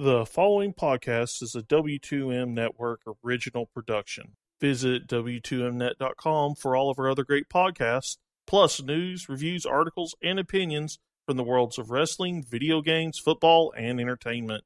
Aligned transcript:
The 0.00 0.24
following 0.24 0.74
podcast 0.74 1.42
is 1.42 1.56
a 1.56 1.62
W2M 1.62 2.50
Network 2.50 3.00
original 3.24 3.66
production. 3.66 4.36
Visit 4.60 5.08
W2Mnet.com 5.08 6.54
for 6.54 6.76
all 6.76 6.88
of 6.88 7.00
our 7.00 7.10
other 7.10 7.24
great 7.24 7.48
podcasts, 7.48 8.16
plus 8.46 8.80
news, 8.80 9.28
reviews, 9.28 9.66
articles, 9.66 10.14
and 10.22 10.38
opinions 10.38 11.00
from 11.26 11.36
the 11.36 11.42
worlds 11.42 11.78
of 11.78 11.90
wrestling, 11.90 12.44
video 12.44 12.80
games, 12.80 13.18
football, 13.18 13.74
and 13.76 14.00
entertainment. 14.00 14.62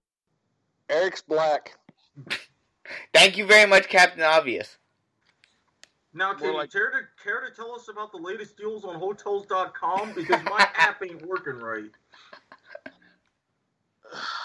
Eric's 0.90 1.22
black. 1.22 1.78
Thank 3.14 3.38
you 3.38 3.46
very 3.46 3.66
much, 3.66 3.88
Captain 3.88 4.22
Obvious. 4.22 4.76
Now, 6.12 6.34
can 6.34 6.52
More 6.52 6.60
you 6.64 6.68
care 6.68 6.90
to 6.90 7.24
care 7.24 7.40
to 7.40 7.56
tell 7.56 7.74
us 7.74 7.88
about 7.88 8.12
the 8.12 8.18
latest 8.18 8.58
deals 8.58 8.84
on 8.84 8.96
Hotels.com? 8.96 10.12
Because 10.14 10.44
my 10.44 10.68
app 10.76 11.02
ain't 11.02 11.26
working 11.26 11.54
right. 11.54 11.90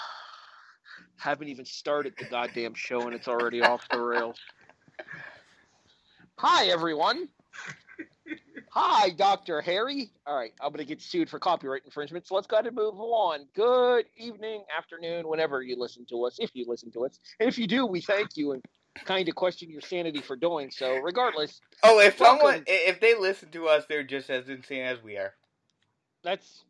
Haven't 1.18 1.48
even 1.48 1.66
started 1.66 2.14
the 2.18 2.26
goddamn 2.26 2.74
show 2.74 3.06
and 3.06 3.16
it's 3.16 3.28
already 3.28 3.62
off 3.62 3.88
the 3.90 4.00
rails. 4.00 4.40
Hi, 6.40 6.66
everyone. 6.66 7.28
Hi, 8.72 9.10
Dr. 9.10 9.62
Harry. 9.62 10.12
All 10.26 10.36
right, 10.36 10.52
I'm 10.60 10.70
going 10.72 10.78
to 10.78 10.86
get 10.86 11.02
sued 11.02 11.30
for 11.30 11.38
copyright 11.40 11.82
infringement, 11.86 12.26
so 12.26 12.34
let's 12.36 12.46
go 12.46 12.56
ahead 12.56 12.66
and 12.66 12.76
move 12.76 12.94
on. 12.96 13.46
Good 13.54 14.06
evening, 14.16 14.64
afternoon, 14.76 15.28
whenever 15.28 15.62
you 15.62 15.76
listen 15.78 16.06
to 16.10 16.24
us, 16.26 16.36
if 16.38 16.50
you 16.54 16.66
listen 16.68 16.90
to 16.92 17.06
us. 17.06 17.18
And 17.40 17.48
if 17.48 17.58
you 17.58 17.66
do, 17.66 17.86
we 17.86 18.00
thank 18.02 18.36
you 18.36 18.52
and 18.52 18.62
kind 19.06 19.28
of 19.28 19.36
question 19.36 19.70
your 19.70 19.80
sanity 19.82 20.22
for 20.22 20.36
doing 20.36 20.70
so. 20.70 20.98
Regardless, 20.98 21.62
Oh, 21.82 22.00
if 22.00 22.18
someone, 22.18 22.54
Welcome. 22.54 22.64
i- 22.68 22.84
if 22.88 23.00
they 23.00 23.14
listen 23.14 23.50
to 23.52 23.68
us, 23.68 23.86
they're 23.86 24.04
just 24.04 24.30
as 24.30 24.48
insane 24.48 24.84
as 24.84 25.02
we 25.02 25.16
are. 25.18 25.34
that's 26.24 26.64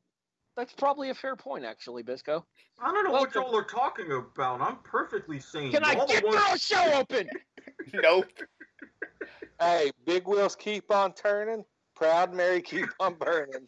that's 0.59 0.73
probably 0.75 1.11
a 1.11 1.15
fair 1.15 1.37
point, 1.37 1.65
actually, 1.65 2.03
Bisco. 2.03 2.45
I 2.83 2.93
don't 2.93 3.05
know 3.05 3.13
what 3.13 3.33
y'all 3.35 3.57
are 3.57 3.63
talking 3.63 4.11
about. 4.13 4.61
I'm 4.61 4.77
perfectly 4.83 5.39
sane. 5.39 5.71
Can 5.71 5.85
I 5.85 5.93
Y'all 5.93 6.07
the 6.07 6.13
get 6.15 6.25
ones- 6.25 6.37
the 6.53 6.59
show 6.59 6.93
open? 6.95 7.29
Nope. 7.95 8.27
Hey, 9.61 9.91
big 10.05 10.27
wheels 10.29 10.55
keep 10.57 10.91
on 10.91 11.13
turning. 11.15 11.65
Proud 11.97 12.35
Mary 12.35 12.61
keep 12.61 12.87
on 13.01 13.15
burning. 13.15 13.67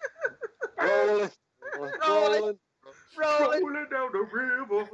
rolling, 0.78 1.30
rolling, 1.78 1.92
rolling, 2.06 2.58
Rolling. 3.16 3.64
rolling 3.64 3.86
down 3.90 4.10
the 4.12 4.26
river. 4.32 4.88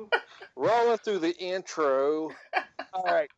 rolling 0.57 0.99
through 0.99 1.19
the 1.21 1.37
intro. 1.39 2.31
All 2.93 3.05
right. 3.05 3.31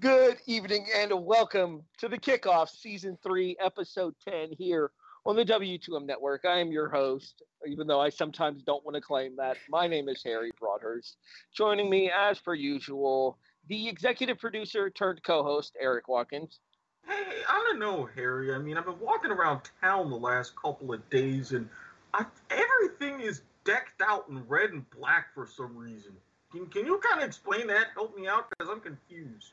Good 0.00 0.38
evening 0.46 0.86
and 0.96 1.12
welcome 1.24 1.84
to 1.98 2.08
the 2.08 2.18
kickoff 2.18 2.70
season 2.70 3.16
three, 3.22 3.56
episode 3.60 4.14
10 4.28 4.50
here 4.58 4.90
on 5.24 5.36
the 5.36 5.44
W2M 5.44 6.06
network. 6.06 6.44
I 6.44 6.58
am 6.58 6.72
your 6.72 6.88
host, 6.88 7.42
even 7.64 7.86
though 7.86 8.00
I 8.00 8.08
sometimes 8.08 8.64
don't 8.64 8.84
want 8.84 8.96
to 8.96 9.00
claim 9.00 9.36
that. 9.36 9.56
My 9.68 9.86
name 9.86 10.08
is 10.08 10.22
Harry 10.24 10.50
Broadhurst. 10.58 11.18
Joining 11.54 11.88
me, 11.88 12.10
as 12.10 12.40
per 12.40 12.54
usual, 12.54 13.38
the 13.68 13.88
executive 13.88 14.38
producer 14.38 14.90
turned 14.90 15.22
co 15.22 15.44
host, 15.44 15.76
Erik 15.80 16.08
Watkins. 16.08 16.58
Hey, 17.06 17.42
I 17.48 17.64
don't 17.68 17.78
know, 17.78 18.08
Harry. 18.16 18.52
I 18.52 18.58
mean, 18.58 18.76
I've 18.76 18.86
been 18.86 18.98
walking 18.98 19.30
around 19.30 19.60
town 19.80 20.10
the 20.10 20.16
last 20.16 20.54
couple 20.60 20.92
of 20.92 21.08
days, 21.10 21.52
and 21.52 21.68
I, 22.12 22.24
everything 22.50 23.20
is 23.20 23.42
decked 23.64 24.02
out 24.02 24.28
in 24.28 24.46
red 24.48 24.70
and 24.70 24.88
black 24.90 25.32
for 25.32 25.46
some 25.46 25.76
reason. 25.76 26.12
Can, 26.54 26.66
can 26.66 26.86
you 26.86 26.98
kind 26.98 27.20
of 27.20 27.26
explain 27.26 27.66
that? 27.66 27.88
Help 27.94 28.16
me 28.16 28.28
out, 28.28 28.48
because 28.48 28.72
I'm 28.72 28.80
confused. 28.80 29.52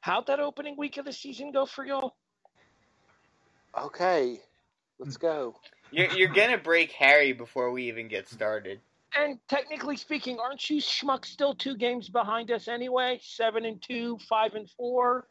How'd 0.00 0.26
that 0.28 0.40
opening 0.40 0.76
week 0.76 0.96
of 0.96 1.04
the 1.04 1.12
season 1.12 1.52
go 1.52 1.66
for 1.66 1.84
y'all? 1.84 2.16
Okay, 3.78 4.40
let's 4.98 5.16
go. 5.16 5.54
You're, 5.90 6.10
you're 6.12 6.32
gonna 6.32 6.58
break 6.58 6.92
Harry 6.92 7.32
before 7.32 7.70
we 7.70 7.88
even 7.88 8.08
get 8.08 8.28
started. 8.28 8.80
And 9.14 9.38
technically 9.48 9.98
speaking, 9.98 10.38
aren't 10.40 10.68
you 10.70 10.80
schmuck 10.80 11.26
still 11.26 11.54
two 11.54 11.76
games 11.76 12.08
behind 12.08 12.50
us 12.50 12.66
anyway? 12.66 13.20
Seven 13.22 13.64
and 13.64 13.80
two, 13.80 14.18
five 14.28 14.54
and 14.54 14.68
four. 14.70 15.28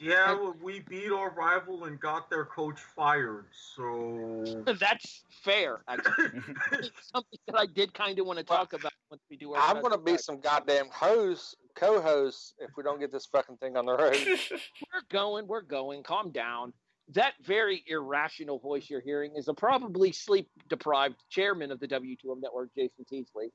Yeah, 0.00 0.32
well, 0.32 0.56
we 0.62 0.80
beat 0.80 1.12
our 1.12 1.30
rival 1.30 1.84
and 1.84 2.00
got 2.00 2.30
their 2.30 2.46
coach 2.46 2.80
fired, 2.96 3.44
so. 3.52 4.64
That's 4.80 5.24
fair. 5.44 5.82
Actually, 5.88 6.40
something 7.02 7.38
that 7.46 7.56
I 7.58 7.66
did 7.66 7.92
kind 7.92 8.18
of 8.18 8.24
want 8.24 8.38
to 8.38 8.44
talk 8.44 8.72
about 8.72 8.92
once 9.10 9.20
we 9.30 9.36
do 9.36 9.52
our. 9.52 9.60
I'm 9.60 9.82
gonna 9.82 9.98
be 9.98 10.16
some 10.16 10.40
goddamn 10.40 10.88
host, 10.90 11.56
co-host 11.76 12.54
if 12.60 12.70
we 12.78 12.82
don't 12.82 12.98
get 12.98 13.12
this 13.12 13.26
fucking 13.26 13.58
thing 13.58 13.76
on 13.76 13.84
the 13.84 13.94
road. 13.94 14.16
We're 14.50 15.02
going. 15.10 15.46
We're 15.46 15.60
going. 15.60 16.02
Calm 16.02 16.30
down. 16.30 16.72
That 17.12 17.34
very 17.42 17.84
irrational 17.86 18.58
voice 18.58 18.88
you're 18.88 19.02
hearing 19.02 19.32
is 19.36 19.48
a 19.48 19.54
probably 19.54 20.12
sleep 20.12 20.48
deprived 20.70 21.16
chairman 21.28 21.70
of 21.70 21.78
the 21.78 21.88
W2M 21.88 22.40
network, 22.40 22.70
Jason 22.74 23.04
Teasley. 23.06 23.52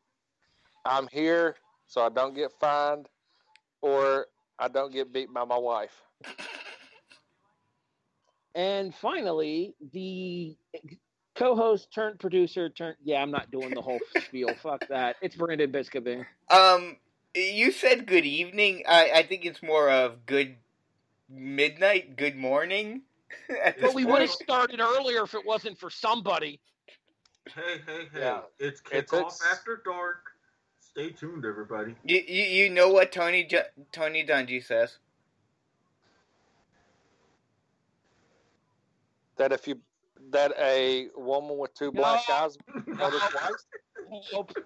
I'm 0.85 1.07
here 1.11 1.55
so 1.87 2.05
I 2.05 2.09
don't 2.09 2.35
get 2.35 2.51
fined 2.59 3.07
or 3.81 4.27
I 4.59 4.67
don't 4.67 4.93
get 4.93 5.11
beat 5.11 5.33
by 5.33 5.45
my 5.45 5.57
wife. 5.57 6.03
And 8.55 8.95
finally, 8.95 9.75
the 9.91 10.55
co-host 11.35 11.91
turned 11.93 12.19
producer 12.19 12.69
turned. 12.69 12.95
Yeah, 13.03 13.21
I'm 13.21 13.31
not 13.31 13.51
doing 13.51 13.71
the 13.71 13.81
whole 13.81 13.99
spiel. 14.25 14.49
Fuck 14.63 14.87
that. 14.87 15.17
It's 15.21 15.35
Brandon 15.35 15.71
Biskobing. 15.71 16.25
um, 16.49 16.95
you 17.35 17.73
said 17.73 18.07
good 18.07 18.23
evening. 18.25 18.83
I, 18.87 19.11
I 19.13 19.23
think 19.23 19.43
it's 19.43 19.61
more 19.61 19.89
of 19.89 20.25
good 20.25 20.55
midnight, 21.29 22.15
good 22.15 22.35
morning. 22.37 23.01
But 23.49 23.77
this 23.81 23.93
we 23.93 24.05
would 24.05 24.21
have 24.21 24.29
started 24.31 24.79
earlier 24.79 25.23
if 25.23 25.33
it 25.33 25.45
wasn't 25.45 25.77
for 25.77 25.89
somebody. 25.89 26.61
Hey, 27.53 27.81
hey, 27.85 28.05
hey. 28.13 28.19
Yeah. 28.19 28.39
It's 28.59 28.81
It's- 28.91 29.03
kickoff 29.11 29.19
it's- 29.19 29.41
after 29.51 29.81
dark. 29.83 30.19
Stay 30.79 31.09
tuned, 31.09 31.43
everybody. 31.45 31.93
You, 32.05 32.23
you 32.25 32.43
you 32.43 32.69
know 32.69 32.87
what 32.87 33.11
Tony 33.11 33.43
Ju- 33.43 33.67
Tony 33.91 34.25
Dungy 34.25 34.63
says. 34.63 34.97
That 39.37 39.51
if 39.51 39.67
you 39.67 39.79
that 40.31 40.53
a 40.57 41.07
woman 41.15 41.57
with 41.57 41.73
two 41.73 41.91
black 41.91 42.23
No. 42.27 42.35
eyes 42.35 42.57
mother 42.87 43.19
twice. 43.19 43.65
Nope. 44.31 44.57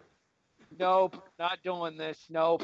Nope. 0.77 1.23
Not 1.37 1.59
doing 1.63 1.97
this. 1.97 2.25
Nope. 2.29 2.63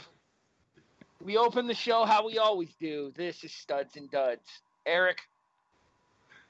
We 1.24 1.38
open 1.38 1.68
the 1.68 1.74
show 1.74 2.06
how 2.06 2.26
we 2.26 2.38
always 2.38 2.74
do. 2.80 3.12
This 3.16 3.44
is 3.44 3.52
Studs 3.52 3.96
and 3.96 4.10
Duds. 4.12 4.62
Eric, 4.86 5.22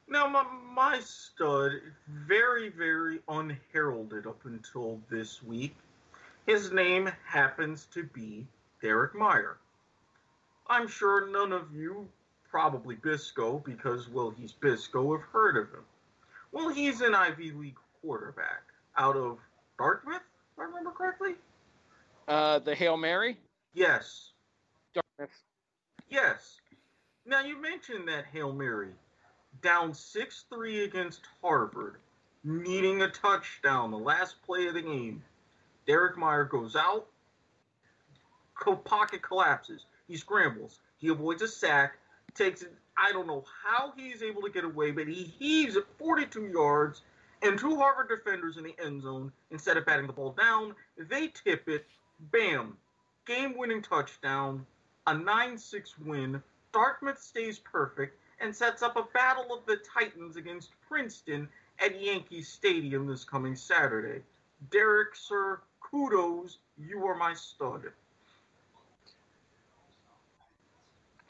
Now, 0.08 0.28
my, 0.28 0.44
my 0.44 1.00
stud, 1.00 1.72
very, 2.08 2.70
very 2.70 3.20
unheralded 3.30 4.28
up 4.28 4.44
until 4.46 5.00
this 5.10 5.42
week. 5.42 5.76
His 6.46 6.72
name 6.72 7.10
happens 7.26 7.86
to 7.94 8.04
be 8.04 8.46
Derek 8.82 9.14
Kyler. 9.14 9.56
I'm 10.68 10.88
sure 10.88 11.28
none 11.30 11.54
of 11.54 11.74
you, 11.74 12.08
probably 12.50 12.96
Bisco, 12.96 13.60
because, 13.66 14.10
well, 14.10 14.34
he's 14.38 14.52
Bisco, 14.52 15.14
have 15.18 15.26
heard 15.28 15.58
of 15.58 15.70
him. 15.74 15.84
Well, 16.52 16.70
he's 16.70 17.02
an 17.02 17.14
Ivy 17.14 17.52
League 17.52 17.78
quarterback 18.02 18.64
out 18.98 19.16
of 19.16 19.40
Dartmouth, 19.78 20.22
if 20.54 20.60
I 20.60 20.64
remember 20.64 20.92
correctly? 20.92 21.36
uh, 22.28 22.60
the 22.60 22.74
Hail 22.74 22.98
Mary. 22.98 23.38
Yes. 23.74 24.32
Dartmouth. 24.94 25.36
Yes. 26.10 26.60
Now 27.26 27.42
you 27.42 27.62
mentioned 27.62 28.08
that 28.08 28.26
Hail 28.32 28.54
Mary. 28.54 28.90
Down 29.62 29.92
6-3 29.92 30.86
against 30.86 31.22
Harvard, 31.42 31.96
needing 32.44 33.02
a 33.02 33.10
touchdown, 33.10 33.90
the 33.92 33.98
last 33.98 34.36
play 34.46 34.68
of 34.68 34.74
the 34.76 34.82
game. 34.82 35.24
Derek 35.88 36.16
Kyler 36.18 36.50
goes 36.50 36.76
out. 36.76 37.08
Co- 38.56 38.76
pocket 38.76 39.22
collapses. 39.22 39.86
He 40.08 40.18
scrambles. 40.18 40.80
He 40.98 41.08
avoids 41.10 41.42
a 41.42 41.48
sack. 41.48 41.98
Takes 42.36 42.62
it. 42.62 42.74
I 42.98 43.12
don't 43.12 43.28
know 43.28 43.44
how 43.64 43.94
he's 43.98 44.22
able 44.22 44.42
to 44.42 44.50
get 44.50 44.64
away, 44.64 44.92
but 44.92 45.08
he 45.08 45.24
heaves 45.24 45.76
it 45.76 45.86
42 45.98 46.48
yards 46.48 47.02
and 47.42 47.60
two 47.60 47.76
Harvard 47.78 48.10
defenders 48.10 48.58
in 48.58 48.64
the 48.64 48.76
end 48.84 49.02
zone. 49.02 49.32
Instead 49.52 49.78
of 49.78 49.86
batting 49.86 50.08
the 50.08 50.14
ball 50.14 50.32
down, 50.32 50.76
they 50.98 51.28
tip 51.28 51.68
it. 51.68 51.86
Bam. 52.32 52.78
Game 53.26 53.58
winning 53.58 53.82
touchdown 53.82 54.66
a 55.08 55.14
9 55.14 55.58
6 55.58 56.00
win. 56.00 56.42
Dartmouth 56.74 57.22
stays 57.22 57.60
perfect 57.60 58.18
and 58.40 58.56
sets 58.56 58.82
up 58.82 58.96
a 58.96 59.08
battle 59.14 59.54
of 59.54 59.66
the 59.66 59.78
Titans 59.78 60.36
against 60.36 60.72
Princeton 60.88 61.48
at 61.80 62.02
Yankee 62.02 62.42
Stadium 62.42 63.08
this 63.08 63.24
coming 63.24 63.56
Saturday. 63.56 64.24
Derek, 64.72 65.16
sir, 65.16 65.62
kudos. 65.80 66.58
You 66.78 67.06
are 67.06 67.16
my 67.16 67.34
stud. 67.34 67.92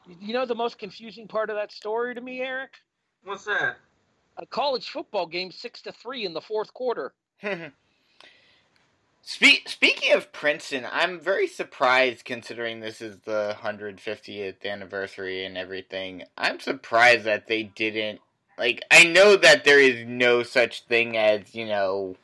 You 0.07 0.33
know 0.33 0.45
the 0.45 0.55
most 0.55 0.77
confusing 0.77 1.27
part 1.27 1.49
of 1.49 1.55
that 1.55 1.71
story 1.71 2.15
to 2.15 2.21
me, 2.21 2.41
Eric? 2.41 2.71
What's 3.23 3.45
that? 3.45 3.77
A 4.37 4.45
college 4.45 4.89
football 4.89 5.25
game, 5.25 5.51
six 5.51 5.81
to 5.83 5.91
three 5.91 6.25
in 6.25 6.33
the 6.33 6.41
fourth 6.41 6.73
quarter. 6.73 7.13
Spe- 9.27 9.67
speaking 9.67 10.13
of 10.13 10.31
Princeton, 10.31 10.85
I'm 10.91 11.19
very 11.19 11.47
surprised 11.47 12.25
considering 12.25 12.79
this 12.79 13.01
is 13.01 13.17
the 13.25 13.57
150th 13.59 14.63
anniversary 14.63 15.43
and 15.43 15.57
everything. 15.57 16.23
I'm 16.37 16.59
surprised 16.59 17.23
that 17.23 17.47
they 17.47 17.63
didn't 17.63 18.21
like 18.59 18.83
I 18.91 19.03
know 19.05 19.35
that 19.35 19.63
there 19.63 19.79
is 19.79 20.05
no 20.05 20.43
such 20.43 20.83
thing 20.83 21.17
as, 21.17 21.55
you 21.55 21.65
know, 21.65 22.17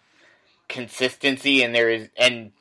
consistency 0.70 1.64
and 1.64 1.74
there 1.74 1.90
is 1.90 2.10
and 2.16 2.52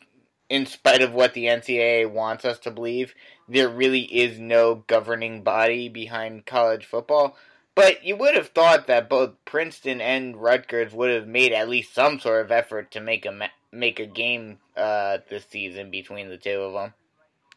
in 0.51 0.67
spite 0.67 1.01
of 1.01 1.13
what 1.13 1.33
the 1.33 1.45
NCAA 1.45 2.11
wants 2.11 2.45
us 2.45 2.59
to 2.59 2.71
believe, 2.73 3.15
there 3.49 3.69
really 3.69 4.03
is 4.03 4.39
no 4.39 4.85
governing 4.89 5.43
body 5.43 5.89
behind 5.89 6.45
college 6.45 6.85
football. 6.85 7.37
But 7.77 8.05
you 8.05 8.17
would 8.17 8.35
have 8.35 8.49
thought 8.49 8.89
that 8.89 9.09
both 9.09 9.33
Princeton 9.45 10.01
and 10.01 10.37
Rutgers 10.37 10.93
would 10.93 11.11
have 11.11 11.29
made 11.29 11.53
at 11.53 11.69
least 11.69 11.95
some 11.95 12.19
sort 12.19 12.45
of 12.45 12.51
effort 12.51 12.91
to 12.91 13.01
make 13.01 13.25
a 13.25 13.31
ma- 13.31 13.47
make 13.73 14.01
a 14.01 14.07
game 14.07 14.59
uh, 14.77 15.19
this 15.31 15.47
season 15.49 15.91
between 15.91 16.29
the 16.29 16.37
two 16.37 16.61
of 16.61 16.73
them. 16.73 16.95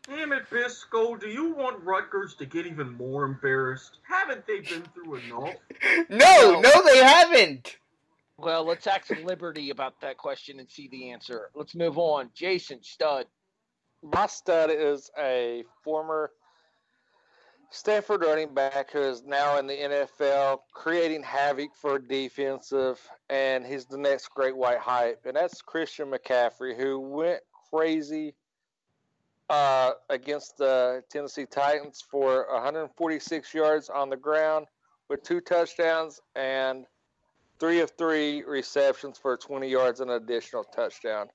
Damn 0.08 0.34
it, 0.34 0.50
Bisco, 0.50 1.16
do 1.16 1.30
you 1.30 1.54
want 1.54 1.84
Rutgers 1.84 2.36
to 2.36 2.46
get 2.46 2.68
even 2.68 2.92
more 2.92 3.24
embarrassed? 3.24 3.98
Haven't 4.04 4.46
they 4.46 4.60
been 4.60 4.84
through 4.94 5.16
enough? 5.16 5.56
No, 6.10 6.60
no, 6.62 6.84
they 6.86 7.04
haven't. 7.04 7.78
Well, 8.44 8.66
let's 8.66 8.86
some 9.06 9.24
liberty 9.24 9.70
about 9.70 10.02
that 10.02 10.18
question 10.18 10.60
and 10.60 10.70
see 10.70 10.90
the 10.90 11.12
answer. 11.12 11.50
Let's 11.56 11.76
move 11.76 11.98
on. 11.98 12.30
Jason 12.34 12.84
Stud. 12.84 13.26
My 14.02 14.28
stud 14.28 14.70
is 14.70 15.10
a 15.18 15.64
former 15.82 16.32
Stanford 17.72 18.22
running 18.22 18.54
back 18.54 18.92
who 18.92 19.00
is 19.00 19.24
now 19.24 19.58
in 19.60 19.66
the 19.66 19.74
NFL, 19.74 20.60
creating 20.74 21.24
havoc 21.24 21.70
for 21.74 21.98
defensive, 21.98 23.00
and 23.30 23.66
he's 23.66 23.86
the 23.86 23.98
next 23.98 24.28
great 24.28 24.56
white 24.56 24.80
hype. 24.80 25.26
And 25.26 25.38
that's 25.38 25.62
Christian 25.62 26.12
McCaffrey, 26.12 26.76
who 26.76 27.00
went 27.00 27.40
crazy 27.72 28.36
uh, 29.50 29.92
against 30.10 30.58
the 30.58 31.02
Tennessee 31.10 31.46
Titans 31.46 32.04
for 32.12 32.46
146 32.52 33.54
yards 33.54 33.90
on 33.90 34.10
the 34.10 34.18
ground 34.18 34.68
with 35.10 35.24
two 35.24 35.40
touchdowns 35.40 36.20
and 36.36 36.86
three 37.64 37.80
of 37.80 37.92
three 37.92 38.44
receptions 38.44 39.18
for 39.18 39.38
20 39.38 39.70
yards 39.70 40.02
and 40.02 40.12
an 40.12 40.22
additional 40.22 40.64
touchdown. 40.64 41.28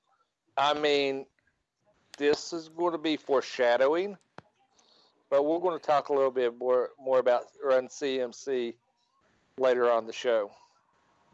I 0.57 0.75
mean, 0.75 1.25
this 2.19 2.53
is 2.53 2.69
going 2.69 2.93
to 2.93 2.99
be 2.99 3.17
foreshadowing 3.17 4.17
but 5.31 5.45
we're 5.45 5.59
going 5.59 5.79
to 5.79 5.85
talk 5.85 6.09
a 6.09 6.13
little 6.13 6.31
bit 6.31 6.59
more 6.59 6.91
more 6.99 7.19
about 7.19 7.45
Run 7.63 7.89
CMC 7.89 8.75
later 9.59 9.91
on 9.91 10.07
the 10.07 10.13
show. 10.13 10.51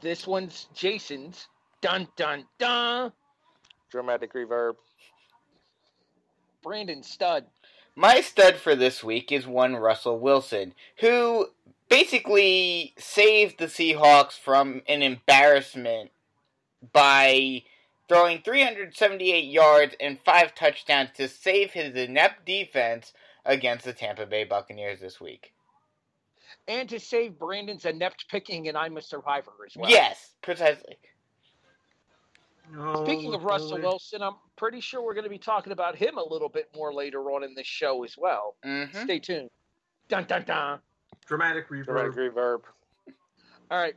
This 0.01 0.27
one's 0.27 0.67
Jason's. 0.75 1.49
Dun 1.81 2.09
dun 2.17 2.45
dun. 2.59 3.13
Dramatic 3.91 4.33
reverb. 4.35 4.75
Brandon 6.63 7.03
Stud. 7.03 7.45
My 7.95 8.23
stud 8.23 8.57
for 8.57 8.75
this 8.75 9.05
week 9.05 9.31
is 9.31 9.47
one 9.47 9.77
Russell 9.77 10.19
Wilson, 10.19 10.75
who 10.99 11.47
basically 11.89 12.95
saved 12.99 13.59
the 13.59 13.67
Seahawks 13.67 14.33
from 14.33 14.83
an 14.89 15.03
embarrassment 15.03 16.11
by 16.93 17.63
throwing 18.09 18.43
378 18.43 19.45
yards 19.45 19.95
and 20.01 20.19
five 20.25 20.55
touchdowns 20.55 21.11
to 21.17 21.29
save 21.29 21.73
his 21.73 21.95
inept 21.95 22.45
defense 22.45 23.13
against 23.45 23.85
the 23.85 23.93
Tampa 23.93 24.27
Bay 24.27 24.45
Buccaneers 24.45 25.01
this 25.01 25.21
week. 25.21 25.53
And 26.67 26.89
to 26.89 26.99
save 26.99 27.39
Brandon's 27.39 27.85
inept 27.85 28.27
picking 28.29 28.69
and 28.69 28.77
I'm 28.77 28.97
a 28.97 29.03
survivor 29.03 29.53
as 29.67 29.77
well. 29.77 29.91
Yes, 29.91 30.35
precisely. 30.43 30.97
No, 32.73 33.05
Speaking 33.05 33.35
of 33.35 33.45
Russell 33.45 33.77
boy. 33.77 33.83
Wilson, 33.83 34.23
I'm 34.23 34.37
pretty 34.57 34.81
sure 34.81 35.03
we're 35.03 35.15
going 35.15 35.25
to 35.25 35.31
be 35.31 35.39
talking 35.39 35.73
about 35.73 35.97
him 35.97 36.17
a 36.17 36.25
little 36.25 36.49
bit 36.49 36.71
more 36.75 36.95
later 36.95 37.21
on 37.33 37.45
in 37.45 37.55
this 37.55 37.67
show 37.67 38.05
as 38.05 38.17
well. 38.17 38.57
Mm-hmm. 38.65 39.03
Stay 39.03 39.19
tuned. 39.19 39.51
Dun 40.09 40.25
dun 40.25 40.45
dun. 40.45 40.79
Dramatic 41.27 41.69
reverb. 41.69 41.85
Dramatic 41.85 42.15
reverb. 42.15 42.61
All 43.71 43.79
right. 43.79 43.95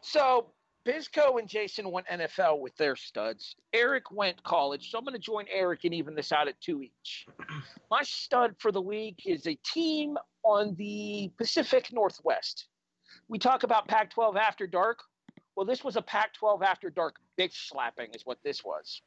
So 0.00 0.46
Bizco 0.86 1.38
and 1.38 1.48
Jason 1.48 1.90
went 1.90 2.06
NFL 2.06 2.60
with 2.60 2.76
their 2.76 2.96
studs. 2.96 3.56
Eric 3.72 4.10
went 4.10 4.42
college, 4.42 4.90
so 4.90 4.98
I'm 4.98 5.04
going 5.04 5.12
to 5.12 5.18
join 5.18 5.44
Eric 5.52 5.84
and 5.84 5.92
even 5.92 6.14
this 6.14 6.32
out 6.32 6.48
at 6.48 6.60
two 6.60 6.82
each. 6.82 7.26
My 7.90 8.02
stud 8.02 8.54
for 8.58 8.72
the 8.72 8.80
week 8.80 9.22
is 9.26 9.46
a 9.46 9.54
team 9.56 10.16
on 10.44 10.74
the 10.76 11.30
Pacific 11.36 11.92
Northwest. 11.92 12.68
We 13.28 13.38
talk 13.38 13.64
about 13.64 13.88
Pac 13.88 14.10
12 14.10 14.36
after 14.36 14.66
dark. 14.66 15.00
Well, 15.56 15.66
this 15.66 15.84
was 15.84 15.96
a 15.96 16.02
Pac 16.02 16.32
12 16.34 16.62
after 16.62 16.88
dark 16.88 17.16
bitch 17.38 17.68
slapping, 17.68 18.08
is 18.14 18.24
what 18.24 18.38
this 18.42 18.64
was. 18.64 19.02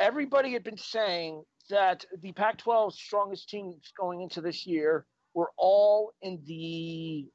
Everybody 0.00 0.52
had 0.52 0.64
been 0.64 0.76
saying 0.76 1.44
that 1.70 2.04
the 2.20 2.32
Pac 2.32 2.58
12's 2.58 2.96
strongest 2.96 3.48
teams 3.48 3.92
going 3.98 4.20
into 4.20 4.40
this 4.40 4.66
year 4.66 5.06
were 5.34 5.50
all 5.56 6.12
in 6.22 6.40
the 6.46 7.26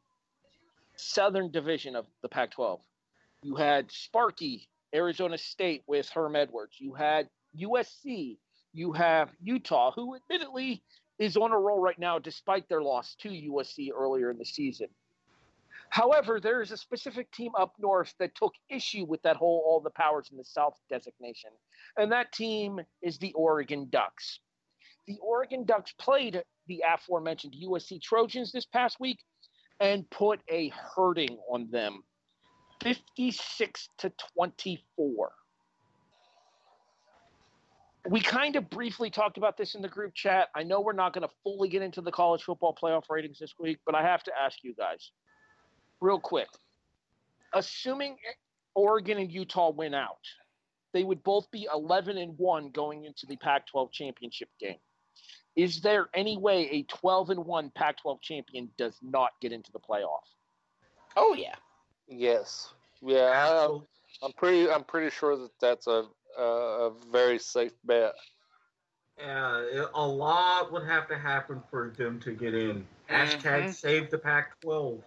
Southern 0.95 1.51
Division 1.51 1.95
of 1.95 2.05
the 2.21 2.29
Pac 2.29 2.51
12. 2.51 2.81
You 3.43 3.55
had 3.55 3.91
Sparky, 3.91 4.67
Arizona 4.93 5.37
State 5.37 5.83
with 5.87 6.09
Herm 6.09 6.35
Edwards. 6.35 6.75
You 6.79 6.93
had 6.93 7.29
USC. 7.57 8.37
You 8.73 8.91
have 8.93 9.29
Utah, 9.41 9.91
who 9.91 10.15
admittedly 10.15 10.83
is 11.17 11.35
on 11.37 11.51
a 11.51 11.59
roll 11.59 11.79
right 11.79 11.99
now 11.99 12.19
despite 12.19 12.67
their 12.69 12.81
loss 12.81 13.15
to 13.15 13.29
USC 13.29 13.89
earlier 13.93 14.31
in 14.31 14.37
the 14.37 14.45
season. 14.45 14.87
However, 15.89 16.39
there 16.39 16.61
is 16.61 16.71
a 16.71 16.77
specific 16.77 17.31
team 17.31 17.51
up 17.57 17.73
north 17.79 18.13
that 18.19 18.35
took 18.35 18.53
issue 18.69 19.05
with 19.05 19.21
that 19.23 19.35
whole 19.35 19.63
all 19.65 19.79
the 19.79 19.89
powers 19.89 20.29
in 20.31 20.37
the 20.37 20.43
South 20.43 20.79
designation, 20.89 21.49
and 21.97 22.11
that 22.11 22.31
team 22.31 22.79
is 23.01 23.17
the 23.17 23.33
Oregon 23.33 23.87
Ducks. 23.89 24.39
The 25.09 25.17
Oregon 25.23 25.65
Ducks 25.65 25.91
played 25.99 26.43
the 26.67 26.83
aforementioned 26.87 27.55
USC 27.65 27.99
Trojans 27.99 28.51
this 28.51 28.67
past 28.67 28.99
week 28.99 29.17
and 29.79 30.07
put 30.11 30.39
a 30.47 30.71
hurting 30.95 31.35
on 31.51 31.67
them 31.71 32.03
56 32.83 33.89
to 33.97 34.13
24. 34.35 35.31
We 38.07 38.21
kind 38.21 38.55
of 38.55 38.69
briefly 38.69 39.09
talked 39.09 39.39
about 39.39 39.57
this 39.57 39.73
in 39.73 39.81
the 39.81 39.87
group 39.87 40.13
chat. 40.13 40.49
I 40.55 40.61
know 40.61 40.79
we're 40.79 40.93
not 40.93 41.13
going 41.13 41.27
to 41.27 41.33
fully 41.41 41.69
get 41.69 41.81
into 41.81 42.01
the 42.01 42.11
college 42.11 42.43
football 42.43 42.77
playoff 42.79 43.05
ratings 43.09 43.39
this 43.39 43.55
week, 43.59 43.79
but 43.87 43.95
I 43.95 44.03
have 44.03 44.21
to 44.25 44.31
ask 44.39 44.59
you 44.61 44.75
guys 44.75 45.09
real 46.01 46.19
quick. 46.19 46.49
Assuming 47.55 48.15
Oregon 48.75 49.17
and 49.17 49.31
Utah 49.31 49.71
win 49.71 49.95
out, 49.95 50.21
they 50.93 51.03
would 51.03 51.23
both 51.23 51.49
be 51.49 51.67
11 51.73 52.19
and 52.19 52.37
1 52.37 52.69
going 52.69 53.05
into 53.05 53.25
the 53.25 53.37
Pac 53.37 53.65
12 53.65 53.91
championship 53.91 54.49
game. 54.59 54.77
Is 55.59 55.81
there 55.81 56.07
any 56.13 56.37
way 56.37 56.69
a 56.71 56.83
12 56.83 57.31
and 57.31 57.45
1 57.45 57.71
Pac 57.71 57.97
12 58.01 58.21
champion 58.21 58.69
does 58.77 58.95
not 59.01 59.31
get 59.41 59.51
into 59.51 59.69
the 59.73 59.79
playoff? 59.79 60.23
Oh 61.17 61.33
yeah. 61.33 61.55
Yes. 62.07 62.73
Yeah, 63.01 63.33
I, 63.35 63.77
I'm 64.25 64.31
pretty. 64.33 64.69
I'm 64.71 64.85
pretty 64.85 65.09
sure 65.09 65.35
that 65.35 65.51
that's 65.59 65.87
a 65.87 66.05
a, 66.37 66.43
a 66.43 66.93
very 67.11 67.39
safe 67.39 67.73
bet. 67.83 68.13
Yeah, 69.17 69.85
a 69.93 70.07
lot 70.07 70.71
would 70.71 70.85
have 70.85 71.09
to 71.09 71.17
happen 71.17 71.61
for 71.69 71.89
them 71.89 72.21
to 72.21 72.31
get 72.31 72.53
in. 72.53 72.87
Hashtag 73.09 73.65
Mhm. 73.65 73.73
save 73.73 74.09
the 74.09 74.17
Pac-12. 74.17 75.01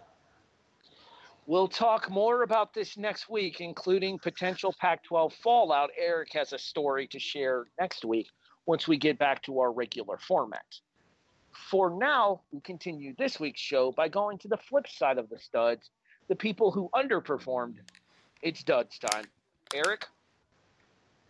We'll 1.47 1.67
talk 1.67 2.11
more 2.11 2.43
about 2.43 2.75
this 2.75 2.95
next 2.95 3.27
week, 3.27 3.59
including 3.59 4.19
potential 4.19 4.75
Pac 4.79 5.03
12 5.03 5.33
fallout. 5.33 5.89
Eric 5.97 6.31
has 6.33 6.53
a 6.53 6.59
story 6.59 7.07
to 7.07 7.17
share 7.17 7.65
next 7.79 8.05
week 8.05 8.27
once 8.65 8.87
we 8.87 8.97
get 8.97 9.19
back 9.19 9.41
to 9.43 9.59
our 9.59 9.71
regular 9.71 10.17
format. 10.17 10.79
For 11.51 11.89
now, 11.89 12.41
we 12.51 12.61
continue 12.61 13.13
this 13.17 13.39
week's 13.39 13.61
show 13.61 13.91
by 13.91 14.07
going 14.07 14.37
to 14.39 14.47
the 14.47 14.57
flip 14.57 14.87
side 14.87 15.17
of 15.17 15.29
the 15.29 15.37
studs, 15.37 15.89
the 16.27 16.35
people 16.35 16.71
who 16.71 16.89
underperformed. 16.95 17.75
It's 18.41 18.63
Duds 18.63 18.99
time. 18.99 19.25
Eric? 19.73 20.07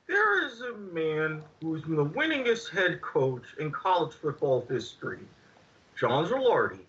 There 0.07 0.47
is 0.47 0.61
a 0.61 0.73
man 0.77 1.41
who's 1.61 1.81
been 1.83 1.95
the 1.95 2.05
winningest 2.05 2.69
head 2.69 3.01
coach 3.01 3.43
in 3.59 3.71
college 3.71 4.13
football 4.13 4.65
history, 4.69 5.19
John 5.97 6.25
Gagliardi, 6.25 6.79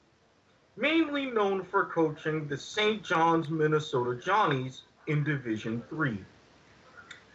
mainly 0.76 1.26
known 1.26 1.64
for 1.64 1.86
coaching 1.86 2.48
the 2.48 2.58
St. 2.58 3.04
John's 3.04 3.48
Minnesota 3.50 4.20
Johnnies 4.20 4.82
in 5.06 5.22
Division 5.22 5.82
Three. 5.88 6.24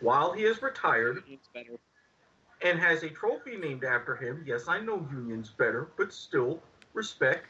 While 0.02 0.34
he 0.34 0.44
is 0.44 0.62
retired 0.62 1.24
and 2.62 2.80
has 2.80 3.04
a 3.04 3.10
trophy 3.10 3.58
named 3.58 3.84
after 3.84 4.16
him, 4.16 4.44
yes, 4.46 4.68
I 4.68 4.80
know 4.80 5.08
Union's 5.12 5.50
better, 5.50 5.88
but 5.98 6.12
still, 6.12 6.62
respect. 6.94 7.48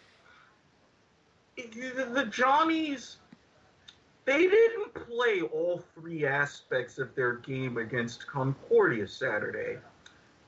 The 1.56 2.28
Johnnies 2.30 3.18
they 4.30 4.48
didn't 4.48 4.94
play 4.94 5.42
all 5.42 5.84
three 5.96 6.24
aspects 6.24 7.00
of 7.00 7.16
their 7.16 7.38
game 7.38 7.78
against 7.78 8.28
Concordia 8.28 9.08
Saturday. 9.08 9.80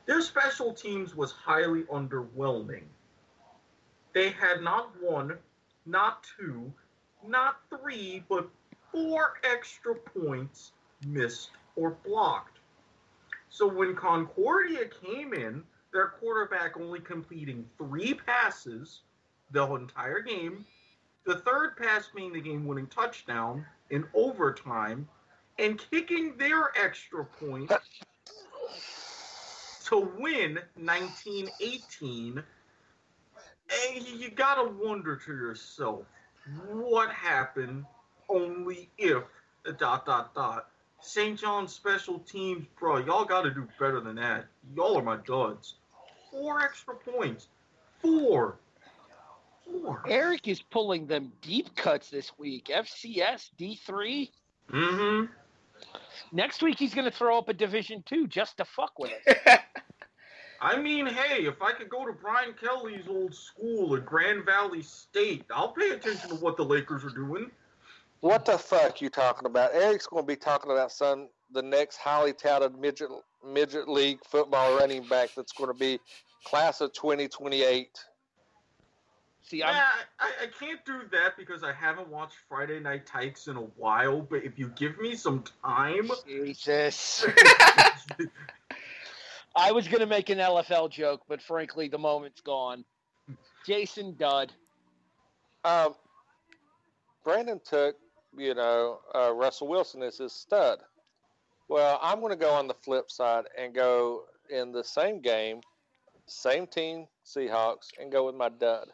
Their 0.05 0.21
special 0.21 0.71
teams 0.71 1.15
was 1.15 1.31
highly 1.31 1.81
underwhelming. 1.85 2.83
They 4.13 4.29
had 4.29 4.61
not 4.61 4.91
one, 5.01 5.35
not 5.87 6.23
two, 6.37 6.71
not 7.25 7.57
three, 7.71 8.23
but 8.29 8.47
four 8.91 9.39
extra 9.43 9.95
points 9.95 10.73
missed 11.07 11.49
or 11.75 11.97
blocked. 12.05 12.59
So 13.51 13.67
when 13.67 13.95
Concordia 13.95 14.85
came 14.85 15.33
in, 15.33 15.63
their 15.91 16.07
quarterback 16.07 16.77
only 16.79 17.01
completing 17.01 17.65
three 17.77 18.13
passes 18.13 19.01
the 19.51 19.69
entire 19.73 20.21
game, 20.21 20.65
the 21.25 21.35
third 21.35 21.75
pass 21.75 22.07
being 22.15 22.31
the 22.31 22.39
game 22.39 22.65
winning 22.65 22.87
touchdown 22.87 23.65
in 23.89 24.05
overtime, 24.13 25.07
and 25.59 25.83
kicking 25.91 26.37
their 26.37 26.71
extra 26.81 27.25
point 27.25 27.69
to 29.85 29.97
win 30.17 30.59
1918. 30.75 32.41
And 33.93 34.07
you 34.07 34.31
gotta 34.31 34.69
wonder 34.69 35.17
to 35.17 35.31
yourself, 35.33 36.05
what 36.69 37.11
happened 37.11 37.85
only 38.29 38.89
if 38.97 39.23
dot 39.77 40.05
dot 40.05 40.33
dot. 40.33 40.70
St. 41.01 41.39
John's 41.39 41.73
special 41.73 42.19
teams, 42.19 42.65
bro, 42.79 42.97
y'all 42.97 43.25
gotta 43.25 43.51
do 43.51 43.67
better 43.79 43.99
than 43.99 44.15
that. 44.15 44.45
Y'all 44.75 44.97
are 44.97 45.03
my 45.03 45.17
duds. 45.17 45.75
Four 46.31 46.61
extra 46.61 46.95
points. 46.95 47.47
Four. 48.01 48.57
Four. 49.65 50.03
Eric 50.07 50.47
is 50.47 50.61
pulling 50.61 51.07
them 51.07 51.31
deep 51.41 51.75
cuts 51.75 52.09
this 52.09 52.31
week. 52.37 52.69
FCS 52.73 53.49
D3. 53.59 54.29
Mm-hmm. 54.71 55.25
Next 56.31 56.61
week 56.63 56.77
he's 56.77 56.93
going 56.93 57.09
to 57.09 57.15
throw 57.15 57.37
up 57.37 57.49
a 57.49 57.53
Division 57.53 58.03
Two 58.05 58.27
just 58.27 58.57
to 58.57 58.65
fuck 58.65 58.97
with 58.97 59.11
us. 59.27 59.57
I 60.61 60.79
mean, 60.79 61.07
hey, 61.07 61.45
if 61.45 61.59
I 61.61 61.71
could 61.71 61.89
go 61.89 62.05
to 62.05 62.13
Brian 62.13 62.53
Kelly's 62.53 63.07
old 63.07 63.33
school 63.33 63.95
at 63.95 64.05
Grand 64.05 64.45
Valley 64.45 64.83
State, 64.83 65.43
I'll 65.49 65.71
pay 65.71 65.89
attention 65.89 66.29
to 66.29 66.35
what 66.35 66.55
the 66.55 66.63
Lakers 66.63 67.03
are 67.03 67.09
doing. 67.09 67.49
What 68.21 68.45
the 68.45 68.57
fuck 68.57 69.01
you 69.01 69.09
talking 69.09 69.45
about? 69.47 69.73
Eric's 69.73 70.07
going 70.07 70.23
to 70.23 70.27
be 70.27 70.35
talking 70.35 70.71
about 70.71 70.91
son 70.91 71.27
the 71.51 71.61
next 71.61 71.97
highly 71.97 72.33
touted 72.33 72.77
midget 72.79 73.09
midget 73.45 73.89
league 73.89 74.19
football 74.23 74.77
running 74.77 75.03
back 75.07 75.29
that's 75.35 75.51
going 75.51 75.71
to 75.71 75.77
be 75.77 75.99
class 76.45 76.81
of 76.81 76.93
2028. 76.93 77.89
See, 79.43 79.63
I'm, 79.63 79.73
Yeah, 79.73 79.83
I, 80.19 80.31
I 80.43 80.47
can't 80.59 80.85
do 80.85 81.01
that 81.11 81.35
because 81.37 81.63
I 81.63 81.73
haven't 81.73 82.07
watched 82.09 82.35
Friday 82.47 82.79
Night 82.79 83.05
Tykes 83.05 83.47
in 83.47 83.57
a 83.57 83.61
while. 83.61 84.21
But 84.21 84.43
if 84.43 84.57
you 84.57 84.71
give 84.75 84.99
me 84.99 85.15
some 85.15 85.43
time, 85.63 86.09
Jesus. 86.27 87.25
I 89.55 89.71
was 89.71 89.87
going 89.87 89.99
to 89.99 90.05
make 90.05 90.29
an 90.29 90.37
LFL 90.37 90.89
joke, 90.89 91.23
but 91.27 91.41
frankly, 91.41 91.89
the 91.89 91.97
moment's 91.97 92.39
gone. 92.39 92.85
Jason 93.65 94.15
Dud. 94.17 94.53
Um, 95.65 95.95
Brandon 97.23 97.59
took, 97.63 97.97
you 98.37 98.53
know, 98.53 98.99
uh, 99.13 99.33
Russell 99.33 99.67
Wilson 99.67 100.01
is 100.01 100.17
his 100.17 100.33
stud. 100.33 100.79
Well, 101.67 101.99
I'm 102.01 102.19
going 102.19 102.31
to 102.31 102.37
go 102.37 102.51
on 102.51 102.67
the 102.67 102.73
flip 102.73 103.09
side 103.09 103.45
and 103.57 103.73
go 103.73 104.23
in 104.49 104.71
the 104.71 104.83
same 104.83 105.21
game, 105.21 105.61
same 106.25 106.67
team, 106.67 107.07
Seahawks, 107.25 107.89
and 107.99 108.11
go 108.11 108.25
with 108.25 108.35
my 108.35 108.49
dud. 108.49 108.87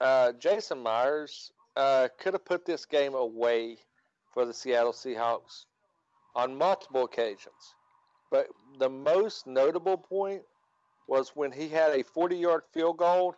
Uh, 0.00 0.32
Jason 0.32 0.78
Myers 0.78 1.52
uh, 1.76 2.08
could 2.18 2.34
have 2.34 2.44
put 2.44 2.64
this 2.64 2.86
game 2.86 3.14
away 3.14 3.78
for 4.32 4.44
the 4.44 4.54
Seattle 4.54 4.92
Seahawks 4.92 5.66
on 6.34 6.56
multiple 6.56 7.04
occasions. 7.04 7.74
But 8.30 8.46
the 8.78 8.88
most 8.88 9.46
notable 9.46 9.96
point 9.96 10.42
was 11.08 11.30
when 11.34 11.50
he 11.50 11.68
had 11.68 11.92
a 11.92 12.04
40 12.04 12.36
yard 12.36 12.62
field 12.72 12.98
goal 12.98 13.34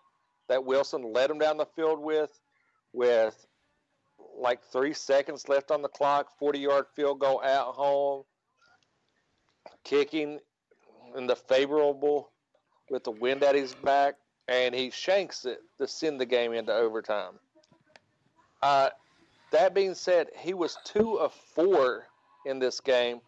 that 0.49 0.64
Wilson 0.64 1.12
led 1.12 1.31
him 1.31 1.38
down 1.38 1.57
the 1.57 1.67
field 1.67 1.99
with, 1.99 2.38
with 2.93 3.47
like 4.43 4.63
three 4.63 4.93
seconds 4.93 5.49
left 5.49 5.71
on 5.71 5.83
the 5.83 5.89
clock, 5.89 6.37
40 6.39 6.59
yard 6.59 6.87
field 6.95 7.21
goal 7.21 7.43
at 7.43 7.63
home, 7.63 8.25
kicking 9.85 10.41
in 11.17 11.27
the 11.27 11.37
favorable 11.37 12.31
with 12.91 13.05
the 13.05 13.11
wind 13.11 13.43
at 13.43 13.55
his 13.55 13.75
back, 13.75 14.17
and 14.49 14.75
he 14.75 14.91
shanks 14.91 15.45
it 15.45 15.61
to 15.79 15.87
send 15.87 16.21
the 16.21 16.27
game 16.27 16.53
into 16.53 16.73
overtime. 16.75 17.35
Uh, 18.63 18.91
that 19.53 19.75
being 19.75 19.95
said, 19.95 20.29
he 20.37 20.55
was 20.55 20.77
two 20.85 21.19
of 21.19 21.33
four 21.33 22.07
in 22.45 22.59
this 22.59 22.81
game, 22.81 23.21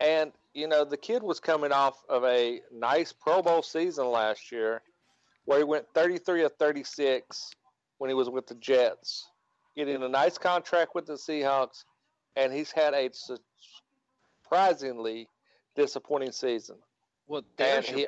and 0.00 0.32
you 0.54 0.68
know 0.68 0.84
the 0.84 0.96
kid 0.96 1.22
was 1.22 1.40
coming 1.40 1.72
off 1.72 2.04
of 2.08 2.24
a 2.24 2.60
nice 2.72 3.12
Pro 3.12 3.42
Bowl 3.42 3.62
season 3.62 4.06
last 4.06 4.52
year, 4.52 4.82
where 5.44 5.58
he 5.58 5.64
went 5.64 5.86
33 5.94 6.44
of 6.44 6.52
36 6.56 7.50
when 7.98 8.10
he 8.10 8.14
was 8.14 8.28
with 8.28 8.46
the 8.46 8.54
Jets, 8.56 9.31
getting 9.76 10.02
a 10.02 10.08
nice 10.08 10.38
contract 10.38 10.94
with 10.94 11.06
the 11.06 11.14
Seahawks, 11.14 11.84
and 12.36 12.52
he's 12.52 12.70
had 12.72 12.94
a 12.94 13.10
surprisingly 14.42 15.28
disappointing 15.76 16.32
season. 16.32 16.76
Well, 17.26 17.38
And 17.40 17.46
there's 17.56 17.88
he, 17.88 18.06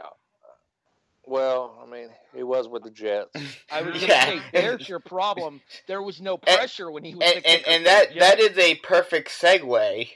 well, 1.27 1.79
I 1.83 1.91
mean, 1.91 2.09
he 2.35 2.43
was 2.43 2.69
with 2.69 2.83
the 2.83 2.91
Jets. 2.91 3.31
I 3.73 3.83
was 3.83 3.93
going 3.95 4.01
to 4.01 4.07
Yeah. 4.07 4.25
say, 4.27 4.41
there's 4.53 4.89
your 4.89 5.01
problem. 5.01 5.61
There 5.87 6.03
was 6.03 6.21
no 6.21 6.37
pressure 6.37 6.91
when 6.91 7.05
he 7.05 7.15
was 7.15 7.25
and, 7.35 7.43
the 7.45 7.49
and, 7.49 7.67
and 7.67 7.87
that 7.87 8.13
the 8.13 8.21
that 8.21 8.59
a 8.59 8.75
perfect 8.77 9.31
segue. 9.31 10.09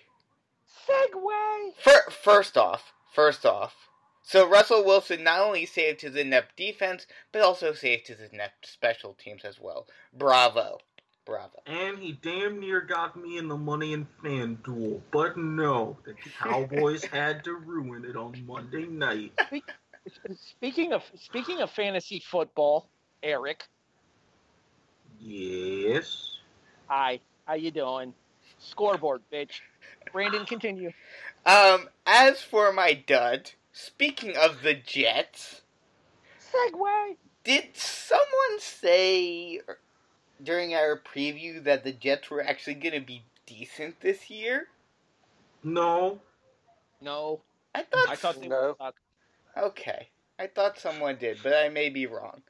segue. 0.88 1.72
Fir- 1.78 2.10
first 2.10 2.56
off, 2.58 2.92
first 3.14 3.46
off, 3.46 3.74
so 4.22 4.46
Russell 4.46 4.84
Wilson 4.84 5.24
not 5.24 5.40
only 5.40 5.64
saved 5.64 6.02
his 6.02 6.14
inept 6.16 6.56
defense, 6.56 7.06
but 7.32 7.40
also 7.40 7.72
saved 7.72 8.08
his 8.08 8.20
inept 8.20 8.66
special 8.66 9.14
teams 9.14 9.44
as 9.44 9.58
well. 9.58 9.86
Bravo, 10.12 10.78
bravo. 11.28 11.62
and 11.66 11.98
he 11.98 12.12
damn 12.22 12.58
near 12.58 12.80
got 12.80 13.14
me 13.16 13.36
in 13.36 13.48
the 13.48 13.56
money 13.56 13.92
in 13.92 14.06
FanDuel. 14.24 15.02
But 15.12 15.36
no, 15.36 15.98
the 16.06 16.14
Cowboys 16.42 17.04
had 17.12 17.44
to 17.44 17.52
ruin 17.54 18.04
it 18.06 18.16
on 18.16 18.44
Monday 18.46 18.86
night. 18.86 19.32
Speaking 20.34 20.92
of 20.94 21.02
speaking 21.16 21.60
of 21.60 21.70
fantasy 21.70 22.20
football, 22.20 22.88
Eric, 23.22 23.64
Yes. 25.20 26.38
hi, 26.86 27.20
how 27.46 27.54
you 27.54 27.70
doing? 27.70 28.14
Scoreboard, 28.58 29.22
bitch. 29.32 29.60
Brandon, 30.12 30.46
continue. 30.46 30.92
Um, 31.44 31.88
as 32.06 32.40
for 32.42 32.72
my 32.72 32.94
dud, 32.94 33.52
speaking 33.72 34.36
of 34.36 34.62
the 34.62 34.74
Jets, 34.74 35.62
Segue. 36.40 37.16
did 37.44 37.76
someone 37.76 38.58
say 38.60 39.60
during 40.42 40.74
our 40.74 41.00
preview 41.00 41.62
that 41.64 41.84
the 41.84 41.92
Jets 41.92 42.30
were 42.30 42.42
actually 42.42 42.74
going 42.74 42.94
to 42.94 43.00
be 43.00 43.24
decent 43.46 44.00
this 44.00 44.30
year? 44.30 44.68
No. 45.62 46.20
No, 47.00 47.40
I 47.74 47.82
thought. 47.82 48.08
I 48.08 48.16
thought 48.16 48.40
they 48.40 48.48
No. 48.48 48.76
were. 48.78 48.92
Okay, 49.56 50.08
I 50.38 50.46
thought 50.46 50.78
someone 50.78 51.16
did, 51.16 51.38
but 51.42 51.54
I 51.54 51.68
may 51.68 51.88
be 51.88 52.06
wrong. 52.06 52.42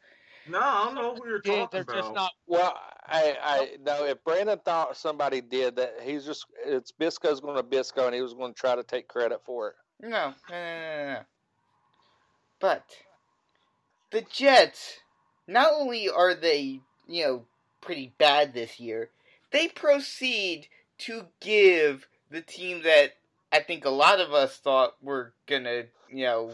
No, 0.49 0.61
I 0.61 0.85
don't 0.87 0.95
know 0.95 1.15
who 1.15 1.29
you're 1.29 1.41
yeah, 1.45 1.61
talking 1.61 1.69
they're 1.73 1.83
about. 1.83 2.03
just 2.03 2.15
not. 2.15 2.33
Well, 2.47 2.75
I, 3.07 3.37
I 3.43 3.77
no. 3.85 4.05
If 4.05 4.23
Brandon 4.25 4.59
thought 4.65 4.97
somebody 4.97 5.41
did 5.41 5.77
that, 5.77 5.97
he's 6.03 6.25
just 6.25 6.47
it's 6.65 6.93
Bisco's 6.93 7.41
going 7.41 7.57
to 7.57 7.63
Bisco, 7.63 8.07
and 8.07 8.15
he 8.15 8.23
was 8.23 8.35
going 8.35 8.55
to 8.55 8.59
try 8.61 8.75
to 8.75 8.83
take 8.83 9.09
credit 9.09 9.41
for 9.45 9.69
it. 9.69 9.75
No, 10.01 10.09
no, 10.09 10.35
no, 10.51 11.07
no, 11.07 11.13
no. 11.15 11.21
But 12.61 12.85
the 14.11 14.23
Jets, 14.23 14.99
not 15.47 15.73
only 15.75 16.09
are 16.09 16.35
they, 16.35 16.81
you 17.07 17.25
know, 17.25 17.45
pretty 17.81 18.13
bad 18.19 18.53
this 18.53 18.81
year, 18.81 19.11
they 19.51 19.69
proceed 19.69 20.69
to 20.99 21.27
give 21.41 22.09
the 22.31 22.43
team 22.43 22.83
that 22.83 23.15
I 23.53 23.61
think 23.61 23.85
a 23.85 23.91
lot 23.91 24.21
of 24.21 24.33
us 24.33 24.57
thought 24.57 24.97
were 25.03 25.33
gonna, 25.47 25.85
you 26.11 26.25
know, 26.25 26.53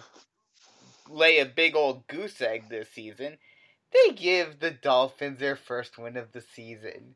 lay 1.08 1.38
a 1.38 1.46
big 1.46 1.74
old 1.74 2.06
goose 2.06 2.40
egg 2.40 2.68
this 2.68 2.88
season. 2.90 3.38
They 3.92 4.14
give 4.14 4.60
the 4.60 4.70
Dolphins 4.70 5.38
their 5.38 5.56
first 5.56 5.98
win 5.98 6.16
of 6.16 6.32
the 6.32 6.40
season. 6.40 7.14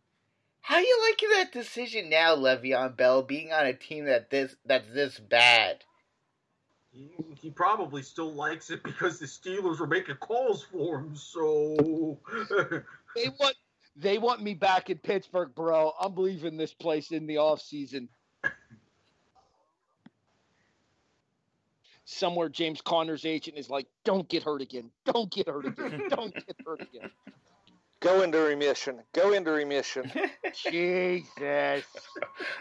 How 0.61 0.79
you 0.79 1.09
liking 1.09 1.31
that 1.31 1.53
decision 1.53 2.11
now, 2.11 2.37
Le'Veon 2.37 2.97
Bell, 2.97 3.23
being 3.23 3.53
on 3.53 3.67
a 3.67 3.73
team 3.73 4.05
that 4.05 4.31
this 4.31 4.55
that's 4.67 4.93
this 4.93 5.19
bad? 5.19 5.85
He, 6.93 7.11
he 7.41 7.51
probably 7.51 8.03
still 8.03 8.33
likes 8.33 8.71
it 8.71 8.83
because 8.83 9.19
the 9.19 9.27
Steelers 9.27 9.79
were 9.79 9.87
making 9.87 10.17
calls 10.17 10.65
for 10.65 10.99
him. 10.99 11.15
So 11.15 12.19
They 13.15 13.29
want. 13.39 13.57
They 14.01 14.19
want 14.19 14.43
me 14.43 14.55
back 14.55 14.91
in 14.91 14.99
Pittsburgh, 14.99 15.53
bro. 15.57 15.93
I'm 16.01 16.15
leaving 16.15 16.57
this 16.57 16.73
place 16.73 17.11
in 17.11 17.27
the 17.27 17.39
off 17.39 17.61
season. 17.61 18.09
Somewhere, 22.05 22.49
James 22.49 22.81
Conner's 22.81 23.25
agent 23.25 23.59
is 23.59 23.69
like, 23.69 23.87
"Don't 24.05 24.29
get 24.29 24.45
hurt 24.45 24.63
again. 24.63 24.91
Don't 25.05 25.31
get 25.31 25.49
hurt 25.49 25.67
again. 25.67 26.03
Don't 26.09 26.33
get 26.33 26.57
hurt 26.65 26.81
again." 26.81 27.11
Go 28.01 28.23
into 28.23 28.39
remission. 28.39 29.03
Go 29.13 29.33
into 29.33 29.51
remission. 29.51 30.11
Jesus. 30.71 31.85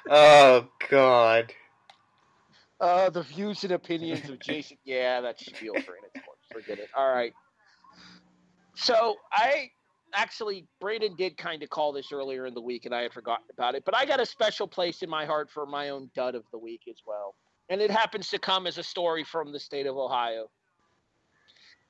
Oh 0.10 0.67
God. 0.89 1.53
Uh, 2.79 3.10
the 3.12 3.22
views 3.22 3.63
and 3.63 3.74
opinions 3.74 4.27
of 4.29 4.39
Jason. 4.39 4.77
Yeah, 4.84 5.22
that's 5.22 5.46
spiel 5.46 5.74
for 5.74 5.96
it. 5.96 6.24
Forget 6.51 6.79
it. 6.79 6.89
All 6.96 7.12
right. 7.13 7.34
So 8.75 9.15
I 9.32 9.72
actually, 10.14 10.66
Braden 10.80 11.16
did 11.16 11.38
kind 11.38 11.62
of 11.64 11.70
call 11.70 11.92
this 11.92 12.12
earlier 12.12 12.46
in 12.46 12.54
the 12.54 12.62
week, 12.62 12.86
and 12.86 12.94
I 12.96 13.02
had 13.02 13.14
forgotten 13.14 13.46
about 13.52 13.76
it. 13.76 13.84
But 13.86 13.96
I 13.96 14.06
got 14.06 14.20
a 14.20 14.26
special 14.26 14.68
place 14.68 15.02
in 15.04 15.10
my 15.10 15.26
heart 15.26 15.50
for 15.50 15.66
my 15.66 15.90
own 15.90 16.10
dud 16.16 16.36
of 16.36 16.44
the 16.52 16.58
week 16.58 16.82
as 16.90 16.98
well. 17.06 17.36
and 17.70 17.82
it 17.82 17.92
happens 17.92 18.30
to 18.30 18.40
come 18.40 18.66
as 18.66 18.78
a 18.78 18.84
story 18.84 19.26
from 19.26 19.52
the 19.52 19.60
state 19.60 19.86
of 19.86 19.98
Ohio. 19.98 20.50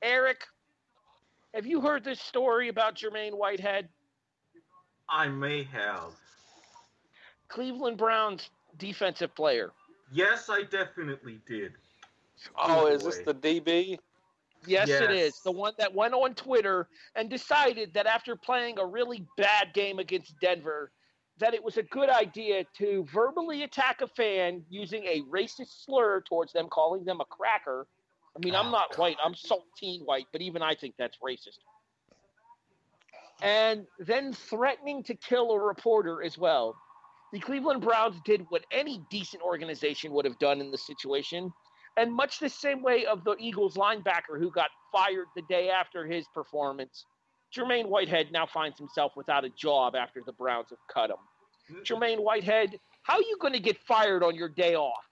Eric, 0.02 0.42
have 1.54 1.66
you 1.66 1.80
heard 1.80 2.02
this 2.02 2.20
story 2.20 2.68
about 2.68 2.96
Jermaine 2.96 3.34
Whitehead? 3.34 3.88
I 5.08 5.28
may 5.28 5.62
have. 5.64 6.10
Cleveland 7.48 7.96
Browns 7.96 8.50
defensive 8.78 9.34
player. 9.34 9.70
Yes, 10.12 10.48
I 10.50 10.62
definitely 10.64 11.38
did. 11.46 11.72
Oh, 12.56 12.86
Either 12.86 12.90
is 12.96 13.04
this 13.04 13.18
the 13.18 13.34
DB? 13.34 13.98
Yes, 14.66 14.88
it 14.88 15.10
is. 15.10 15.40
The 15.40 15.52
one 15.52 15.74
that 15.78 15.94
went 15.94 16.14
on 16.14 16.34
Twitter 16.34 16.88
and 17.14 17.30
decided 17.30 17.94
that 17.94 18.06
after 18.06 18.36
playing 18.36 18.78
a 18.78 18.86
really 18.86 19.26
bad 19.36 19.72
game 19.72 19.98
against 19.98 20.38
Denver, 20.40 20.90
that 21.38 21.54
it 21.54 21.62
was 21.62 21.76
a 21.76 21.82
good 21.84 22.10
idea 22.10 22.64
to 22.78 23.04
verbally 23.12 23.62
attack 23.62 24.00
a 24.00 24.08
fan 24.08 24.64
using 24.68 25.04
a 25.04 25.22
racist 25.22 25.84
slur 25.84 26.20
towards 26.22 26.52
them, 26.52 26.68
calling 26.68 27.04
them 27.04 27.20
a 27.20 27.24
cracker. 27.24 27.86
I 28.36 28.44
mean, 28.44 28.54
I'm 28.54 28.66
Oh, 28.66 28.70
not 28.70 28.98
white, 28.98 29.16
I'm 29.24 29.34
saltine 29.34 30.04
white, 30.04 30.26
but 30.32 30.42
even 30.42 30.62
I 30.62 30.74
think 30.74 30.96
that's 30.98 31.18
racist. 31.18 31.58
And 33.40 33.86
then 34.00 34.32
threatening 34.32 35.04
to 35.04 35.14
kill 35.14 35.52
a 35.52 35.60
reporter 35.60 36.22
as 36.22 36.36
well. 36.36 36.76
The 37.32 37.38
Cleveland 37.38 37.82
Browns 37.82 38.20
did 38.24 38.46
what 38.48 38.64
any 38.72 39.04
decent 39.10 39.42
organization 39.42 40.12
would 40.12 40.24
have 40.24 40.38
done 40.38 40.60
in 40.60 40.70
the 40.70 40.78
situation 40.78 41.52
and 41.98 42.14
much 42.14 42.38
the 42.38 42.48
same 42.48 42.80
way 42.80 43.04
of 43.06 43.24
the 43.24 43.34
Eagles 43.38 43.74
linebacker 43.74 44.38
who 44.38 44.50
got 44.50 44.70
fired 44.92 45.26
the 45.34 45.42
day 45.42 45.68
after 45.68 46.06
his 46.06 46.24
performance, 46.32 47.04
Jermaine 47.54 47.86
Whitehead 47.86 48.30
now 48.30 48.46
finds 48.46 48.78
himself 48.78 49.12
without 49.16 49.44
a 49.44 49.50
job 49.50 49.96
after 49.96 50.22
the 50.24 50.32
Browns 50.32 50.68
have 50.70 50.78
cut 50.92 51.10
him. 51.10 51.82
Jermaine 51.84 52.20
Whitehead, 52.20 52.78
how 53.02 53.14
are 53.14 53.22
you 53.22 53.36
going 53.40 53.52
to 53.52 53.60
get 53.60 53.78
fired 53.78 54.22
on 54.22 54.36
your 54.36 54.48
day 54.48 54.76
off? 54.76 55.04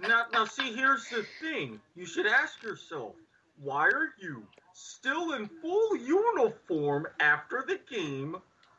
Now, 0.00 0.26
now, 0.32 0.44
see, 0.44 0.74
here's 0.74 1.08
the 1.08 1.24
thing. 1.40 1.80
You 1.96 2.04
should 2.04 2.26
ask 2.26 2.62
yourself, 2.62 3.14
why 3.62 3.86
are 3.86 4.12
you 4.20 4.42
still 4.74 5.32
in 5.32 5.48
full 5.62 5.96
uniform 5.96 7.06
after 7.20 7.64
the 7.66 7.80
game 7.90 8.36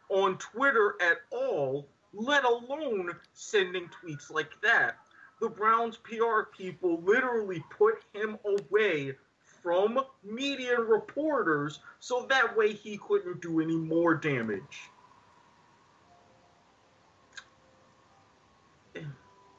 on 0.10 0.38
Twitter 0.38 0.95
at 1.01 1.17
all, 1.31 1.88
let 2.13 2.43
alone 2.43 3.12
sending 3.34 3.89
tweets 3.89 4.29
like 4.29 4.51
that? 4.62 4.98
The 5.42 5.50
Browns 5.50 5.98
PR 5.98 6.44
people 6.58 7.01
literally 7.01 7.63
put 7.70 8.01
him 8.13 8.38
away 8.46 9.15
from 9.62 10.00
media 10.24 10.80
reporters 10.80 11.80
so 12.00 12.25
that 12.30 12.56
way 12.56 12.74
he 12.74 12.98
couldn't 12.98 13.42
do 13.42 13.62
any 13.62 13.75
more 13.75 14.15
damage. 14.15 14.89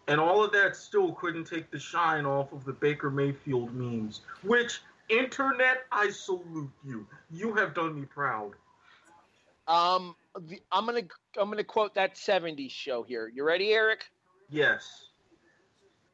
And 0.08 0.20
all 0.20 0.44
of 0.44 0.52
that 0.52 0.76
still 0.76 1.12
couldn't 1.12 1.44
take 1.44 1.70
the 1.70 1.78
shine 1.78 2.24
off 2.24 2.52
of 2.52 2.64
the 2.64 2.72
Baker 2.72 3.10
Mayfield 3.10 3.74
memes. 3.74 4.20
Which, 4.42 4.80
internet, 5.08 5.86
I 5.90 6.10
salute 6.10 6.70
you. 6.84 7.06
You 7.30 7.52
have 7.54 7.74
done 7.74 8.00
me 8.00 8.06
proud. 8.06 8.52
Um, 9.66 10.14
the, 10.38 10.62
I'm 10.70 10.86
gonna 10.86 11.02
I'm 11.36 11.50
gonna 11.50 11.64
quote 11.64 11.94
that 11.96 12.14
'70s 12.14 12.70
show 12.70 13.02
here. 13.02 13.26
You 13.34 13.42
ready, 13.42 13.72
Eric? 13.72 14.04
Yes. 14.48 15.08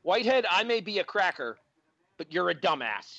Whitehead, 0.02 0.46
I 0.50 0.64
may 0.64 0.80
be 0.80 0.98
a 0.98 1.04
cracker, 1.04 1.56
but 2.18 2.32
you're 2.32 2.50
a 2.50 2.54
dumbass. 2.54 3.18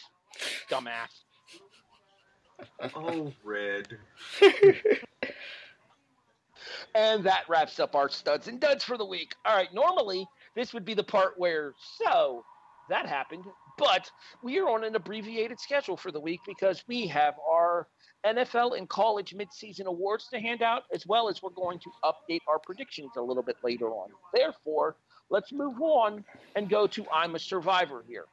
Dumbass. 0.69 1.09
Oh, 2.95 3.33
Red. 3.43 3.97
And 6.95 7.23
that 7.23 7.43
wraps 7.49 7.79
up 7.79 7.95
our 7.95 8.09
studs 8.09 8.47
and 8.47 8.59
duds 8.59 8.83
for 8.83 8.97
the 8.97 9.05
week. 9.05 9.35
All 9.45 9.55
right, 9.55 9.73
normally 9.73 10.27
this 10.55 10.73
would 10.73 10.85
be 10.85 10.93
the 10.93 11.03
part 11.03 11.33
where, 11.37 11.73
so 11.97 12.45
that 12.89 13.07
happened, 13.07 13.45
but 13.77 14.09
we 14.43 14.59
are 14.59 14.69
on 14.69 14.83
an 14.83 14.95
abbreviated 14.95 15.59
schedule 15.59 15.97
for 15.97 16.11
the 16.11 16.19
week 16.19 16.41
because 16.45 16.83
we 16.87 17.07
have 17.07 17.33
our 17.49 17.87
NFL 18.25 18.77
and 18.77 18.87
college 18.87 19.33
midseason 19.35 19.85
awards 19.85 20.27
to 20.29 20.39
hand 20.39 20.61
out, 20.61 20.83
as 20.93 21.07
well 21.07 21.27
as 21.27 21.41
we're 21.41 21.49
going 21.49 21.79
to 21.79 21.89
update 22.03 22.41
our 22.47 22.59
predictions 22.59 23.11
a 23.17 23.21
little 23.21 23.43
bit 23.43 23.57
later 23.63 23.87
on. 23.87 24.09
Therefore, 24.33 24.95
let's 25.33 25.51
move 25.51 25.81
on 25.81 26.23
and 26.55 26.69
go 26.69 26.85
to 26.85 27.03
I'm 27.11 27.33
a 27.35 27.39
Survivor 27.39 28.05
here. 28.07 28.25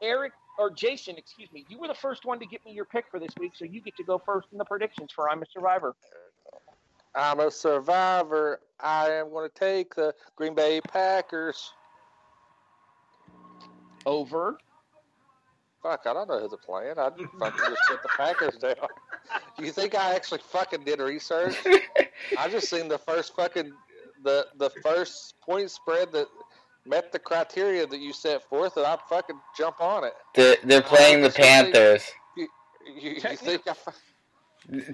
Eric, 0.00 0.32
or 0.58 0.70
Jason, 0.70 1.16
excuse 1.18 1.52
me, 1.52 1.66
you 1.68 1.78
were 1.78 1.88
the 1.88 1.94
first 1.94 2.24
one 2.24 2.38
to 2.38 2.46
get 2.46 2.64
me 2.64 2.72
your 2.72 2.84
pick 2.84 3.06
for 3.10 3.18
this 3.18 3.32
week, 3.38 3.52
so 3.56 3.64
you 3.64 3.82
get 3.82 3.96
to 3.96 4.04
go 4.04 4.16
first 4.16 4.46
in 4.52 4.58
the 4.58 4.64
predictions 4.64 5.10
for 5.12 5.28
I'm 5.28 5.42
a 5.42 5.46
Survivor. 5.52 5.94
I'm 7.16 7.40
a 7.40 7.50
survivor. 7.50 8.60
I 8.78 9.10
am 9.10 9.30
going 9.30 9.50
to 9.50 9.54
take 9.54 9.96
the 9.96 10.14
Green 10.36 10.54
Bay 10.54 10.80
Packers. 10.80 11.72
Over. 14.06 14.58
Fuck, 15.82 16.02
I 16.06 16.12
don't 16.12 16.28
know 16.28 16.38
who 16.38 16.48
they're 16.48 16.58
playing. 16.58 16.98
I 16.98 17.10
fucking 17.10 17.64
just 17.66 17.82
put 17.88 18.02
the 18.02 18.08
Packers 18.16 18.56
down. 18.58 18.88
Do 19.58 19.64
you 19.64 19.72
think 19.72 19.96
I 19.96 20.14
actually 20.14 20.40
fucking 20.44 20.84
did 20.84 21.00
research? 21.00 21.56
I 22.38 22.48
just 22.48 22.70
seen 22.70 22.86
the 22.86 22.98
first 22.98 23.34
fucking 23.34 23.72
the 24.22 24.46
the 24.58 24.70
first 24.82 25.34
point 25.40 25.70
spread 25.70 26.12
that 26.12 26.26
met 26.86 27.12
the 27.12 27.18
criteria 27.18 27.86
that 27.86 28.00
you 28.00 28.12
set 28.12 28.42
forth, 28.48 28.76
and 28.76 28.86
I 28.86 28.98
fucking 29.08 29.38
jump 29.56 29.80
on 29.80 30.04
it. 30.04 30.14
They're, 30.34 30.56
they're 30.64 30.82
playing 30.82 31.22
the 31.22 31.30
Panthers. 31.30 32.02
You, 32.36 32.48
you 32.96 33.20
think 33.20 33.62
I? 33.68 33.74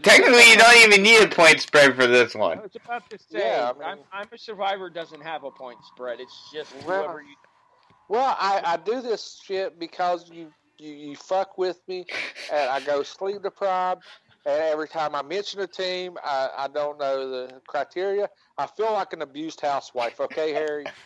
Technically, 0.03 0.49
you 0.51 0.57
don't 0.57 0.77
even 0.87 1.03
need 1.03 1.23
a 1.23 1.29
point 1.29 1.61
spread 1.61 1.95
for 1.97 2.07
this 2.07 2.35
I 2.35 2.39
one. 2.39 2.63
was 2.63 2.77
about 2.77 3.09
to 3.11 3.19
say, 3.19 3.41
Yeah, 3.41 3.73
I 3.81 3.85
I'm, 3.91 3.97
mean- 3.97 4.05
I'm 4.13 4.29
a 4.33 4.39
survivor 4.39 4.89
doesn't 4.91 5.23
have 5.23 5.45
a 5.45 5.51
point 5.51 5.79
spread. 5.85 6.21
It's 6.21 6.51
just 6.53 6.73
Well, 6.87 7.03
whoever 7.05 7.21
you. 7.21 7.35
Well, 8.09 8.37
I, 8.39 8.63
I 8.65 8.77
do 8.77 9.03
this 9.03 9.41
shit 9.45 9.79
because 9.79 10.31
you, 10.31 10.53
you 10.79 10.93
you 10.93 11.17
fuck 11.17 11.59
with 11.59 11.81
me, 11.89 12.07
and 12.53 12.71
I 12.71 12.81
go 12.81 13.03
sleep 13.03 13.43
deprived. 13.43 14.03
And 14.47 14.63
every 14.63 14.87
time 14.87 15.17
I 15.17 15.23
mention 15.23 15.61
a 15.61 15.67
team, 15.67 16.17
I, 16.25 16.49
I 16.57 16.69
don't 16.69 16.99
know 16.99 17.29
the 17.29 17.61
criteria. 17.67 18.29
I 18.57 18.67
feel 18.67 18.93
like 18.93 19.13
an 19.13 19.23
abused 19.23 19.61
housewife. 19.61 20.21
Okay, 20.21 20.53
Harry. 20.53 20.87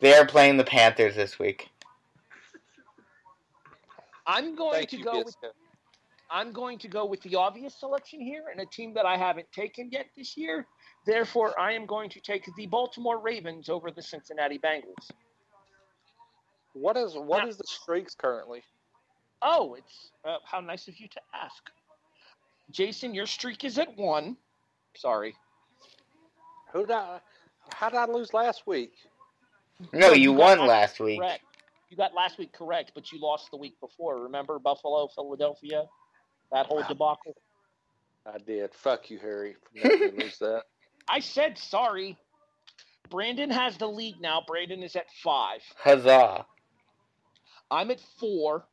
They 0.00 0.14
are 0.14 0.24
playing 0.24 0.56
the 0.56 0.64
Panthers 0.64 1.14
this 1.14 1.38
week. 1.38 1.68
I'm 4.26 4.56
going 4.56 4.72
Thank 4.78 4.90
to 4.92 4.96
you, 4.96 5.04
go 5.04 5.18
with 5.18 5.36
I'm 6.30 6.52
going 6.52 6.78
to 6.78 6.88
go 6.88 7.04
with 7.04 7.20
the 7.20 7.34
obvious 7.34 7.78
selection 7.78 8.20
here, 8.20 8.44
and 8.50 8.60
a 8.62 8.66
team 8.66 8.94
that 8.94 9.04
I 9.04 9.18
haven't 9.18 9.52
taken 9.52 9.90
yet 9.90 10.06
this 10.16 10.38
year. 10.38 10.66
Therefore, 11.04 11.58
I 11.60 11.72
am 11.72 11.84
going 11.84 12.08
to 12.10 12.20
take 12.20 12.48
the 12.56 12.66
Baltimore 12.66 13.18
Ravens 13.20 13.68
over 13.68 13.90
the 13.90 14.00
Cincinnati 14.00 14.58
Bengals. 14.58 15.10
What 16.72 16.96
is 16.96 17.14
what 17.14 17.42
Yeah. 17.42 17.50
is 17.50 17.58
the 17.58 17.66
streaks 17.66 18.14
currently? 18.14 18.62
Oh, 19.42 19.74
it's 19.74 20.10
uh, 20.24 20.36
how 20.44 20.60
nice 20.60 20.88
of 20.88 20.98
you 20.98 21.08
to 21.08 21.20
ask, 21.34 21.70
Jason. 22.70 23.14
Your 23.14 23.26
streak 23.26 23.64
is 23.64 23.78
at 23.78 23.96
one. 23.96 24.36
Sorry. 24.94 25.34
Who 26.72 26.80
did 26.80 26.92
I? 26.92 27.20
How 27.74 27.88
did 27.88 27.96
I 27.98 28.06
lose 28.06 28.34
last 28.34 28.66
week? 28.66 28.92
No, 29.92 30.08
No, 30.08 30.12
you 30.12 30.22
you 30.22 30.32
won 30.32 30.66
last 30.66 31.00
week. 31.00 31.20
Correct. 31.20 31.42
You 31.88 31.96
got 31.96 32.14
last 32.14 32.38
week 32.38 32.52
correct, 32.52 32.92
but 32.94 33.10
you 33.10 33.20
lost 33.20 33.50
the 33.50 33.56
week 33.56 33.78
before. 33.80 34.22
Remember 34.22 34.58
Buffalo, 34.58 35.08
Philadelphia, 35.08 35.84
that 36.52 36.66
whole 36.66 36.82
debacle. 36.88 37.34
I 38.26 38.38
did. 38.38 38.72
Fuck 38.74 39.10
you, 39.10 39.18
Harry, 39.18 39.56
for 39.80 39.88
lose 40.16 40.38
that. 40.38 40.64
I 41.08 41.20
said 41.20 41.58
sorry. 41.58 42.16
Brandon 43.08 43.50
has 43.50 43.76
the 43.76 43.88
lead 43.88 44.20
now. 44.20 44.42
Brandon 44.46 44.82
is 44.82 44.94
at 44.94 45.06
five. 45.24 45.62
Huzzah. 45.76 46.46
I'm 47.70 47.90
at 47.90 48.00
four. 48.20 48.64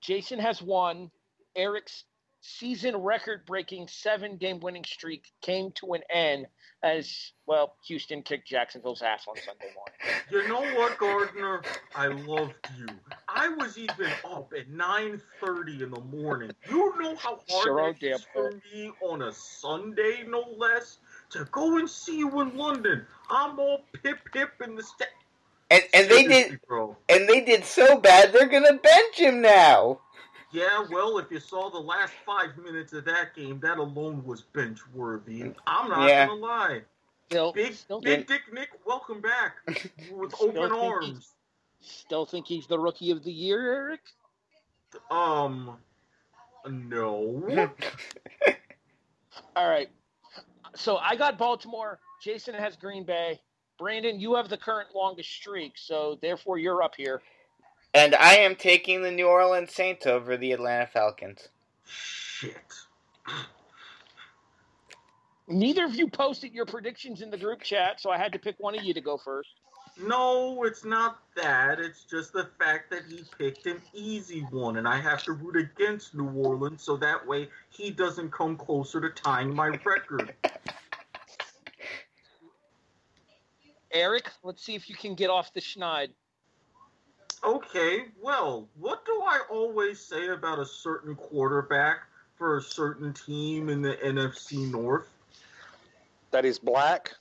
Jason 0.00 0.38
has 0.38 0.62
won. 0.62 1.10
Eric's 1.56 2.04
season 2.40 2.96
record 2.96 3.44
breaking 3.46 3.88
seven 3.88 4.36
game 4.36 4.60
winning 4.60 4.84
streak 4.84 5.26
came 5.42 5.72
to 5.72 5.94
an 5.94 6.02
end 6.12 6.46
as, 6.82 7.32
well, 7.46 7.74
Houston 7.86 8.22
kicked 8.22 8.46
Jacksonville's 8.46 9.02
ass 9.02 9.26
on 9.28 9.34
Sunday 9.36 9.72
morning. 9.74 10.22
You 10.30 10.48
know 10.48 10.78
what, 10.78 10.96
Gardner? 10.98 11.62
I 11.94 12.06
loved 12.06 12.54
you. 12.78 12.86
I 13.28 13.48
was 13.48 13.76
even 13.76 14.06
up 14.24 14.52
at 14.56 14.70
9.30 14.70 15.82
in 15.82 15.90
the 15.90 16.00
morning. 16.00 16.52
You 16.70 16.94
know 17.00 17.16
how 17.16 17.40
hard 17.48 17.64
Sure, 17.64 17.88
it 17.88 18.02
is 18.02 18.24
for 18.32 18.52
me 18.72 18.92
on 19.02 19.22
a 19.22 19.32
Sunday, 19.32 20.24
no 20.26 20.44
less, 20.56 20.98
to 21.30 21.44
go 21.50 21.78
and 21.78 21.90
see 21.90 22.18
you 22.18 22.40
in 22.40 22.56
London. 22.56 23.04
I'm 23.28 23.58
all 23.58 23.80
pip 24.02 24.18
pip 24.32 24.52
in 24.62 24.76
the 24.76 24.82
sta- 24.82 25.06
And 25.70 25.82
and 25.92 26.08
they 26.10 26.24
did 26.24 26.60
bro. 26.66 26.96
and 27.08 27.28
they 27.28 27.40
did 27.42 27.64
so 27.64 27.98
bad 27.98 28.32
they're 28.32 28.46
gonna 28.48 28.74
bench 28.74 29.16
him 29.16 29.40
now. 29.42 30.00
Yeah, 30.50 30.86
well, 30.90 31.18
if 31.18 31.30
you 31.30 31.40
saw 31.40 31.68
the 31.68 31.78
last 31.78 32.14
five 32.24 32.56
minutes 32.56 32.94
of 32.94 33.04
that 33.04 33.34
game, 33.34 33.60
that 33.60 33.76
alone 33.76 34.24
was 34.24 34.40
bench 34.40 34.78
worthy. 34.94 35.52
I'm 35.66 35.90
not 35.90 36.08
Yeah. 36.08 36.26
gonna 36.26 36.40
lie. 36.40 36.82
Still, 37.26 37.52
Big 37.52 37.74
still, 37.74 38.00
Big 38.00 38.26
Dick 38.26 38.50
Nick, 38.50 38.70
welcome 38.86 39.20
back 39.20 39.56
with 40.10 40.34
open 40.40 40.72
arms. 40.72 41.34
still 41.82 42.24
think 42.24 42.46
he's 42.46 42.66
the 42.66 42.78
rookie 42.78 43.10
of 43.10 43.22
the 43.22 43.30
year, 43.32 43.60
Eric? 43.74 44.00
Um, 45.10 45.76
no. 46.66 47.42
All 49.56 49.68
right. 49.68 49.90
So 50.74 50.96
I 50.96 51.16
got 51.16 51.36
Baltimore. 51.36 51.98
Jason 52.22 52.54
has 52.54 52.76
Green 52.76 53.04
Bay. 53.04 53.40
Brandon, 53.78 54.18
you 54.18 54.34
have 54.34 54.48
the 54.48 54.56
current 54.56 54.88
longest 54.94 55.30
streak, 55.30 55.74
so 55.76 56.18
therefore 56.20 56.58
you're 56.58 56.82
up 56.82 56.94
here. 56.96 57.22
And 57.94 58.14
I 58.14 58.34
am 58.34 58.56
taking 58.56 59.02
the 59.02 59.10
New 59.10 59.26
Orleans 59.26 59.72
Saints 59.72 60.06
over 60.06 60.36
the 60.36 60.52
Atlanta 60.52 60.86
Falcons. 60.86 61.48
Shit. 61.86 62.56
Neither 65.46 65.84
of 65.84 65.94
you 65.94 66.08
posted 66.08 66.52
your 66.52 66.66
predictions 66.66 67.22
in 67.22 67.30
the 67.30 67.38
group 67.38 67.62
chat, 67.62 68.00
so 68.00 68.10
I 68.10 68.18
had 68.18 68.32
to 68.32 68.38
pick 68.38 68.56
one 68.58 68.76
of 68.76 68.84
you 68.84 68.92
to 68.92 69.00
go 69.00 69.16
first. 69.16 69.48
No, 70.00 70.64
it's 70.64 70.84
not 70.84 71.20
that. 71.34 71.80
It's 71.80 72.04
just 72.04 72.32
the 72.32 72.50
fact 72.58 72.90
that 72.90 73.02
he 73.08 73.24
picked 73.38 73.66
an 73.66 73.80
easy 73.94 74.40
one, 74.50 74.76
and 74.76 74.86
I 74.86 75.00
have 75.00 75.22
to 75.24 75.32
root 75.32 75.56
against 75.56 76.14
New 76.14 76.30
Orleans 76.30 76.82
so 76.82 76.96
that 76.98 77.26
way 77.26 77.48
he 77.70 77.90
doesn't 77.90 78.30
come 78.30 78.56
closer 78.56 79.00
to 79.00 79.08
tying 79.10 79.54
my 79.54 79.68
record. 79.68 80.34
Eric, 83.92 84.30
let's 84.42 84.62
see 84.62 84.74
if 84.74 84.88
you 84.88 84.94
can 84.96 85.14
get 85.14 85.30
off 85.30 85.52
the 85.54 85.60
schneid. 85.60 86.08
Okay, 87.44 88.06
well, 88.20 88.68
what 88.78 89.04
do 89.06 89.22
I 89.24 89.40
always 89.50 90.00
say 90.00 90.28
about 90.28 90.58
a 90.58 90.66
certain 90.66 91.14
quarterback 91.14 92.00
for 92.36 92.58
a 92.58 92.62
certain 92.62 93.12
team 93.12 93.68
in 93.68 93.80
the 93.80 93.94
NFC 93.94 94.70
North? 94.70 95.08
That 96.32 96.44
he's 96.44 96.58
black. 96.58 97.14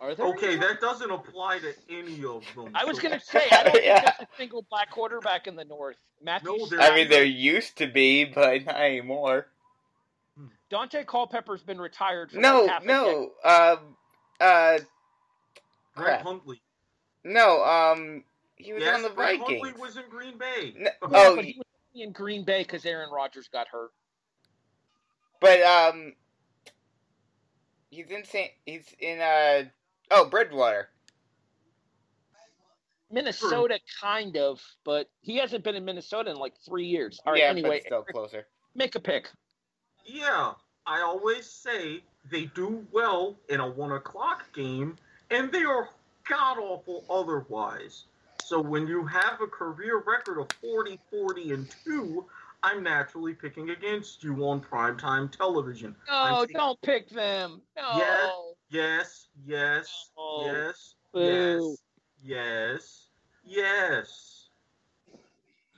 Are 0.00 0.14
there? 0.14 0.26
Okay, 0.26 0.52
any- 0.52 0.56
that 0.56 0.80
doesn't 0.80 1.10
apply 1.10 1.60
to 1.60 1.74
any 1.90 2.24
of 2.24 2.42
them. 2.56 2.70
I 2.74 2.84
was 2.84 2.96
so- 2.96 3.02
gonna 3.04 3.20
say 3.20 3.42
I 3.52 3.62
don't 3.64 3.74
Yeah. 3.84 4.00
think 4.00 4.16
there's 4.18 4.28
a 4.32 4.36
single 4.36 4.62
black 4.70 4.90
quarterback 4.90 5.46
in 5.46 5.56
the 5.56 5.64
North. 5.64 5.96
Matthew, 6.22 6.56
No, 6.56 6.66
there- 6.66 6.80
I 6.80 6.94
mean, 6.94 7.08
there 7.10 7.24
used 7.24 7.76
to 7.78 7.86
be, 7.86 8.24
but 8.24 8.64
not 8.64 8.76
anymore. 8.76 9.46
Dante 10.70 11.04
Culpepper's 11.04 11.62
been 11.62 11.80
retired. 11.80 12.32
For 12.32 12.38
No, 12.38 12.62
like 12.62 12.70
half 12.70 12.82
a 12.82 12.86
no, 12.86 13.32
um, 13.44 13.96
uh, 14.40 14.78
Greg 15.94 16.06
crap. 16.06 16.22
Huntley. 16.22 16.60
no, 17.24 17.64
um, 17.64 18.24
he 18.56 18.72
was 18.72 18.82
Yes, 18.82 18.96
on 18.96 19.02
the 19.02 19.10
Greg 19.10 19.38
Vikings. 19.40 19.62
Huntley 19.62 19.80
was 19.80 19.96
in 19.96 20.04
Green 20.10 20.38
Bay. 20.38 20.74
No- 20.76 20.84
decade. 20.84 20.96
oh, 21.02 21.30
Yeah, 21.30 21.36
but 21.36 21.44
he 21.44 21.58
was 21.58 22.02
in 22.02 22.12
Green 22.12 22.44
Bay 22.44 22.62
because 22.62 22.84
Aaron 22.84 23.10
Rodgers 23.10 23.48
got 23.48 23.68
hurt. 23.68 23.90
But 25.40 25.60
um, 25.62 26.14
he's 27.90 28.10
in 28.10 28.24
Saint. 28.24 28.50
He's 28.64 28.94
in 28.98 29.20
uh 29.20 29.64
oh 30.10 30.26
Bridgewater. 30.26 30.88
Minnesota, 33.10 33.78
kind 34.00 34.36
of, 34.36 34.60
but 34.84 35.08
he 35.20 35.36
hasn't 35.36 35.62
been 35.62 35.76
in 35.76 35.84
Minnesota 35.84 36.30
in 36.30 36.36
like 36.36 36.54
three 36.66 36.86
years. 36.86 37.20
All 37.24 37.32
right, 37.32 37.42
yeah, 37.42 37.48
anyway, 37.48 37.80
but 37.80 37.86
still 37.86 38.02
closer. 38.02 38.46
make 38.74 38.94
a 38.96 39.00
pick. 39.00 39.28
Yeah, 40.04 40.52
I 40.86 41.00
always 41.02 41.46
say 41.46 42.02
they 42.30 42.46
do 42.46 42.84
well 42.92 43.36
in 43.48 43.60
a 43.60 43.68
one 43.70 43.92
o'clock 43.92 44.52
game, 44.54 44.96
and 45.34 45.50
they 45.50 45.64
are 45.64 45.88
god 46.28 46.58
awful 46.58 47.04
otherwise. 47.10 48.04
So 48.44 48.60
when 48.60 48.86
you 48.86 49.04
have 49.06 49.40
a 49.40 49.46
career 49.46 50.02
record 50.06 50.38
of 50.38 50.48
40, 50.60 50.98
40, 51.10 51.52
and 51.52 51.74
2, 51.84 52.24
I'm 52.62 52.82
naturally 52.82 53.34
picking 53.34 53.70
against 53.70 54.22
you 54.22 54.34
on 54.46 54.60
primetime 54.60 55.30
television. 55.30 55.96
No, 56.08 56.14
I'm 56.14 56.46
don't 56.52 56.80
pick 56.82 57.08
them. 57.10 57.62
No. 57.76 57.96
Yeah. 57.96 58.30
Yes, 58.70 59.28
yes, 59.46 60.10
Oh, 60.16 60.44
yes, 60.46 60.94
boo. 61.12 61.20
yes, 61.20 61.76
yes, 62.22 63.06
yes. 63.44 64.48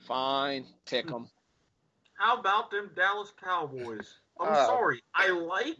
Fine, 0.05 0.65
pick 0.85 1.07
them. 1.07 1.29
How 2.13 2.37
about 2.39 2.71
them 2.71 2.89
Dallas 2.95 3.31
Cowboys? 3.43 4.15
I'm 4.39 4.47
Oh. 4.49 4.65
sorry, 4.65 5.03
I 5.13 5.29
like 5.29 5.77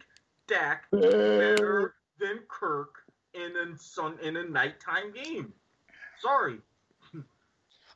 Dak 0.47 0.85
better 0.91 1.95
than 2.19 2.39
Kirk 2.47 3.06
in 3.37 3.55
a 3.55 3.77
sun 3.77 4.17
in 4.21 4.37
a 4.37 4.43
nighttime 4.43 5.13
game. 5.13 5.53
Sorry. 6.21 6.57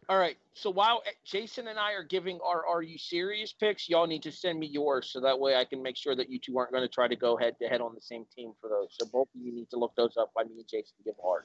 All 0.09 0.17
right. 0.17 0.35
So 0.53 0.69
while 0.69 1.03
Jason 1.23 1.67
and 1.67 1.79
I 1.79 1.93
are 1.93 2.03
giving 2.03 2.39
our 2.43 2.65
"Are 2.65 2.81
you 2.81 2.97
serious?" 2.97 3.53
picks, 3.53 3.87
y'all 3.87 4.07
need 4.07 4.23
to 4.23 4.31
send 4.31 4.59
me 4.59 4.67
yours 4.67 5.09
so 5.11 5.21
that 5.21 5.39
way 5.39 5.55
I 5.55 5.65
can 5.65 5.81
make 5.81 5.95
sure 5.95 6.15
that 6.15 6.29
you 6.29 6.39
two 6.39 6.57
aren't 6.57 6.71
going 6.71 6.83
to 6.83 6.93
try 6.93 7.07
to 7.07 7.15
go 7.15 7.37
head 7.37 7.55
to 7.61 7.67
head 7.67 7.81
on 7.81 7.95
the 7.95 8.01
same 8.01 8.25
team 8.35 8.51
for 8.59 8.69
those. 8.69 8.89
So 8.91 9.05
both 9.05 9.27
of 9.35 9.41
you 9.41 9.53
need 9.53 9.69
to 9.69 9.77
look 9.77 9.93
those 9.95 10.17
up. 10.17 10.31
By 10.35 10.43
me 10.43 10.55
and 10.57 10.67
Jason 10.67 10.95
give 11.05 11.15
hard. 11.23 11.43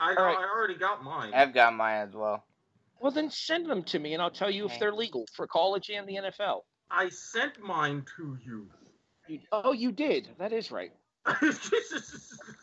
I, 0.00 0.14
All 0.14 0.24
right. 0.24 0.38
I 0.38 0.48
already 0.48 0.76
got 0.76 1.04
mine. 1.04 1.32
I've 1.34 1.52
got 1.52 1.74
mine 1.74 2.08
as 2.08 2.14
well. 2.14 2.44
Well, 3.00 3.12
then 3.12 3.30
send 3.30 3.66
them 3.66 3.82
to 3.84 3.98
me, 3.98 4.12
and 4.12 4.22
I'll 4.22 4.30
tell 4.30 4.50
you 4.50 4.66
if 4.66 4.78
they're 4.78 4.92
legal 4.92 5.26
for 5.34 5.46
college 5.46 5.90
and 5.90 6.06
the 6.06 6.16
NFL. 6.16 6.60
I 6.90 7.08
sent 7.08 7.58
mine 7.60 8.04
to 8.16 8.38
you. 8.44 8.68
You, 9.26 9.40
oh, 9.52 9.72
you 9.72 9.90
did. 9.90 10.28
That 10.38 10.52
is 10.52 10.70
right. 10.70 10.92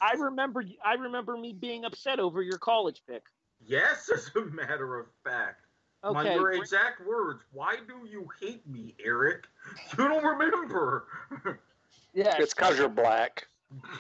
I 0.01 0.13
remember. 0.17 0.63
I 0.83 0.93
remember 0.95 1.37
me 1.37 1.53
being 1.53 1.85
upset 1.85 2.19
over 2.19 2.41
your 2.41 2.57
college 2.57 3.01
pick. 3.09 3.23
yes, 3.65 4.09
as 4.13 4.29
a 4.35 4.41
matter 4.51 4.99
of 4.99 5.07
fact. 5.23 5.61
My 6.03 6.33
your 6.35 6.51
exact 6.51 7.05
words. 7.05 7.41
Why 7.51 7.75
do 7.87 8.07
you 8.09 8.27
hate 8.39 8.65
me, 8.67 8.95
Eric? 9.03 9.45
You 9.97 10.07
don't 10.07 10.23
remember. 10.23 11.05
Yeah, 12.13 12.35
It's 12.39 12.53
because 12.53 12.77
you're 12.79 12.87
black. 12.87 13.47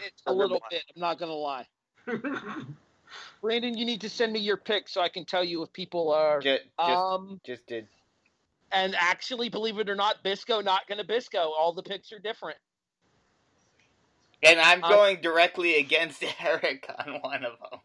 it's 0.05 0.21
a 0.27 0.33
little 0.33 0.61
bit. 0.71 0.83
I'm 0.95 1.01
not 1.01 1.19
going 1.19 1.29
to 1.31 1.35
lie. 1.35 1.67
Brandon, 3.41 3.77
you 3.77 3.85
need 3.85 4.01
to 4.01 4.09
send 4.09 4.31
me 4.33 4.39
your 4.39 4.57
pick 4.57 4.87
so 4.87 5.01
I 5.01 5.09
can 5.09 5.25
tell 5.25 5.43
you 5.43 5.63
if 5.63 5.73
people 5.73 6.11
are. 6.11 6.39
Just, 6.39 6.63
just, 6.79 6.89
Um, 6.97 7.41
just 7.45 7.65
did. 7.67 7.87
and 8.71 8.95
actually, 8.97 9.49
believe 9.49 9.77
it 9.79 9.89
or 9.89 9.95
not, 9.95 10.23
Bisco 10.23 10.61
not 10.61 10.87
going 10.87 10.99
to 10.99 11.03
Bisco. 11.05 11.39
All 11.39 11.73
the 11.73 11.83
picks 11.83 12.11
are 12.11 12.19
different. 12.19 12.57
And 14.43 14.59
I'm 14.59 14.83
um, 14.83 14.91
going 14.91 15.21
directly 15.21 15.79
against 15.79 16.23
Eric 16.43 16.89
on 17.05 17.19
one 17.21 17.43
of 17.43 17.53
them. 17.71 17.79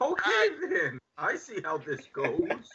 okay 0.00 0.48
then. 0.68 0.98
I 1.16 1.36
see 1.36 1.60
how 1.64 1.78
this 1.78 2.06
goes. 2.12 2.48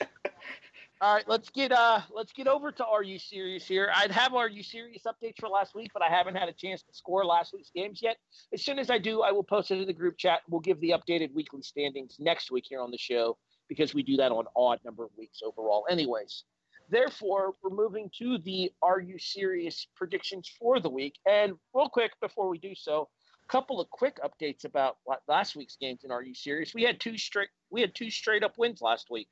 All 1.02 1.16
right, 1.16 1.24
let's 1.28 1.50
get 1.50 1.72
uh 1.72 2.02
let's 2.14 2.34
get 2.34 2.48
over 2.48 2.74
to 2.74 2.86
Are 2.86 3.04
You 3.04 3.20
Serious 3.20 3.66
here. 3.66 3.90
I'd 3.96 4.12
have 4.12 4.34
Are 4.34 4.50
You 4.50 4.62
Serious 4.62 5.04
updates 5.08 5.40
for 5.40 5.48
last 5.48 5.74
week, 5.74 5.92
but 5.94 6.02
I 6.02 6.10
haven't 6.10 6.36
had 6.36 6.50
a 6.50 6.54
chance 6.54 6.82
to 6.82 6.94
score 6.94 7.26
last 7.26 7.54
week's 7.54 7.72
games 7.74 8.02
yet. 8.02 8.18
As 8.54 8.66
soon 8.66 8.80
as 8.80 8.90
I 8.90 8.98
do, 8.98 9.22
I 9.22 9.32
will 9.32 9.44
post 9.44 9.72
it 9.72 9.80
in 9.80 9.88
the 9.88 9.94
group 9.94 10.18
chat. 10.18 10.42
We'll 10.50 10.60
give 10.60 10.82
the 10.82 10.90
updated 10.90 11.34
weekly 11.34 11.62
standings 11.62 12.18
next 12.20 12.52
week 12.52 12.66
here 12.68 12.82
on 12.82 12.92
the 12.92 12.98
show 12.98 13.38
because 13.70 13.94
we 13.94 14.04
do 14.04 14.18
that 14.18 14.34
on 14.34 14.44
odd 14.58 14.80
number 14.84 15.06
of 15.06 15.12
weeks 15.18 15.40
overall. 15.42 15.86
Anyways, 15.90 16.44
therefore, 16.90 17.54
we're 17.62 17.76
moving 17.76 18.10
to 18.20 18.38
the 18.40 18.72
Are 18.82 19.00
You 19.00 19.18
Serious 19.20 19.88
predictions 19.96 20.52
for 20.60 20.80
the 20.80 20.90
week. 20.90 21.16
And 21.28 21.54
real 21.74 21.90
quick 21.90 22.12
before 22.22 22.50
we 22.50 22.58
do 22.58 22.76
so, 22.76 23.10
a 23.44 23.52
couple 23.52 23.80
of 23.80 23.90
quick 23.90 24.20
updates 24.24 24.66
about 24.66 24.98
la- 25.08 25.16
last 25.28 25.56
week's 25.56 25.76
games 25.76 26.04
in 26.04 26.12
Are 26.12 26.24
You 26.24 26.36
Serious. 26.36 26.74
We 26.74 26.84
had 26.84 27.00
two 27.00 27.18
straight 27.18 27.50
we 27.70 27.82
had 27.82 27.96
two 27.96 28.10
straight 28.10 28.44
up 28.44 28.58
wins 28.58 28.82
last 28.82 29.10
week 29.10 29.28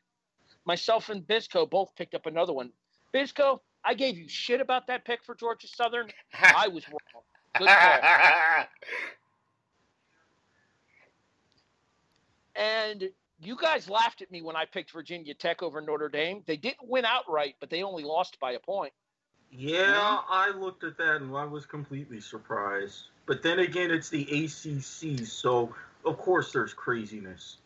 myself 0.68 1.10
and 1.10 1.26
Bisco 1.26 1.66
both 1.66 1.96
picked 1.96 2.14
up 2.14 2.26
another 2.28 2.54
one. 2.54 2.72
Bisco, 3.14 3.62
I 3.84 3.94
gave 3.94 4.18
you 4.18 4.28
shit 4.28 4.62
about 4.62 4.86
that 4.88 5.06
pick 5.06 5.24
for 5.24 5.34
Georgia 5.34 5.68
Southern. 5.68 6.10
I 6.34 6.68
was 6.68 6.84
wrong. 6.90 7.24
Good 7.58 7.68
call. 7.68 8.66
And 12.60 13.12
you 13.40 13.56
guys 13.60 13.90
laughed 13.90 14.22
at 14.22 14.32
me 14.32 14.42
when 14.42 14.56
I 14.56 14.66
picked 14.66 14.92
Virginia 14.92 15.34
Tech 15.34 15.62
over 15.62 15.82
Notre 15.82 16.10
Dame. 16.10 16.44
They 16.46 16.58
didn't 16.58 16.88
win 16.88 17.06
outright, 17.06 17.56
but 17.60 17.70
they 17.70 17.84
only 17.84 18.04
lost 18.04 18.40
by 18.40 18.54
a 18.54 18.60
point. 18.60 18.94
Yeah, 19.52 20.20
I 20.30 20.52
looked 20.52 20.84
at 20.84 20.98
that 20.98 21.22
and 21.22 21.36
I 21.36 21.46
was 21.46 21.66
completely 21.66 22.20
surprised. 22.20 23.04
But 23.26 23.44
then 23.44 23.60
again, 23.60 23.92
it's 23.92 24.10
the 24.10 24.24
ACC, 24.24 25.26
so 25.26 25.74
of 26.06 26.18
course 26.18 26.52
there's 26.52 26.74
craziness. 26.74 27.58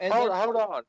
And 0.00 0.12
hold, 0.12 0.30
then- 0.30 0.36
hold 0.38 0.56
on. 0.56 0.82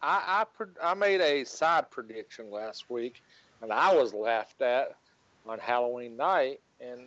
I 0.00 0.44
I, 0.58 0.90
I 0.90 0.94
made 0.94 1.20
a 1.20 1.44
side 1.44 1.90
prediction 1.90 2.50
last 2.50 2.90
week, 2.90 3.22
and 3.60 3.72
I 3.72 3.94
was 3.94 4.12
laughed 4.12 4.60
at 4.60 4.96
on 5.46 5.58
Halloween 5.58 6.16
night, 6.16 6.60
and 6.80 7.00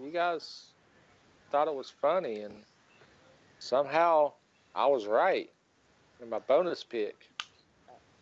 you 0.00 0.10
guys 0.10 0.66
thought 1.50 1.68
it 1.68 1.74
was 1.74 1.90
funny, 1.90 2.40
and 2.40 2.54
somehow 3.58 4.32
I 4.76 4.86
was 4.86 5.06
right 5.06 5.50
in 6.22 6.28
my 6.30 6.38
bonus 6.38 6.84
pick. 6.84 7.16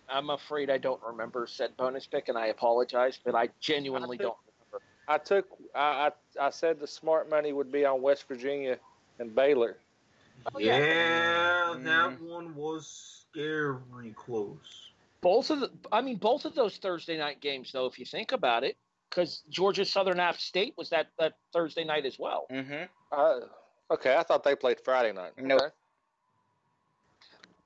I'm 0.08 0.30
afraid 0.30 0.70
I 0.70 0.78
don't 0.78 1.00
remember 1.02 1.46
said 1.46 1.76
bonus 1.76 2.06
pick, 2.06 2.28
and 2.28 2.38
I 2.38 2.46
apologize, 2.46 3.18
but 3.24 3.34
I 3.34 3.48
genuinely 3.60 4.16
I 4.16 4.18
think- 4.18 4.22
don't 4.22 4.36
remember. 4.70 4.84
I 5.08 5.18
took 5.18 5.46
I, 5.74 6.10
I 6.38 6.46
I 6.46 6.50
said 6.50 6.80
the 6.80 6.86
smart 6.86 7.28
money 7.28 7.52
would 7.52 7.70
be 7.72 7.84
on 7.84 8.00
West 8.00 8.26
Virginia 8.28 8.78
and 9.18 9.34
Baylor. 9.34 9.76
Oh, 10.54 10.58
yeah. 10.58 10.78
yeah, 10.78 11.74
Mm. 11.74 11.84
that 11.84 12.20
one 12.20 12.54
was 12.54 13.24
scary 13.30 14.12
close. 14.16 14.90
Both 15.22 15.50
of 15.50 15.60
the, 15.60 15.70
I 15.90 16.02
mean, 16.02 16.16
both 16.16 16.44
of 16.44 16.54
those 16.54 16.76
Thursday 16.76 17.16
night 17.16 17.40
games, 17.40 17.72
though, 17.72 17.86
if 17.86 17.98
you 17.98 18.04
think 18.04 18.32
about 18.32 18.62
it, 18.62 18.76
because 19.08 19.42
Georgia 19.48 19.84
Southern 19.86 20.20
App 20.20 20.36
State 20.36 20.74
was 20.76 20.90
that, 20.90 21.06
that 21.18 21.34
Thursday 21.52 21.84
night 21.84 22.04
as 22.04 22.18
well. 22.18 22.46
mm-hmm. 22.50 22.84
Uh, 23.10 23.40
okay, 23.90 24.16
I 24.16 24.22
thought 24.22 24.44
they 24.44 24.54
played 24.54 24.80
Friday 24.80 25.12
night. 25.12 25.32
Nope. 25.38 25.62
Okay. 25.62 25.74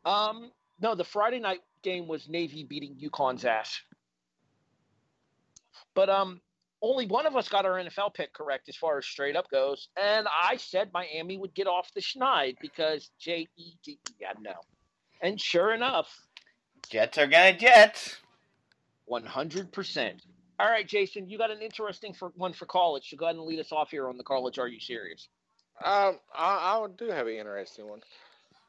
Um, 0.08 0.50
no, 0.80 0.94
the 0.94 1.04
Friday 1.04 1.38
night 1.38 1.60
game 1.82 2.08
was 2.08 2.28
Navy 2.28 2.64
beating 2.64 2.94
UConn's 2.96 3.44
ass. 3.44 3.80
But 5.94 6.08
um, 6.08 6.40
only 6.80 7.06
one 7.06 7.26
of 7.26 7.36
us 7.36 7.48
got 7.48 7.66
our 7.66 7.72
NFL 7.72 8.14
pick 8.14 8.32
correct 8.32 8.68
as 8.68 8.76
far 8.76 8.98
as 8.98 9.06
straight 9.06 9.36
up 9.36 9.50
goes, 9.50 9.88
and 10.00 10.26
I 10.28 10.56
said 10.56 10.90
Miami 10.92 11.36
would 11.36 11.54
get 11.54 11.66
off 11.66 11.92
the 11.94 12.00
schneid 12.00 12.56
because 12.60 13.10
J 13.18 13.48
E 13.56 13.72
T 13.84 13.92
E. 13.92 13.98
Yeah, 14.20 14.32
no, 14.40 14.54
and 15.20 15.40
sure 15.40 15.74
enough, 15.74 16.08
Jets 16.88 17.18
are 17.18 17.26
gonna 17.26 17.56
Jets. 17.56 18.16
one 19.06 19.24
hundred 19.24 19.72
percent. 19.72 20.22
All 20.60 20.68
right, 20.68 20.86
Jason, 20.86 21.28
you 21.28 21.38
got 21.38 21.50
an 21.52 21.62
interesting 21.62 22.12
for, 22.12 22.32
one 22.34 22.52
for 22.52 22.66
college. 22.66 23.10
So 23.10 23.16
go 23.16 23.26
ahead 23.26 23.36
and 23.36 23.44
lead 23.44 23.60
us 23.60 23.70
off 23.70 23.90
here 23.90 24.08
on 24.08 24.16
the 24.16 24.24
college. 24.24 24.58
Are 24.58 24.66
you 24.66 24.80
serious? 24.80 25.28
Um, 25.84 26.18
I, 26.34 26.80
I 26.82 26.86
do 26.96 27.06
have 27.10 27.28
an 27.28 27.34
interesting 27.34 27.86
one. 27.88 28.00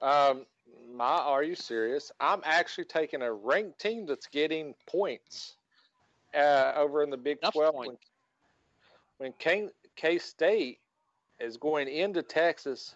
Um, 0.02 0.45
my, 0.93 1.05
are 1.05 1.43
you 1.43 1.55
serious? 1.55 2.12
I'm 2.19 2.41
actually 2.43 2.86
taking 2.86 3.21
a 3.21 3.32
ranked 3.32 3.79
team 3.79 4.05
that's 4.05 4.27
getting 4.27 4.73
points 4.88 5.55
uh, 6.36 6.73
over 6.75 7.03
in 7.03 7.10
the 7.10 7.17
Big 7.17 7.38
Enough 7.41 7.53
12 7.53 7.75
when, 7.75 7.88
points. 7.88 8.05
when 9.17 9.34
K, 9.39 9.69
K 9.95 10.17
State 10.17 10.79
is 11.39 11.58
going 11.58 11.88
into 11.88 12.21
Texas 12.21 12.95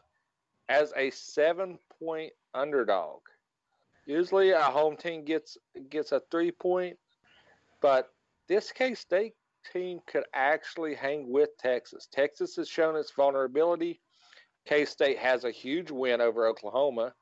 as 0.69 0.93
a 0.95 1.09
seven 1.11 1.77
point 1.99 2.33
underdog. 2.53 3.21
Usually 4.05 4.51
a 4.51 4.61
home 4.61 4.97
team 4.97 5.23
gets 5.23 5.57
gets 5.89 6.11
a 6.11 6.21
three 6.29 6.51
point, 6.51 6.97
but 7.81 8.09
this 8.47 8.71
K 8.71 8.95
State 8.95 9.33
team 9.71 10.01
could 10.07 10.25
actually 10.33 10.93
hang 10.93 11.31
with 11.31 11.57
Texas. 11.57 12.07
Texas 12.11 12.57
has 12.57 12.67
shown 12.67 12.95
its 12.95 13.11
vulnerability. 13.11 14.01
K 14.65 14.85
State 14.85 15.17
has 15.19 15.45
a 15.45 15.51
huge 15.51 15.89
win 15.89 16.19
over 16.19 16.47
Oklahoma. 16.47 17.13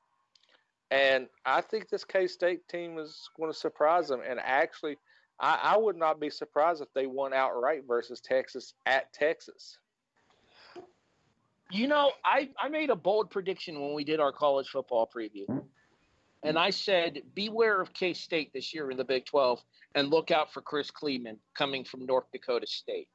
And 0.92 1.28
I 1.46 1.62
think 1.62 1.90
this 1.90 2.04
K 2.04 2.28
State 2.28 2.68
team 2.68 3.00
is 3.00 3.30
going 3.38 3.52
to 3.52 3.58
surprise 3.58 4.10
them. 4.10 4.22
And 4.28 4.40
actually, 4.44 4.98
I, 5.40 5.60
I 5.64 5.78
would 5.78 5.96
not 5.96 6.20
be 6.20 6.30
surprised 6.30 6.82
if 6.82 6.90
they 6.94 7.08
won 7.08 7.34
outright 7.34 7.84
versus 7.88 8.20
Texas 8.20 8.74
at 8.86 9.12
Texas. 9.14 9.78
You 11.72 11.88
know, 11.88 12.12
I, 12.26 12.50
I 12.62 12.68
made 12.68 12.90
a 12.90 12.96
bold 12.96 13.30
prediction 13.30 13.80
when 13.80 13.94
we 13.94 14.04
did 14.04 14.20
our 14.20 14.34
college 14.34 14.68
football 14.68 15.10
preview. 15.16 15.64
And 16.44 16.58
I 16.58 16.72
said, 16.72 17.22
beware 17.36 17.80
of 17.80 17.94
K 17.94 18.14
State 18.14 18.52
this 18.54 18.74
year 18.74 18.92
in 18.92 18.98
the 18.98 19.06
Big 19.06 19.26
12 19.26 19.62
and 19.96 20.10
look 20.10 20.32
out 20.32 20.52
for 20.52 20.62
Chris 20.62 20.92
Klieman 20.92 21.38
coming 21.56 21.86
from 21.86 22.06
North 22.06 22.26
Dakota 22.34 22.68
State. 22.68 23.08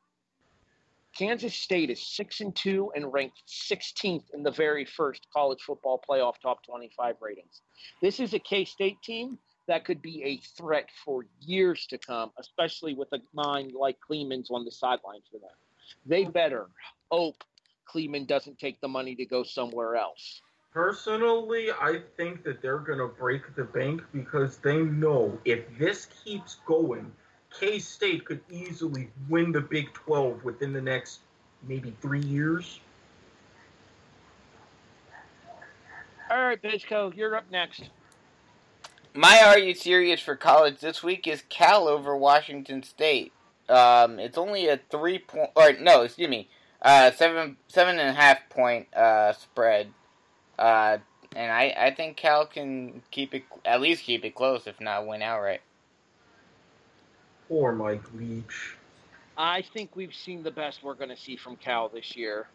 Kansas 1.16 1.54
State 1.54 1.88
is 1.88 2.06
6 2.14 2.40
and 2.40 2.54
2 2.54 2.92
and 2.94 3.10
ranked 3.10 3.42
16th 3.48 4.24
in 4.34 4.42
the 4.42 4.50
very 4.50 4.84
first 4.84 5.26
college 5.32 5.62
football 5.62 6.02
playoff 6.08 6.34
top 6.42 6.62
25 6.64 7.16
ratings. 7.20 7.62
This 8.02 8.20
is 8.20 8.34
a 8.34 8.38
K 8.38 8.64
State 8.66 9.00
team 9.02 9.38
that 9.66 9.84
could 9.84 10.02
be 10.02 10.22
a 10.22 10.36
threat 10.56 10.88
for 11.04 11.24
years 11.40 11.86
to 11.86 11.98
come, 11.98 12.32
especially 12.38 12.94
with 12.94 13.08
a 13.12 13.18
mind 13.32 13.72
like 13.72 13.96
Klieman's 14.00 14.50
on 14.50 14.64
the 14.64 14.70
sidelines 14.70 15.24
for 15.30 15.38
them. 15.38 15.56
They 16.04 16.24
better 16.24 16.68
hope 17.10 17.42
Kleeman 17.86 18.26
doesn't 18.26 18.58
take 18.58 18.80
the 18.80 18.88
money 18.88 19.14
to 19.14 19.24
go 19.24 19.42
somewhere 19.42 19.96
else. 19.96 20.42
Personally, 20.72 21.70
I 21.70 22.02
think 22.18 22.44
that 22.44 22.60
they're 22.60 22.78
going 22.78 22.98
to 22.98 23.08
break 23.08 23.54
the 23.56 23.64
bank 23.64 24.02
because 24.12 24.58
they 24.58 24.78
know 24.78 25.38
if 25.46 25.64
this 25.78 26.08
keeps 26.22 26.56
going, 26.66 27.10
K 27.58 27.78
State 27.78 28.24
could 28.24 28.40
easily 28.50 29.08
win 29.28 29.52
the 29.52 29.60
Big 29.60 29.92
12 29.92 30.44
within 30.44 30.72
the 30.72 30.80
next 30.80 31.20
maybe 31.66 31.94
three 32.00 32.20
years. 32.20 32.80
All 36.30 36.44
right, 36.44 36.60
Bizco, 36.60 37.14
you're 37.16 37.36
up 37.36 37.50
next. 37.50 37.90
My 39.14 39.42
Are 39.46 39.58
You 39.58 39.74
Serious 39.74 40.20
for 40.20 40.36
college 40.36 40.80
this 40.80 41.02
week 41.02 41.26
is 41.26 41.42
Cal 41.48 41.88
over 41.88 42.16
Washington 42.16 42.82
State. 42.82 43.32
Um, 43.68 44.18
it's 44.18 44.36
only 44.36 44.68
a 44.68 44.78
three 44.90 45.18
point, 45.18 45.50
or 45.56 45.72
no, 45.80 46.02
excuse 46.02 46.28
me, 46.28 46.48
uh, 46.82 47.10
seven 47.12 47.56
seven 47.68 47.98
and 47.98 48.10
a 48.10 48.12
half 48.12 48.48
point 48.50 48.92
uh, 48.94 49.32
spread. 49.32 49.88
Uh, 50.58 50.98
and 51.34 51.52
I, 51.52 51.74
I 51.76 51.94
think 51.94 52.16
Cal 52.16 52.46
can 52.46 53.02
keep 53.10 53.34
it 53.34 53.44
at 53.64 53.80
least 53.80 54.04
keep 54.04 54.24
it 54.24 54.34
close, 54.34 54.66
if 54.66 54.80
not 54.80 55.06
win 55.06 55.22
outright. 55.22 55.60
Poor 57.48 57.72
Mike 57.72 58.02
Leach. 58.14 58.76
I 59.36 59.62
think 59.62 59.94
we've 59.94 60.14
seen 60.14 60.42
the 60.42 60.50
best 60.50 60.82
we're 60.82 60.94
going 60.94 61.10
to 61.10 61.16
see 61.16 61.36
from 61.36 61.56
Cal 61.56 61.88
this 61.88 62.16
year. 62.16 62.48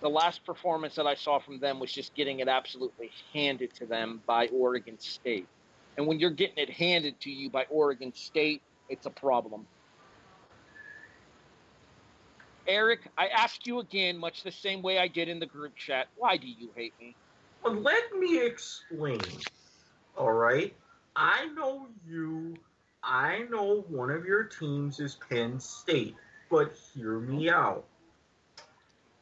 The 0.00 0.10
last 0.10 0.44
performance 0.44 0.96
that 0.96 1.06
I 1.06 1.14
saw 1.14 1.38
from 1.38 1.60
them 1.60 1.80
was 1.80 1.92
just 1.92 2.14
getting 2.14 2.40
it 2.40 2.48
absolutely 2.48 3.10
handed 3.32 3.74
to 3.76 3.86
them 3.86 4.22
by 4.26 4.48
Oregon 4.48 4.98
State. 4.98 5.48
And 5.96 6.06
when 6.06 6.20
you're 6.20 6.30
getting 6.30 6.58
it 6.58 6.70
handed 6.70 7.18
to 7.22 7.30
you 7.30 7.48
by 7.48 7.64
Oregon 7.70 8.12
State, 8.14 8.60
it's 8.88 9.06
a 9.06 9.10
problem. 9.10 9.66
Eric, 12.66 13.08
I 13.16 13.28
ask 13.28 13.66
you 13.66 13.78
again, 13.78 14.18
much 14.18 14.42
the 14.42 14.50
same 14.50 14.82
way 14.82 14.98
I 14.98 15.08
did 15.08 15.28
in 15.28 15.38
the 15.38 15.46
group 15.46 15.76
chat, 15.76 16.08
why 16.16 16.36
do 16.36 16.48
you 16.48 16.70
hate 16.74 16.92
me? 17.00 17.14
But 17.62 17.82
let 17.82 18.16
me 18.18 18.44
explain. 18.44 19.20
All 20.16 20.32
right? 20.32 20.74
I 21.14 21.46
know 21.46 21.86
you. 22.06 22.56
I 23.06 23.44
know 23.50 23.84
one 23.88 24.10
of 24.10 24.24
your 24.24 24.42
teams 24.42 24.98
is 24.98 25.16
Penn 25.30 25.60
State. 25.60 26.16
But 26.50 26.76
hear 26.94 27.18
me 27.20 27.48
out. 27.48 27.84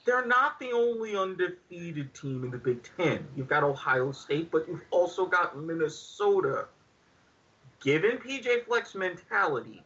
They're 0.04 0.26
not 0.26 0.58
the 0.58 0.72
only 0.72 1.16
undefeated 1.16 2.14
team 2.14 2.44
in 2.44 2.50
the 2.50 2.58
Big 2.58 2.80
Ten. 2.96 3.26
You've 3.36 3.48
got 3.48 3.62
Ohio 3.62 4.12
State, 4.12 4.50
but 4.50 4.68
you've 4.68 4.84
also 4.90 5.24
got 5.24 5.58
Minnesota. 5.58 6.66
Given 7.80 8.18
PJ 8.18 8.64
Fleck's 8.66 8.94
mentality, 8.94 9.82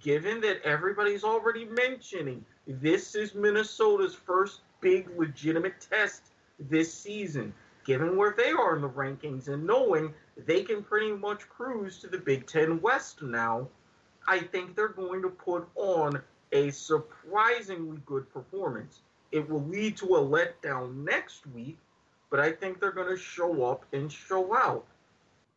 given 0.00 0.40
that 0.40 0.62
everybody's 0.62 1.24
already 1.24 1.66
mentioning 1.66 2.44
this 2.66 3.14
is 3.14 3.34
Minnesota's 3.34 4.14
first 4.14 4.60
big 4.80 5.08
legitimate 5.18 5.74
test 5.80 6.22
this 6.58 6.92
season, 6.92 7.52
given 7.84 8.16
where 8.16 8.34
they 8.36 8.50
are 8.50 8.76
in 8.76 8.82
the 8.82 8.88
rankings 8.88 9.48
and 9.48 9.66
knowing 9.66 10.14
they 10.46 10.62
can 10.62 10.82
pretty 10.82 11.12
much 11.12 11.48
cruise 11.48 11.98
to 11.98 12.06
the 12.06 12.18
Big 12.18 12.46
Ten 12.46 12.80
West 12.80 13.22
now, 13.22 13.68
I 14.28 14.40
think 14.40 14.76
they're 14.76 14.88
going 14.88 15.22
to 15.22 15.28
put 15.28 15.68
on 15.74 16.20
a 16.52 16.70
surprisingly 16.70 17.98
good 18.06 18.32
performance. 18.32 19.00
It 19.32 19.48
will 19.48 19.64
lead 19.64 19.96
to 19.98 20.16
a 20.16 20.20
letdown 20.20 21.04
next 21.04 21.46
week, 21.48 21.78
but 22.30 22.40
I 22.40 22.52
think 22.52 22.80
they're 22.80 22.92
going 22.92 23.08
to 23.08 23.20
show 23.20 23.64
up 23.64 23.84
and 23.92 24.10
show 24.10 24.54
out. 24.56 24.86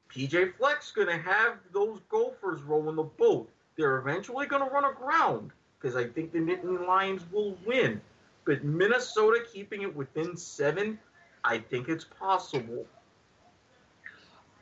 PJ 0.09 0.55
Fleck's 0.57 0.91
going 0.91 1.07
to 1.07 1.17
have 1.17 1.57
those 1.71 1.99
Gophers 2.09 2.61
rolling 2.61 2.95
the 2.95 3.03
boat. 3.03 3.49
They're 3.75 3.97
eventually 3.97 4.45
going 4.45 4.63
to 4.63 4.69
run 4.69 4.85
aground 4.85 5.51
because 5.79 5.95
I 5.95 6.05
think 6.05 6.31
the 6.31 6.39
Nittany 6.39 6.87
Lions 6.87 7.23
will 7.31 7.57
win. 7.65 7.99
But 8.45 8.63
Minnesota 8.63 9.43
keeping 9.51 9.81
it 9.81 9.95
within 9.95 10.37
seven, 10.37 10.99
I 11.43 11.57
think 11.57 11.89
it's 11.89 12.05
possible. 12.05 12.85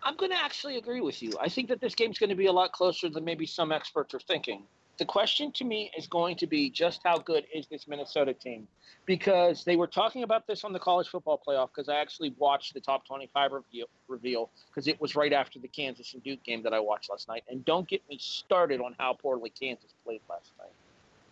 I'm 0.03 0.15
going 0.15 0.31
to 0.31 0.37
actually 0.37 0.77
agree 0.77 1.01
with 1.01 1.21
you. 1.21 1.33
I 1.39 1.49
think 1.49 1.69
that 1.69 1.79
this 1.79 1.93
game's 1.93 2.17
going 2.17 2.31
to 2.31 2.35
be 2.35 2.47
a 2.47 2.51
lot 2.51 2.71
closer 2.71 3.09
than 3.09 3.23
maybe 3.23 3.45
some 3.45 3.71
experts 3.71 4.13
are 4.13 4.19
thinking. 4.19 4.63
The 4.97 5.05
question 5.05 5.51
to 5.53 5.63
me 5.63 5.91
is 5.97 6.05
going 6.07 6.35
to 6.37 6.47
be 6.47 6.69
just 6.69 7.01
how 7.03 7.17
good 7.17 7.45
is 7.53 7.67
this 7.67 7.87
Minnesota 7.87 8.33
team? 8.33 8.67
Because 9.05 9.63
they 9.63 9.75
were 9.75 9.87
talking 9.87 10.23
about 10.23 10.45
this 10.47 10.63
on 10.63 10.73
the 10.73 10.79
college 10.79 11.07
football 11.07 11.41
playoff 11.47 11.69
because 11.73 11.89
I 11.89 11.95
actually 11.95 12.35
watched 12.37 12.73
the 12.73 12.81
top 12.81 13.07
25 13.07 13.51
reveal, 13.51 13.87
reveal 14.07 14.51
because 14.67 14.87
it 14.87 14.99
was 15.01 15.15
right 15.15 15.33
after 15.33 15.59
the 15.59 15.67
Kansas 15.67 16.13
and 16.13 16.23
Duke 16.23 16.43
game 16.43 16.61
that 16.63 16.73
I 16.73 16.79
watched 16.79 17.09
last 17.09 17.27
night. 17.27 17.43
And 17.49 17.65
don't 17.65 17.87
get 17.87 18.01
me 18.09 18.17
started 18.19 18.79
on 18.79 18.95
how 18.99 19.13
poorly 19.13 19.49
Kansas 19.49 19.93
played 20.03 20.21
last 20.29 20.51
night. 20.59 20.73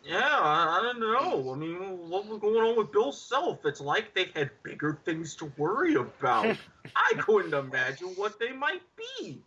Yeah, 0.04 0.18
I, 0.22 0.80
I 0.80 0.82
don't 0.82 1.00
know. 1.00 1.52
I 1.54 1.56
mean, 1.58 1.76
what 2.10 2.26
was 2.26 2.40
going 2.40 2.56
on 2.56 2.78
with 2.78 2.92
Bill 2.92 3.12
Self? 3.12 3.66
It's 3.66 3.82
like 3.82 4.14
they 4.16 4.28
had 4.34 4.50
bigger 4.64 5.00
things 5.06 5.36
to 5.36 5.52
worry 5.58 5.96
about. 5.96 6.56
I 6.96 7.14
couldn't 7.20 7.54
imagine 7.54 8.10
what 8.16 8.40
they 8.40 8.52
might 8.52 8.82
be. 9.20 9.42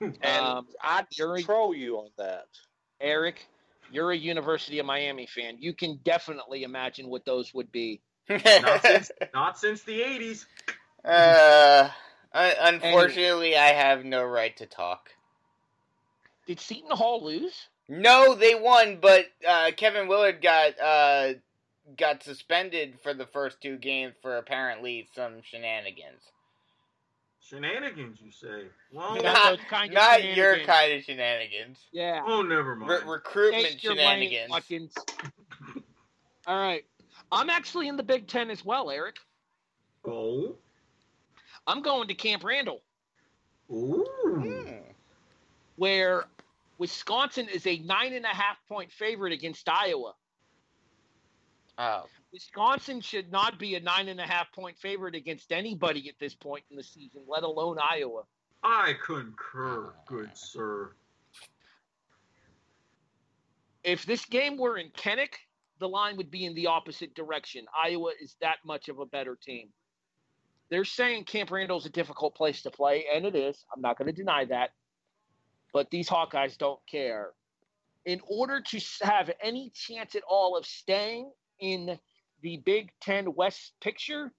And 0.00 0.24
Um, 0.24 0.66
I 0.82 1.04
you're- 1.12 1.42
troll 1.42 1.74
you 1.74 1.98
on 1.98 2.10
that. 2.16 2.46
Eric, 3.00 3.46
you're 3.92 4.10
a 4.12 4.16
University 4.16 4.78
of 4.78 4.86
Miami 4.86 5.26
fan. 5.26 5.56
You 5.60 5.72
can 5.72 6.00
definitely 6.04 6.62
imagine 6.64 7.08
what 7.08 7.24
those 7.24 7.52
would 7.54 7.70
be. 7.70 8.00
Not 8.28 8.82
since, 8.82 9.10
not 9.34 9.58
since 9.58 9.82
the 9.82 10.00
80s. 10.00 10.46
uh, 11.04 11.88
un- 12.32 12.52
unfortunately, 12.60 13.56
I 13.56 13.68
have 13.68 14.04
no 14.04 14.24
right 14.24 14.56
to 14.58 14.66
talk. 14.66 15.10
Did 16.46 16.60
Seton 16.60 16.90
Hall 16.96 17.24
lose? 17.24 17.68
No, 17.88 18.34
they 18.34 18.54
won, 18.54 18.98
but 19.00 19.26
uh, 19.46 19.70
Kevin 19.76 20.08
Willard 20.08 20.42
got 20.42 20.78
uh, 20.78 21.34
got 21.96 22.22
suspended 22.22 22.98
for 23.02 23.14
the 23.14 23.26
first 23.26 23.60
two 23.62 23.78
games 23.78 24.14
for 24.20 24.36
apparently 24.36 25.08
some 25.14 25.40
shenanigans. 25.42 26.22
Shenanigans, 27.40 28.18
you 28.22 28.30
say? 28.30 28.66
Well, 28.92 29.14
Not 29.14 29.24
Not, 29.24 29.58
kind 29.68 29.90
of 29.90 29.94
not 29.94 30.22
your 30.36 30.58
kind 30.64 30.92
of 30.92 31.02
shenanigans. 31.02 31.78
Yeah. 31.92 32.22
oh, 32.26 32.42
never 32.42 32.76
mind. 32.76 32.90
Re- 32.90 33.10
recruitment 33.10 33.64
Taste 33.64 33.84
your 33.84 33.94
money, 33.94 34.28
shenanigans. 34.28 34.94
All 36.46 36.60
right. 36.60 36.84
I'm 37.32 37.48
actually 37.48 37.88
in 37.88 37.96
the 37.96 38.02
Big 38.02 38.26
Ten 38.26 38.50
as 38.50 38.64
well, 38.64 38.90
Eric. 38.90 39.16
oh, 40.06 40.56
I'm 41.66 41.82
going 41.82 42.08
to 42.08 42.14
Camp 42.14 42.44
Randall, 42.44 42.80
ooh. 43.70 44.06
Hmm. 44.24 44.92
where 45.76 46.24
Wisconsin 46.78 47.48
is 47.48 47.66
a 47.66 47.78
nine 47.78 48.12
and 48.12 48.24
a 48.24 48.28
half 48.28 48.56
point 48.68 48.92
favorite 48.92 49.32
against 49.32 49.68
Iowa. 49.68 50.14
Oh, 51.76 52.04
Wisconsin 52.32 53.00
should 53.00 53.30
not 53.30 53.58
be 53.58 53.74
a 53.74 53.80
nine 53.80 54.08
and 54.08 54.20
a 54.20 54.24
half 54.24 54.52
point 54.52 54.78
favorite 54.78 55.14
against 55.14 55.52
anybody 55.52 56.08
at 56.08 56.14
this 56.18 56.34
point 56.34 56.64
in 56.70 56.76
the 56.76 56.82
season, 56.82 57.22
let 57.26 57.42
alone 57.42 57.78
Iowa. 57.78 58.22
I 58.62 58.94
concur, 59.04 59.92
good 60.06 60.30
sir. 60.34 60.92
If 63.84 64.04
this 64.04 64.24
game 64.24 64.56
were 64.56 64.76
in 64.76 64.90
Kinnick, 64.90 65.34
the 65.78 65.88
line 65.88 66.16
would 66.16 66.30
be 66.30 66.44
in 66.44 66.54
the 66.54 66.66
opposite 66.66 67.14
direction. 67.14 67.64
Iowa 67.84 68.10
is 68.20 68.36
that 68.40 68.56
much 68.64 68.88
of 68.88 68.98
a 68.98 69.06
better 69.06 69.36
team. 69.36 69.68
They're 70.70 70.84
saying 70.84 71.24
Camp 71.24 71.50
Randall's 71.50 71.86
a 71.86 71.90
difficult 71.90 72.34
place 72.34 72.62
to 72.62 72.70
play, 72.70 73.06
and 73.14 73.24
it 73.24 73.34
is. 73.34 73.64
I'm 73.74 73.80
not 73.80 73.96
going 73.96 74.06
to 74.06 74.12
deny 74.12 74.44
that. 74.46 74.70
But 75.72 75.90
these 75.90 76.08
Hawkeyes 76.08 76.56
don't 76.56 76.80
care. 76.90 77.30
In 78.04 78.20
order 78.26 78.60
to 78.60 78.80
have 79.02 79.30
any 79.42 79.70
chance 79.70 80.14
at 80.14 80.22
all 80.28 80.56
of 80.56 80.64
staying 80.64 81.30
in 81.60 81.98
the 82.42 82.56
Big 82.58 82.90
Ten 83.00 83.34
West 83.34 83.72
picture, 83.80 84.32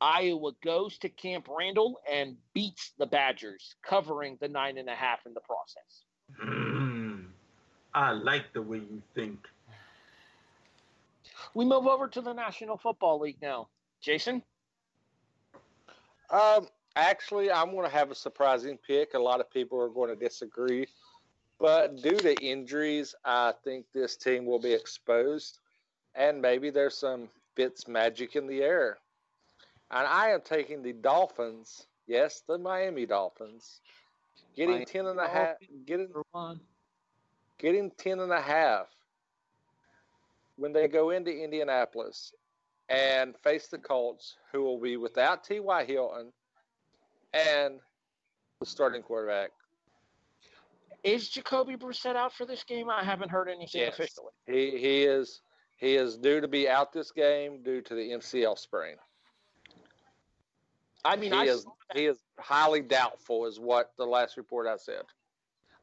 Iowa 0.00 0.52
goes 0.62 0.98
to 0.98 1.08
Camp 1.08 1.48
Randall 1.48 2.00
and 2.10 2.36
beats 2.52 2.92
the 2.98 3.06
Badgers, 3.06 3.76
covering 3.82 4.36
the 4.40 4.48
nine 4.48 4.76
and 4.76 4.88
a 4.88 4.94
half 4.94 5.24
in 5.24 5.32
the 5.32 5.40
process. 5.40 6.04
Mm, 6.44 7.26
I 7.94 8.12
like 8.12 8.52
the 8.52 8.62
way 8.62 8.78
you 8.78 9.02
think. 9.14 9.46
We 11.54 11.64
move 11.64 11.86
over 11.86 12.08
to 12.08 12.20
the 12.20 12.32
National 12.32 12.76
Football 12.76 13.20
League 13.20 13.40
now. 13.40 13.68
Jason? 14.00 14.42
Um, 16.30 16.68
actually, 16.96 17.50
I'm 17.50 17.70
going 17.72 17.88
to 17.88 17.94
have 17.94 18.10
a 18.10 18.14
surprising 18.14 18.78
pick. 18.78 19.14
A 19.14 19.18
lot 19.18 19.40
of 19.40 19.50
people 19.50 19.80
are 19.80 19.88
going 19.88 20.10
to 20.10 20.16
disagree, 20.16 20.86
but 21.58 22.02
due 22.02 22.16
to 22.16 22.34
injuries, 22.44 23.14
I 23.24 23.52
think 23.64 23.86
this 23.92 24.16
team 24.16 24.46
will 24.46 24.58
be 24.58 24.72
exposed, 24.72 25.60
and 26.14 26.40
maybe 26.40 26.70
there's 26.70 26.96
some 26.96 27.28
Fitz 27.54 27.86
magic 27.86 28.36
in 28.36 28.46
the 28.46 28.62
air. 28.62 28.98
And 29.90 30.06
I 30.06 30.30
am 30.30 30.40
taking 30.40 30.82
the 30.82 30.92
Dolphins. 30.92 31.86
Yes, 32.06 32.42
the 32.46 32.58
Miami 32.58 33.06
Dolphins. 33.06 33.80
Getting 34.56 34.72
Miami 34.72 34.84
ten 34.86 35.06
and 35.06 35.20
a 35.20 35.28
half. 35.28 35.56
Getting 35.86 36.08
one. 36.32 36.60
getting 37.58 37.90
ten 37.92 38.20
and 38.20 38.32
a 38.32 38.40
half 38.40 38.88
when 40.56 40.72
they 40.72 40.88
go 40.88 41.10
into 41.10 41.30
Indianapolis 41.30 42.32
and 42.88 43.36
face 43.38 43.68
the 43.68 43.78
Colts, 43.78 44.36
who 44.52 44.62
will 44.62 44.78
be 44.78 44.96
without 44.96 45.42
T.Y. 45.42 45.84
Hilton 45.84 46.32
and 47.34 47.80
the 48.60 48.66
starting 48.66 49.02
quarterback. 49.02 49.50
Is 51.02 51.28
Jacoby 51.28 51.76
Brissett 51.76 52.16
out 52.16 52.32
for 52.32 52.46
this 52.46 52.64
game? 52.64 52.88
I 52.88 53.04
haven't 53.04 53.30
heard 53.30 53.48
anything 53.48 53.82
Yes. 53.82 53.94
officially. 53.94 54.32
He 54.46 54.78
he 54.78 55.02
is 55.02 55.42
he 55.76 55.96
is 55.96 56.16
due 56.16 56.40
to 56.40 56.48
be 56.48 56.68
out 56.68 56.92
this 56.92 57.10
game 57.10 57.62
due 57.62 57.82
to 57.82 57.94
the 57.94 58.12
MCL 58.12 58.58
sprain. 58.58 58.96
I 61.04 61.16
mean, 61.16 61.32
he 61.32 61.38
I, 61.38 61.44
is 61.44 61.66
he 61.94 62.06
is 62.06 62.18
highly 62.38 62.80
doubtful, 62.80 63.44
is 63.44 63.60
what 63.60 63.92
the 63.98 64.06
last 64.06 64.38
report 64.38 64.66
I 64.66 64.76
said. 64.76 65.02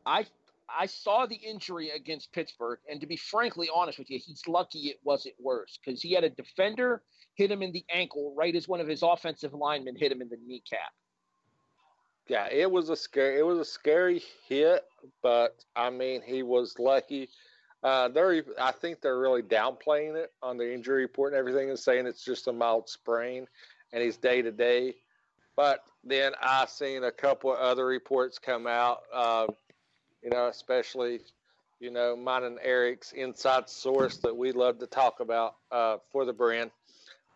I 0.06 0.26
I 0.68 0.88
saw 0.88 1.28
the 1.28 1.36
injury 1.36 1.92
against 1.92 2.32
Pittsburgh, 2.32 2.80
and 2.90 3.00
to 3.02 3.06
be 3.06 3.18
frankly 3.18 3.70
honest 3.74 4.00
with 4.00 4.10
you, 4.10 4.18
he's 4.18 4.42
lucky 4.48 4.88
it 4.88 5.00
wasn't 5.04 5.36
worse 5.40 5.78
because 5.84 6.02
he 6.02 6.14
had 6.14 6.24
a 6.24 6.30
defender 6.30 7.04
hit 7.36 7.52
him 7.52 7.62
in 7.62 7.72
the 7.72 7.86
ankle 7.94 8.34
right 8.36 8.56
as 8.56 8.68
one 8.68 8.80
of 8.80 8.88
his 8.88 9.04
offensive 9.04 9.54
linemen 9.54 9.96
hit 9.96 10.12
him 10.12 10.22
in 10.22 10.30
the 10.30 10.38
kneecap. 10.48 10.92
Yeah, 12.28 12.48
it 12.52 12.70
was 12.70 12.90
a 12.90 12.96
scary 12.96 13.40
it 13.40 13.44
was 13.44 13.60
a 13.60 13.66
scary 13.66 14.22
hit, 14.48 14.84
but 15.22 15.64
I 15.76 15.90
mean 15.90 16.22
he 16.22 16.44
was 16.44 16.78
lucky. 16.80 17.30
Uh, 17.84 18.10
they're 18.10 18.44
I 18.60 18.72
think 18.72 19.02
they're 19.02 19.20
really 19.20 19.42
downplaying 19.42 20.16
it 20.16 20.32
on 20.42 20.58
the 20.58 20.74
injury 20.74 21.02
report 21.02 21.34
and 21.34 21.40
everything 21.40 21.70
and 21.70 21.80
saying 21.80 22.06
it's 22.06 22.24
just 22.24 22.48
a 22.48 22.54
mild 22.54 22.88
sprain 22.90 23.48
and 23.92 24.04
he's 24.04 24.18
day 24.18 24.42
to 24.42 24.52
day. 24.52 24.96
But 25.56 25.84
then 26.04 26.34
I 26.42 26.66
seen 26.68 27.04
a 27.04 27.12
couple 27.12 27.52
of 27.52 27.60
other 27.60 27.86
reports 27.86 28.40
come 28.40 28.68
out, 28.68 29.02
uh, 29.14 29.48
you 30.24 30.30
know, 30.30 30.48
especially 30.48 31.22
you 31.80 31.92
know 31.92 32.16
mine 32.16 32.44
and 32.44 32.60
Eric's 32.64 33.12
inside 33.12 33.68
source 33.70 34.18
that 34.18 34.36
we 34.36 34.52
love 34.52 34.80
to 34.80 34.88
talk 34.88 35.20
about 35.20 35.56
uh, 35.72 35.98
for 36.12 36.26
the 36.26 36.34
brand. 36.34 36.72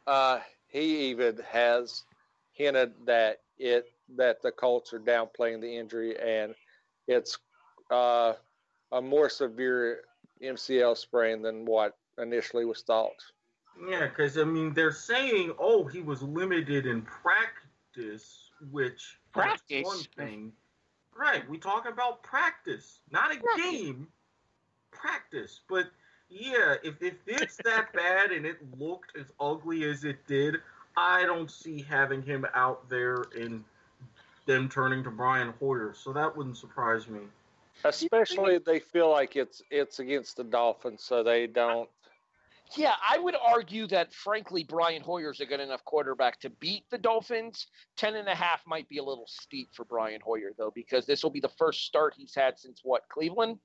Uh, 0.07 0.39
he 0.67 1.09
even 1.09 1.39
has 1.49 2.03
hinted 2.53 2.93
that 3.05 3.39
it 3.57 3.87
that 4.15 4.41
the 4.41 4.51
Colts 4.51 4.93
are 4.93 4.99
downplaying 4.99 5.61
the 5.61 5.77
injury 5.77 6.15
and 6.19 6.53
it's 7.07 7.37
uh, 7.91 8.33
a 8.91 9.01
more 9.01 9.29
severe 9.29 10.01
MCL 10.43 10.97
sprain 10.97 11.41
than 11.41 11.65
what 11.65 11.97
initially 12.17 12.65
was 12.65 12.81
thought. 12.81 13.11
Yeah, 13.89 14.07
because 14.07 14.37
I 14.37 14.43
mean 14.43 14.73
they're 14.73 14.91
saying, 14.91 15.53
oh, 15.59 15.85
he 15.85 16.01
was 16.01 16.21
limited 16.21 16.85
in 16.85 17.01
practice, 17.01 18.51
which 18.71 19.19
Practice? 19.33 19.83
one 19.83 19.99
thing. 20.15 20.51
Right, 21.17 21.47
we 21.49 21.57
talk 21.57 21.87
about 21.89 22.23
practice, 22.23 22.99
not 23.11 23.33
a 23.35 23.39
Practice. 23.39 23.65
game. 23.71 24.07
Practice, 24.91 25.61
but 25.69 25.87
yeah, 26.29 26.75
if 26.83 27.01
if 27.01 27.15
it's 27.27 27.57
that 27.63 27.91
bad 27.93 28.31
and 28.31 28.45
it 28.45 28.57
looked 28.79 29.17
as 29.17 29.27
ugly 29.39 29.83
as 29.83 30.03
it 30.05 30.25
did, 30.25 30.57
I 30.97 31.23
don't 31.23 31.51
see 31.51 31.81
having 31.81 32.21
him 32.21 32.45
out 32.53 32.89
there 32.89 33.25
and 33.37 33.63
them 34.45 34.69
turning 34.69 35.03
to 35.03 35.09
Brian 35.09 35.53
Hoyer. 35.59 35.93
So 35.95 36.13
that 36.13 36.35
wouldn't 36.35 36.57
surprise 36.57 37.07
me. 37.07 37.21
Especially 37.83 38.57
they 38.59 38.79
feel 38.79 39.11
like 39.11 39.35
it's 39.35 39.61
it's 39.69 39.99
against 39.99 40.37
the 40.37 40.43
Dolphins, 40.43 41.03
so 41.03 41.23
they 41.23 41.47
don't. 41.47 41.89
Yeah, 42.75 42.93
I 43.07 43.19
would 43.19 43.35
argue 43.35 43.85
that 43.87 44.11
frankly 44.13 44.63
Brian 44.63 45.03
Hoyer's 45.03 45.39
a 45.39 45.45
good 45.45 45.59
enough 45.59 45.85
quarterback 45.85 46.39
to 46.39 46.49
beat 46.49 46.83
the 46.89 46.97
Dolphins. 46.97 47.67
Ten 47.95 48.15
and 48.15 48.27
a 48.27 48.33
half 48.33 48.61
might 48.65 48.89
be 48.89 48.97
a 48.97 49.03
little 49.03 49.27
steep 49.27 49.69
for 49.71 49.85
Brian 49.85 50.21
Hoyer 50.21 50.51
though, 50.57 50.71
because 50.73 51.05
this 51.05 51.21
will 51.21 51.29
be 51.29 51.39
the 51.39 51.49
first 51.49 51.85
start 51.85 52.15
he's 52.17 52.33
had 52.33 52.57
since 52.57 52.81
what 52.83 53.07
Cleveland. 53.09 53.59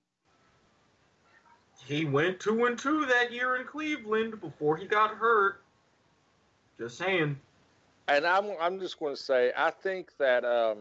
He 1.87 2.05
went 2.05 2.41
two 2.41 2.67
and 2.67 2.79
two 2.79 3.07
that 3.07 3.33
year 3.33 3.57
in 3.57 3.67
Cleveland 3.67 4.41
before 4.41 4.77
he 4.77 4.87
got 4.87 5.15
hurt. 5.15 5.63
Just 6.79 6.99
saying. 6.99 7.39
And 8.11 8.27
I'm 8.27 8.51
I'm 8.61 8.81
just 8.81 8.99
going 8.99 9.15
to 9.15 9.21
say 9.21 9.53
I 9.57 9.71
think 9.71 10.11
that 10.19 10.45
um, 10.45 10.79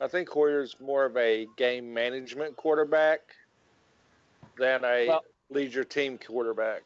I 0.00 0.06
think 0.06 0.28
Hoyer's 0.28 0.76
more 0.78 1.06
of 1.06 1.16
a 1.16 1.46
game 1.56 1.92
management 1.92 2.56
quarterback 2.56 3.20
than 4.58 4.84
a 4.84 5.08
Well- 5.08 5.24
lead 5.50 5.72
your 5.72 5.84
team 5.84 6.18
quarterback. 6.18 6.82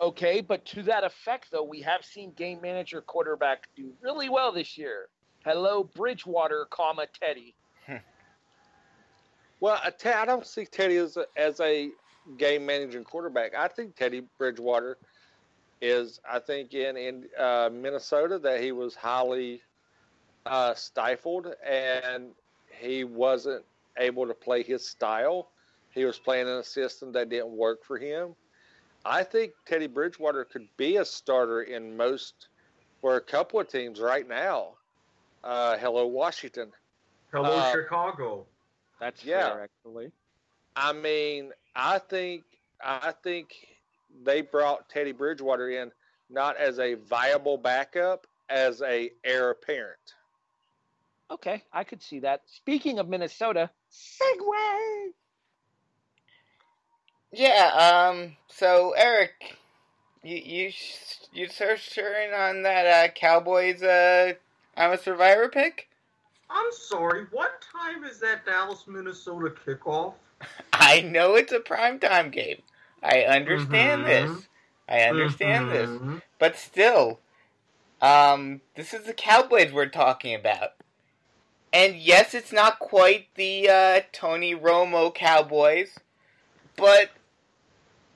Okay, 0.00 0.40
but 0.40 0.64
to 0.66 0.82
that 0.82 1.04
effect, 1.04 1.50
though, 1.52 1.62
we 1.62 1.80
have 1.82 2.04
seen 2.04 2.32
game 2.32 2.60
manager 2.60 3.00
quarterback 3.00 3.68
do 3.76 3.92
really 4.00 4.28
well 4.28 4.50
this 4.50 4.76
year. 4.76 5.08
Hello, 5.44 5.84
Bridgewater, 5.84 6.66
comma 6.70 7.06
Teddy. 7.18 7.54
Well, 9.60 9.80
I 9.84 10.24
don't 10.24 10.44
see 10.44 10.64
Teddy 10.64 10.96
as 10.96 11.16
a, 11.16 11.26
as 11.36 11.60
a 11.60 11.88
game 12.36 12.66
managing 12.66 13.04
quarterback. 13.04 13.54
I 13.54 13.68
think 13.68 13.94
Teddy 13.94 14.24
Bridgewater 14.36 14.98
is. 15.82 16.20
I 16.30 16.38
think 16.38 16.72
in 16.72 16.96
in 16.96 17.28
uh, 17.38 17.68
Minnesota 17.70 18.38
that 18.38 18.60
he 18.62 18.72
was 18.72 18.94
highly 18.94 19.60
uh, 20.46 20.74
stifled 20.74 21.54
and 21.64 22.34
he 22.80 23.04
wasn't 23.04 23.64
able 23.98 24.26
to 24.26 24.34
play 24.34 24.62
his 24.62 24.88
style. 24.88 25.50
He 25.90 26.04
was 26.06 26.18
playing 26.18 26.48
in 26.48 26.54
a 26.54 26.64
system 26.64 27.12
that 27.12 27.28
didn't 27.28 27.50
work 27.50 27.84
for 27.84 27.98
him. 27.98 28.34
I 29.04 29.24
think 29.24 29.52
Teddy 29.66 29.88
Bridgewater 29.88 30.44
could 30.44 30.68
be 30.76 30.96
a 30.96 31.04
starter 31.04 31.62
in 31.62 31.96
most 31.96 32.48
or 33.02 33.16
a 33.16 33.20
couple 33.20 33.60
of 33.60 33.68
teams 33.68 34.00
right 34.00 34.26
now. 34.26 34.78
Uh, 35.44 35.76
hello, 35.76 36.06
Washington. 36.06 36.72
Hello, 37.32 37.50
Uh, 37.50 37.72
Chicago. 37.72 38.46
That's 39.00 39.22
Yeah. 39.22 39.50
fair, 39.50 39.64
actually. 39.64 40.12
I 40.76 40.92
mean, 40.92 41.52
I 41.74 41.98
think 41.98 42.44
I 42.80 43.12
think 43.12 43.71
they 44.24 44.42
brought 44.42 44.88
Teddy 44.88 45.12
Bridgewater 45.12 45.70
in 45.70 45.90
not 46.30 46.56
as 46.56 46.78
a 46.78 46.94
viable 46.94 47.58
backup, 47.58 48.26
as 48.48 48.82
a 48.82 49.10
heir 49.24 49.50
apparent. 49.50 50.14
Okay, 51.30 51.62
I 51.72 51.84
could 51.84 52.02
see 52.02 52.20
that. 52.20 52.42
Speaking 52.46 52.98
of 52.98 53.08
Minnesota, 53.08 53.70
segue. 53.90 55.12
Yeah, 57.32 58.10
um, 58.10 58.36
so 58.48 58.92
Eric, 58.96 59.56
you 60.22 60.36
you 60.36 60.72
you 61.32 61.48
searching 61.48 62.04
on 62.36 62.62
that 62.62 62.86
uh, 62.86 63.12
Cowboys 63.12 63.82
uh, 63.82 64.34
I'm 64.76 64.92
a 64.92 64.98
Survivor 64.98 65.48
pick? 65.48 65.88
I'm 66.50 66.70
sorry. 66.72 67.26
What 67.30 67.64
time 67.72 68.04
is 68.04 68.20
that 68.20 68.44
Dallas 68.44 68.84
Minnesota 68.86 69.54
kickoff? 69.66 70.14
I 70.74 71.00
know 71.00 71.34
it's 71.34 71.52
a 71.52 71.60
primetime 71.60 72.30
game. 72.30 72.60
I 73.02 73.24
understand 73.24 74.02
Mhm. 74.02 74.06
this. 74.06 74.48
I 74.88 75.00
understand 75.02 75.70
this. 75.70 75.90
Mhm. 75.90 76.22
But 76.38 76.56
still, 76.56 77.20
um, 78.00 78.62
this 78.74 78.94
is 78.94 79.04
the 79.04 79.14
Cowboys 79.14 79.72
we're 79.72 79.86
talking 79.86 80.34
about. 80.34 80.74
And 81.72 81.96
yes, 81.96 82.34
it's 82.34 82.52
not 82.52 82.78
quite 82.78 83.34
the 83.34 83.68
uh, 83.68 84.00
Tony 84.12 84.54
Romo 84.54 85.14
Cowboys, 85.14 85.98
but 86.76 87.10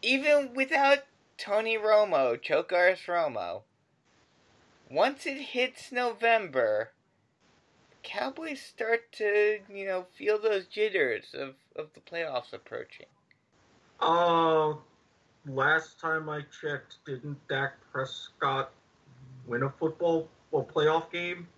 even 0.02 0.54
without 0.54 1.04
Tony 1.38 1.76
Romo, 1.76 2.36
Chokaris 2.36 3.06
Romo. 3.06 3.62
Once 4.90 5.26
it 5.26 5.38
hits 5.38 5.90
November, 5.90 6.92
Cowboys 8.02 8.60
start 8.60 9.10
to, 9.12 9.60
you 9.68 9.84
know, 9.86 10.06
feel 10.16 10.38
those 10.38 10.66
jitters 10.66 11.34
of, 11.34 11.54
of 11.74 11.92
the 11.94 12.00
playoffs 12.00 12.52
approaching. 12.52 13.06
Uh, 14.00 14.74
last 15.46 16.00
time 16.00 16.28
I 16.28 16.42
checked, 16.60 16.96
didn't 17.06 17.38
Dak 17.48 17.74
Prescott 17.92 18.70
win 19.46 19.62
a 19.62 19.70
football 19.70 20.28
or 20.50 20.64
playoff 20.64 21.10
game? 21.10 21.48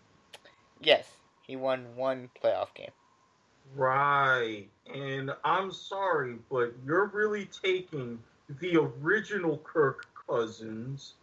Yes, 0.80 1.08
he 1.46 1.56
won 1.56 1.84
one 1.96 2.30
playoff 2.42 2.74
game. 2.74 2.90
Right. 3.74 4.66
And 4.92 5.30
I'm 5.44 5.72
sorry, 5.72 6.36
but 6.50 6.74
you're 6.86 7.06
really 7.06 7.48
taking 7.62 8.18
the 8.60 8.76
original 8.76 9.58
Kirk 9.58 10.06
Cousins 10.28 11.14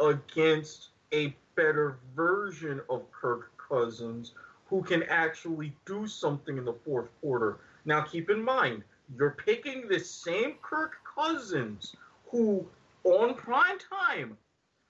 against 0.00 0.88
a 1.12 1.34
better 1.54 1.98
version 2.14 2.80
of 2.90 3.10
Kirk 3.12 3.50
Cousins 3.56 4.32
who 4.66 4.82
can 4.82 5.04
actually 5.04 5.72
do 5.84 6.06
something 6.06 6.58
in 6.58 6.64
the 6.64 6.74
fourth 6.84 7.08
quarter. 7.20 7.58
Now, 7.84 8.02
keep 8.02 8.30
in 8.30 8.42
mind, 8.42 8.82
you're 9.14 9.36
picking 9.44 9.88
the 9.88 10.00
same 10.00 10.54
Kirk 10.62 10.96
Cousins 11.16 11.94
who, 12.30 12.66
on 13.04 13.34
prime 13.34 13.78
time, 13.78 14.36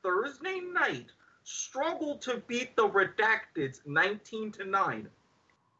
Thursday 0.03 0.61
night, 0.61 1.07
struggled 1.45 2.23
to 2.23 2.43
beat 2.47 2.75
the 2.77 2.89
Redacteds 2.89 3.81
19 3.87 4.53
to 4.53 4.65
9. 4.65 5.09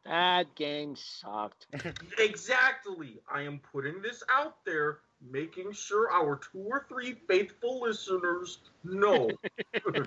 That 0.05 0.53
game 0.55 0.95
sucked. 0.95 1.67
Exactly. 2.19 3.19
I 3.31 3.41
am 3.41 3.59
putting 3.71 4.01
this 4.01 4.23
out 4.31 4.63
there, 4.65 4.99
making 5.31 5.73
sure 5.73 6.09
our 6.11 6.39
two 6.51 6.59
or 6.59 6.85
three 6.87 7.15
faithful 7.27 7.81
listeners 7.81 8.59
know. 8.83 9.29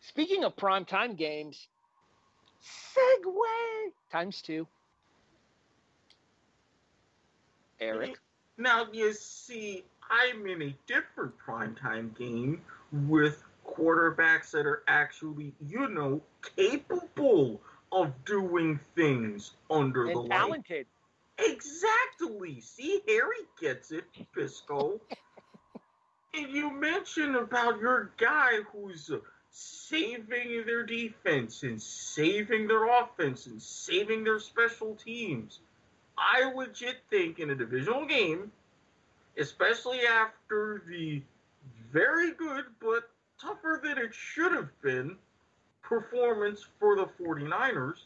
Speaking 0.00 0.44
of 0.44 0.54
primetime 0.56 1.16
games, 1.16 1.66
segue 2.62 3.90
times 4.10 4.40
two. 4.40 4.68
Eric. 7.80 8.18
now, 8.56 8.86
you 8.92 9.12
see, 9.12 9.84
I'm 10.10 10.46
in 10.46 10.62
a 10.62 10.76
different 10.86 11.32
primetime 11.38 12.16
game 12.16 12.62
with 12.92 13.42
quarterbacks 13.66 14.52
that 14.52 14.66
are 14.66 14.82
actually, 14.86 15.52
you 15.66 15.88
know, 15.88 16.22
capable 16.56 17.60
of 17.92 18.12
doing 18.24 18.80
things 18.94 19.52
under 19.70 20.04
the 20.04 20.10
And 20.10 20.28
light. 20.28 20.30
talented. 20.30 20.86
Exactly. 21.38 22.60
See, 22.60 23.02
Harry 23.06 23.36
gets 23.60 23.90
it, 23.90 24.04
Bisco. 24.34 25.00
and 26.34 26.50
you 26.50 26.70
mentioned 26.70 27.36
about 27.36 27.80
your 27.80 28.10
guy 28.16 28.60
who's 28.72 29.10
uh, 29.10 29.18
saving 29.50 30.64
their 30.66 30.84
defense 30.84 31.62
and 31.62 31.80
saving 31.80 32.68
their 32.68 32.86
offense 32.86 33.46
and 33.46 33.60
saving 33.60 34.24
their 34.24 34.38
special 34.38 34.94
teams. 34.94 35.60
I 36.18 36.52
legit 36.52 36.96
think 37.10 37.38
in 37.38 37.50
a 37.50 37.54
divisional 37.54 38.06
game, 38.06 38.50
especially 39.38 40.00
after 40.06 40.82
the 40.88 41.22
very 41.92 42.32
good 42.32 42.64
but 42.80 43.08
tougher 43.40 43.80
than 43.82 43.98
it 43.98 44.14
should 44.14 44.52
have 44.52 44.70
been 44.82 45.16
performance 45.82 46.64
for 46.78 46.96
the 46.96 47.06
49ers, 47.20 47.98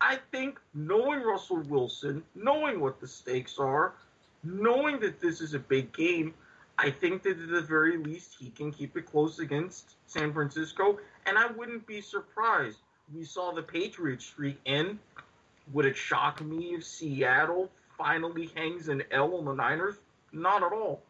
I 0.00 0.18
think 0.30 0.60
knowing 0.74 1.22
Russell 1.22 1.62
Wilson, 1.68 2.22
knowing 2.34 2.80
what 2.80 3.00
the 3.00 3.08
stakes 3.08 3.58
are, 3.58 3.94
knowing 4.42 5.00
that 5.00 5.20
this 5.20 5.40
is 5.40 5.54
a 5.54 5.58
big 5.58 5.92
game, 5.92 6.34
I 6.78 6.90
think 6.90 7.22
that 7.22 7.38
at 7.38 7.48
the 7.48 7.62
very 7.62 7.96
least 7.96 8.36
he 8.38 8.50
can 8.50 8.72
keep 8.72 8.96
it 8.96 9.06
close 9.06 9.38
against 9.38 9.94
San 10.06 10.32
Francisco, 10.32 10.98
and 11.26 11.38
I 11.38 11.46
wouldn't 11.46 11.86
be 11.86 12.00
surprised. 12.00 12.78
We 13.14 13.24
saw 13.24 13.52
the 13.52 13.62
Patriots 13.62 14.24
streak 14.24 14.58
end. 14.66 14.98
Would 15.72 15.86
it 15.86 15.96
shock 15.96 16.42
me 16.42 16.74
if 16.74 16.84
Seattle 16.84 17.70
finally 17.96 18.50
hangs 18.54 18.88
an 18.88 19.02
L 19.10 19.36
on 19.36 19.44
the 19.44 19.54
Niners? 19.54 19.96
Not 20.32 20.62
at 20.62 20.72
all. 20.72 21.02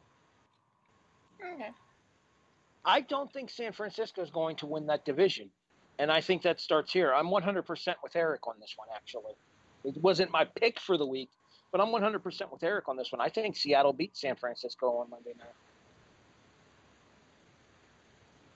Okay. 1.42 1.70
I 2.84 3.00
don't 3.00 3.32
think 3.32 3.50
San 3.50 3.72
Francisco 3.72 4.22
is 4.22 4.30
going 4.30 4.56
to 4.56 4.66
win 4.66 4.86
that 4.86 5.04
division. 5.04 5.50
And 5.98 6.10
I 6.10 6.20
think 6.20 6.42
that 6.42 6.60
starts 6.60 6.92
here. 6.92 7.12
I'm 7.12 7.26
100% 7.26 7.94
with 8.02 8.16
Eric 8.16 8.46
on 8.46 8.54
this 8.60 8.74
one, 8.76 8.88
actually. 8.94 9.34
It 9.84 10.02
wasn't 10.02 10.30
my 10.30 10.44
pick 10.44 10.80
for 10.80 10.96
the 10.96 11.06
week, 11.06 11.30
but 11.72 11.80
I'm 11.80 11.88
100% 11.88 12.52
with 12.52 12.62
Eric 12.62 12.88
on 12.88 12.96
this 12.96 13.12
one. 13.12 13.20
I 13.20 13.28
think 13.28 13.56
Seattle 13.56 13.92
beat 13.92 14.16
San 14.16 14.34
Francisco 14.36 14.98
on 14.98 15.10
Monday 15.10 15.34
night. 15.38 15.48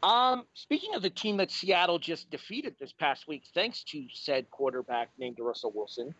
Um, 0.02 0.44
speaking 0.54 0.94
of 0.94 1.02
the 1.02 1.10
team 1.10 1.36
that 1.38 1.50
Seattle 1.50 1.98
just 1.98 2.30
defeated 2.30 2.76
this 2.78 2.92
past 2.92 3.26
week, 3.26 3.42
thanks 3.52 3.82
to 3.84 4.06
said 4.12 4.48
quarterback 4.50 5.10
named 5.18 5.38
Russell 5.40 5.72
Wilson, 5.74 6.14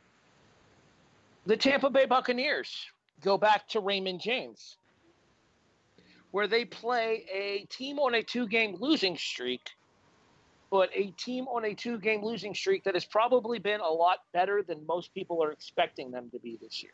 the 1.47 1.57
Tampa 1.57 1.89
Bay 1.89 2.05
Buccaneers 2.05 2.87
go 3.23 3.39
back 3.39 3.69
to 3.69 3.81
Raymond 3.81 4.21
James, 4.21 4.77
where 6.33 6.49
they 6.49 6.65
play 6.65 7.25
a 7.33 7.67
team 7.67 7.99
on 7.99 8.15
a 8.15 8.23
two 8.23 8.49
game 8.49 8.77
losing 8.81 9.17
streak, 9.17 9.71
but 10.71 10.91
a 10.93 11.13
team 11.13 11.47
on 11.47 11.65
a 11.65 11.75
two 11.75 11.99
game 11.99 12.25
losing 12.25 12.55
streak 12.55 12.83
that 12.83 12.95
has 12.95 13.05
probably 13.05 13.61
been 13.61 13.81
a 13.81 13.89
lot 13.89 14.19
better 14.33 14.63
than 14.63 14.85
most 14.87 15.15
people 15.15 15.43
are 15.43 15.53
expecting 15.53 16.11
them 16.11 16.29
to 16.31 16.41
be 16.41 16.59
this 16.61 16.83
year. 16.83 16.93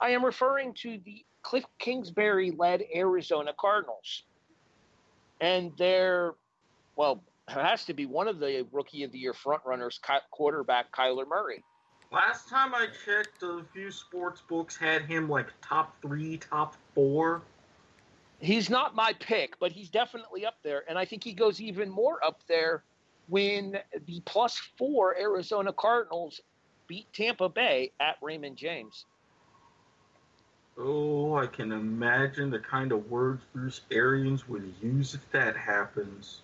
I 0.00 0.10
am 0.10 0.24
referring 0.24 0.72
to 0.74 0.98
the 1.04 1.24
Cliff 1.42 1.64
Kingsbury 1.78 2.52
led 2.52 2.82
Arizona 2.94 3.52
Cardinals. 3.58 4.24
And 5.42 5.76
their, 5.76 6.34
well, 6.94 7.20
it 7.48 7.54
has 7.54 7.84
to 7.86 7.94
be 7.94 8.06
one 8.06 8.28
of 8.28 8.38
the 8.38 8.64
rookie 8.70 9.02
of 9.02 9.10
the 9.10 9.18
year 9.18 9.34
frontrunners, 9.34 9.98
quarterback 10.30 10.92
Kyler 10.92 11.26
Murray. 11.28 11.64
Last 12.12 12.48
time 12.48 12.74
I 12.74 12.86
checked, 13.04 13.42
a 13.42 13.64
few 13.72 13.90
sports 13.90 14.40
books 14.48 14.76
had 14.76 15.02
him 15.02 15.28
like 15.28 15.48
top 15.60 16.00
three, 16.00 16.36
top 16.36 16.76
four. 16.94 17.42
He's 18.38 18.70
not 18.70 18.94
my 18.94 19.14
pick, 19.14 19.58
but 19.58 19.72
he's 19.72 19.90
definitely 19.90 20.46
up 20.46 20.58
there. 20.62 20.84
And 20.88 20.96
I 20.96 21.04
think 21.04 21.24
he 21.24 21.32
goes 21.32 21.60
even 21.60 21.90
more 21.90 22.24
up 22.24 22.42
there 22.46 22.84
when 23.28 23.78
the 24.06 24.20
plus 24.24 24.60
four 24.78 25.18
Arizona 25.18 25.72
Cardinals 25.72 26.40
beat 26.86 27.12
Tampa 27.12 27.48
Bay 27.48 27.90
at 27.98 28.16
Raymond 28.22 28.56
James. 28.56 29.06
Oh, 30.78 31.34
I 31.34 31.46
can 31.46 31.70
imagine 31.72 32.50
the 32.50 32.58
kind 32.58 32.92
of 32.92 33.10
words 33.10 33.42
Bruce 33.52 33.82
Arians 33.90 34.48
would 34.48 34.72
use 34.82 35.14
if 35.14 35.30
that 35.32 35.56
happens. 35.56 36.40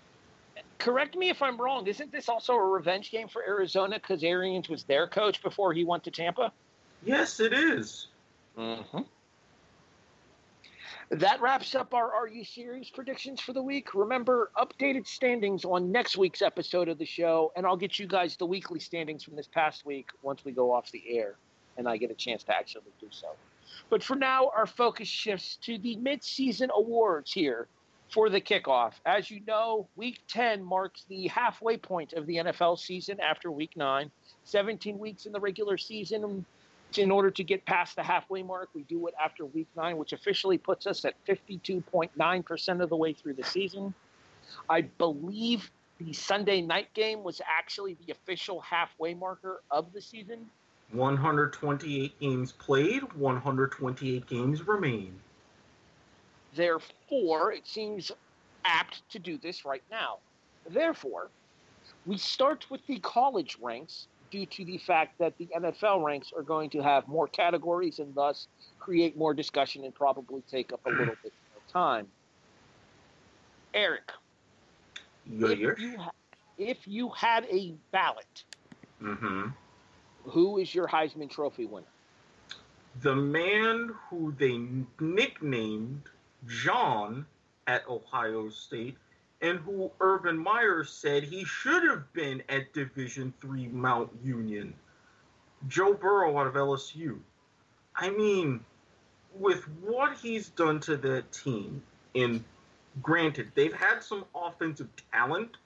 Correct 0.79 1.17
me 1.17 1.29
if 1.31 1.43
I'm 1.43 1.61
wrong. 1.61 1.87
Isn't 1.87 2.13
this 2.13 2.29
also 2.29 2.53
a 2.55 2.65
revenge 2.65 3.11
game 3.11 3.29
for 3.29 3.43
Arizona 3.43 3.97
because 3.97 4.23
Arians 4.23 4.69
was 4.69 4.85
their 4.85 5.09
coach 5.09 5.43
before 5.43 5.73
he 5.73 5.85
went 5.85 6.05
to 6.05 6.11
Tampa? 6.11 6.53
Yes, 7.05 7.41
it 7.41 7.53
is. 7.53 8.09
Mm-hmm. 8.57 9.01
That 11.11 11.41
wraps 11.41 11.75
up 11.75 11.95
our 11.95 12.13
Are 12.13 12.29
You 12.29 12.45
Serious 12.45 12.91
predictions 12.91 13.41
for 13.41 13.55
the 13.55 13.63
week. 13.63 13.95
Remember, 13.95 14.51
updated 14.57 15.07
standings 15.07 15.65
on 15.65 15.91
next 15.91 16.19
week's 16.19 16.43
episode 16.43 16.89
of 16.89 16.99
the 16.99 17.07
show, 17.07 17.51
and 17.57 17.65
I'll 17.67 17.79
get 17.79 17.99
you 17.99 18.07
guys 18.07 18.37
the 18.37 18.45
weekly 18.45 18.79
standings 18.79 19.25
from 19.25 19.35
this 19.35 19.49
past 19.49 19.87
week 19.87 20.11
once 20.23 20.45
we 20.45 20.53
go 20.53 20.71
off 20.71 20.93
the 20.93 21.03
air 21.09 21.37
and 21.79 21.89
I 21.89 21.97
get 21.97 22.11
a 22.11 22.15
chance 22.15 22.43
to 22.45 22.55
actually 22.55 22.93
do 23.01 23.07
so. 23.11 23.29
But 23.91 24.03
for 24.03 24.17
now, 24.17 24.51
our 24.55 24.67
focus 24.67 25.09
shifts 25.09 25.57
to 25.63 25.79
the 25.79 25.97
midseason 25.97 26.69
awards 26.71 27.33
here 27.33 27.69
for 28.11 28.31
the 28.31 28.41
kickoff. 28.41 28.95
As 29.05 29.31
you 29.31 29.41
know, 29.47 29.89
week 29.97 30.21
10 30.29 30.63
marks 30.63 31.05
the 31.09 31.29
halfway 31.29 31.77
point 31.77 32.13
of 32.15 32.27
the 32.27 32.37
NFL 32.37 32.79
season 32.79 33.21
after 33.21 33.51
week 33.51 33.77
9. 33.77 34.11
17 34.45 34.99
weeks 34.99 35.27
in 35.27 35.33
the 35.33 35.41
regular 35.41 35.77
season. 35.77 36.45
In 36.97 37.11
order 37.11 37.31
to 37.31 37.45
get 37.45 37.67
past 37.67 37.97
the 37.97 38.03
halfway 38.03 38.43
mark, 38.43 38.71
we 38.75 38.83
do 38.85 39.07
it 39.09 39.15
after 39.23 39.45
week 39.45 39.69
9, 39.77 39.99
which 39.99 40.15
officially 40.15 40.57
puts 40.57 40.87
us 40.87 41.05
at 41.05 41.15
52.9% 41.27 42.83
of 42.83 42.89
the 42.89 42.97
way 42.97 43.13
through 43.13 43.35
the 43.35 43.45
season. 43.45 43.93
I 44.71 44.83
believe 44.83 45.71
the 45.99 46.15
Sunday 46.15 46.63
night 46.63 46.95
game 46.95 47.23
was 47.23 47.43
actually 47.47 47.99
the 48.07 48.13
official 48.13 48.61
halfway 48.61 49.13
marker 49.13 49.63
of 49.71 49.93
the 49.93 50.01
season. 50.01 50.47
128 50.93 52.19
games 52.19 52.53
played, 52.53 53.13
128 53.13 54.27
games 54.27 54.67
remain. 54.67 55.19
Therefore, 56.55 57.53
it 57.53 57.67
seems 57.67 58.11
apt 58.65 59.09
to 59.11 59.19
do 59.19 59.39
this 59.39 59.65
right 59.65 59.83
now. 59.91 60.19
Therefore, 60.69 61.31
we 62.07 62.17
start 62.17 62.67
with 62.71 62.87
the 62.87 62.99
college 63.01 63.59
ranks 63.61 64.07
due 64.31 64.47
to 64.47 64.65
the 64.65 64.79
fact 64.79 65.19
that 65.19 65.37
the 65.39 65.49
NFL 65.57 66.05
ranks 66.05 66.33
are 66.37 66.43
going 66.43 66.71
to 66.71 66.83
have 66.83 67.07
more 67.09 67.29
categories 67.29 67.99
and 67.99 68.15
thus 68.15 68.49
create 68.79 69.17
more 69.17 69.35
discussion 69.35 69.85
and 69.85 69.95
probably 69.95 70.43
take 70.51 70.73
up 70.73 70.81
a 70.87 70.91
little 70.91 71.17
bit 71.23 71.33
more 71.53 71.63
time. 71.73 72.07
Eric, 73.75 74.11
if 75.27 75.79
you, 75.79 75.99
ha- 75.99 76.11
if 76.57 76.89
you 76.89 77.11
had 77.11 77.45
a 77.51 77.75
ballot, 77.93 78.45
Mm-hmm. 79.03 79.49
Who 80.29 80.59
is 80.59 80.75
your 80.75 80.89
Heisman 80.89 81.31
Trophy 81.31 81.67
winner? 81.67 81.87
the 83.03 83.15
man 83.15 83.95
who 84.09 84.35
they 84.39 84.61
nicknamed 85.01 86.03
John 86.47 87.27
at 87.67 87.89
Ohio 87.89 88.49
State 88.49 88.97
and 89.41 89.59
who 89.61 89.91
Urban 90.01 90.37
Meyer 90.37 90.83
said 90.85 91.23
he 91.23 91.45
should 91.45 91.85
have 91.85 92.13
been 92.13 92.43
at 92.49 92.73
Division 92.73 93.33
Three 93.41 93.69
Mount 93.69 94.11
Union, 94.25 94.75
Joe 95.69 95.95
Burrow 95.95 96.39
out 96.39 96.49
of 96.49 96.55
LSU. 96.55 97.19
I 97.95 98.11
mean, 98.11 98.61
with 99.39 99.63
what 99.81 100.17
he's 100.17 100.49
done 100.49 100.81
to 100.81 100.97
that 100.97 101.31
team, 101.31 101.83
and 102.17 102.43
granted, 103.01 103.53
they've 103.55 103.73
had 103.73 104.03
some 104.03 104.25
offensive 104.35 104.89
talent 105.13 105.57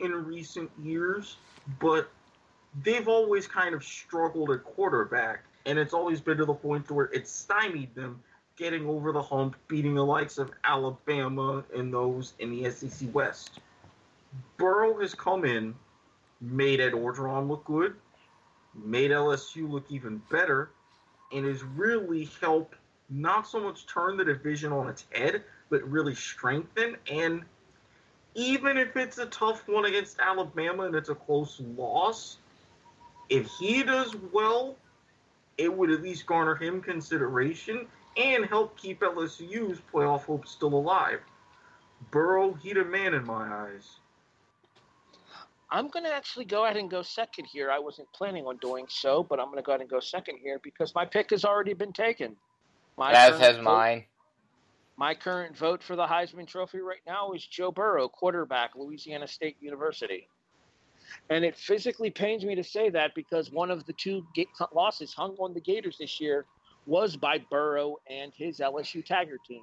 in 0.00 0.12
recent 0.12 0.70
years, 0.82 1.36
but 1.78 2.10
they've 2.82 3.08
always 3.08 3.46
kind 3.46 3.74
of 3.74 3.84
struggled 3.84 4.50
at 4.50 4.64
quarterback, 4.64 5.44
and 5.66 5.78
it's 5.78 5.94
always 5.94 6.20
been 6.20 6.38
to 6.38 6.44
the 6.44 6.54
point 6.54 6.90
where 6.90 7.06
it 7.06 7.28
stymied 7.28 7.94
them 7.94 8.22
getting 8.56 8.86
over 8.86 9.12
the 9.12 9.22
hump, 9.22 9.56
beating 9.68 9.94
the 9.94 10.04
likes 10.04 10.38
of 10.38 10.50
Alabama 10.64 11.64
and 11.74 11.92
those 11.92 12.34
in 12.38 12.50
the 12.50 12.70
SEC 12.70 13.08
West. 13.14 13.60
Burrow 14.58 15.00
has 15.00 15.14
come 15.14 15.44
in, 15.44 15.74
made 16.40 16.80
Ed 16.80 16.92
Orgeron 16.92 17.48
look 17.48 17.64
good, 17.64 17.94
made 18.74 19.10
LSU 19.10 19.68
look 19.68 19.84
even 19.90 20.20
better, 20.30 20.70
and 21.32 21.46
has 21.46 21.62
really 21.62 22.28
helped 22.40 22.76
not 23.08 23.46
so 23.46 23.60
much 23.60 23.86
turn 23.86 24.16
the 24.16 24.24
division 24.24 24.72
on 24.72 24.88
its 24.88 25.06
head, 25.10 25.42
but 25.68 25.82
really 25.88 26.14
strengthen. 26.14 26.96
And 27.10 27.42
even 28.34 28.76
if 28.76 28.96
it's 28.96 29.18
a 29.18 29.26
tough 29.26 29.66
one 29.66 29.86
against 29.86 30.18
Alabama 30.20 30.84
and 30.84 30.94
it's 30.94 31.08
a 31.08 31.14
close 31.14 31.60
loss, 31.76 32.38
if 33.30 33.48
he 33.58 33.82
does 33.82 34.14
well, 34.32 34.76
it 35.56 35.72
would 35.72 35.90
at 35.90 36.02
least 36.02 36.26
garner 36.26 36.56
him 36.56 36.82
consideration 36.82 37.86
and 38.16 38.44
help 38.44 38.76
keep 38.76 39.00
LSU's 39.00 39.80
playoff 39.92 40.24
hopes 40.24 40.50
still 40.50 40.74
alive. 40.74 41.20
Burrow, 42.10 42.52
he 42.54 42.72
a 42.72 42.84
man 42.84 43.14
in 43.14 43.24
my 43.24 43.46
eyes. 43.46 44.00
I'm 45.70 45.88
going 45.88 46.04
to 46.04 46.12
actually 46.12 46.46
go 46.46 46.64
ahead 46.64 46.76
and 46.76 46.90
go 46.90 47.02
second 47.02 47.44
here. 47.44 47.70
I 47.70 47.78
wasn't 47.78 48.12
planning 48.12 48.46
on 48.46 48.56
doing 48.56 48.86
so, 48.88 49.22
but 49.22 49.38
I'm 49.38 49.46
going 49.46 49.58
to 49.58 49.62
go 49.62 49.72
ahead 49.72 49.80
and 49.80 49.88
go 49.88 50.00
second 50.00 50.38
here 50.42 50.58
because 50.62 50.94
my 50.94 51.04
pick 51.04 51.30
has 51.30 51.44
already 51.44 51.74
been 51.74 51.92
taken. 51.92 52.34
My 52.96 53.12
As 53.12 53.38
has 53.38 53.56
vote, 53.56 53.62
mine. 53.62 54.04
My 54.96 55.14
current 55.14 55.56
vote 55.56 55.82
for 55.82 55.94
the 55.94 56.06
Heisman 56.06 56.48
Trophy 56.48 56.80
right 56.80 57.00
now 57.06 57.32
is 57.32 57.46
Joe 57.46 57.70
Burrow, 57.70 58.08
quarterback, 58.08 58.72
Louisiana 58.74 59.28
State 59.28 59.56
University. 59.60 60.28
And 61.28 61.44
it 61.44 61.56
physically 61.56 62.10
pains 62.10 62.44
me 62.44 62.54
to 62.54 62.64
say 62.64 62.90
that 62.90 63.14
because 63.14 63.50
one 63.50 63.70
of 63.70 63.86
the 63.86 63.92
two 63.92 64.24
losses 64.72 65.14
hung 65.14 65.36
on 65.38 65.54
the 65.54 65.60
Gators 65.60 65.98
this 65.98 66.20
year 66.20 66.44
was 66.86 67.16
by 67.16 67.38
Burrow 67.50 67.96
and 68.08 68.32
his 68.34 68.58
LSU 68.58 69.04
Tiger 69.04 69.38
team. 69.46 69.62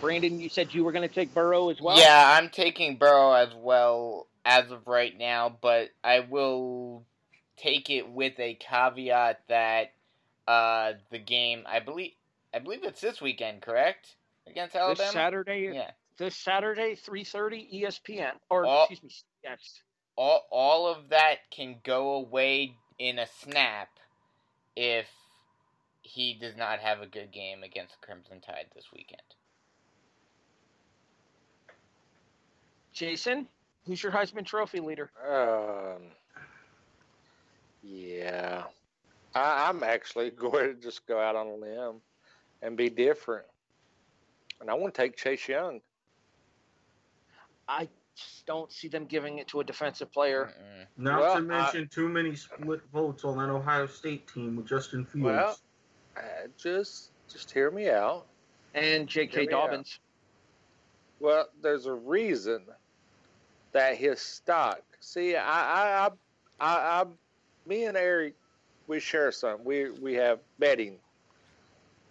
Brandon, 0.00 0.40
you 0.40 0.48
said 0.48 0.74
you 0.74 0.84
were 0.84 0.92
going 0.92 1.08
to 1.08 1.14
take 1.14 1.32
Burrow 1.32 1.68
as 1.70 1.80
well? 1.80 1.98
Yeah, 1.98 2.36
I'm 2.36 2.48
taking 2.48 2.96
Burrow 2.96 3.32
as 3.32 3.50
well 3.54 4.26
as 4.44 4.70
of 4.70 4.86
right 4.86 5.16
now, 5.16 5.56
but 5.60 5.90
I 6.02 6.20
will 6.20 7.04
take 7.56 7.90
it 7.90 8.10
with 8.10 8.38
a 8.40 8.54
caveat 8.54 9.42
that 9.48 9.92
uh, 10.48 10.94
the 11.10 11.18
game, 11.18 11.64
I 11.66 11.80
believe, 11.80 12.12
I 12.52 12.58
believe 12.58 12.82
it's 12.82 13.00
this 13.00 13.20
weekend, 13.20 13.62
correct? 13.62 14.16
Against 14.46 14.74
Alabama. 14.74 15.04
This 15.04 15.12
Saturday. 15.12 15.70
Yeah. 15.72 15.90
This 16.18 16.36
Saturday, 16.36 16.94
three 16.94 17.24
thirty, 17.24 17.68
ESPN, 17.82 18.32
or 18.50 18.66
all, 18.66 18.86
excuse 18.90 19.02
me, 19.02 19.10
yes. 19.42 19.80
All 20.16 20.46
all 20.50 20.86
of 20.86 21.08
that 21.08 21.50
can 21.50 21.76
go 21.84 22.14
away 22.14 22.74
in 22.98 23.18
a 23.18 23.26
snap 23.26 23.88
if 24.76 25.06
he 26.02 26.34
does 26.34 26.56
not 26.56 26.80
have 26.80 27.00
a 27.00 27.06
good 27.06 27.32
game 27.32 27.62
against 27.62 27.98
the 28.00 28.06
Crimson 28.06 28.40
Tide 28.40 28.66
this 28.74 28.86
weekend. 28.92 29.22
Jason, 32.92 33.48
who's 33.86 34.02
your 34.02 34.12
Heisman 34.12 34.44
Trophy 34.44 34.80
leader? 34.80 35.10
Um, 35.26 36.02
yeah, 37.82 38.64
I, 39.34 39.68
I'm 39.68 39.82
actually 39.82 40.30
going 40.36 40.74
to 40.74 40.80
just 40.80 41.06
go 41.06 41.18
out 41.18 41.36
on 41.36 41.46
a 41.46 41.54
limb 41.54 42.00
and 42.60 42.76
be 42.76 42.90
different, 42.90 43.46
and 44.60 44.68
I 44.68 44.74
want 44.74 44.94
to 44.94 45.02
take 45.02 45.16
Chase 45.16 45.48
Young. 45.48 45.80
I 47.68 47.88
just 48.16 48.46
don't 48.46 48.70
see 48.70 48.88
them 48.88 49.06
giving 49.06 49.38
it 49.38 49.48
to 49.48 49.60
a 49.60 49.64
defensive 49.64 50.12
player. 50.12 50.52
Not 50.96 51.20
well, 51.20 51.34
to 51.36 51.42
mention 51.42 51.82
I, 51.82 51.94
too 51.94 52.08
many 52.08 52.34
split 52.34 52.80
votes 52.92 53.24
on 53.24 53.38
that 53.38 53.50
Ohio 53.50 53.86
State 53.86 54.28
team 54.32 54.56
with 54.56 54.66
Justin 54.66 55.04
Fields. 55.04 55.24
Well, 55.24 55.58
uh, 56.16 56.20
just 56.58 57.10
just 57.28 57.50
hear 57.50 57.70
me 57.70 57.88
out. 57.88 58.26
And 58.74 59.06
J.K. 59.06 59.46
Dobbins. 59.46 59.98
Out. 59.98 61.24
Well, 61.24 61.48
there's 61.62 61.86
a 61.86 61.92
reason 61.92 62.62
that 63.72 63.96
his 63.96 64.20
stock. 64.20 64.82
See, 65.00 65.36
I, 65.36 66.06
I, 66.06 66.06
I, 66.06 66.10
I, 66.60 67.04
me 67.66 67.84
and 67.84 67.96
Eric, 67.96 68.34
we 68.86 69.00
share 69.00 69.30
some. 69.32 69.64
We 69.64 69.90
we 69.90 70.14
have 70.14 70.40
betting 70.58 70.96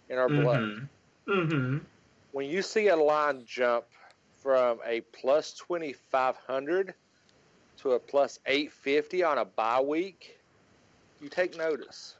in 0.08 0.18
our 0.18 0.28
blood. 0.28 0.60
Mm-hmm. 0.60 1.32
mm-hmm. 1.32 1.78
When 2.32 2.46
you 2.46 2.62
see 2.62 2.88
a 2.88 2.96
line 2.96 3.42
jump 3.44 3.84
from 4.42 4.78
a 4.84 5.00
plus 5.12 5.54
twenty 5.54 5.92
five 5.92 6.36
hundred 6.36 6.94
to 7.78 7.92
a 7.92 7.98
plus 7.98 8.38
eight 8.46 8.72
fifty 8.72 9.22
on 9.22 9.38
a 9.38 9.44
bye 9.44 9.80
week, 9.80 10.38
you 11.20 11.28
take 11.28 11.56
notice. 11.56 12.16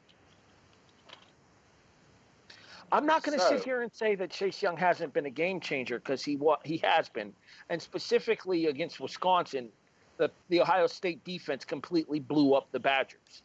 I'm 2.91 3.05
not 3.07 3.23
going 3.23 3.37
to 3.37 3.43
so, 3.43 3.57
sit 3.57 3.63
here 3.63 3.81
and 3.81 3.91
say 3.91 4.13
that 4.15 4.29
Chase 4.29 4.61
Young 4.61 4.77
hasn't 4.77 5.13
been 5.13 5.25
a 5.25 5.31
game 5.31 5.59
changer 5.59 5.97
because 5.97 6.23
he 6.23 6.39
he 6.63 6.77
has 6.77 7.09
been, 7.09 7.33
and 7.69 7.81
specifically 7.81 8.67
against 8.67 8.99
Wisconsin, 8.99 9.69
the 10.17 10.29
the 10.49 10.61
Ohio 10.61 10.87
State 10.87 11.23
defense 11.23 11.65
completely 11.65 12.19
blew 12.19 12.53
up 12.53 12.71
the 12.71 12.79
Badgers. 12.79 13.41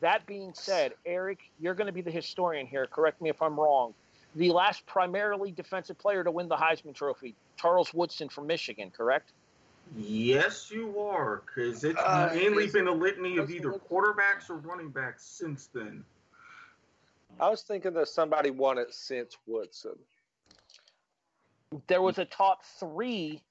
That 0.00 0.26
being 0.26 0.52
said, 0.54 0.94
Eric, 1.06 1.38
you're 1.60 1.74
going 1.74 1.86
to 1.86 1.92
be 1.92 2.00
the 2.00 2.10
historian 2.10 2.66
here. 2.66 2.86
Correct 2.86 3.20
me 3.20 3.30
if 3.30 3.40
I'm 3.40 3.58
wrong. 3.58 3.94
The 4.34 4.50
last 4.50 4.86
primarily 4.86 5.50
defensive 5.50 5.98
player 5.98 6.24
to 6.24 6.30
win 6.30 6.48
the 6.48 6.56
Heisman 6.56 6.94
Trophy, 6.94 7.34
Charles 7.56 7.92
Woodson 7.92 8.28
from 8.28 8.46
Michigan, 8.46 8.90
correct? 8.90 9.32
Yes, 9.94 10.70
you 10.70 10.98
are, 11.00 11.42
because 11.44 11.84
it's 11.84 12.00
uh, 12.00 12.30
mainly 12.34 12.66
been 12.66 12.88
a 12.88 12.92
litany 12.92 13.36
of 13.36 13.50
either 13.50 13.72
quarterbacks 13.72 14.48
or 14.48 14.56
running 14.56 14.88
backs 14.88 15.24
since 15.24 15.68
then. 15.74 16.04
I 17.38 17.50
was 17.50 17.62
thinking 17.62 17.92
that 17.94 18.08
somebody 18.08 18.50
won 18.50 18.78
it 18.78 18.94
since 18.94 19.36
Woodson. 19.46 19.96
There 21.88 22.00
was 22.00 22.18
a 22.18 22.24
top 22.24 22.64
three, 22.78 23.42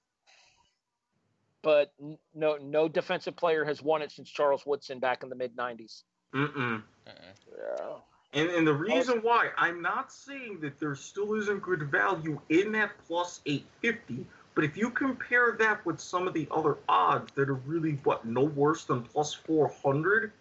but 1.61 1.93
no 2.35 2.57
no 2.57 2.87
defensive 2.87 3.35
player 3.35 3.65
has 3.65 3.81
won 3.81 4.01
it 4.01 4.11
since 4.11 4.29
Charles 4.29 4.65
Woodson 4.65 4.99
back 4.99 5.23
in 5.23 5.29
the 5.29 5.35
mid 5.35 5.55
'90s. 5.55 6.03
Mm-mm. 6.33 6.83
Yeah. 7.07 7.95
And 8.33 8.49
and 8.49 8.65
the 8.65 8.71
oh. 8.71 8.75
reason 8.75 9.19
why 9.19 9.49
I'm 9.57 9.81
not 9.81 10.11
saying 10.11 10.59
that 10.61 10.79
there 10.79 10.95
still 10.95 11.35
isn't 11.35 11.61
good 11.61 11.83
value 11.83 12.39
in 12.49 12.71
that 12.73 12.91
plus 13.07 13.41
850, 13.45 14.25
but 14.55 14.63
if 14.63 14.77
you 14.77 14.89
compare 14.89 15.55
that 15.59 15.85
with 15.85 15.99
some 15.99 16.27
of 16.27 16.33
the 16.33 16.47
other 16.51 16.77
odds 16.87 17.31
that 17.35 17.49
are 17.49 17.55
really 17.55 17.99
what 18.03 18.25
no 18.25 18.43
worse 18.43 18.85
than 18.85 19.03
plus 19.03 19.33
400, 19.33 20.31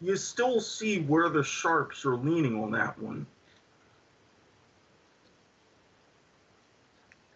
you 0.00 0.16
still 0.16 0.60
see 0.60 1.00
where 1.00 1.28
the 1.28 1.42
sharps 1.42 2.04
are 2.04 2.16
leaning 2.16 2.62
on 2.62 2.70
that 2.72 2.98
one. 2.98 3.26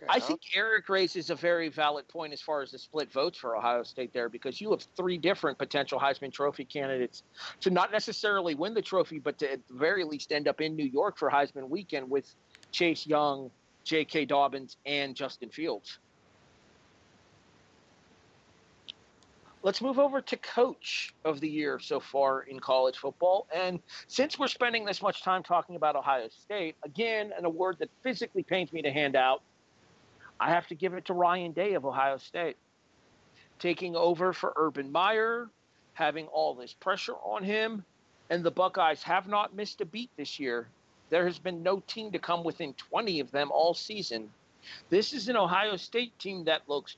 I 0.09 0.21
think 0.21 0.41
Eric 0.55 0.89
raises 0.89 1.31
a 1.31 1.35
very 1.35 1.69
valid 1.69 2.09
point 2.09 2.33
as 2.33 2.41
far 2.41 2.63
as 2.63 2.71
the 2.71 2.79
split 2.79 3.13
votes 3.13 3.39
for 3.39 3.57
Ohio 3.57 3.83
State 3.83 4.13
there 4.13 4.29
because 4.29 4.61
you 4.61 4.71
have 4.71 4.83
three 4.97 5.19
different 5.19 5.59
potential 5.59 5.99
Heisman 5.99 6.33
Trophy 6.33 6.65
candidates 6.65 7.23
to 7.61 7.71
not 7.71 7.93
necessarily 7.93 8.55
win 8.55 8.75
the 8.75 8.83
trophy, 8.83 9.19
but 9.19 9.39
to 9.39 9.53
at 9.53 9.67
the 9.69 9.75
very 9.75 10.05
least 10.05 10.33
end 10.33 10.49
up 10.49 10.61
in 10.61 10.77
New 10.77 10.87
York 10.87 11.19
for 11.19 11.31
Heisman 11.31 11.69
weekend 11.69 12.11
with 12.11 12.35
Chase 12.73 13.07
Young, 13.07 13.51
J.K. 13.85 14.25
Dobbins, 14.27 14.77
and 14.87 15.15
Justin 15.15 15.51
Fields. 15.51 15.99
Let's 19.63 19.81
move 19.81 19.99
over 19.99 20.21
to 20.21 20.37
coach 20.37 21.15
of 21.25 21.41
the 21.41 21.49
year 21.49 21.79
so 21.79 21.99
far 21.99 22.43
in 22.43 22.61
college 22.61 22.99
football. 22.99 23.47
And 23.55 23.81
since 24.09 24.39
we're 24.39 24.47
spending 24.49 24.85
this 24.85 25.01
much 25.01 25.23
time 25.23 25.43
talking 25.43 25.77
about 25.77 25.97
Ohio 25.97 26.29
State, 26.29 26.77
again, 26.85 27.33
an 27.39 27.47
award 27.47 27.77
that 27.79 27.89
physically 28.03 28.43
pains 28.43 28.75
me 28.75 28.83
to 28.83 28.91
hand 28.91 29.17
out, 29.17 29.43
I 30.41 30.51
have 30.51 30.67
to 30.69 30.75
give 30.75 30.95
it 30.95 31.07
to 31.07 31.15
Ryan 31.15 31.53
Day 31.53 31.75
of 31.75 31.85
Ohio 31.85 32.19
State. 32.19 32.57
Taking 33.59 33.97
over 33.97 34.33
for 34.33 34.53
Urban 34.57 34.91
Meyer, 34.91 35.49
having 35.95 36.27
all 36.27 36.55
this 36.55 36.73
pressure 36.75 37.15
on 37.25 37.45
him, 37.45 37.85
and 38.31 38.43
the 38.43 38.51
Buckeyes 38.51 39.03
have 39.05 39.29
not 39.29 39.55
missed 39.55 39.81
a 39.81 39.85
beat 39.85 40.11
this 40.17 40.41
year. 40.41 40.69
There 41.11 41.27
has 41.27 41.39
been 41.39 41.63
no 41.63 41.81
team 41.87 42.11
to 42.13 42.19
come 42.19 42.43
within 42.43 42.75
20 42.75 43.21
of 43.21 43.31
them 43.31 43.51
all 43.53 43.75
season. 43.75 44.31
This 44.91 45.13
is 45.13 45.29
an 45.29 45.37
Ohio 45.37 45.77
State 45.77 46.19
team 46.19 46.45
that 46.45 46.69
looks 46.69 46.97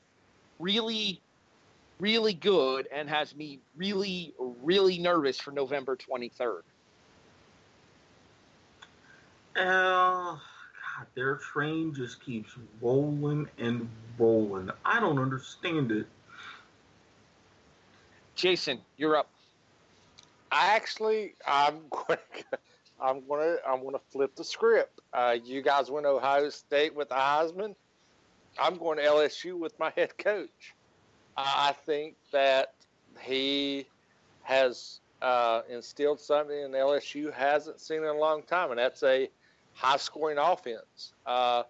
really 0.59 1.21
really 1.99 2.35
good 2.35 2.89
and 2.93 3.09
has 3.09 3.35
me 3.35 3.59
really, 3.77 4.35
really 4.63 4.99
nervous 4.99 5.39
for 5.41 5.51
November 5.51 5.97
23rd. 5.97 6.63
Uh, 9.57 10.37
God, 10.97 11.07
their 11.15 11.37
train 11.37 11.95
just 11.95 12.25
keeps 12.25 12.53
rolling 12.81 13.49
and 13.59 13.89
rolling. 14.19 14.71
I 14.85 15.01
don't 15.01 15.19
understand 15.19 15.91
it. 15.93 16.07
Jason, 18.35 18.81
you're 18.97 19.17
up. 19.17 19.31
I 20.53 20.75
actually, 20.75 21.35
I'm 21.47 21.81
going. 21.91 22.19
I'm 22.99 23.27
gonna 23.29 23.57
I'm 23.69 23.85
gonna 23.85 24.01
flip 24.11 24.35
the 24.37 24.45
script. 24.45 25.01
Uh, 25.13 25.37
you 25.45 25.61
guys 25.61 25.91
went 25.91 26.07
Ohio 26.07 26.49
State 26.49 26.95
with 26.95 27.11
Heisman. 27.11 27.75
I'm 28.59 28.79
going 28.79 28.97
to 28.97 29.05
LSU 29.05 29.59
with 29.59 29.79
my 29.79 29.93
head 29.97 30.17
coach. 30.17 30.75
I 31.37 31.75
think 31.85 32.15
that 32.33 32.73
he 33.21 33.87
has 34.45 35.01
uh, 35.21 35.61
instilled 35.69 36.21
something 36.21 36.59
in 36.59 36.71
LSU 36.71 37.31
hasn't 37.35 37.81
seen 37.81 37.99
in 37.99 38.05
a 38.05 38.15
long 38.15 38.43
time, 38.43 38.71
and 38.71 38.79
that's 38.79 39.03
a 39.03 39.29
high 39.77 39.97
scoring 39.97 40.39
offense. 40.39 41.13
Uh, 41.25 41.63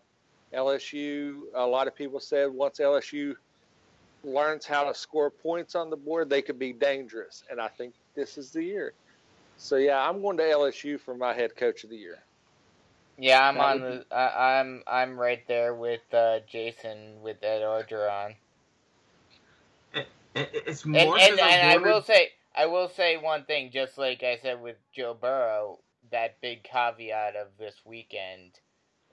LSU, 0.55 1.41
a 1.55 1.67
lot 1.67 1.87
of 1.87 1.95
people 1.95 2.21
said 2.21 2.51
once 2.51 2.79
LSU 2.79 3.35
learns 4.25 4.65
how 4.65 4.85
to 4.85 4.95
score 4.95 5.31
points 5.31 5.75
on 5.75 5.91
the 5.91 5.97
board, 5.97 6.31
they 6.31 6.41
could 6.41 6.59
be 6.59 6.73
dangerous, 6.73 7.43
and 7.51 7.61
I 7.61 7.69
think 7.69 7.95
this 8.15 8.39
is 8.39 8.51
the 8.51 8.63
year. 8.63 8.93
So 9.59 9.77
yeah, 9.77 10.09
I'm 10.09 10.23
going 10.23 10.37
to 10.37 10.43
LSU 10.43 11.01
for 11.01 11.15
my 11.15 11.33
head 11.33 11.57
coach 11.57 11.85
of 11.85 11.91
the 11.91 11.97
year. 11.97 12.19
Yeah, 13.19 13.49
I'm 13.49 13.59
on 13.59 13.81
the. 13.81 14.05
I, 14.11 14.59
I'm 14.59 14.83
I'm 14.87 15.19
right 15.19 15.43
there 15.49 15.75
with 15.75 16.03
uh, 16.13 16.41
Jason 16.47 17.23
with 17.23 17.43
Ed 17.43 17.63
Orgeron. 17.63 18.35
It's 20.35 20.85
And 20.85 20.97
and, 20.97 21.41
I 21.41 21.51
and 21.51 21.71
I 21.71 21.77
will 21.79 22.03
say 22.03 22.33
I 22.55 22.67
will 22.67 22.91
say 22.91 23.17
one 23.17 23.45
thing, 23.45 23.71
just 23.71 23.97
like 23.97 24.23
I 24.23 24.39
said 24.43 24.61
with 24.61 24.77
Joe 24.95 25.17
Burrow, 25.19 25.79
that 26.11 26.41
big 26.41 26.63
caveat 26.63 27.37
of 27.37 27.49
this 27.59 27.75
weekend. 27.85 28.61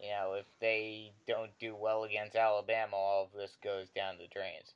You 0.02 0.10
know, 0.10 0.34
if 0.34 0.46
they 0.60 1.14
don't 1.28 1.52
do 1.60 1.76
well 1.76 2.04
against 2.04 2.36
Alabama, 2.36 2.96
all 2.96 3.24
of 3.24 3.38
this 3.38 3.58
goes 3.64 3.89
down 3.89 4.16
the 4.18 4.28
drains. 4.28 4.74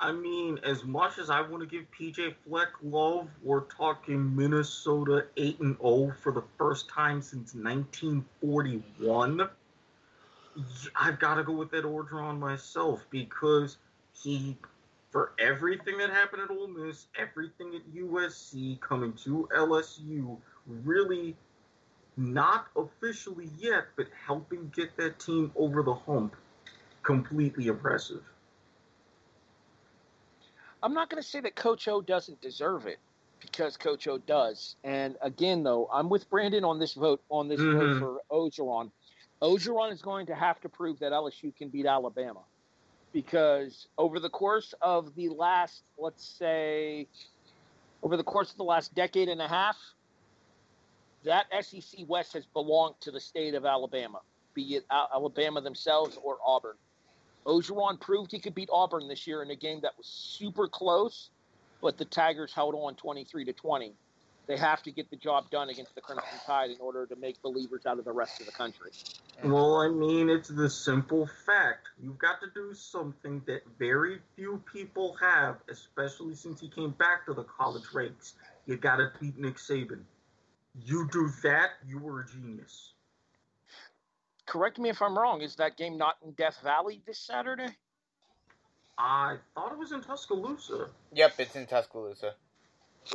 I 0.00 0.12
mean, 0.12 0.58
as 0.64 0.84
much 0.84 1.18
as 1.18 1.30
I 1.30 1.40
want 1.40 1.60
to 1.60 1.66
give 1.66 1.86
PJ 1.98 2.34
Fleck 2.46 2.68
love, 2.82 3.28
we're 3.42 3.62
talking 3.62 4.34
Minnesota 4.34 5.26
8 5.36 5.60
and 5.60 5.76
0 5.78 6.14
for 6.20 6.32
the 6.32 6.42
first 6.58 6.88
time 6.88 7.22
since 7.22 7.54
1941. 7.54 9.48
I've 10.94 11.18
got 11.18 11.34
to 11.36 11.44
go 11.44 11.52
with 11.52 11.72
Ed 11.72 11.84
Orgeron 11.84 12.38
myself 12.38 13.04
because 13.10 13.78
he, 14.12 14.56
for 15.14 15.32
everything 15.38 15.96
that 15.96 16.10
happened 16.10 16.42
at 16.42 16.50
Ole 16.50 16.66
Miss, 16.66 17.06
everything 17.16 17.72
at 17.76 17.88
USC, 17.94 18.80
coming 18.80 19.12
to 19.22 19.48
LSU, 19.54 20.36
really 20.66 21.36
not 22.16 22.66
officially 22.76 23.48
yet, 23.56 23.84
but 23.94 24.08
helping 24.26 24.72
get 24.74 24.96
that 24.96 25.20
team 25.20 25.52
over 25.54 25.84
the 25.84 25.94
hump. 25.94 26.34
Completely 27.04 27.68
impressive. 27.68 28.24
I'm 30.82 30.94
not 30.94 31.10
going 31.10 31.22
to 31.22 31.28
say 31.28 31.40
that 31.42 31.54
Coach 31.54 31.86
O 31.86 32.00
doesn't 32.00 32.40
deserve 32.40 32.88
it 32.88 32.98
because 33.38 33.76
Coach 33.76 34.08
O 34.08 34.18
does. 34.18 34.74
And 34.82 35.16
again, 35.22 35.62
though, 35.62 35.88
I'm 35.92 36.08
with 36.08 36.28
Brandon 36.28 36.64
on 36.64 36.80
this 36.80 36.94
vote 36.94 37.22
on 37.30 37.46
this 37.46 37.60
vote 37.60 37.70
Mhm. 37.70 37.98
for 38.00 38.20
Orgeron. 38.32 38.90
Orgeron 39.40 39.92
is 39.92 40.02
going 40.02 40.26
to 40.26 40.34
have 40.34 40.60
to 40.62 40.68
prove 40.68 40.98
that 40.98 41.12
LSU 41.12 41.52
can 41.52 41.68
beat 41.68 41.86
Alabama 41.86 42.44
because 43.14 43.86
over 43.96 44.18
the 44.18 44.28
course 44.28 44.74
of 44.82 45.14
the 45.14 45.30
last, 45.30 45.84
let's 45.96 46.26
say, 46.26 47.06
over 48.02 48.18
the 48.18 48.24
course 48.24 48.50
of 48.50 48.58
the 48.58 48.64
last 48.64 48.94
decade 48.94 49.28
and 49.28 49.40
a 49.40 49.48
half, 49.48 49.78
that 51.24 51.46
SEC 51.62 52.00
West 52.08 52.34
has 52.34 52.44
belonged 52.44 52.96
to 53.00 53.12
the 53.12 53.20
state 53.20 53.54
of 53.54 53.64
Alabama, 53.64 54.18
be 54.52 54.74
it 54.74 54.84
Alabama 54.90 55.60
themselves 55.62 56.18
or 56.22 56.38
Auburn. 56.44 56.74
Orgeron 57.46 58.00
proved 58.00 58.32
he 58.32 58.40
could 58.40 58.54
beat 58.54 58.68
Auburn 58.72 59.06
this 59.06 59.26
year 59.26 59.42
in 59.42 59.50
a 59.50 59.56
game 59.56 59.80
that 59.82 59.96
was 59.96 60.06
super 60.06 60.66
close, 60.66 61.30
but 61.80 61.96
the 61.96 62.04
Tigers 62.04 62.52
held 62.52 62.74
on 62.74 62.96
23 62.96 63.44
to 63.44 63.52
20. 63.52 63.94
They 64.46 64.58
have 64.58 64.82
to 64.82 64.90
get 64.90 65.08
the 65.10 65.16
job 65.16 65.50
done 65.50 65.70
against 65.70 65.94
the 65.94 66.02
Crimson 66.02 66.38
Tide 66.46 66.70
in 66.70 66.76
order 66.80 67.06
to 67.06 67.16
make 67.16 67.40
believers 67.40 67.86
out 67.86 67.98
of 67.98 68.04
the 68.04 68.12
rest 68.12 68.40
of 68.40 68.46
the 68.46 68.52
country. 68.52 68.90
Well, 69.42 69.76
I 69.76 69.88
mean, 69.88 70.28
it's 70.28 70.48
the 70.48 70.68
simple 70.68 71.28
fact. 71.46 71.88
You've 71.98 72.18
got 72.18 72.40
to 72.40 72.48
do 72.54 72.74
something 72.74 73.42
that 73.46 73.62
very 73.78 74.18
few 74.36 74.62
people 74.70 75.16
have, 75.20 75.56
especially 75.70 76.34
since 76.34 76.60
he 76.60 76.68
came 76.68 76.90
back 76.90 77.24
to 77.26 77.34
the 77.34 77.44
college 77.44 77.84
ranks. 77.94 78.34
You 78.66 78.76
got 78.76 78.96
to 78.96 79.12
beat 79.18 79.38
Nick 79.38 79.56
Saban. 79.56 80.02
You 80.84 81.08
do 81.10 81.30
that, 81.42 81.70
you 81.86 81.98
were 81.98 82.20
a 82.20 82.26
genius. 82.26 82.92
Correct 84.46 84.78
me 84.78 84.90
if 84.90 85.00
I'm 85.00 85.16
wrong. 85.16 85.40
Is 85.40 85.56
that 85.56 85.78
game 85.78 85.96
not 85.96 86.16
in 86.22 86.32
Death 86.32 86.58
Valley 86.62 87.00
this 87.06 87.18
Saturday? 87.18 87.68
I 88.98 89.36
thought 89.54 89.72
it 89.72 89.78
was 89.78 89.92
in 89.92 90.02
Tuscaloosa. 90.02 90.88
Yep, 91.12 91.34
it's 91.38 91.56
in 91.56 91.66
Tuscaloosa. 91.66 92.34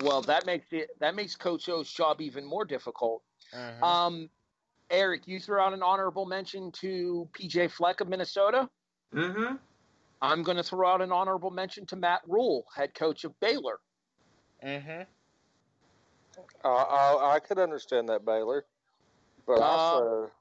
Well, 0.01 0.21
that 0.23 0.45
makes 0.45 0.67
it 0.71 0.89
that 0.99 1.15
makes 1.15 1.35
Coach 1.35 1.67
O's 1.69 1.91
job 1.91 2.21
even 2.21 2.45
more 2.45 2.65
difficult. 2.65 3.23
Mhm. 3.53 3.81
Um, 3.81 4.29
Eric, 4.89 5.27
you 5.27 5.39
threw 5.39 5.59
out 5.59 5.73
an 5.73 5.83
honorable 5.83 6.25
mention 6.25 6.71
to 6.73 7.27
PJ 7.33 7.71
Fleck 7.71 8.01
of 8.01 8.07
Minnesota. 8.07 8.69
Mm-hmm. 9.13 9.55
I'm 10.21 10.43
going 10.43 10.57
to 10.57 10.63
throw 10.63 10.87
out 10.87 11.01
an 11.01 11.11
honorable 11.11 11.51
mention 11.51 11.85
to 11.87 11.95
Matt 11.95 12.21
Rhule, 12.27 12.65
head 12.75 12.93
coach 12.93 13.23
of 13.23 13.39
Baylor. 13.39 13.79
Mm-hmm. 14.63 15.03
Uh, 16.63 16.67
I, 16.67 17.35
I 17.35 17.39
could 17.39 17.59
understand 17.59 18.09
that 18.09 18.25
Baylor, 18.25 18.65
but 19.45 19.59
Uh, 19.59 19.63
also 19.63 20.31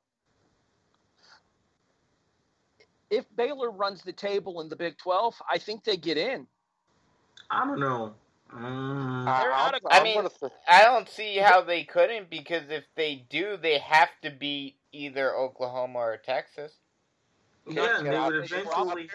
If 3.10 3.24
Baylor 3.36 3.70
runs 3.70 4.02
the 4.02 4.12
table 4.12 4.60
in 4.60 4.68
the 4.68 4.76
Big 4.76 4.98
12, 4.98 5.40
I 5.50 5.58
think 5.58 5.82
they 5.84 5.96
get 5.96 6.18
in. 6.18 6.46
I 7.50 7.64
don't 7.64 7.80
know. 7.80 8.14
Mm, 8.52 9.26
I, 9.28 9.42
they're 9.42 9.52
I'm, 9.52 9.66
out 9.68 9.74
of- 9.74 9.80
I'm 9.90 10.02
mean- 10.04 10.14
gonna 10.16 10.28
th- 10.30 10.52
I 10.66 10.82
don't 10.82 11.08
see 11.08 11.36
how 11.36 11.60
they 11.62 11.84
couldn't 11.84 12.30
because 12.30 12.62
if 12.70 12.84
they 12.96 13.26
do, 13.28 13.56
they 13.56 13.78
have 13.78 14.08
to 14.22 14.30
beat 14.30 14.76
either 14.92 15.36
Oklahoma 15.36 15.98
or 15.98 16.16
Texas. 16.16 16.72
yeah, 17.68 17.98
and 17.98 18.06
they 18.06 18.16
I 18.16 18.26
would 18.28 18.48
think 18.48 18.62
it's 18.62 18.70
eventually. 18.70 19.10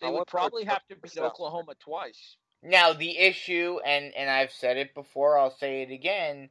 They 0.00 0.10
would 0.10 0.26
probably 0.26 0.64
have 0.64 0.86
to 0.88 0.96
beat. 0.96 1.18
Oklahoma 1.18 1.72
twice. 1.80 2.36
Now 2.62 2.92
the 2.92 3.16
issue, 3.18 3.78
and 3.84 4.12
and 4.14 4.28
I've 4.28 4.52
said 4.52 4.76
it 4.76 4.94
before, 4.94 5.38
I'll 5.38 5.56
say 5.56 5.82
it 5.82 5.90
again. 5.90 6.50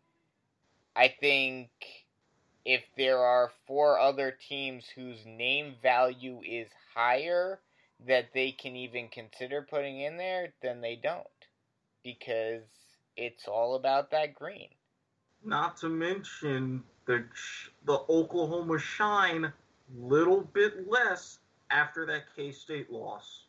I 0.95 1.09
think 1.19 1.69
if 2.65 2.81
there 2.97 3.19
are 3.19 3.51
four 3.67 3.99
other 3.99 4.31
teams 4.49 4.85
whose 4.95 5.23
name 5.25 5.75
value 5.83 6.41
is 6.43 6.67
higher 6.95 7.59
that 8.05 8.33
they 8.33 8.51
can 8.51 8.75
even 8.75 9.07
consider 9.09 9.61
putting 9.61 10.01
in 10.01 10.17
there, 10.17 10.53
then 10.61 10.81
they 10.81 10.95
don't, 11.01 11.25
because 12.03 12.63
it's 13.15 13.47
all 13.47 13.75
about 13.75 14.11
that 14.11 14.35
green. 14.35 14.69
Not 15.43 15.77
to 15.77 15.89
mention 15.89 16.83
the 17.05 17.23
the 17.85 17.99
Oklahoma 18.09 18.79
shine 18.79 19.51
little 19.97 20.41
bit 20.41 20.89
less 20.89 21.39
after 21.69 22.05
that 22.05 22.23
K 22.35 22.51
State 22.51 22.91
loss. 22.91 23.45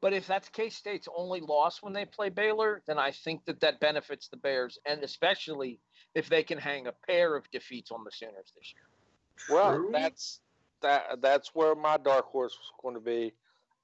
But 0.00 0.12
if 0.12 0.26
that's 0.26 0.48
K 0.48 0.68
State's 0.68 1.08
only 1.14 1.40
loss 1.40 1.82
when 1.82 1.92
they 1.92 2.04
play 2.04 2.28
Baylor, 2.28 2.82
then 2.86 2.98
I 2.98 3.10
think 3.10 3.44
that 3.46 3.60
that 3.60 3.80
benefits 3.80 4.28
the 4.28 4.36
Bears, 4.36 4.78
and 4.86 5.02
especially 5.02 5.80
if 6.14 6.28
they 6.28 6.42
can 6.42 6.58
hang 6.58 6.86
a 6.86 6.92
pair 6.92 7.34
of 7.36 7.50
defeats 7.50 7.90
on 7.90 8.04
the 8.04 8.10
Sooners 8.10 8.52
this 8.56 8.72
year. 8.74 9.56
well, 9.56 9.88
that's 9.92 10.40
that. 10.82 11.20
That's 11.20 11.54
where 11.54 11.74
my 11.74 11.96
dark 11.96 12.26
horse 12.26 12.56
was 12.58 12.72
going 12.82 12.94
to 12.94 13.00
be. 13.00 13.34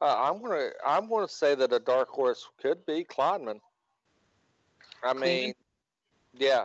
Uh, 0.03 0.17
I'm 0.19 0.43
gonna 0.43 0.71
I'm 0.85 1.09
gonna 1.09 1.29
say 1.29 1.55
that 1.55 1.73
a 1.73 1.79
dark 1.79 2.09
horse 2.09 2.49
could 2.61 2.85
be 2.87 3.05
Klieman. 3.05 3.61
I 5.05 5.15
mean, 5.15 5.55
yeah, 6.35 6.65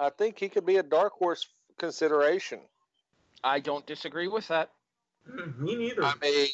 I 0.00 0.10
think 0.10 0.36
he 0.36 0.48
could 0.48 0.66
be 0.66 0.78
a 0.78 0.82
dark 0.82 1.12
horse 1.12 1.46
consideration. 1.78 2.58
I 3.44 3.60
don't 3.60 3.86
disagree 3.86 4.26
with 4.26 4.48
that. 4.48 4.70
Mm, 5.30 5.60
Me 5.60 5.76
neither. 5.76 6.02
I 6.02 6.14
mean, 6.20 6.48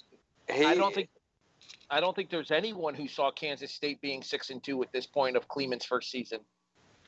he. 0.52 0.64
I 0.66 0.74
don't 0.74 0.94
think 0.94 1.08
I 1.90 1.98
don't 1.98 2.14
think 2.14 2.28
there's 2.28 2.50
anyone 2.50 2.94
who 2.94 3.08
saw 3.08 3.30
Kansas 3.30 3.72
State 3.72 3.98
being 4.02 4.22
six 4.22 4.50
and 4.50 4.62
two 4.62 4.82
at 4.82 4.92
this 4.92 5.06
point 5.06 5.34
of 5.34 5.48
Klieman's 5.48 5.86
first 5.86 6.10
season. 6.10 6.40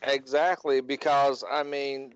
Exactly, 0.01 0.81
because 0.81 1.45
I 1.51 1.63
mean, 1.63 2.15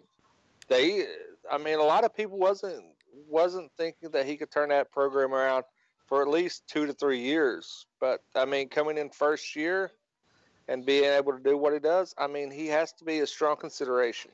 they. 0.69 1.05
I 1.53 1.59
mean, 1.59 1.79
a 1.79 1.83
lot 1.83 2.05
of 2.05 2.17
people 2.17 2.39
wasn't 2.39 2.83
wasn't 3.29 3.71
thinking 3.77 4.11
that 4.13 4.25
he 4.25 4.39
could 4.39 4.51
turn 4.51 4.71
that 4.71 4.91
program 4.91 5.35
around 5.35 5.65
for 6.07 6.23
at 6.23 6.29
least 6.29 6.67
two 6.69 6.87
to 6.87 6.93
three 6.93 7.21
years. 7.21 7.87
But 8.01 8.21
I 8.35 8.45
mean, 8.45 8.69
coming 8.69 8.99
in 8.99 9.11
first 9.11 9.57
year 9.57 9.91
and 10.69 10.85
being 10.85 11.05
able 11.05 11.33
to 11.33 11.43
do 11.43 11.57
what 11.57 11.73
he 11.73 11.79
does, 11.79 12.15
I 12.19 12.27
mean, 12.27 12.51
he 12.51 12.67
has 12.69 12.93
to 12.95 13.05
be 13.05 13.21
a 13.21 13.27
strong 13.27 13.57
consideration. 13.57 14.31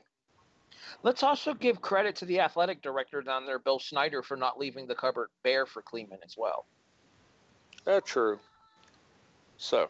Let's 1.03 1.23
also 1.23 1.53
give 1.53 1.81
credit 1.81 2.15
to 2.17 2.25
the 2.25 2.39
athletic 2.39 2.81
director 2.81 3.21
down 3.21 3.45
there, 3.45 3.59
Bill 3.59 3.79
Snyder, 3.79 4.21
for 4.21 4.37
not 4.37 4.59
leaving 4.59 4.87
the 4.87 4.95
cupboard 4.95 5.29
bare 5.43 5.65
for 5.65 5.81
Klieman 5.81 6.19
as 6.25 6.35
well. 6.37 6.65
Uh, 7.87 8.01
true. 8.03 8.39
So, 9.57 9.87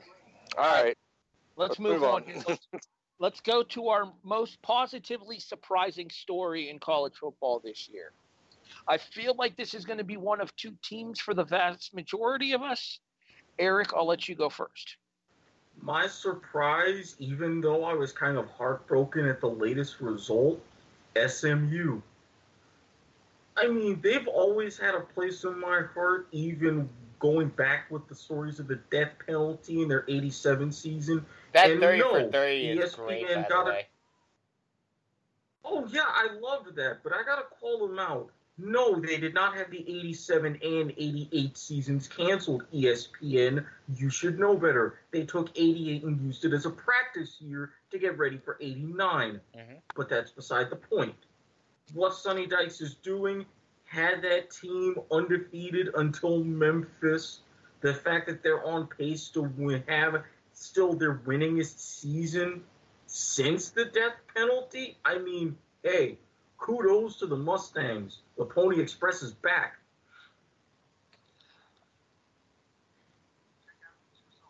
all 0.57 0.83
right. 0.83 0.97
Let's, 1.57 1.79
move, 1.79 2.03
on. 2.03 2.23
here. 2.23 2.41
Let's, 2.47 2.67
let's 3.19 3.39
go 3.41 3.63
to 3.63 3.89
our 3.89 4.11
most 4.23 4.61
positively 4.61 5.39
surprising 5.39 6.09
story 6.09 6.69
in 6.69 6.79
college 6.79 7.13
football 7.19 7.61
this 7.63 7.89
year. 7.91 8.13
I 8.87 8.97
feel 8.97 9.35
like 9.35 9.55
this 9.57 9.73
is 9.73 9.85
going 9.85 9.97
to 9.97 10.03
be 10.03 10.17
one 10.17 10.41
of 10.41 10.55
two 10.55 10.73
teams 10.83 11.19
for 11.19 11.33
the 11.33 11.43
vast 11.43 11.93
majority 11.93 12.53
of 12.53 12.61
us. 12.61 12.99
Eric, 13.59 13.93
I'll 13.93 14.07
let 14.07 14.27
you 14.27 14.35
go 14.35 14.49
first. 14.49 14.97
My 15.81 16.07
surprise, 16.07 17.15
even 17.19 17.61
though 17.61 17.83
I 17.83 17.93
was 17.93 18.11
kind 18.11 18.37
of 18.37 18.47
heartbroken 18.49 19.25
at 19.25 19.41
the 19.41 19.49
latest 19.49 19.99
result, 19.99 20.61
SMU. 21.15 22.01
I 23.57 23.67
mean, 23.67 23.99
they've 24.01 24.27
always 24.27 24.77
had 24.77 24.95
a 24.95 25.01
place 25.01 25.43
in 25.43 25.59
my 25.59 25.81
heart, 25.93 26.27
even 26.31 26.89
going 27.19 27.49
back 27.49 27.91
with 27.91 28.07
the 28.07 28.15
stories 28.15 28.59
of 28.59 28.67
the 28.67 28.79
death 28.89 29.11
penalty 29.25 29.81
in 29.81 29.87
their 29.87 30.05
87 30.07 30.71
season. 30.71 31.25
That 31.53 31.71
And 31.71 31.81
30 31.81 31.99
no, 31.99 32.09
for 32.09 32.31
30 32.31 32.67
is 32.67 32.95
ESPN 32.95 32.95
great, 32.95 33.35
by 33.35 33.41
the 33.41 33.49
got 33.49 33.67
a- 33.67 33.85
Oh, 35.63 35.87
yeah, 35.91 36.05
I 36.05 36.29
loved 36.39 36.75
that, 36.75 37.03
but 37.03 37.13
I 37.13 37.23
got 37.23 37.35
to 37.35 37.55
call 37.59 37.87
them 37.87 37.99
out. 37.99 38.29
No, 38.63 38.99
they 38.99 39.17
did 39.17 39.33
not 39.33 39.55
have 39.57 39.71
the 39.71 39.79
87 39.79 40.59
and 40.61 40.93
88 40.95 41.57
seasons 41.57 42.07
canceled, 42.07 42.63
ESPN. 42.71 43.65
You 43.95 44.09
should 44.09 44.37
know 44.37 44.55
better. 44.55 44.99
They 45.09 45.25
took 45.25 45.49
88 45.55 46.03
and 46.03 46.21
used 46.21 46.45
it 46.45 46.53
as 46.53 46.65
a 46.65 46.69
practice 46.69 47.37
year 47.39 47.71
to 47.89 47.97
get 47.97 48.17
ready 48.19 48.37
for 48.37 48.57
89. 48.61 49.41
Mhm. 49.55 49.81
But 49.95 50.09
that's 50.09 50.31
beside 50.31 50.69
the 50.69 50.75
point. 50.75 51.15
What 51.93 52.13
Sonny 52.13 52.45
Dykes 52.45 52.81
is 52.81 52.93
doing 52.95 53.45
had 53.85 54.21
that 54.21 54.51
team 54.51 54.95
undefeated 55.11 55.89
until 55.95 56.43
Memphis. 56.43 57.41
The 57.81 57.93
fact 57.95 58.27
that 58.27 58.43
they're 58.43 58.63
on 58.63 58.87
pace 58.87 59.29
to 59.29 59.41
win, 59.41 59.83
have 59.87 60.23
still 60.53 60.93
their 60.93 61.15
winningest 61.15 61.79
season 61.79 62.63
since 63.07 63.69
the 63.69 63.85
death 63.85 64.13
penalty. 64.35 64.97
I 65.03 65.17
mean, 65.17 65.57
hey, 65.81 66.19
kudos 66.57 67.17
to 67.19 67.25
the 67.25 67.35
Mustangs. 67.35 68.19
The 68.41 68.47
Pony 68.47 68.81
Express 68.81 69.21
is 69.21 69.33
back. 69.33 69.75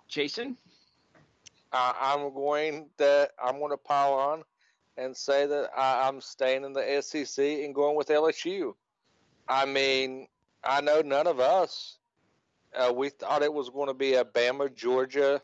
Jason? 0.07 0.55
Uh, 1.73 1.91
I'm 1.99 2.33
going 2.33 2.87
that 2.95 3.31
I'm 3.37 3.59
going 3.59 3.71
to 3.71 3.77
pile 3.77 4.13
on 4.13 4.43
and 4.95 5.13
say 5.13 5.45
that 5.45 5.71
I, 5.75 6.07
I'm 6.07 6.21
staying 6.21 6.63
in 6.63 6.71
the 6.71 7.01
SEC 7.01 7.43
and 7.43 7.75
going 7.75 7.97
with 7.97 8.07
LSU. 8.07 8.75
I 9.49 9.65
mean, 9.65 10.29
I 10.63 10.79
know 10.79 11.01
none 11.01 11.27
of 11.27 11.41
us. 11.41 11.97
Uh, 12.73 12.93
we 12.95 13.09
thought 13.09 13.43
it 13.43 13.53
was 13.53 13.69
going 13.69 13.87
to 13.87 13.93
be 13.93 14.13
a 14.13 14.23
Bama 14.23 14.73
Georgia 14.73 15.41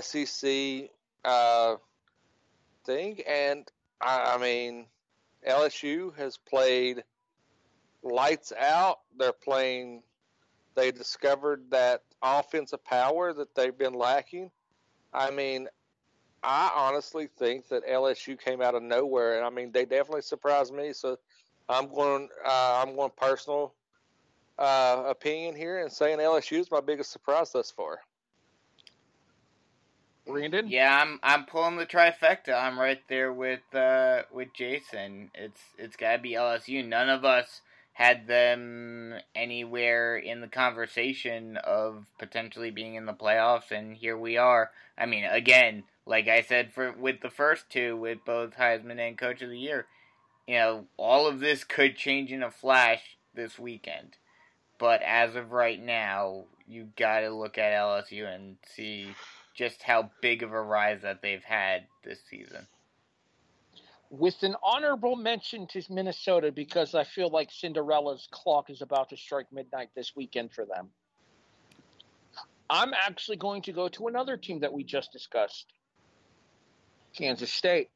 SEC 0.00 0.88
uh, 1.26 1.76
thing, 2.86 3.20
and 3.28 3.70
I, 4.00 4.36
I 4.36 4.38
mean, 4.38 4.86
LSU 5.46 6.16
has 6.16 6.38
played 6.38 7.04
lights 8.02 8.52
out. 8.58 9.00
They're 9.18 9.32
playing. 9.32 10.02
They 10.74 10.90
discovered 10.90 11.64
that 11.70 12.02
offensive 12.22 12.84
power 12.84 13.32
that 13.32 13.54
they've 13.54 13.76
been 13.76 13.94
lacking. 13.94 14.50
I 15.12 15.30
mean, 15.30 15.68
I 16.42 16.70
honestly 16.74 17.28
think 17.38 17.68
that 17.68 17.86
LSU 17.86 18.38
came 18.38 18.62
out 18.62 18.74
of 18.74 18.82
nowhere, 18.82 19.36
and 19.36 19.44
I 19.44 19.50
mean 19.50 19.72
they 19.72 19.84
definitely 19.84 20.22
surprised 20.22 20.72
me. 20.72 20.92
So 20.92 21.18
I'm 21.68 21.88
going, 21.92 22.28
uh, 22.44 22.84
I'm 22.84 22.94
going 22.94 23.10
personal 23.16 23.74
uh, 24.58 25.04
opinion 25.06 25.56
here 25.56 25.80
and 25.80 25.90
saying 25.90 26.18
LSU 26.18 26.58
is 26.58 26.70
my 26.70 26.80
biggest 26.80 27.10
surprise 27.10 27.52
thus 27.52 27.70
far. 27.70 28.00
Brandon? 30.26 30.68
Yeah, 30.68 31.00
I'm 31.02 31.18
I'm 31.22 31.44
pulling 31.46 31.76
the 31.76 31.86
trifecta. 31.86 32.54
I'm 32.54 32.78
right 32.78 33.00
there 33.08 33.32
with 33.32 33.60
uh 33.74 34.22
with 34.32 34.52
Jason. 34.54 35.30
It's 35.34 35.60
it's 35.78 35.96
gotta 35.96 36.18
be 36.18 36.32
LSU. 36.32 36.86
None 36.86 37.08
of 37.08 37.24
us 37.24 37.62
had 37.92 38.26
them 38.26 39.14
anywhere 39.34 40.16
in 40.16 40.40
the 40.40 40.48
conversation 40.48 41.56
of 41.58 42.06
potentially 42.18 42.70
being 42.70 42.94
in 42.94 43.06
the 43.06 43.12
playoffs, 43.12 43.70
and 43.70 43.96
here 43.96 44.16
we 44.16 44.36
are. 44.36 44.70
I 44.96 45.06
mean, 45.06 45.24
again, 45.24 45.84
like 46.06 46.28
I 46.28 46.42
said 46.42 46.72
for 46.72 46.92
with 46.92 47.20
the 47.20 47.30
first 47.30 47.68
two, 47.70 47.96
with 47.96 48.18
both 48.24 48.56
Heisman 48.56 48.98
and 48.98 49.18
Coach 49.18 49.42
of 49.42 49.50
the 49.50 49.58
Year, 49.58 49.86
you 50.46 50.54
know, 50.54 50.86
all 50.96 51.26
of 51.26 51.40
this 51.40 51.64
could 51.64 51.96
change 51.96 52.32
in 52.32 52.42
a 52.42 52.50
flash 52.50 53.16
this 53.34 53.58
weekend. 53.58 54.16
But 54.78 55.02
as 55.02 55.36
of 55.36 55.52
right 55.52 55.80
now, 55.80 56.44
you 56.66 56.88
got 56.96 57.20
to 57.20 57.30
look 57.30 57.58
at 57.58 57.72
LSU 57.72 58.26
and 58.26 58.56
see 58.74 59.14
just 59.54 59.82
how 59.82 60.10
big 60.22 60.42
of 60.42 60.52
a 60.52 60.62
rise 60.62 61.02
that 61.02 61.20
they've 61.20 61.44
had 61.44 61.84
this 62.02 62.20
season. 62.28 62.66
With 64.10 64.42
an 64.42 64.56
honorable 64.62 65.14
mention 65.14 65.68
to 65.68 65.82
Minnesota 65.88 66.50
because 66.50 66.94
I 66.96 67.04
feel 67.04 67.30
like 67.30 67.50
Cinderella's 67.52 68.28
clock 68.32 68.68
is 68.68 68.82
about 68.82 69.08
to 69.10 69.16
strike 69.16 69.46
midnight 69.52 69.90
this 69.94 70.16
weekend 70.16 70.52
for 70.52 70.64
them. 70.64 70.88
I'm 72.68 72.92
actually 72.92 73.36
going 73.36 73.62
to 73.62 73.72
go 73.72 73.88
to 73.88 74.08
another 74.08 74.36
team 74.36 74.60
that 74.60 74.72
we 74.72 74.84
just 74.84 75.12
discussed 75.12 75.72
Kansas 77.14 77.52
State. 77.52 77.90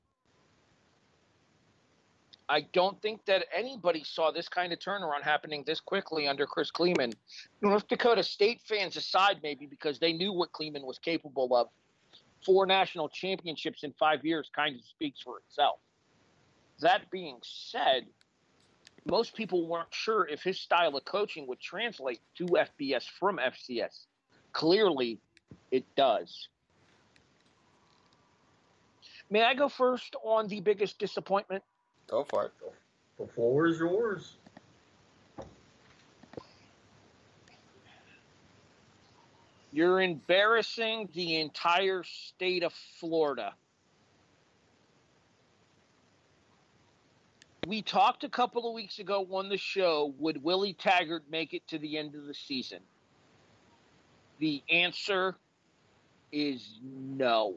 I 2.48 2.62
don't 2.72 3.00
think 3.00 3.24
that 3.24 3.46
anybody 3.56 4.04
saw 4.04 4.30
this 4.30 4.48
kind 4.48 4.72
of 4.72 4.78
turnaround 4.78 5.22
happening 5.22 5.64
this 5.66 5.80
quickly 5.80 6.28
under 6.28 6.46
Chris 6.46 6.70
Klieman. 6.70 7.14
North 7.62 7.88
Dakota 7.88 8.22
State 8.22 8.60
fans 8.68 8.96
aside, 8.96 9.38
maybe 9.42 9.66
because 9.66 9.98
they 9.98 10.12
knew 10.12 10.32
what 10.32 10.52
Klieman 10.52 10.84
was 10.84 10.98
capable 10.98 11.56
of. 11.56 11.68
Four 12.44 12.66
national 12.66 13.08
championships 13.08 13.82
in 13.82 13.94
five 13.98 14.24
years 14.24 14.50
kind 14.54 14.76
of 14.76 14.84
speaks 14.84 15.22
for 15.22 15.38
itself. 15.38 15.78
That 16.80 17.10
being 17.10 17.38
said, 17.42 18.06
most 19.06 19.34
people 19.34 19.66
weren't 19.68 19.92
sure 19.92 20.26
if 20.26 20.42
his 20.42 20.60
style 20.60 20.96
of 20.96 21.04
coaching 21.04 21.46
would 21.46 21.60
translate 21.60 22.20
to 22.36 22.44
FBS 22.46 23.04
from 23.18 23.38
FCS. 23.38 24.06
Clearly, 24.52 25.18
it 25.70 25.84
does. 25.96 26.48
May 29.30 29.42
I 29.42 29.54
go 29.54 29.68
first 29.68 30.16
on 30.22 30.48
the 30.48 30.60
biggest 30.60 30.98
disappointment? 30.98 31.62
Go 32.06 32.24
for 32.24 32.46
it. 32.46 32.52
The 33.18 33.26
floor 33.26 33.66
is 33.66 33.78
yours. 33.78 34.36
You're 39.72 40.00
embarrassing 40.00 41.08
the 41.14 41.40
entire 41.40 42.04
state 42.04 42.62
of 42.62 42.72
Florida. 43.00 43.54
We 47.66 47.80
talked 47.80 48.24
a 48.24 48.28
couple 48.28 48.68
of 48.68 48.74
weeks 48.74 48.98
ago 48.98 49.26
on 49.30 49.48
the 49.48 49.56
show 49.56 50.12
would 50.18 50.42
Willie 50.42 50.74
Taggart 50.74 51.24
make 51.30 51.54
it 51.54 51.66
to 51.68 51.78
the 51.78 51.96
end 51.96 52.14
of 52.14 52.26
the 52.26 52.34
season? 52.34 52.80
The 54.38 54.62
answer 54.70 55.36
is 56.30 56.78
no. 56.82 57.54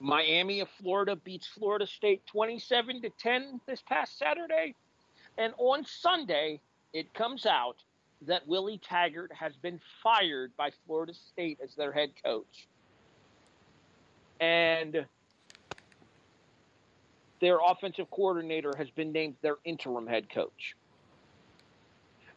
Miami 0.00 0.60
of 0.60 0.68
Florida 0.80 1.16
beats 1.16 1.46
Florida 1.46 1.86
State 1.86 2.26
27 2.26 3.02
to 3.02 3.10
10 3.10 3.60
this 3.66 3.82
past 3.82 4.18
Saturday. 4.18 4.74
And 5.38 5.54
on 5.56 5.84
Sunday, 5.86 6.60
it 6.92 7.14
comes 7.14 7.46
out 7.46 7.76
that 8.26 8.46
Willie 8.46 8.78
Taggart 8.78 9.32
has 9.32 9.54
been 9.56 9.80
fired 10.02 10.52
by 10.56 10.70
Florida 10.86 11.14
State 11.14 11.58
as 11.62 11.74
their 11.74 11.92
head 11.92 12.10
coach. 12.22 12.68
And 14.40 15.06
their 17.40 17.58
offensive 17.64 18.10
coordinator 18.10 18.72
has 18.76 18.90
been 18.90 19.12
named 19.12 19.36
their 19.42 19.56
interim 19.64 20.06
head 20.06 20.28
coach. 20.32 20.74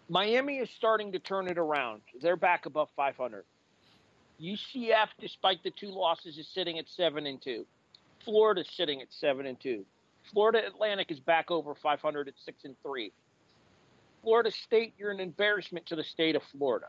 Miami 0.09 0.57
is 0.57 0.69
starting 0.69 1.13
to 1.13 1.19
turn 1.19 1.47
it 1.47 1.57
around. 1.57 2.01
They're 2.21 2.35
back 2.35 2.65
above 2.65 2.89
500. 2.95 3.45
UCF, 4.41 5.07
despite 5.19 5.63
the 5.63 5.71
two 5.71 5.89
losses, 5.89 6.37
is 6.37 6.47
sitting 6.47 6.79
at 6.79 6.89
seven 6.89 7.27
and 7.27 7.41
two. 7.41 7.65
Florida's 8.25 8.69
sitting 8.75 9.01
at 9.01 9.07
seven 9.11 9.45
and 9.45 9.59
two. 9.59 9.85
Florida 10.31 10.65
Atlantic 10.65 11.11
is 11.11 11.19
back 11.19 11.49
over 11.49 11.73
500 11.75 12.27
at 12.27 12.33
six 12.43 12.65
and 12.65 12.75
three. 12.83 13.11
Florida 14.21 14.51
State, 14.51 14.93
you're 14.97 15.11
an 15.11 15.19
embarrassment 15.19 15.85
to 15.87 15.95
the 15.95 16.03
state 16.03 16.35
of 16.35 16.43
Florida. 16.43 16.87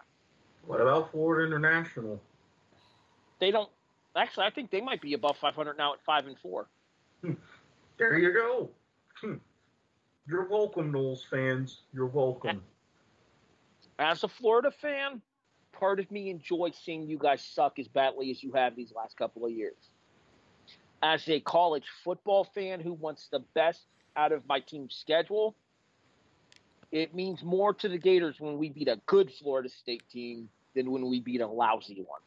What 0.66 0.80
about 0.80 1.10
Florida 1.12 1.46
International? 1.46 2.20
They 3.40 3.50
don't. 3.50 3.70
Actually, 4.14 4.46
I 4.46 4.50
think 4.50 4.70
they 4.70 4.80
might 4.80 5.00
be 5.00 5.14
above 5.14 5.38
500 5.38 5.76
now 5.78 5.94
at 5.94 6.00
five 6.04 6.26
and 6.26 6.36
four. 6.38 6.66
There 7.98 8.18
you 8.18 8.32
go. 8.32 8.70
Hmm. 9.20 9.34
You're 10.26 10.48
welcome, 10.48 10.92
Noles 10.92 11.24
fans. 11.28 11.82
You're 11.92 12.06
welcome. 12.06 12.62
As 13.98 14.24
a 14.24 14.28
Florida 14.28 14.70
fan, 14.70 15.20
part 15.72 16.00
of 16.00 16.10
me 16.10 16.30
enjoys 16.30 16.76
seeing 16.76 17.06
you 17.06 17.18
guys 17.18 17.42
suck 17.42 17.78
as 17.78 17.88
badly 17.88 18.30
as 18.30 18.42
you 18.42 18.52
have 18.52 18.76
these 18.76 18.92
last 18.94 19.16
couple 19.16 19.44
of 19.44 19.52
years. 19.52 19.90
As 21.02 21.28
a 21.28 21.40
college 21.40 21.86
football 22.04 22.44
fan 22.44 22.80
who 22.80 22.92
wants 22.92 23.28
the 23.28 23.40
best 23.54 23.86
out 24.16 24.32
of 24.32 24.46
my 24.46 24.60
team's 24.60 24.94
schedule, 24.94 25.56
it 26.92 27.14
means 27.14 27.42
more 27.42 27.74
to 27.74 27.88
the 27.88 27.98
Gators 27.98 28.38
when 28.38 28.58
we 28.58 28.68
beat 28.68 28.88
a 28.88 29.00
good 29.06 29.32
Florida 29.32 29.68
State 29.68 30.08
team 30.10 30.48
than 30.74 30.90
when 30.90 31.08
we 31.08 31.20
beat 31.20 31.40
a 31.40 31.46
lousy 31.46 32.04
one. 32.06 32.20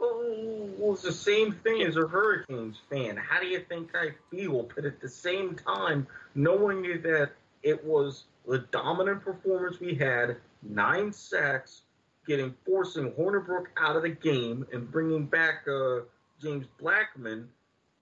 It's 0.00 1.02
the 1.02 1.12
same 1.12 1.52
thing 1.52 1.82
as 1.82 1.96
a 1.96 2.06
Hurricanes 2.06 2.78
fan. 2.90 3.16
How 3.16 3.40
do 3.40 3.46
you 3.46 3.60
think 3.60 3.90
I 3.94 4.10
feel? 4.30 4.68
But 4.74 4.84
at 4.84 5.00
the 5.00 5.08
same 5.08 5.54
time, 5.54 6.06
knowing 6.34 6.82
that 6.82 7.30
it 7.62 7.84
was 7.84 8.24
the 8.46 8.58
dominant 8.70 9.24
performance 9.24 9.80
we 9.80 9.94
had, 9.94 10.36
nine 10.62 11.12
sacks, 11.12 11.82
getting 12.26 12.54
forcing 12.66 13.12
Hornibrook 13.12 13.66
out 13.78 13.96
of 13.96 14.02
the 14.02 14.10
game 14.10 14.66
and 14.72 14.90
bringing 14.90 15.26
back 15.26 15.66
uh, 15.68 16.00
James 16.40 16.66
Blackman. 16.78 17.48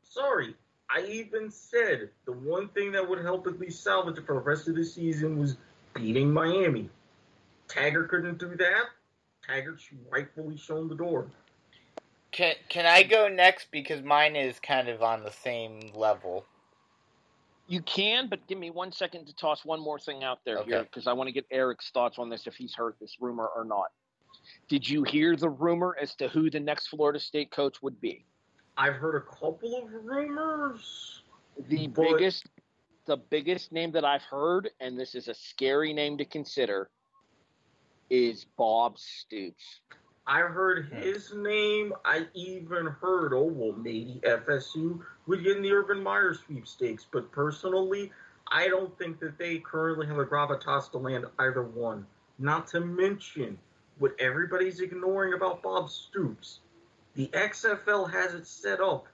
Sorry, 0.02 0.54
I 0.90 1.04
even 1.06 1.50
said 1.50 2.10
the 2.24 2.32
one 2.32 2.68
thing 2.68 2.92
that 2.92 3.08
would 3.08 3.22
help 3.22 3.46
at 3.46 3.60
least 3.60 3.82
salvage 3.84 4.18
it 4.18 4.26
for 4.26 4.34
the 4.34 4.40
rest 4.40 4.68
of 4.68 4.74
the 4.74 4.84
season 4.84 5.38
was 5.38 5.56
beating 5.94 6.32
Miami. 6.32 6.88
Taggart 7.68 8.08
couldn't 8.08 8.38
do 8.38 8.56
that. 8.56 8.84
Taggart 9.46 9.80
rightfully 10.10 10.56
shown 10.56 10.88
the 10.88 10.94
door. 10.94 11.26
Can 12.30 12.54
can 12.68 12.84
I 12.86 13.02
go 13.02 13.28
next 13.28 13.70
because 13.70 14.02
mine 14.02 14.36
is 14.36 14.60
kind 14.60 14.88
of 14.88 15.02
on 15.02 15.22
the 15.24 15.32
same 15.32 15.80
level. 15.94 16.44
You 17.66 17.82
can, 17.82 18.28
but 18.28 18.46
give 18.46 18.58
me 18.58 18.70
one 18.70 18.92
second 18.92 19.26
to 19.26 19.34
toss 19.34 19.64
one 19.64 19.80
more 19.80 19.98
thing 19.98 20.24
out 20.24 20.38
there 20.44 20.58
Okay. 20.58 20.70
here 20.70 20.82
because 20.84 21.06
I 21.06 21.12
want 21.12 21.28
to 21.28 21.32
get 21.32 21.46
Eric's 21.50 21.90
thoughts 21.90 22.18
on 22.18 22.30
this 22.30 22.46
if 22.46 22.54
he's 22.54 22.74
heard 22.74 22.94
this 23.00 23.16
rumor 23.20 23.46
or 23.54 23.64
not. 23.64 23.92
Did 24.68 24.88
you 24.88 25.02
hear 25.02 25.36
the 25.36 25.50
rumor 25.50 25.96
as 26.00 26.14
to 26.16 26.28
who 26.28 26.48
the 26.50 26.60
next 26.60 26.88
Florida 26.88 27.18
State 27.20 27.50
coach 27.50 27.82
would 27.82 28.00
be? 28.00 28.24
I've 28.76 28.94
heard 28.94 29.16
a 29.16 29.20
couple 29.20 29.76
of 29.76 29.92
rumors. 30.04 31.22
The 31.68 31.88
But- 31.88 32.02
biggest 32.12 32.46
the 33.06 33.16
biggest 33.16 33.72
name 33.72 33.90
that 33.92 34.04
I've 34.04 34.22
heard, 34.22 34.70
and 34.80 34.98
this 35.00 35.14
is 35.14 35.28
a 35.28 35.34
scary 35.34 35.94
name 35.94 36.18
to 36.18 36.26
consider, 36.26 36.90
is 38.10 38.44
Bob 38.44 38.98
Stoops. 38.98 39.80
I 40.28 40.40
heard 40.40 40.88
Hmm. 40.90 40.96
his 40.96 41.32
name. 41.34 41.94
I 42.04 42.28
even 42.34 42.86
heard, 42.86 43.32
oh, 43.32 43.44
well, 43.44 43.72
maybe 43.72 44.20
FSU 44.22 45.02
would 45.26 45.42
get 45.42 45.56
in 45.56 45.62
the 45.62 45.72
Urban 45.72 46.02
Meyer 46.02 46.34
sweepstakes. 46.34 47.06
But 47.10 47.32
personally, 47.32 48.12
I 48.48 48.68
don't 48.68 48.96
think 48.98 49.18
that 49.20 49.38
they 49.38 49.58
currently 49.58 50.06
have 50.06 50.18
a 50.18 50.26
gravitas 50.26 50.90
to 50.92 50.98
land 50.98 51.26
either 51.38 51.62
one. 51.62 52.06
Not 52.38 52.66
to 52.68 52.80
mention 52.80 53.58
what 53.98 54.14
everybody's 54.20 54.80
ignoring 54.80 55.32
about 55.32 55.62
Bob 55.62 55.90
Stoops. 55.90 56.60
The 57.14 57.28
XFL 57.32 58.04
has 58.06 58.34
it 58.34 58.46
set 58.46 58.80
up. 58.80 59.08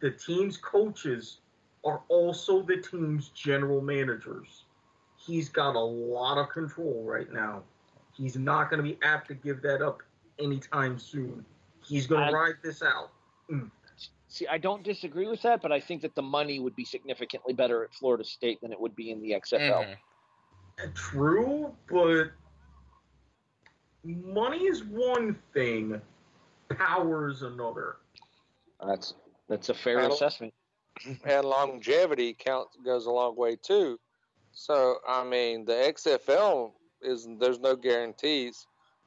The 0.00 0.10
team's 0.10 0.56
coaches 0.58 1.38
are 1.84 2.02
also 2.08 2.62
the 2.62 2.76
team's 2.78 3.28
general 3.30 3.80
managers. 3.80 4.64
He's 5.16 5.48
got 5.48 5.76
a 5.76 5.80
lot 5.80 6.36
of 6.36 6.50
control 6.50 7.04
right 7.04 7.32
now. 7.32 7.62
He's 8.12 8.36
not 8.36 8.68
going 8.70 8.78
to 8.78 8.88
be 8.88 8.98
apt 9.02 9.28
to 9.28 9.34
give 9.34 9.62
that 9.62 9.80
up 9.82 10.02
anytime 10.38 10.98
soon. 10.98 11.44
He's 11.84 12.06
going 12.06 12.26
to 12.28 12.32
ride 12.32 12.54
this 12.62 12.82
out. 12.82 13.10
See, 14.28 14.46
I 14.46 14.56
don't 14.56 14.82
disagree 14.82 15.26
with 15.26 15.42
that, 15.42 15.60
but 15.60 15.72
I 15.72 15.80
think 15.80 16.00
that 16.02 16.14
the 16.14 16.22
money 16.22 16.58
would 16.58 16.74
be 16.74 16.84
significantly 16.84 17.52
better 17.52 17.84
at 17.84 17.92
Florida 17.92 18.24
State 18.24 18.60
than 18.62 18.72
it 18.72 18.80
would 18.80 18.96
be 18.96 19.10
in 19.10 19.20
the 19.20 19.32
XFL. 19.34 19.84
Mhm. 20.78 20.94
True, 20.94 21.76
but 21.90 22.30
money 24.04 24.64
is 24.64 24.84
one 24.84 25.34
thing, 25.52 26.00
power 26.70 27.28
is 27.28 27.42
another. 27.42 27.96
That's 28.84 29.14
that's 29.48 29.68
a 29.68 29.74
fair 29.74 29.98
I 29.98 30.02
don't- 30.02 30.12
assessment. 30.12 30.54
and 31.24 31.44
longevity 31.44 32.34
counts 32.34 32.76
goes 32.84 33.06
a 33.06 33.10
long 33.10 33.36
way 33.36 33.56
too. 33.56 33.98
So 34.52 34.98
I 35.06 35.24
mean, 35.24 35.64
the 35.64 35.72
XFL 35.74 36.72
is 37.02 37.28
there's 37.38 37.60
no 37.60 37.76
guarantees. 37.76 38.66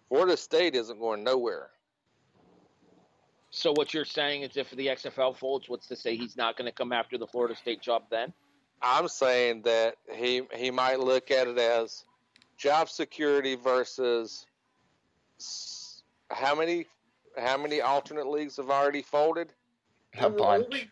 Florida 0.09 0.37
State 0.37 0.75
isn't 0.75 0.99
going 0.99 1.23
nowhere. 1.23 1.69
So 3.49 3.71
what 3.71 3.93
you're 3.93 4.05
saying 4.05 4.41
is, 4.41 4.57
if 4.57 4.69
the 4.71 4.87
XFL 4.87 5.37
folds, 5.37 5.69
what's 5.69 5.87
to 5.87 5.95
say 5.95 6.17
he's 6.17 6.35
not 6.35 6.57
going 6.57 6.69
to 6.69 6.75
come 6.75 6.91
after 6.91 7.17
the 7.17 7.27
Florida 7.27 7.55
State 7.55 7.81
job 7.81 8.03
then? 8.09 8.33
I'm 8.81 9.07
saying 9.07 9.61
that 9.63 9.95
he 10.13 10.41
he 10.53 10.71
might 10.71 10.99
look 10.99 11.31
at 11.31 11.47
it 11.47 11.57
as 11.57 12.03
job 12.57 12.89
security 12.89 13.55
versus 13.55 14.45
how 16.29 16.53
many 16.53 16.85
how 17.37 17.57
many 17.57 17.81
alternate 17.81 18.27
leagues 18.27 18.57
have 18.57 18.69
already 18.69 19.01
folded. 19.01 19.53
A 20.17 20.23
the 20.23 20.29
bunch. 20.29 20.65
Only, 20.65 20.89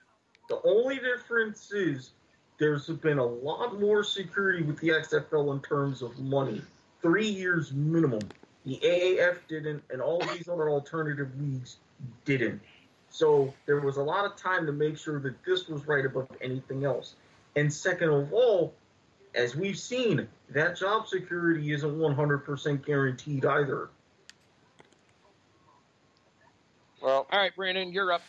the 0.49 0.61
only 0.63 0.95
difference 0.95 1.71
is 1.71 2.11
there's 2.59 2.87
been 2.87 3.17
a 3.17 3.25
lot 3.25 3.79
more 3.79 4.03
security 4.03 4.63
with 4.63 4.79
the 4.79 4.89
XFL 4.89 5.53
in 5.53 5.61
terms 5.61 6.01
of 6.01 6.17
money. 6.19 6.61
Three 7.01 7.27
years 7.27 7.73
minimum. 7.73 8.21
The 8.65 8.79
AAF 8.83 9.39
didn't, 9.47 9.83
and 9.89 10.01
all 10.01 10.19
these 10.19 10.47
other 10.47 10.69
alternative 10.69 11.29
leagues 11.39 11.77
didn't. 12.25 12.61
So 13.09 13.53
there 13.65 13.81
was 13.81 13.97
a 13.97 14.03
lot 14.03 14.25
of 14.25 14.35
time 14.35 14.65
to 14.65 14.71
make 14.71 14.97
sure 14.97 15.19
that 15.19 15.43
this 15.45 15.67
was 15.67 15.85
right 15.87 16.05
above 16.05 16.29
anything 16.41 16.85
else. 16.85 17.15
And 17.55 17.71
second 17.71 18.09
of 18.09 18.33
all, 18.33 18.73
as 19.35 19.55
we've 19.55 19.77
seen, 19.77 20.27
that 20.49 20.77
job 20.77 21.07
security 21.07 21.71
isn't 21.73 21.97
100% 21.97 22.85
guaranteed 22.85 23.45
either. 23.45 23.89
Well, 27.01 27.27
All 27.31 27.39
right, 27.39 27.55
Brandon, 27.55 27.91
you're 27.91 28.13
up. 28.13 28.21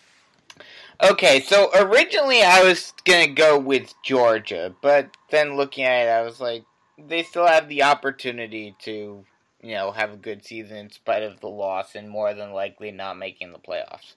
Okay, 1.03 1.41
so 1.41 1.71
originally 1.75 2.43
I 2.43 2.63
was 2.63 2.93
gonna 3.05 3.29
go 3.29 3.59
with 3.59 3.95
Georgia, 4.03 4.75
but 4.81 5.17
then 5.31 5.57
looking 5.57 5.85
at 5.85 6.07
it, 6.07 6.11
I 6.11 6.23
was 6.23 6.41
like, 6.41 6.65
they 6.99 7.23
still 7.23 7.47
have 7.47 7.69
the 7.69 7.83
opportunity 7.83 8.77
to, 8.83 9.25
you 9.65 9.75
know, 9.75 9.93
have 9.93 10.13
a 10.13 10.17
good 10.17 10.45
season 10.45 10.77
in 10.77 10.91
spite 10.91 11.23
of 11.23 11.41
the 11.41 11.49
loss, 11.49 11.95
and 11.95 12.09
more 12.09 12.35
than 12.35 12.53
likely 12.53 12.91
not 12.91 13.17
making 13.17 13.53
the 13.53 13.59
playoffs. 13.59 14.15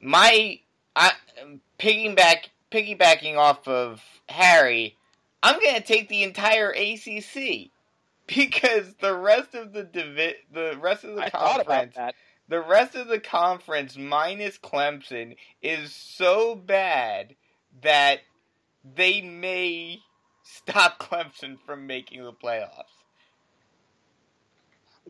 My, 0.00 0.60
I 0.96 1.12
piggyback 1.78 2.46
piggybacking 2.70 3.36
off 3.36 3.68
of 3.68 4.02
Harry, 4.28 4.96
I'm 5.42 5.60
gonna 5.62 5.82
take 5.82 6.08
the 6.08 6.22
entire 6.22 6.70
ACC 6.70 7.70
because 8.26 8.94
the 9.00 9.14
rest 9.14 9.54
of 9.54 9.72
the 9.74 9.84
divi- 9.84 10.36
the 10.52 10.78
rest 10.80 11.04
of 11.04 11.16
the 11.16 11.24
I 11.24 11.30
conference 11.30 11.96
the 12.48 12.60
rest 12.60 12.94
of 12.94 13.08
the 13.08 13.20
conference 13.20 13.96
minus 13.96 14.58
Clemson 14.58 15.36
is 15.62 15.92
so 15.94 16.54
bad 16.54 17.34
that 17.82 18.20
they 18.96 19.20
may 19.20 20.00
stop 20.42 20.98
Clemson 20.98 21.58
from 21.66 21.86
making 21.86 22.22
the 22.24 22.32
playoffs. 22.32 22.93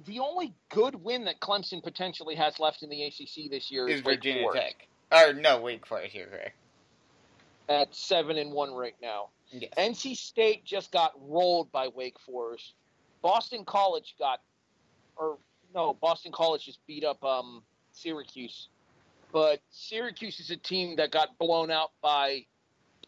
The 0.07 0.19
only 0.19 0.55
good 0.71 0.97
win 0.97 1.25
that 1.27 1.41
Clemson 1.41 1.83
potentially 1.83 2.35
has 2.35 2.59
left 2.59 2.83
in 2.83 2.91
the 2.91 3.05
ACC 3.05 3.51
this 3.51 3.71
year 3.71 3.89
is, 3.89 3.97
Is 3.97 4.01
Virginia 4.03 4.43
Forest 4.43 4.63
Tech? 4.63 4.89
Or 5.13 5.33
no, 5.33 5.61
Wake 5.61 5.87
Forest. 5.87 6.15
You're 6.15 6.27
correct. 6.27 6.57
at 7.69 7.95
seven 7.95 8.37
and 8.39 8.53
one 8.53 8.73
right 8.73 8.97
now. 9.01 9.29
Yes. 9.51 9.71
NC 9.79 10.17
State 10.17 10.65
just 10.65 10.91
got 10.91 11.13
rolled 11.21 11.71
by 11.71 11.89
Wake 11.89 12.19
Forest. 12.19 12.75
Boston 13.23 13.65
College 13.65 14.17
got, 14.19 14.41
or 15.17 15.39
no, 15.75 15.95
Boston 15.95 16.33
College 16.33 16.65
just 16.65 16.85
beat 16.87 17.05
up 17.05 17.23
um, 17.25 17.63
Syracuse. 17.93 18.69
But 19.33 19.61
Syracuse 19.71 20.41
is 20.41 20.51
a 20.51 20.57
team 20.57 20.97
that 20.97 21.11
got 21.11 21.39
blown 21.39 21.71
out 21.71 21.91
by. 22.03 22.47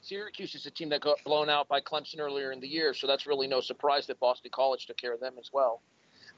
Syracuse 0.02 0.54
is 0.54 0.66
a 0.66 0.70
team 0.70 0.90
that 0.90 1.00
got 1.00 1.22
blown 1.24 1.48
out 1.48 1.66
by 1.68 1.80
Clemson 1.80 2.20
earlier 2.20 2.52
in 2.52 2.60
the 2.60 2.68
year, 2.68 2.94
so 2.94 3.08
that's 3.08 3.26
really 3.26 3.48
no 3.48 3.60
surprise 3.60 4.06
that 4.06 4.20
Boston 4.20 4.50
College 4.54 4.86
took 4.86 4.96
care 4.96 5.12
of 5.12 5.20
them 5.20 5.34
as 5.38 5.50
well. 5.52 5.82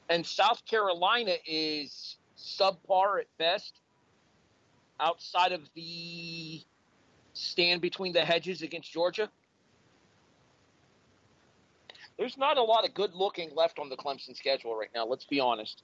And 0.09 0.25
South 0.25 0.65
Carolina 0.65 1.33
is 1.45 2.17
subpar 2.37 3.19
at 3.21 3.27
best, 3.37 3.79
outside 4.99 5.51
of 5.51 5.61
the 5.75 6.61
stand 7.33 7.81
between 7.81 8.11
the 8.13 8.25
hedges 8.25 8.61
against 8.63 8.91
Georgia. 8.91 9.29
There's 12.17 12.37
not 12.37 12.57
a 12.57 12.63
lot 12.63 12.85
of 12.85 12.93
good 12.93 13.13
looking 13.13 13.51
left 13.55 13.79
on 13.79 13.87
the 13.89 13.95
Clemson 13.95 14.35
schedule 14.35 14.75
right 14.75 14.89
now. 14.93 15.05
Let's 15.05 15.25
be 15.25 15.39
honest. 15.39 15.83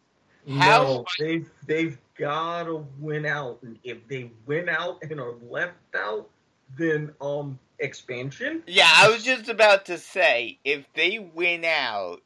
How- 0.49 0.83
No, 0.83 1.05
they've 1.19 1.49
they've 1.65 1.97
got 2.17 2.63
to 2.63 2.85
win 2.99 3.25
out, 3.25 3.59
and 3.63 3.79
if 3.83 4.05
they 4.07 4.31
win 4.45 4.69
out 4.69 5.01
and 5.01 5.19
are 5.19 5.33
left 5.49 5.77
out, 5.95 6.29
then 6.77 7.13
um 7.21 7.57
expansion. 7.79 8.63
Yeah, 8.67 8.89
I 8.91 9.09
was 9.09 9.23
just 9.23 9.49
about 9.49 9.85
to 9.85 9.97
say 9.97 10.59
if 10.63 10.85
they 10.93 11.19
win 11.19 11.63
out 11.65 12.21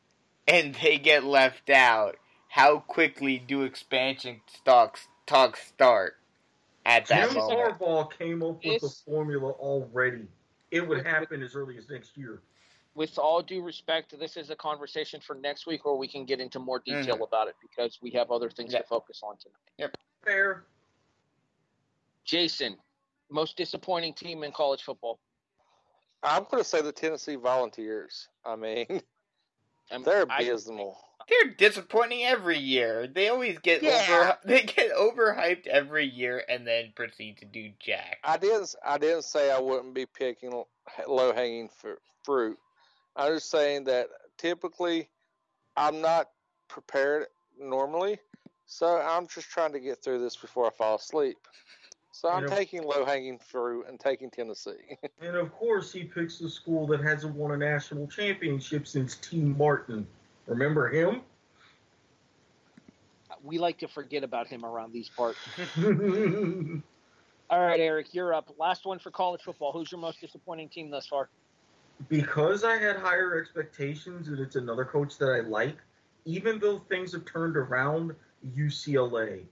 and 0.49 0.75
they 0.81 0.97
get 0.97 1.23
left 1.23 1.69
out, 1.69 2.17
how 2.47 2.79
quickly 2.79 3.37
do 3.37 3.61
expansion 3.63 4.41
talks 4.65 5.07
talks 5.25 5.65
start 5.67 6.15
at 6.85 7.05
that 7.07 7.29
Jim 7.29 7.37
moment? 7.37 7.79
Harbaugh 7.79 8.11
came 8.17 8.43
up 8.43 8.63
with 8.63 8.81
the 8.81 8.89
formula 8.89 9.51
already. 9.51 10.27
It 10.71 10.87
would 10.87 11.05
happen 11.05 11.41
as 11.41 11.55
early 11.55 11.77
as 11.77 11.89
next 11.89 12.17
year. 12.17 12.41
With 12.95 13.17
all 13.17 13.41
due 13.41 13.61
respect, 13.61 14.17
this 14.19 14.35
is 14.35 14.49
a 14.49 14.55
conversation 14.55 15.21
for 15.21 15.35
next 15.35 15.67
week 15.67 15.85
where 15.85 15.95
we 15.95 16.07
can 16.07 16.25
get 16.25 16.39
into 16.39 16.59
more 16.59 16.79
mm-hmm. 16.79 17.01
detail 17.01 17.23
about 17.23 17.47
it 17.47 17.55
because 17.61 17.99
we 18.01 18.11
have 18.11 18.31
other 18.31 18.49
things 18.49 18.73
Yeah. 18.73 18.79
to 18.79 18.87
focus 18.87 19.21
on 19.23 19.37
tonight. 19.37 19.55
Yep. 19.77 19.97
Fair. 20.25 20.65
Jason, 22.25 22.77
most 23.29 23.55
disappointing 23.55 24.13
team 24.13 24.43
in 24.43 24.51
college 24.51 24.83
football. 24.83 25.19
I'm 26.21 26.43
going 26.43 26.61
to 26.61 26.67
say 26.67 26.81
the 26.81 26.91
Tennessee 26.91 27.35
Volunteers. 27.35 28.27
I 28.43 28.55
mean, 28.55 28.85
Um, 29.91 30.03
they're 30.03 30.25
I- 30.29 30.41
abysmal. 30.41 30.97
They're 31.27 31.51
disappointing 31.53 32.23
every 32.23 32.57
year. 32.57 33.05
They 33.05 33.29
always 33.29 33.59
get 33.59 33.83
Yeah. 33.83 34.07
over 34.09 34.37
they 34.45 34.63
get 34.63 34.91
overhyped 34.95 35.67
every 35.67 36.05
year 36.05 36.43
and 36.49 36.65
then 36.65 36.91
proceed 36.95 37.37
to 37.37 37.45
do 37.45 37.69
jack. 37.79 38.17
I 38.23 38.37
didn't. 38.37 38.73
I 38.83 38.97
didn't 38.97 39.25
say 39.25 39.51
I 39.51 39.59
wouldn't 39.59 39.93
be 39.93 40.07
picking 40.07 40.63
low 41.07 41.31
hanging 41.33 41.69
fruit. 42.23 42.57
I'm 43.15 43.35
just 43.35 43.51
saying 43.51 43.83
that 43.83 44.07
typically 44.39 45.07
I'm 45.77 46.01
not 46.01 46.29
prepared 46.67 47.27
normally, 47.59 48.17
so 48.65 48.97
I'm 48.97 49.27
just 49.27 49.49
trying 49.51 49.73
to 49.73 49.79
get 49.79 50.03
through 50.03 50.19
this 50.23 50.35
before 50.35 50.65
I 50.65 50.71
fall 50.71 50.95
asleep. 50.95 51.37
So 52.19 52.27
I'm 52.27 52.43
You 52.43 52.49
know- 52.49 52.55
taking 52.57 52.83
low 52.83 53.05
hanging 53.05 53.39
fruit 53.39 53.85
and 53.87 53.97
taking 53.97 54.29
Tennessee. 54.29 54.97
And 55.21 55.37
of 55.37 55.53
course, 55.53 55.93
he 55.93 56.03
picks 56.03 56.37
the 56.37 56.49
school 56.49 56.85
that 56.87 57.01
hasn't 57.01 57.33
won 57.33 57.51
a 57.51 57.57
national 57.57 58.07
championship 58.07 58.87
since 58.87 59.15
Tee 59.17 59.39
Martin. 59.41 60.05
Remember 60.45 60.89
him? 60.89 61.21
we 63.41 63.57
like 63.57 63.77
to 63.77 63.87
forget 63.87 64.21
about 64.25 64.47
him 64.47 64.65
around 64.65 64.91
these 64.91 65.07
parts. 65.07 65.39
All 67.49 67.61
right, 67.61 67.79
Eric, 67.79 68.13
you're 68.13 68.33
up. 68.33 68.53
Last 68.57 68.85
one 68.85 68.99
for 68.99 69.11
college 69.11 69.41
football. 69.41 69.71
Who's 69.71 69.89
your 69.89 70.01
most 70.01 70.19
disappointing 70.19 70.67
team 70.67 70.89
thus 70.89 71.07
far? 71.07 71.29
because 72.07 72.63
I 72.63 72.77
had 72.77 72.95
higher 72.95 73.37
expectations 73.37 74.29
and 74.29 74.39
it's 74.39 74.55
another 74.55 74.85
coach 74.85 75.17
that 75.17 75.29
I 75.29 75.39
like, 75.41 75.77
even 76.25 76.59
though 76.59 76.79
things 76.79 77.11
have 77.13 77.25
turned 77.25 77.57
around, 77.57 78.15
UCLA. 78.57 79.43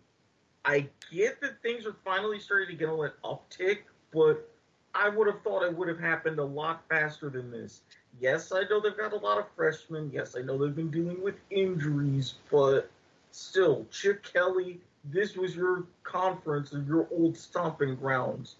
I 0.67 0.85
get 1.11 1.39
that 1.39 1.61
things 1.61 1.85
are 1.85 1.95
finally 2.03 2.39
starting 2.39 2.67
to 2.67 2.75
get 2.75 2.89
a 2.89 2.93
little 2.93 3.15
uptick, 3.23 3.79
but 4.13 4.49
I 4.93 5.07
would 5.07 5.27
have 5.27 5.41
thought 5.41 5.63
it 5.63 5.73
would 5.75 5.87
have 5.87 5.99
happened 5.99 6.39
a 6.39 6.43
lot 6.43 6.83
faster 6.89 7.29
than 7.29 7.49
this. 7.49 7.81
Yes, 8.19 8.51
I 8.51 8.63
know 8.69 8.81
they've 8.81 8.97
got 8.97 9.13
a 9.13 9.17
lot 9.17 9.37
of 9.37 9.45
freshmen. 9.55 10.11
Yes, 10.13 10.35
I 10.37 10.41
know 10.41 10.57
they've 10.57 10.75
been 10.75 10.91
dealing 10.91 11.21
with 11.23 11.35
injuries, 11.51 12.33
but 12.51 12.91
still, 13.31 13.85
Chip 13.91 14.23
Kelly, 14.23 14.81
this 15.05 15.37
was 15.37 15.55
your 15.55 15.85
conference 16.03 16.73
and 16.73 16.85
your 16.85 17.07
old 17.11 17.37
stomping 17.37 17.95
grounds. 17.95 18.57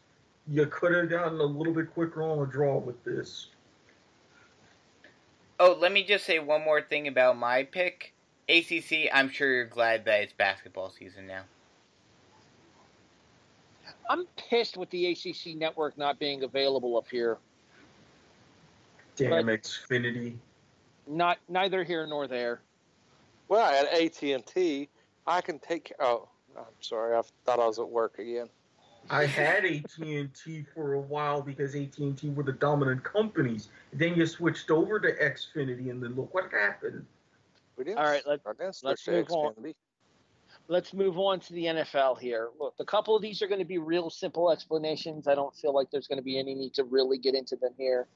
You 0.47 0.65
could 0.67 0.95
have 0.95 1.09
gotten 1.09 1.41
a 1.41 1.43
little 1.43 1.73
bit 1.73 1.93
quicker 1.93 2.23
on 2.23 2.39
the 2.39 2.45
draw 2.45 2.77
with 2.77 3.03
this. 3.03 3.47
Oh, 5.59 5.75
let 5.77 5.91
me 5.91 6.05
just 6.05 6.25
say 6.25 6.39
one 6.39 6.63
more 6.63 6.81
thing 6.81 7.09
about 7.09 7.37
my 7.37 7.63
pick. 7.63 8.13
ACC, 8.47 9.09
I'm 9.11 9.29
sure 9.29 9.51
you're 9.51 9.65
glad 9.65 10.05
that 10.05 10.21
it's 10.21 10.33
basketball 10.33 10.89
season 10.89 11.27
now. 11.27 11.41
I'm 14.09 14.25
pissed 14.49 14.77
with 14.77 14.89
the 14.89 15.07
ACC 15.11 15.55
network 15.55 15.97
not 15.97 16.19
being 16.19 16.43
available 16.43 16.97
up 16.97 17.07
here. 17.09 17.37
Damn 19.15 19.45
But- 19.45 19.61
Xfinity. 19.61 20.37
Not 21.07 21.37
neither 21.47 21.83
here 21.83 22.05
nor 22.05 22.27
there. 22.27 22.61
well, 23.47 23.65
at 23.65 23.93
AT 23.93 24.33
and 24.33 24.45
T, 24.45 24.89
I 25.25 25.39
can 25.39 25.57
take. 25.59 25.93
Oh, 25.99 26.27
I'm 26.57 26.65
sorry. 26.81 27.15
I 27.15 27.21
thought 27.45 27.59
I 27.59 27.65
was 27.65 27.79
at 27.79 27.87
work 27.87 28.19
again. 28.19 28.49
I 29.09 29.25
had 29.25 29.63
AT&T 29.63 30.65
for 30.75 30.95
a 30.95 30.99
while 30.99 31.41
because 31.41 31.75
AT&T 31.75 32.29
were 32.31 32.43
the 32.43 32.51
dominant 32.51 33.05
companies. 33.05 33.69
Then 33.93 34.15
you 34.15 34.25
switched 34.25 34.69
over 34.69 34.99
to 34.99 35.13
Xfinity, 35.13 35.89
and 35.91 36.03
then 36.03 36.13
look 36.15 36.33
what 36.33 36.51
happened. 36.51 37.05
We 37.77 37.85
didn't. 37.85 37.99
All 37.99 38.03
right, 38.03 38.25
let- 38.27 38.41
I 38.45 38.51
didn't 38.51 38.77
let's 38.83 39.03
switch 39.03 39.05
to 39.05 39.11
move 39.33 39.55
on. 39.57 39.73
Xfinity. 40.67 40.73
Let's 40.73 40.93
move 40.93 41.17
on 41.17 41.39
to 41.41 41.53
the 41.53 41.65
NFL 41.65 42.19
here. 42.19 42.49
Look, 42.59 42.75
a 42.79 42.85
couple 42.85 43.15
of 43.15 43.21
these 43.21 43.41
are 43.41 43.47
going 43.47 43.59
to 43.59 43.65
be 43.65 43.77
real 43.77 44.09
simple 44.09 44.51
explanations. 44.51 45.27
I 45.27 45.35
don't 45.35 45.55
feel 45.55 45.73
like 45.73 45.89
there's 45.91 46.07
going 46.07 46.19
to 46.19 46.23
be 46.23 46.39
any 46.39 46.55
need 46.55 46.73
to 46.75 46.83
really 46.83 47.17
get 47.17 47.35
into 47.35 47.55
them 47.55 47.73
here. 47.77 48.07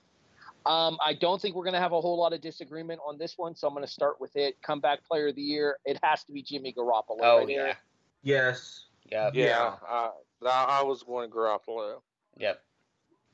Um, 0.65 0.97
I 1.03 1.13
don't 1.13 1.41
think 1.41 1.55
we're 1.55 1.63
going 1.63 1.73
to 1.73 1.79
have 1.79 1.91
a 1.91 2.01
whole 2.01 2.19
lot 2.19 2.33
of 2.33 2.41
disagreement 2.41 2.99
on 3.05 3.17
this 3.17 3.35
one, 3.37 3.55
so 3.55 3.67
I'm 3.67 3.73
going 3.73 3.85
to 3.85 3.91
start 3.91 4.21
with 4.21 4.35
it. 4.35 4.61
Comeback 4.61 5.03
player 5.03 5.29
of 5.29 5.35
the 5.35 5.41
year. 5.41 5.77
It 5.85 5.97
has 6.03 6.23
to 6.25 6.31
be 6.31 6.43
Jimmy 6.43 6.71
Garoppolo. 6.71 7.19
Oh 7.21 7.39
right, 7.39 7.49
yeah. 7.49 7.57
Eric? 7.57 7.77
Yes. 8.21 8.85
Yep. 9.11 9.33
Yeah, 9.33 9.45
Yeah. 9.45 9.75
I, 9.89 10.09
I 10.43 10.83
was 10.83 11.03
going 11.03 11.31
Garoppolo. 11.31 12.01
Yep. 12.37 12.61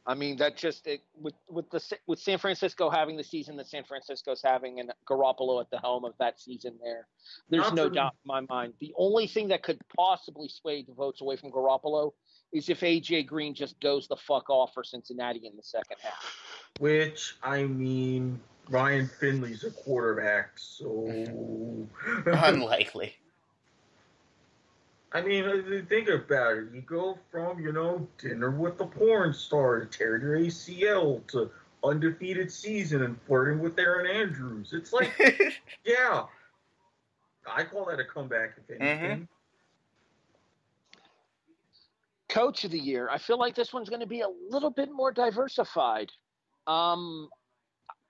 I 0.08 0.16
mean, 0.16 0.38
that 0.38 0.56
just 0.56 0.88
it, 0.88 1.02
with 1.20 1.34
with 1.50 1.70
the 1.70 1.82
with 2.08 2.20
San 2.20 2.38
Francisco 2.38 2.90
having 2.90 3.18
the 3.18 3.26
season 3.26 3.58
that 3.58 3.68
San 3.68 3.84
Francisco's 3.84 4.42
having, 4.42 4.80
and 4.80 4.92
Garoppolo 5.06 5.60
at 5.60 5.70
the 5.70 5.80
helm 5.80 6.06
of 6.06 6.14
that 6.20 6.40
season. 6.40 6.76
There, 6.82 7.08
there's 7.50 7.64
Not 7.64 7.76
no 7.76 7.90
doubt 7.90 8.14
in 8.14 8.28
my 8.28 8.42
mind. 8.50 8.74
The 8.80 8.94
only 8.98 9.28
thing 9.28 9.50
that 9.50 9.64
could 9.64 9.80
possibly 9.98 10.48
sway 10.48 10.84
the 10.84 10.94
votes 10.94 11.20
away 11.20 11.36
from 11.36 11.52
Garoppolo 11.52 12.14
is 12.54 12.70
if 12.70 12.80
AJ 12.80 13.28
Green 13.28 13.54
just 13.54 13.78
goes 13.82 14.08
the 14.08 14.16
fuck 14.16 14.50
off 14.50 14.74
for 14.74 14.84
Cincinnati 14.84 15.46
in 15.46 15.58
the 15.58 15.64
second 15.64 15.98
half. 16.02 16.38
Which, 16.80 17.36
I 17.44 17.64
mean, 17.64 18.40
Ryan 18.70 19.10
Finley's 19.20 19.66
a 19.66 19.72
quarterback, 19.72 20.52
so... 20.56 21.88
Unlikely. 22.26 23.16
I 25.18 25.22
mean, 25.22 25.46
uh, 25.46 25.82
think 25.90 26.10
about 26.10 26.58
it. 26.58 26.66
You 26.72 26.82
go 26.82 27.18
from, 27.32 27.60
you 27.60 27.72
know, 27.72 28.08
dinner 28.20 28.52
with 28.52 28.78
the 28.78 28.86
porn 28.86 29.34
star 29.34 29.80
to 29.80 29.86
tearing 29.88 30.22
your 30.22 30.38
ACL 30.38 31.26
to 31.32 31.50
undefeated 31.84 32.52
season 32.52 33.02
and 33.02 33.20
flirting 33.26 33.60
with 33.60 33.80
Erin 33.80 34.06
Andrews. 34.06 34.74
It's 34.74 34.94
like, 34.94 35.12
yeah. 35.86 36.26
I 37.52 37.64
call 37.64 37.86
that 37.86 38.00
a 38.00 38.06
comeback, 38.06 38.58
if 38.58 38.80
anything. 38.80 39.28
Coach 42.30 42.64
of 42.64 42.70
the 42.70 42.80
year. 42.80 43.10
I 43.10 43.18
feel 43.18 43.40
like 43.40 43.56
this 43.56 43.74
one's 43.74 43.90
going 43.90 44.02
to 44.02 44.08
be 44.08 44.22
a 44.22 44.30
little 44.52 44.70
bit 44.70 44.92
more 44.92 45.12
diversified. 45.12 46.12
Um, 46.68 47.30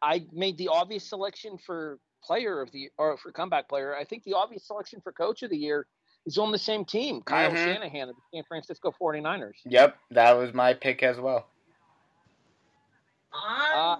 I 0.02 0.26
made 0.34 0.58
the 0.58 0.68
obvious 0.68 1.08
selection 1.08 1.58
for 1.58 2.00
player 2.22 2.62
of 2.62 2.70
the 2.74 2.90
or 2.98 3.16
for 3.16 3.32
comeback 3.32 3.70
player. 3.70 3.96
I 3.96 4.04
think 4.04 4.24
the 4.24 4.34
obvious 4.34 4.68
selection 4.68 5.00
for 5.00 5.14
coach 5.14 5.44
of 5.44 5.52
the 5.52 5.58
year 5.58 5.88
is 6.28 6.38
on 6.38 6.52
the 6.52 6.60
same 6.60 6.84
team, 6.86 7.22
Kyle 7.22 7.50
Mhm. 7.52 7.64
Shanahan 7.64 8.10
of 8.10 8.16
the 8.16 8.22
San 8.34 8.44
Francisco 8.44 8.92
49ers. 8.92 9.62
yep, 9.66 9.98
that 10.12 10.34
was 10.34 10.54
my 10.54 10.74
pick 10.74 11.02
as 11.02 11.18
well. 11.20 11.48
I, 13.34 13.98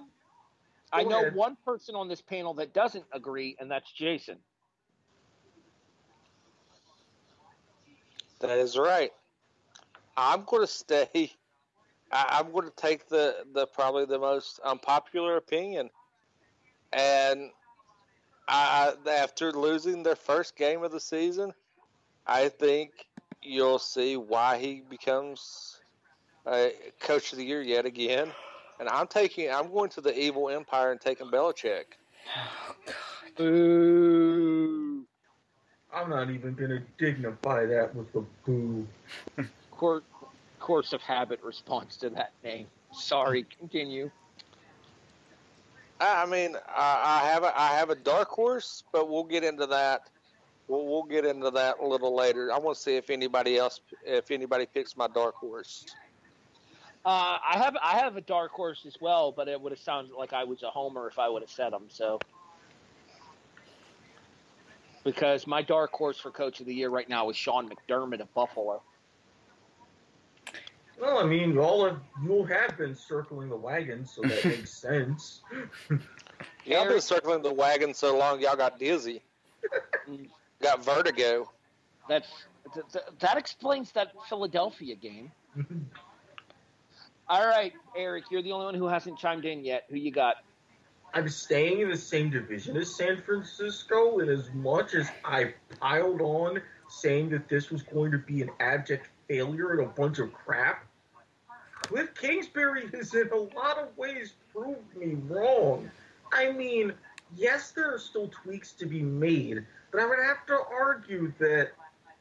I 0.92 1.04
know 1.04 1.20
ahead. 1.20 1.34
one 1.34 1.56
person 1.64 1.94
on 1.94 2.08
this 2.08 2.20
panel 2.20 2.54
that 2.54 2.72
doesn't 2.74 3.06
agree, 3.12 3.56
and 3.58 3.70
that's 3.70 3.90
Jason. 3.92 4.38
That 8.40 8.58
is 8.58 8.76
right. 8.78 9.12
I'm 10.16 10.44
going 10.44 10.62
to 10.62 10.66
stay. 10.72 11.32
I, 12.12 12.26
I'm 12.40 12.52
going 12.52 12.68
to 12.68 12.74
take 12.76 13.08
the, 13.08 13.46
the 13.52 13.66
probably 13.66 14.04
the 14.04 14.18
most 14.18 14.60
unpopular 14.60 15.36
opinion, 15.36 15.90
and 16.92 17.50
I, 18.48 18.94
I- 19.06 19.10
after 19.10 19.52
losing 19.52 20.02
their 20.02 20.16
first 20.16 20.56
game 20.56 20.82
of 20.82 20.90
the 20.92 21.00
season, 21.00 21.52
I 22.28 22.50
think 22.50 22.90
you'll 23.42 23.78
see 23.78 24.16
why 24.16 24.58
he 24.58 24.82
becomes 24.88 25.80
a 26.46 26.72
coach 27.00 27.32
of 27.32 27.38
the 27.38 27.44
year 27.44 27.62
yet 27.62 27.86
again. 27.86 28.30
And 28.78 28.88
I'm 28.88 29.08
taking. 29.08 29.50
I'm 29.50 29.72
going 29.72 29.90
to 29.90 30.00
the 30.00 30.16
evil 30.16 30.50
empire 30.50 30.92
and 30.92 31.00
taking 31.00 31.28
Belichick. 31.28 31.84
Oh, 32.36 32.74
boo. 33.36 35.04
I'm 35.92 36.10
not 36.10 36.30
even 36.30 36.54
going 36.54 36.70
to 36.70 36.82
dignify 36.98 37.64
that 37.66 37.94
with 37.94 38.14
a 38.14 38.20
boo. 38.44 38.86
Cour- 39.76 40.02
course 40.60 40.92
of 40.92 41.00
habit 41.00 41.42
response 41.42 41.96
to 41.96 42.10
that 42.10 42.32
name. 42.44 42.66
Sorry, 42.92 43.46
continue. 43.58 44.10
I 46.00 46.22
I 46.22 46.26
mean, 46.26 46.56
I, 46.68 47.20
I 47.22 47.26
have 47.28 47.42
a, 47.42 47.58
I 47.58 47.68
have 47.68 47.90
a 47.90 47.94
dark 47.94 48.28
horse, 48.28 48.84
but 48.92 49.08
we'll 49.08 49.24
get 49.24 49.44
into 49.44 49.66
that. 49.66 50.02
We'll, 50.68 50.86
we'll 50.86 51.02
get 51.02 51.24
into 51.24 51.50
that 51.50 51.76
a 51.80 51.86
little 51.86 52.14
later. 52.14 52.52
I 52.52 52.58
want 52.58 52.76
to 52.76 52.82
see 52.82 52.96
if 52.96 53.10
anybody 53.10 53.56
else, 53.56 53.80
if 54.04 54.30
anybody 54.30 54.66
picks 54.66 54.96
my 54.96 55.08
dark 55.08 55.34
horse. 55.34 55.86
Uh, 57.04 57.38
I 57.42 57.56
have 57.56 57.76
I 57.82 57.98
have 57.98 58.16
a 58.16 58.20
dark 58.20 58.50
horse 58.50 58.84
as 58.86 58.96
well, 59.00 59.32
but 59.32 59.48
it 59.48 59.60
would 59.60 59.72
have 59.72 59.80
sounded 59.80 60.14
like 60.14 60.32
I 60.32 60.44
was 60.44 60.62
a 60.62 60.68
homer 60.68 61.08
if 61.08 61.18
I 61.18 61.28
would 61.28 61.42
have 61.42 61.50
said 61.50 61.72
them. 61.72 61.84
So, 61.88 62.18
because 65.04 65.46
my 65.46 65.62
dark 65.62 65.90
horse 65.92 66.18
for 66.18 66.30
coach 66.30 66.60
of 66.60 66.66
the 66.66 66.74
year 66.74 66.90
right 66.90 67.08
now 67.08 67.30
is 67.30 67.36
Sean 67.36 67.70
McDermott 67.70 68.20
of 68.20 68.32
Buffalo. 68.34 68.82
Well, 71.00 71.18
I 71.18 71.24
mean, 71.24 71.56
all 71.56 71.86
of 71.86 71.98
you 72.22 72.44
have 72.44 72.76
been 72.76 72.94
circling 72.94 73.48
the 73.48 73.56
wagon, 73.56 74.04
so 74.04 74.20
that 74.22 74.44
makes 74.44 74.72
sense. 74.82 75.40
Yeah, 76.66 76.80
I've 76.80 76.88
been 76.88 77.00
circling 77.00 77.42
the 77.42 77.54
wagon 77.54 77.94
so 77.94 78.18
long, 78.18 78.40
y'all 78.40 78.56
got 78.56 78.80
dizzy, 78.80 79.22
got 80.62 80.84
vertigo. 80.84 81.50
That's 82.08 82.28
th- 82.74 82.86
th- 82.92 83.04
that 83.20 83.36
explains 83.36 83.92
that 83.92 84.12
Philadelphia 84.28 84.94
game. 84.94 85.30
All 87.28 87.46
right, 87.46 87.74
Eric, 87.94 88.24
you're 88.30 88.42
the 88.42 88.52
only 88.52 88.66
one 88.66 88.74
who 88.74 88.86
hasn't 88.86 89.18
chimed 89.18 89.44
in 89.44 89.64
yet. 89.64 89.84
Who 89.90 89.96
you 89.96 90.10
got? 90.10 90.36
I'm 91.12 91.28
staying 91.28 91.80
in 91.80 91.90
the 91.90 91.96
same 91.96 92.30
division 92.30 92.76
as 92.76 92.94
San 92.94 93.20
Francisco, 93.22 94.20
and 94.20 94.30
as 94.30 94.50
much 94.54 94.94
as 94.94 95.08
I 95.24 95.54
piled 95.80 96.20
on 96.20 96.60
saying 96.88 97.30
that 97.30 97.48
this 97.48 97.70
was 97.70 97.82
going 97.82 98.12
to 98.12 98.18
be 98.18 98.42
an 98.42 98.50
abject 98.60 99.08
failure 99.26 99.72
and 99.72 99.80
a 99.80 99.86
bunch 99.86 100.18
of 100.18 100.32
crap, 100.32 100.86
Cliff 101.82 102.14
Kingsbury 102.14 102.88
has 102.94 103.14
in 103.14 103.28
a 103.30 103.36
lot 103.36 103.78
of 103.78 103.96
ways 103.96 104.34
proved 104.52 104.96
me 104.96 105.16
wrong. 105.28 105.90
I 106.32 106.52
mean, 106.52 106.92
yes, 107.36 107.70
there 107.70 107.94
are 107.94 107.98
still 107.98 108.28
tweaks 108.28 108.72
to 108.72 108.86
be 108.86 109.02
made, 109.02 109.64
but 109.90 110.00
I 110.00 110.06
would 110.06 110.18
have 110.18 110.44
to 110.46 110.58
argue 110.70 111.32
that 111.38 111.72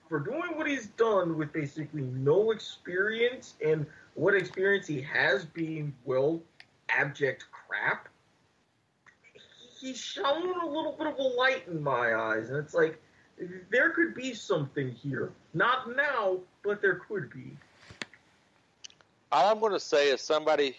for 0.09 0.19
doing 0.19 0.57
what 0.57 0.67
he's 0.67 0.87
done 0.87 1.37
with 1.37 1.51
basically 1.51 2.01
no 2.01 2.51
experience 2.51 3.55
and 3.63 3.85
what 4.15 4.33
experience 4.33 4.87
he 4.87 5.01
has 5.01 5.45
being, 5.45 5.93
well, 6.05 6.39
abject 6.89 7.45
crap, 7.51 8.07
he's 9.79 9.97
shown 9.97 10.61
a 10.61 10.65
little 10.65 10.95
bit 10.97 11.07
of 11.07 11.17
a 11.17 11.21
light 11.21 11.67
in 11.67 11.83
my 11.83 12.15
eyes. 12.15 12.49
And 12.49 12.57
it's 12.57 12.73
like, 12.73 13.01
there 13.69 13.91
could 13.91 14.15
be 14.15 14.33
something 14.33 14.91
here. 14.91 15.31
Not 15.53 15.95
now, 15.95 16.37
but 16.63 16.81
there 16.81 17.01
could 17.07 17.31
be. 17.31 17.55
All 19.31 19.51
I'm 19.51 19.59
going 19.59 19.73
to 19.73 19.79
say 19.79 20.09
is 20.09 20.21
somebody 20.21 20.75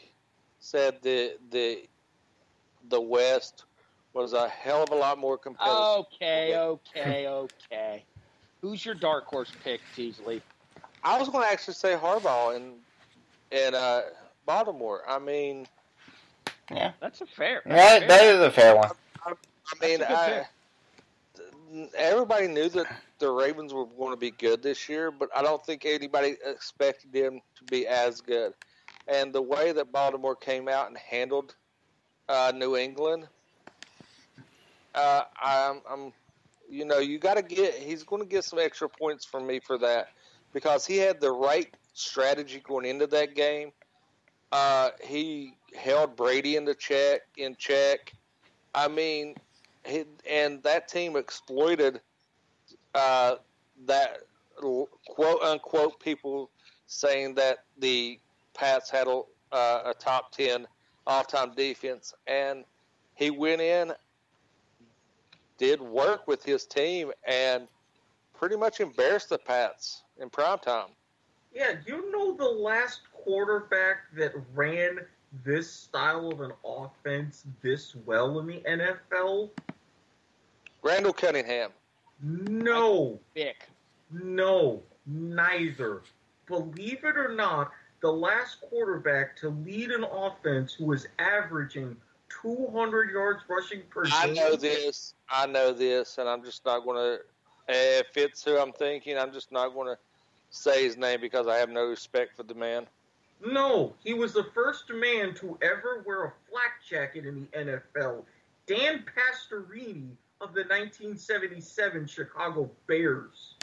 said 0.59 0.97
the 1.03 1.37
the 1.51 1.87
the 2.89 3.01
West 3.01 3.65
was 4.15 4.33
a 4.33 4.49
hell 4.49 4.83
of 4.83 4.91
a 4.91 4.95
lot 4.95 5.19
more 5.19 5.39
competitive. 5.39 5.77
Okay, 5.77 6.57
okay, 6.57 7.27
okay. 7.29 8.05
Who's 8.61 8.85
your 8.85 8.95
dark 8.95 9.27
horse 9.27 9.53
pick, 9.63 9.81
Teasley? 9.95 10.43
I 11.05 11.19
was 11.19 11.29
going 11.29 11.45
to 11.45 11.51
actually 11.51 11.75
say 11.75 11.95
Harbaugh 11.95 12.57
in 12.57 12.73
in 13.51 13.75
uh, 13.75 14.03
Baltimore. 14.47 15.03
I 15.09 15.19
mean, 15.19 15.67
Yeah, 16.71 16.93
That's 17.01 17.21
a 17.21 17.27
fair. 17.27 17.63
that, 17.67 17.75
that's 17.75 18.07
that 18.09 18.21
fair. 18.21 18.35
is 18.35 18.41
a 18.41 18.51
fair 18.51 18.77
one. 18.77 18.91
I 19.25 19.87
mean, 19.87 20.01
That's 20.01 20.11
a 20.11 20.31
good 20.31 20.47
I, 21.75 21.89
everybody 21.97 22.49
knew 22.49 22.69
that 22.71 22.87
the 23.19 23.31
Ravens 23.31 23.73
were 23.73 23.87
going 23.87 24.11
to 24.11 24.17
be 24.17 24.31
good 24.31 24.63
this 24.63 24.89
year, 24.89 25.11
but 25.11 25.29
I 25.37 25.43
don't 25.43 25.65
think 25.65 25.85
anybody 25.85 26.37
expected 26.45 27.13
them 27.13 27.41
to 27.57 27.65
be 27.65 27.87
as 27.87 28.21
good. 28.21 28.55
And 29.07 29.33
the 29.33 29.43
way 29.43 29.73
that 29.73 29.93
Baltimore 29.93 30.37
came 30.37 30.69
out 30.69 30.89
and 30.89 30.97
handled 30.97 31.55
uh, 32.29 32.53
New 32.55 32.77
England, 32.77 33.27
uh, 34.99 35.25
I'm, 35.41 35.81
I'm, 35.89 36.13
you 36.69 36.85
know, 36.85 36.99
you 36.99 37.19
got 37.19 37.37
to 37.37 37.43
get. 37.43 37.75
He's 37.75 38.03
going 38.03 38.21
to 38.21 38.29
get 38.29 38.45
some 38.45 38.59
extra 38.59 38.89
points 38.89 39.25
from 39.25 39.47
me 39.47 39.61
for 39.61 39.79
that 39.79 40.09
because 40.53 40.87
he 40.87 40.97
had 40.97 41.21
the 41.21 41.31
right 41.31 41.73
strategy 41.95 42.61
going 42.65 42.85
into 42.85 43.07
that 43.07 43.35
game. 43.35 43.71
Uh, 44.51 44.91
he 45.03 45.55
held 45.77 46.17
Brady 46.17 46.57
in 46.57 46.65
the 46.65 46.75
check 46.75 47.21
in 47.37 47.55
check. 47.57 48.13
I 48.75 48.89
mean, 48.89 49.37
he, 49.87 50.05
and 50.29 50.63
that 50.65 50.89
team 50.89 51.17
exploited 51.17 52.01
uh, 52.95 53.37
that 53.87 54.19
quote 54.57 55.43
unquote 55.43 56.01
people 56.01 56.51
saying 56.87 57.37
that 57.37 57.59
the 57.79 58.19
Pats 58.55 58.91
had 58.91 59.07
a, 59.07 59.23
uh, 59.53 59.83
a 59.87 59.95
top 59.99 60.33
ten 60.33 60.67
all 61.07 61.23
time 61.23 61.53
defense, 61.55 62.15
and 62.27 62.65
he 63.15 63.31
went 63.31 63.61
in, 63.61 63.93
did 65.59 65.81
work 65.81 66.27
with 66.27 66.45
his 66.45 66.65
team, 66.65 67.13
and 67.27 67.69
pretty 68.35 68.57
much 68.57 68.81
embarrassed 68.81 69.29
the 69.29 69.39
Pats 69.39 70.03
in 70.21 70.31
prime 70.31 70.59
time. 70.59 70.89
Yeah, 71.55 71.75
you 71.87 72.11
know 72.13 72.37
the 72.37 72.45
last 72.45 73.01
quarterback 73.13 74.13
that 74.17 74.33
ran 74.55 75.01
this 75.45 75.71
style 75.71 76.31
of 76.31 76.41
an 76.41 76.53
offense 76.65 77.45
this 77.63 77.95
well 78.07 78.39
in 78.39 78.47
the 78.47 78.61
NFL? 78.61 79.51
Randall 80.83 81.13
Cunningham. 81.13 81.71
No, 82.23 83.19
Vic. 83.35 83.69
no, 84.11 84.83
neither. 85.07 86.03
Believe 86.47 87.05
it 87.05 87.17
or 87.17 87.35
not, 87.35 87.71
the 88.01 88.11
last 88.11 88.61
quarterback 88.61 89.37
to 89.39 89.51
lead 89.51 89.91
an 89.91 90.05
offense 90.05 90.73
who 90.73 90.87
was 90.87 91.07
averaging 91.19 91.97
200 92.43 93.11
yards 93.11 93.43
rushing 93.49 93.83
per 93.91 94.05
game. 94.05 94.13
I 94.15 94.27
know 94.31 94.57
this. 94.57 95.15
I 95.31 95.47
know 95.47 95.73
this, 95.73 96.19
and 96.19 96.29
I'm 96.29 96.45
just 96.45 96.65
not 96.65 96.85
going 96.85 96.97
to. 96.97 97.21
If 97.69 98.17
it's 98.17 98.45
who 98.45 98.57
I'm 98.59 98.73
thinking, 98.73 99.19
I'm 99.19 99.33
just 99.33 99.53
not 99.53 99.75
going 99.75 99.89
to 99.89 99.99
say 100.51 100.85
his 100.85 100.97
name 100.97 101.21
because 101.21 101.47
I 101.47 101.57
have 101.57 101.69
no 101.69 101.85
respect 101.85 102.37
for 102.37 102.43
the 102.43 102.55
man. 102.55 102.87
No, 103.45 103.93
he 104.03 104.15
was 104.15 104.33
the 104.33 104.47
first 104.55 104.91
man 104.91 105.35
to 105.35 105.59
ever 105.63 106.03
wear 106.07 106.25
a 106.25 106.33
flak 106.49 106.83
jacket 106.89 107.25
in 107.25 107.47
the 107.53 107.59
NFL. 107.59 108.23
Dan 108.67 109.05
Pastorini 109.05 110.11
of 110.41 110.55
the 110.55 110.63
1977 110.63 112.07
Chicago 112.07 112.71
Bears. 112.87 113.55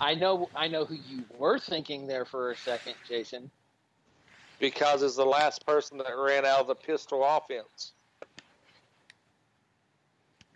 I 0.00 0.14
know. 0.14 0.48
I 0.56 0.68
know 0.68 0.84
who 0.84 0.94
you 0.94 1.24
were 1.38 1.58
thinking 1.58 2.06
there 2.06 2.24
for 2.24 2.50
a 2.50 2.56
second, 2.56 2.94
Jason. 3.08 3.50
Because 4.60 5.02
it's 5.02 5.16
the 5.16 5.24
last 5.24 5.66
person 5.66 5.98
that 5.98 6.12
ran 6.16 6.44
out 6.44 6.60
of 6.60 6.66
the 6.68 6.74
pistol 6.76 7.24
offense 7.24 7.92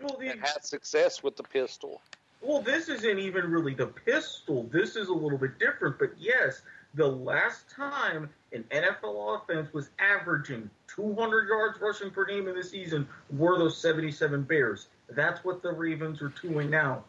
Well, 0.00 0.16
the, 0.20 0.28
and 0.28 0.40
had 0.40 0.64
success 0.64 1.22
with 1.22 1.36
the 1.36 1.42
pistol. 1.42 2.00
well, 2.42 2.60
this 2.60 2.88
isn't 2.88 3.18
even 3.18 3.50
really 3.50 3.74
the 3.74 3.86
pistol. 3.86 4.68
This 4.70 4.94
is 4.94 5.08
a 5.08 5.12
little 5.12 5.38
bit 5.38 5.58
different. 5.58 5.98
But 5.98 6.10
yes, 6.18 6.62
the 6.94 7.06
last 7.08 7.70
time 7.70 8.28
an 8.52 8.64
NFL 8.70 9.42
offense 9.42 9.72
was 9.72 9.90
averaging 9.98 10.68
200 10.88 11.48
yards 11.48 11.80
rushing 11.80 12.10
per 12.10 12.24
game 12.26 12.46
in 12.46 12.54
the 12.54 12.62
season 12.62 13.08
were 13.32 13.58
those 13.58 13.76
77 13.78 14.42
Bears. 14.42 14.88
That's 15.08 15.42
what 15.44 15.62
the 15.62 15.72
Ravens 15.72 16.20
are 16.22 16.32
doing 16.42 16.70
now. 16.70 17.04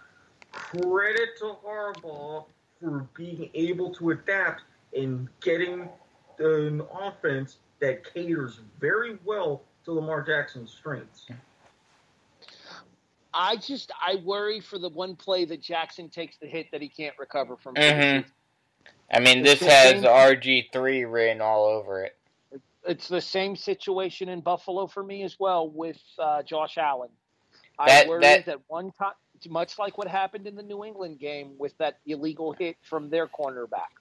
Credit 0.53 1.29
to 1.39 1.55
Harbaugh 1.65 2.45
for 2.79 3.07
being 3.15 3.49
able 3.53 3.93
to 3.95 4.11
adapt 4.11 4.63
and 4.95 5.27
getting 5.41 5.89
an 6.39 6.81
offense 6.99 7.57
that 7.79 8.03
caters 8.13 8.59
very 8.79 9.17
well 9.25 9.61
to 9.85 9.91
Lamar 9.93 10.21
Jackson's 10.23 10.71
strengths. 10.71 11.27
I 13.33 13.57
just 13.57 13.91
I 14.01 14.15
worry 14.23 14.61
for 14.61 14.79
the 14.79 14.89
one 14.89 15.15
play 15.15 15.45
that 15.45 15.61
Jackson 15.61 16.09
takes 16.09 16.37
the 16.37 16.47
hit 16.47 16.71
that 16.71 16.81
he 16.81 16.87
can't 16.87 17.17
recover 17.19 17.57
from. 17.57 17.75
Mhm. 17.75 18.25
I 19.11 19.19
mean, 19.19 19.45
It's 19.45 19.59
this 19.59 19.69
has 19.69 20.03
RG3 20.03 21.03
written 21.03 21.41
all 21.41 21.65
over 21.65 22.03
it. 22.03 22.15
It's 22.87 23.07
the 23.07 23.21
same 23.21 23.55
situation 23.55 24.29
in 24.29 24.41
Buffalo 24.41 24.87
for 24.87 25.03
me 25.03 25.23
as 25.23 25.39
well 25.39 25.67
with 25.69 26.01
uh, 26.17 26.43
Josh 26.43 26.77
Allen. 26.77 27.09
That- 27.77 28.05
I 28.05 28.09
worry 28.09 28.21
that- 28.21 28.45
that, 28.45 28.61
one 28.67 28.91
time, 28.93 29.13
much 29.49 29.77
like 29.77 29.97
what 29.97 30.07
happened 30.07 30.47
in 30.47 30.55
the 30.55 30.63
New 30.63 30.85
England 30.85 31.19
game 31.19 31.57
with 31.57 31.77
that 31.77 31.99
illegal 32.05 32.53
hit 32.53 32.77
from 32.81 33.09
their 33.09 33.27
cornerback. 33.27 33.91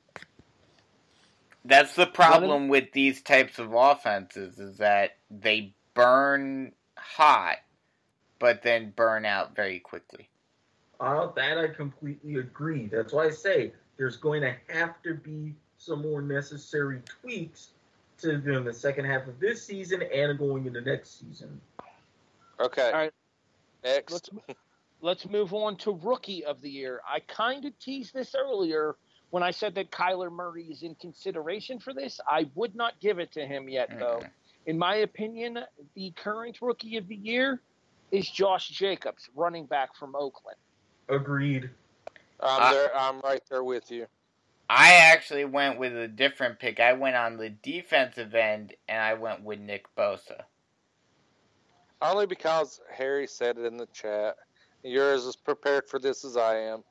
That's 1.64 1.94
the 1.94 2.06
problem 2.06 2.68
with 2.68 2.92
these 2.92 3.22
types 3.22 3.58
of 3.58 3.72
offenses 3.72 4.58
is 4.58 4.78
that 4.78 5.16
they 5.30 5.74
burn 5.94 6.72
hot, 6.96 7.56
but 8.38 8.62
then 8.62 8.92
burn 8.94 9.24
out 9.24 9.56
very 9.56 9.78
quickly. 9.78 10.28
Uh, 11.00 11.28
that 11.34 11.58
I 11.58 11.68
completely 11.68 12.36
agree. 12.36 12.86
That's 12.86 13.12
why 13.12 13.26
I 13.26 13.30
say 13.30 13.72
there's 13.96 14.16
going 14.16 14.42
to 14.42 14.54
have 14.68 15.02
to 15.02 15.14
be 15.14 15.54
some 15.78 16.02
more 16.02 16.20
necessary 16.20 17.00
tweaks 17.20 17.70
to 18.18 18.38
do 18.38 18.58
in 18.58 18.64
the 18.64 18.72
second 18.72 19.06
half 19.06 19.26
of 19.26 19.40
this 19.40 19.64
season 19.64 20.02
and 20.02 20.38
going 20.38 20.66
into 20.66 20.80
next 20.80 21.20
season. 21.20 21.60
Okay. 22.60 22.86
All 22.86 22.92
right. 22.92 23.12
Next. 23.82 24.12
Let's 24.12 24.30
let's 25.00 25.28
move 25.28 25.52
on 25.52 25.76
to 25.78 25.92
rookie 26.02 26.44
of 26.44 26.60
the 26.60 26.70
year. 26.70 27.00
I 27.08 27.20
kind 27.20 27.64
of 27.64 27.78
teased 27.78 28.14
this 28.14 28.34
earlier 28.34 28.96
when 29.34 29.42
I 29.42 29.50
said 29.50 29.74
that 29.74 29.90
Kyler 29.90 30.30
Murray 30.30 30.62
is 30.62 30.84
in 30.84 30.94
consideration 30.94 31.80
for 31.80 31.92
this. 31.92 32.20
I 32.30 32.48
would 32.54 32.76
not 32.76 33.00
give 33.00 33.18
it 33.18 33.32
to 33.32 33.44
him 33.44 33.68
yet, 33.68 33.90
though. 33.98 34.22
In 34.66 34.78
my 34.78 34.94
opinion, 34.98 35.58
the 35.96 36.12
current 36.12 36.58
rookie 36.62 36.98
of 36.98 37.08
the 37.08 37.16
year 37.16 37.60
is 38.12 38.30
Josh 38.30 38.68
Jacobs, 38.68 39.28
running 39.34 39.66
back 39.66 39.96
from 39.96 40.14
Oakland. 40.14 40.56
Agreed. 41.08 41.68
I'm 42.38 42.62
Uh, 42.62 42.70
there. 42.70 42.96
I'm 42.96 43.20
right 43.22 43.42
there 43.50 43.64
with 43.64 43.90
you. 43.90 44.06
I 44.70 44.92
actually 44.92 45.46
went 45.46 45.80
with 45.80 45.96
a 45.96 46.06
different 46.06 46.60
pick. 46.60 46.78
I 46.78 46.92
went 46.92 47.16
on 47.16 47.36
the 47.36 47.50
defensive 47.50 48.36
end, 48.36 48.76
and 48.86 49.02
I 49.02 49.14
went 49.14 49.42
with 49.42 49.58
Nick 49.58 49.92
Bosa. 49.96 50.44
Only 52.00 52.26
because 52.26 52.80
Harry 52.88 53.26
said 53.26 53.58
it 53.58 53.64
in 53.64 53.78
the 53.78 53.86
chat. 53.86 54.36
You're 54.84 55.12
as 55.12 55.34
prepared 55.34 55.88
for 55.88 55.98
this 55.98 56.24
as 56.24 56.36
I 56.36 56.54
am. 56.58 56.84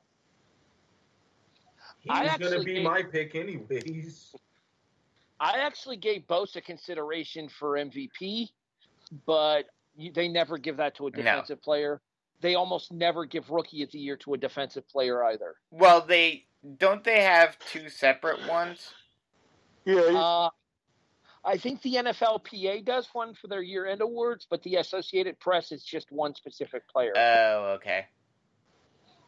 He's 2.04 2.36
going 2.38 2.52
to 2.58 2.64
be 2.64 2.74
gave- 2.74 2.84
my 2.84 3.02
pick 3.02 3.34
anyways. 3.34 4.34
I 5.40 5.58
actually 5.58 5.96
gave 5.96 6.26
Bosa 6.26 6.62
consideration 6.64 7.48
for 7.48 7.72
MVP, 7.76 8.50
but 9.26 9.64
you, 9.96 10.12
they 10.12 10.28
never 10.28 10.58
give 10.58 10.76
that 10.76 10.94
to 10.96 11.08
a 11.08 11.10
No. 11.10 11.16
defensive 11.16 11.60
player. 11.62 12.00
They 12.40 12.54
almost 12.54 12.92
never 12.92 13.24
give 13.24 13.50
rookie 13.50 13.82
of 13.82 13.90
the 13.90 13.98
year 13.98 14.16
to 14.18 14.34
a 14.34 14.38
defensive 14.38 14.88
player 14.88 15.24
either. 15.24 15.56
Well, 15.70 16.00
they 16.02 16.46
don't 16.78 17.02
they 17.02 17.22
have 17.22 17.58
two 17.58 17.88
separate 17.88 18.46
ones? 18.46 18.92
Yeah. 19.84 20.00
Uh, 20.00 20.50
I 21.44 21.58
think 21.58 21.82
the 21.82 21.94
NFLPA 21.96 22.84
does 22.84 23.08
one 23.12 23.34
for 23.34 23.48
their 23.48 23.60
year-end 23.60 24.00
awards, 24.00 24.46
but 24.48 24.62
the 24.62 24.76
Associated 24.76 25.38
Press 25.40 25.72
is 25.72 25.82
just 25.84 26.10
one 26.10 26.34
specific 26.34 26.88
player. 26.88 27.12
Oh, 27.16 27.72
okay. 27.76 28.06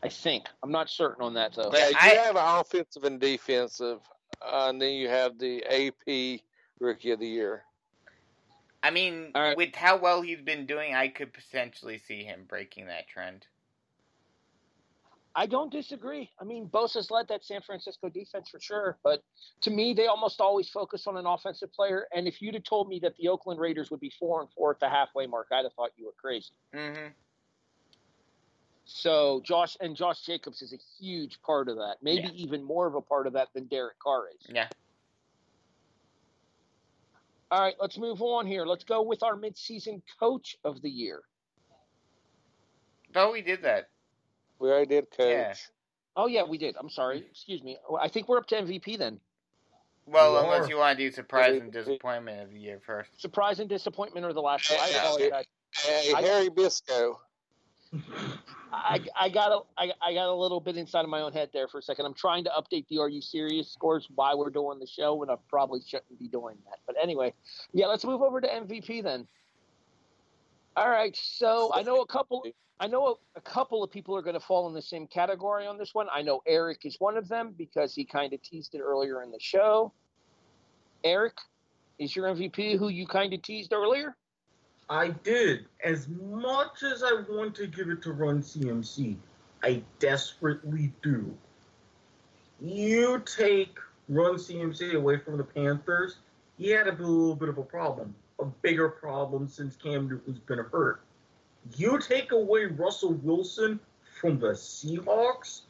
I 0.03 0.09
think. 0.09 0.47
I'm 0.63 0.71
not 0.71 0.89
certain 0.91 1.23
on 1.25 1.35
that 1.35 1.55
though. 1.55 1.71
Yeah, 1.73 1.89
you 1.89 1.97
I- 1.99 2.09
have 2.11 2.37
an 2.37 2.61
offensive 2.61 3.05
and 3.05 3.21
defensive. 3.21 4.01
uh, 4.43 4.69
and 4.69 4.81
then 4.81 4.93
you 4.93 5.09
have 5.09 5.39
the 5.39 5.65
AP 5.65 6.43
Rookie 6.79 7.11
of 7.13 7.21
the 7.21 7.27
Year. 7.27 7.65
I 8.83 8.91
mean, 8.91 9.33
All 9.35 9.43
right. 9.43 9.57
with 9.57 9.75
how 9.75 9.97
well 9.97 10.21
he's 10.23 10.43
been 10.43 10.67
doing, 10.67 10.95
I 10.95 11.09
could 11.09 11.33
potentially 11.33 11.99
see 11.99 12.23
him 12.23 12.45
breaking 12.47 12.87
that 12.87 13.09
trend. 13.09 13.47
I 15.35 15.47
don't 15.47 15.71
disagree. 15.73 16.31
I 16.41 16.45
mean, 16.45 16.69
Bosa's 16.69 17.11
led 17.11 17.29
that 17.29 17.45
San 17.45 17.61
Francisco 17.61 18.09
defense 18.09 18.49
for 18.49 18.59
sure, 18.61 18.99
but 19.03 19.23
to 19.63 19.71
me, 19.71 19.93
they 19.93 20.07
almost 20.07 20.41
always 20.41 20.69
focus 20.71 21.07
on 21.07 21.17
an 21.19 21.27
offensive 21.27 21.73
player. 21.75 22.07
And 22.15 22.27
if 22.27 22.41
you'd 22.41 22.55
have 22.55 22.65
told 22.65 22.89
me 22.89 22.99
that 23.01 23.17
the 23.17 23.29
Oakland 23.29 23.61
Raiders 23.61 23.91
would 23.91 24.01
be 24.01 24.11
four 24.19 24.41
and 24.41 24.51
four 24.53 24.71
at 24.71 24.81
the 24.81 24.89
halfway 24.89 25.27
mark, 25.27 25.49
I'd 25.53 25.65
have 25.65 25.75
thought 25.75 25.91
you 25.97 26.07
were 26.07 26.15
crazy. 26.19 26.53
hmm 26.73 27.09
So 28.87 29.41
Josh 29.45 29.77
and 29.81 29.97
Josh 29.97 30.23
Jacobs 30.23 30.63
is 30.63 30.73
a 30.73 30.79
huge 30.99 31.43
part 31.43 31.69
of 31.69 31.77
that. 31.77 31.97
Maybe 32.03 32.29
Yeah. 32.29 32.45
even 32.45 32.63
more 32.63 32.87
of 32.87 32.95
a 32.95 33.01
part 33.01 33.27
of 33.27 33.33
that 33.35 33.53
than 33.53 33.65
Derek 33.67 33.99
Carr 33.99 34.29
is. 34.29 34.47
Yeah. 34.49 34.69
All 37.51 37.61
right, 37.61 37.75
let's 37.81 37.99
move 37.99 38.23
on 38.23 38.47
here. 38.47 38.65
Let's 38.65 38.85
go 38.85 39.03
with 39.03 39.23
our 39.23 39.37
midseason 39.37 40.03
coach 40.19 40.57
of 40.65 40.83
the 40.83 40.91
year. 40.91 41.23
Oh, 43.15 43.33
we 43.33 43.43
did 43.43 43.63
that. 43.63 43.91
We 44.59 44.69
already 44.71 44.87
did 44.87 45.11
coach. 45.11 45.29
Yeah. 45.29 45.55
Oh 46.17 46.27
yeah, 46.27 46.45
we 46.45 46.57
did. 46.59 46.77
I'm 46.79 46.89
sorry. 46.91 47.19
Excuse 47.31 47.63
me. 47.63 47.79
I 48.01 48.09
think 48.09 48.29
we're 48.29 48.39
up 48.39 48.47
to 48.49 48.57
MVP 48.57 48.97
then. 48.99 49.21
Well, 50.07 50.33
You 50.35 50.39
unless 50.39 50.69
you 50.69 50.77
want 50.79 50.97
to 50.99 51.05
do 51.05 51.11
surprise 51.13 51.61
and 51.61 51.73
disappointment 51.73 52.41
of 52.43 52.53
the 52.53 52.59
year 52.61 52.81
first. 52.85 53.11
Surprise 53.21 53.59
and 53.59 53.69
disappointment 53.69 54.25
are 54.25 54.33
the 54.33 54.41
last 54.43 54.65
two. 54.69 54.75
I 54.77 54.89
Yeah. 54.91 55.03
apologize. 55.03 55.45
Hey, 55.75 56.13
I- 56.15 56.23
Harry 56.23 56.49
Bisco. 56.49 57.21
I, 58.77 59.29
got 59.29 59.53
a 59.53 59.61
I, 59.79 59.93
I 60.03 60.15
got 60.15 60.29
a 60.29 60.35
little 60.35 60.61
bit 60.61 60.77
inside 60.77 61.03
of 61.03 61.09
my 61.09 61.21
own 61.21 61.33
head 61.33 61.51
there 61.53 61.69
for 61.69 61.79
a 61.79 61.83
second. 61.83 62.05
I'm 62.07 62.15
trying 62.15 62.45
to 62.45 62.51
update 62.51 62.87
the 62.89 62.99
Are 62.99 63.09
You 63.09 63.21
Serious 63.21 63.71
scores 63.71 64.09
while 64.15 64.39
we're 64.39 64.51
doing 64.51 64.79
the 64.79 64.87
show, 64.87 65.23
and 65.23 65.31
I 65.31 65.37
probably 65.49 65.81
shouldn't 65.87 66.19
be 66.19 66.29
doing 66.29 66.57
that. 66.67 66.79
But 66.87 66.97
anyway, 67.03 67.33
yeah, 67.73 67.87
let's 67.87 68.05
move 68.05 68.23
over 68.23 68.41
to 68.41 68.47
MVP 68.47 69.03
then. 69.03 69.27
All 70.77 70.91
right, 70.91 71.17
so 71.17 71.71
I 71.75 71.83
know 71.83 72.03
a 72.03 72.07
couple. 72.07 72.45
I 72.79 72.87
know 72.87 73.07
a, 73.07 73.39
a 73.39 73.41
couple 73.41 73.83
of 73.83 73.91
people 73.91 74.15
are 74.15 74.23
going 74.23 74.35
to 74.35 74.41
fall 74.41 74.69
in 74.69 74.75
the 74.75 74.83
same 74.83 75.07
category 75.07 75.67
on 75.67 75.79
this 75.79 75.95
one. 75.95 76.09
I 76.13 76.21
know 76.21 76.43
Eric 76.47 76.85
is 76.85 76.97
one 76.99 77.17
of 77.17 77.29
them 77.29 77.55
because 77.57 77.95
he 77.95 78.05
kind 78.05 78.35
of 78.35 78.43
teased 78.43 78.75
it 78.75 78.81
earlier 78.81 79.23
in 79.23 79.31
the 79.31 79.41
show. 79.41 79.93
Eric, 81.03 81.39
is 81.99 82.15
your 82.15 82.27
MVP 82.27 82.79
who 82.79 82.89
you 82.89 83.07
kind 83.07 83.33
of 83.33 83.41
teased 83.41 83.73
earlier? 83.73 84.15
I 84.89 85.09
did. 85.09 85.67
As 85.83 86.09
much 86.09 86.83
as 86.83 87.03
I 87.03 87.23
want 87.29 87.55
to 87.57 87.67
give 87.67 87.89
it 87.89 88.03
to 88.03 88.13
Run 88.13 88.41
CMC, 88.41 89.17
I 89.63 89.83
desperately 89.99 90.93
do. 91.03 91.37
You 92.61 93.23
take 93.27 93.79
Run 94.09 94.37
CMC 94.37 94.95
away 94.95 95.19
from 95.19 95.37
the 95.37 95.45
Panthers, 95.45 96.19
he 96.57 96.71
had 96.71 96.87
a 96.87 96.93
little 96.93 97.35
bit 97.35 97.49
of 97.49 97.59
a 97.59 97.63
problem, 97.63 98.15
a 98.39 98.45
bigger 98.45 98.89
problem 98.89 99.49
since 99.49 99.77
Cam 99.77 100.09
Newton's 100.09 100.39
been 100.39 100.59
hurt. 100.59 101.03
You 101.77 101.99
take 101.99 102.31
away 102.33 102.67
Russell 102.67 103.15
Wilson 103.15 103.81
from 104.21 104.39
the 104.39 104.53
Seahawks, 104.53 105.63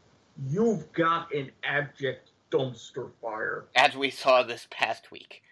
you've 0.47 0.93
got 0.93 1.33
an 1.33 1.51
abject 1.65 2.31
dumpster 2.51 3.11
fire. 3.23 3.65
As 3.75 3.97
we 3.97 4.11
saw 4.11 4.43
this 4.43 4.67
past 4.71 5.11
week. 5.11 5.43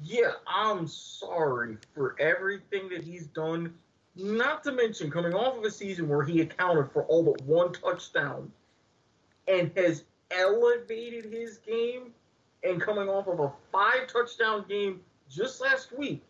Yeah, 0.00 0.32
I'm 0.46 0.86
sorry 0.86 1.76
for 1.94 2.16
everything 2.18 2.88
that 2.90 3.02
he's 3.02 3.26
done. 3.26 3.74
Not 4.14 4.62
to 4.64 4.72
mention 4.72 5.10
coming 5.10 5.34
off 5.34 5.56
of 5.56 5.64
a 5.64 5.70
season 5.70 6.08
where 6.08 6.22
he 6.22 6.40
accounted 6.40 6.90
for 6.92 7.04
all 7.04 7.22
but 7.22 7.42
one 7.42 7.72
touchdown 7.72 8.50
and 9.48 9.70
has 9.76 10.04
elevated 10.30 11.32
his 11.32 11.58
game 11.58 12.12
and 12.62 12.80
coming 12.80 13.08
off 13.08 13.26
of 13.26 13.40
a 13.40 13.52
five 13.70 14.06
touchdown 14.08 14.64
game 14.68 15.00
just 15.30 15.60
last 15.60 15.96
week. 15.96 16.22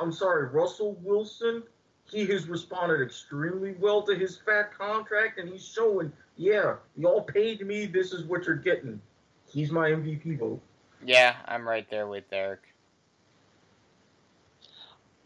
I'm 0.00 0.12
sorry, 0.12 0.48
Russell 0.48 0.96
Wilson, 1.02 1.62
he 2.10 2.26
has 2.26 2.48
responded 2.48 3.00
extremely 3.00 3.74
well 3.78 4.02
to 4.02 4.14
his 4.14 4.36
fat 4.36 4.76
contract 4.76 5.38
and 5.38 5.48
he's 5.48 5.64
showing, 5.64 6.12
yeah, 6.36 6.76
y'all 6.96 7.22
paid 7.22 7.66
me, 7.66 7.86
this 7.86 8.12
is 8.12 8.24
what 8.24 8.46
you're 8.46 8.56
getting. 8.56 9.00
He's 9.46 9.70
my 9.70 9.90
MVP 9.90 10.38
vote. 10.38 10.60
Yeah, 11.04 11.36
I'm 11.46 11.66
right 11.66 11.88
there 11.90 12.08
with 12.08 12.24
Eric. 12.32 12.73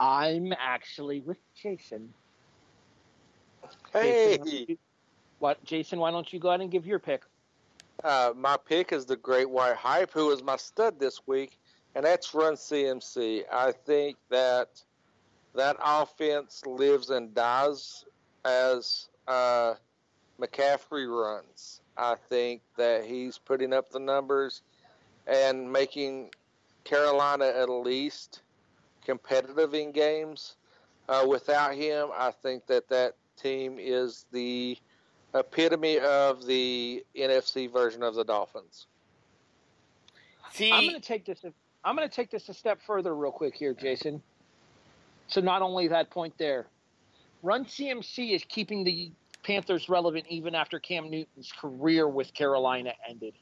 I'm 0.00 0.52
actually 0.58 1.20
with 1.20 1.38
Jason. 1.54 2.12
Hey, 3.92 4.12
Jason, 4.12 4.30
why 4.30 4.36
don't 4.36 4.68
you- 4.68 4.78
what, 5.38 5.64
Jason? 5.64 5.98
Why 5.98 6.10
don't 6.10 6.32
you 6.32 6.38
go 6.38 6.48
ahead 6.48 6.60
and 6.60 6.70
give 6.70 6.86
your 6.86 6.98
pick? 6.98 7.22
uh, 8.04 8.32
my 8.36 8.56
pick 8.56 8.92
is 8.92 9.06
the 9.06 9.16
Great 9.16 9.50
White 9.50 9.74
Hype, 9.76 10.12
who 10.12 10.30
is 10.30 10.40
my 10.42 10.56
stud 10.56 11.00
this 11.00 11.26
week, 11.26 11.58
and 11.96 12.04
that's 12.04 12.32
Run 12.32 12.54
CMC. 12.54 13.44
I 13.52 13.72
think 13.72 14.16
that 14.28 14.82
that 15.54 15.76
offense 15.84 16.64
lives 16.64 17.10
and 17.10 17.34
dies 17.34 18.04
as 18.44 19.08
uh, 19.26 19.74
McCaffrey 20.40 21.08
runs. 21.08 21.80
I 21.96 22.14
think 22.14 22.62
that 22.76 23.04
he's 23.04 23.36
putting 23.38 23.72
up 23.72 23.90
the 23.90 23.98
numbers 23.98 24.62
and 25.26 25.70
making 25.72 26.30
Carolina 26.84 27.46
at 27.46 27.68
least 27.68 28.42
competitive 29.08 29.72
in 29.72 29.90
games. 29.90 30.56
Uh, 31.08 31.24
without 31.26 31.74
him, 31.74 32.10
I 32.14 32.30
think 32.30 32.66
that 32.66 32.88
that 32.90 33.14
team 33.40 33.76
is 33.78 34.26
the 34.30 34.76
epitome 35.34 35.98
of 36.00 36.44
the 36.44 37.02
NFC 37.16 37.72
version 37.72 38.02
of 38.02 38.14
the 38.14 38.24
Dolphins. 38.24 38.86
See, 40.52 40.70
I'm 40.70 40.84
going 40.84 40.94
to 40.94 41.00
take 41.00 41.24
this. 41.24 41.42
I'm 41.84 41.96
going 41.96 42.06
to 42.06 42.14
take 42.14 42.30
this 42.30 42.50
a 42.50 42.54
step 42.54 42.80
further, 42.86 43.16
real 43.16 43.32
quick 43.32 43.54
here, 43.54 43.72
Jason. 43.72 44.22
So 45.28 45.40
not 45.40 45.62
only 45.62 45.88
that 45.88 46.10
point 46.10 46.34
there, 46.36 46.66
Run 47.42 47.64
CMC 47.64 48.34
is 48.34 48.44
keeping 48.46 48.84
the 48.84 49.10
Panthers 49.42 49.88
relevant 49.88 50.26
even 50.28 50.54
after 50.54 50.78
Cam 50.78 51.08
Newton's 51.08 51.52
career 51.52 52.06
with 52.08 52.34
Carolina 52.34 52.92
ended. 53.08 53.34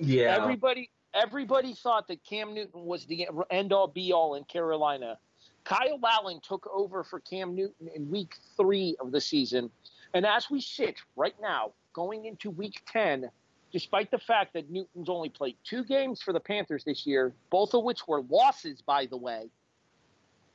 Yeah. 0.00 0.38
Everybody, 0.40 0.90
everybody 1.14 1.74
thought 1.74 2.08
that 2.08 2.24
Cam 2.24 2.54
Newton 2.54 2.84
was 2.84 3.06
the 3.06 3.28
end 3.50 3.72
all 3.72 3.88
be 3.88 4.12
all 4.12 4.34
in 4.34 4.44
Carolina. 4.44 5.18
Kyle 5.64 6.00
Allen 6.02 6.40
took 6.42 6.68
over 6.72 7.04
for 7.04 7.20
Cam 7.20 7.54
Newton 7.54 7.88
in 7.94 8.10
week 8.10 8.36
three 8.56 8.96
of 9.00 9.12
the 9.12 9.20
season. 9.20 9.70
And 10.14 10.24
as 10.24 10.50
we 10.50 10.60
sit 10.60 10.96
right 11.16 11.34
now, 11.40 11.72
going 11.92 12.24
into 12.24 12.50
week 12.50 12.80
10, 12.90 13.30
despite 13.70 14.10
the 14.10 14.18
fact 14.18 14.54
that 14.54 14.70
Newton's 14.70 15.08
only 15.08 15.28
played 15.28 15.56
two 15.64 15.84
games 15.84 16.22
for 16.22 16.32
the 16.32 16.40
Panthers 16.40 16.84
this 16.84 17.06
year, 17.06 17.34
both 17.50 17.74
of 17.74 17.84
which 17.84 18.08
were 18.08 18.22
losses, 18.22 18.80
by 18.80 19.04
the 19.06 19.16
way, 19.16 19.50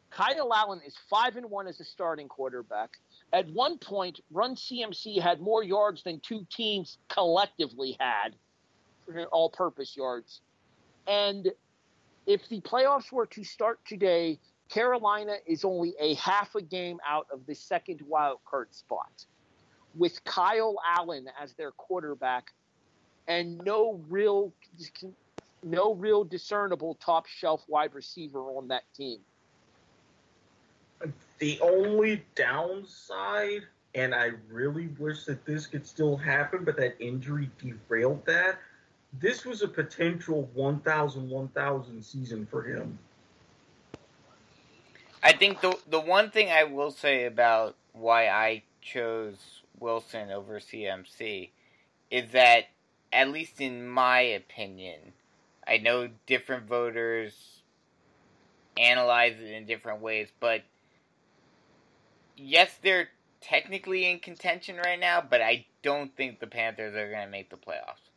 Kyle 0.09 0.53
Allen 0.53 0.81
is 0.85 0.95
5 1.09 1.38
and 1.38 1.49
1 1.49 1.67
as 1.67 1.80
a 1.80 1.84
starting 1.84 2.27
quarterback. 2.27 2.91
At 3.34 3.49
one 3.49 3.80
point, 3.80 4.19
Run 4.31 4.55
CMC 4.55 5.19
had 5.19 5.41
more 5.41 5.63
yards 5.63 6.03
than 6.03 6.19
two 6.19 6.45
teams 6.51 6.97
collectively 7.09 7.97
had 7.99 8.35
all 9.31 9.49
purpose 9.49 9.95
yards. 9.95 10.41
And 11.07 11.51
if 12.25 12.47
the 12.49 12.61
playoffs 12.61 13.11
were 13.11 13.25
to 13.27 13.43
start 13.43 13.80
today, 13.85 14.39
Carolina 14.69 15.35
is 15.45 15.65
only 15.65 15.93
a 15.99 16.15
half 16.15 16.55
a 16.55 16.61
game 16.61 16.99
out 17.07 17.27
of 17.31 17.45
the 17.45 17.53
second 17.53 18.01
wild 18.07 18.39
card 18.45 18.73
spot 18.73 19.25
with 19.95 20.23
Kyle 20.23 20.75
Allen 20.97 21.27
as 21.41 21.53
their 21.53 21.71
quarterback 21.71 22.53
and 23.27 23.57
no 23.63 24.01
real 24.09 24.51
no 25.63 25.93
real 25.93 26.23
discernible 26.23 26.95
top 26.95 27.25
shelf 27.25 27.63
wide 27.67 27.93
receiver 27.93 28.39
on 28.39 28.67
that 28.67 28.84
team. 28.95 29.19
The 31.39 31.59
only 31.61 32.23
downside, 32.35 33.63
and 33.95 34.13
I 34.15 34.31
really 34.49 34.88
wish 34.99 35.25
that 35.25 35.45
this 35.45 35.67
could 35.67 35.85
still 35.85 36.17
happen, 36.17 36.63
but 36.63 36.77
that 36.77 36.95
injury 36.99 37.49
derailed 37.57 38.25
that. 38.25 38.59
This 39.19 39.45
was 39.45 39.61
a 39.61 39.68
potential 39.68 40.49
1,000 40.53 41.30
1,000 41.30 42.03
season 42.03 42.45
for 42.45 42.64
him. 42.64 42.98
I 45.22 45.31
think 45.31 45.61
the 45.61 45.77
the 45.88 46.02
one 46.02 46.31
thing 46.31 46.52
I 46.52 46.65
will 46.65 46.91
say 46.91 47.26
about 47.26 47.76
why 47.94 48.27
I 48.27 48.64
chose 48.81 49.61
Wilson 49.80 50.31
over 50.31 50.60
CMC 50.60 51.49
is 52.11 52.31
that, 52.31 52.65
at 53.14 53.30
least 53.30 53.61
in 53.61 53.88
my 53.88 54.19
opinion, 54.19 55.14
I 55.65 55.77
know 55.77 56.10
different 56.26 56.68
voters 56.68 57.61
analyze 58.77 59.40
it 59.40 59.52
in 59.52 59.65
different 59.65 60.02
ways, 60.02 60.27
but 60.40 60.64
yes, 62.35 62.77
they're 62.81 63.10
technically 63.40 64.10
in 64.10 64.19
contention 64.19 64.77
right 64.77 64.99
now, 64.99 65.22
but 65.22 65.41
I 65.41 65.65
don't 65.84 66.15
think 66.15 66.40
the 66.40 66.48
Panthers 66.48 66.95
are 66.95 67.10
going 67.10 67.26
to 67.26 67.31
make 67.31 67.49
the 67.49 67.57
playoffs. 67.57 68.10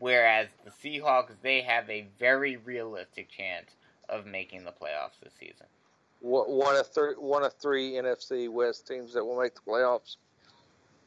Whereas 0.00 0.48
the 0.64 0.70
Seahawks, 0.70 1.32
they 1.42 1.60
have 1.60 1.88
a 1.88 2.08
very 2.18 2.56
realistic 2.56 3.28
chance 3.30 3.76
of 4.08 4.26
making 4.26 4.64
the 4.64 4.72
playoffs 4.72 5.20
this 5.22 5.34
season. 5.38 5.66
One 6.22 6.76
of 6.76 6.86
three, 6.88 7.12
one 7.14 7.44
of 7.44 7.52
three 7.54 7.92
NFC 7.92 8.48
West 8.50 8.86
teams 8.88 9.14
that 9.14 9.24
will 9.24 9.40
make 9.40 9.54
the 9.54 9.60
playoffs. 9.60 10.16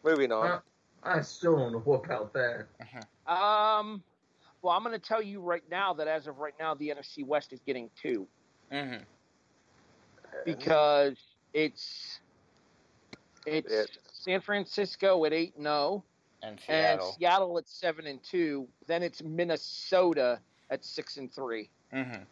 Moving 0.03 0.31
on. 0.31 0.47
Uh, 0.51 0.59
I 1.03 1.21
still 1.21 1.57
don't 1.57 1.73
know 1.73 1.93
about 1.93 2.33
that. 2.33 2.67
Um, 3.27 4.03
Well, 4.61 4.73
I'm 4.75 4.83
going 4.83 4.99
to 4.99 5.05
tell 5.05 5.21
you 5.21 5.39
right 5.41 5.63
now 5.71 5.93
that 5.93 6.07
as 6.07 6.27
of 6.27 6.39
right 6.39 6.53
now, 6.59 6.73
the 6.73 6.89
NFC 6.89 7.25
West 7.25 7.51
is 7.53 7.61
getting 7.65 7.89
two 8.01 8.27
Mm-hmm. 8.71 9.03
because 10.45 11.17
it's 11.53 12.19
it's 13.45 13.71
It- 13.71 13.97
San 14.11 14.41
Francisco 14.41 15.23
at 15.25 15.33
eight 15.33 15.53
and 15.55 15.65
zero, 15.65 16.03
And 16.43 16.59
and 16.67 16.99
Seattle. 16.99 17.15
Seattle 17.17 17.57
at 17.57 17.67
seven 17.69 18.05
and 18.05 18.21
two. 18.23 18.67
Then 18.85 19.01
it's 19.01 19.23
Minnesota 19.23 20.39
at 20.69 20.83
six 20.85 21.17
and 21.17 21.33
three. 21.33 21.69
Mm-hmm. 21.93 22.23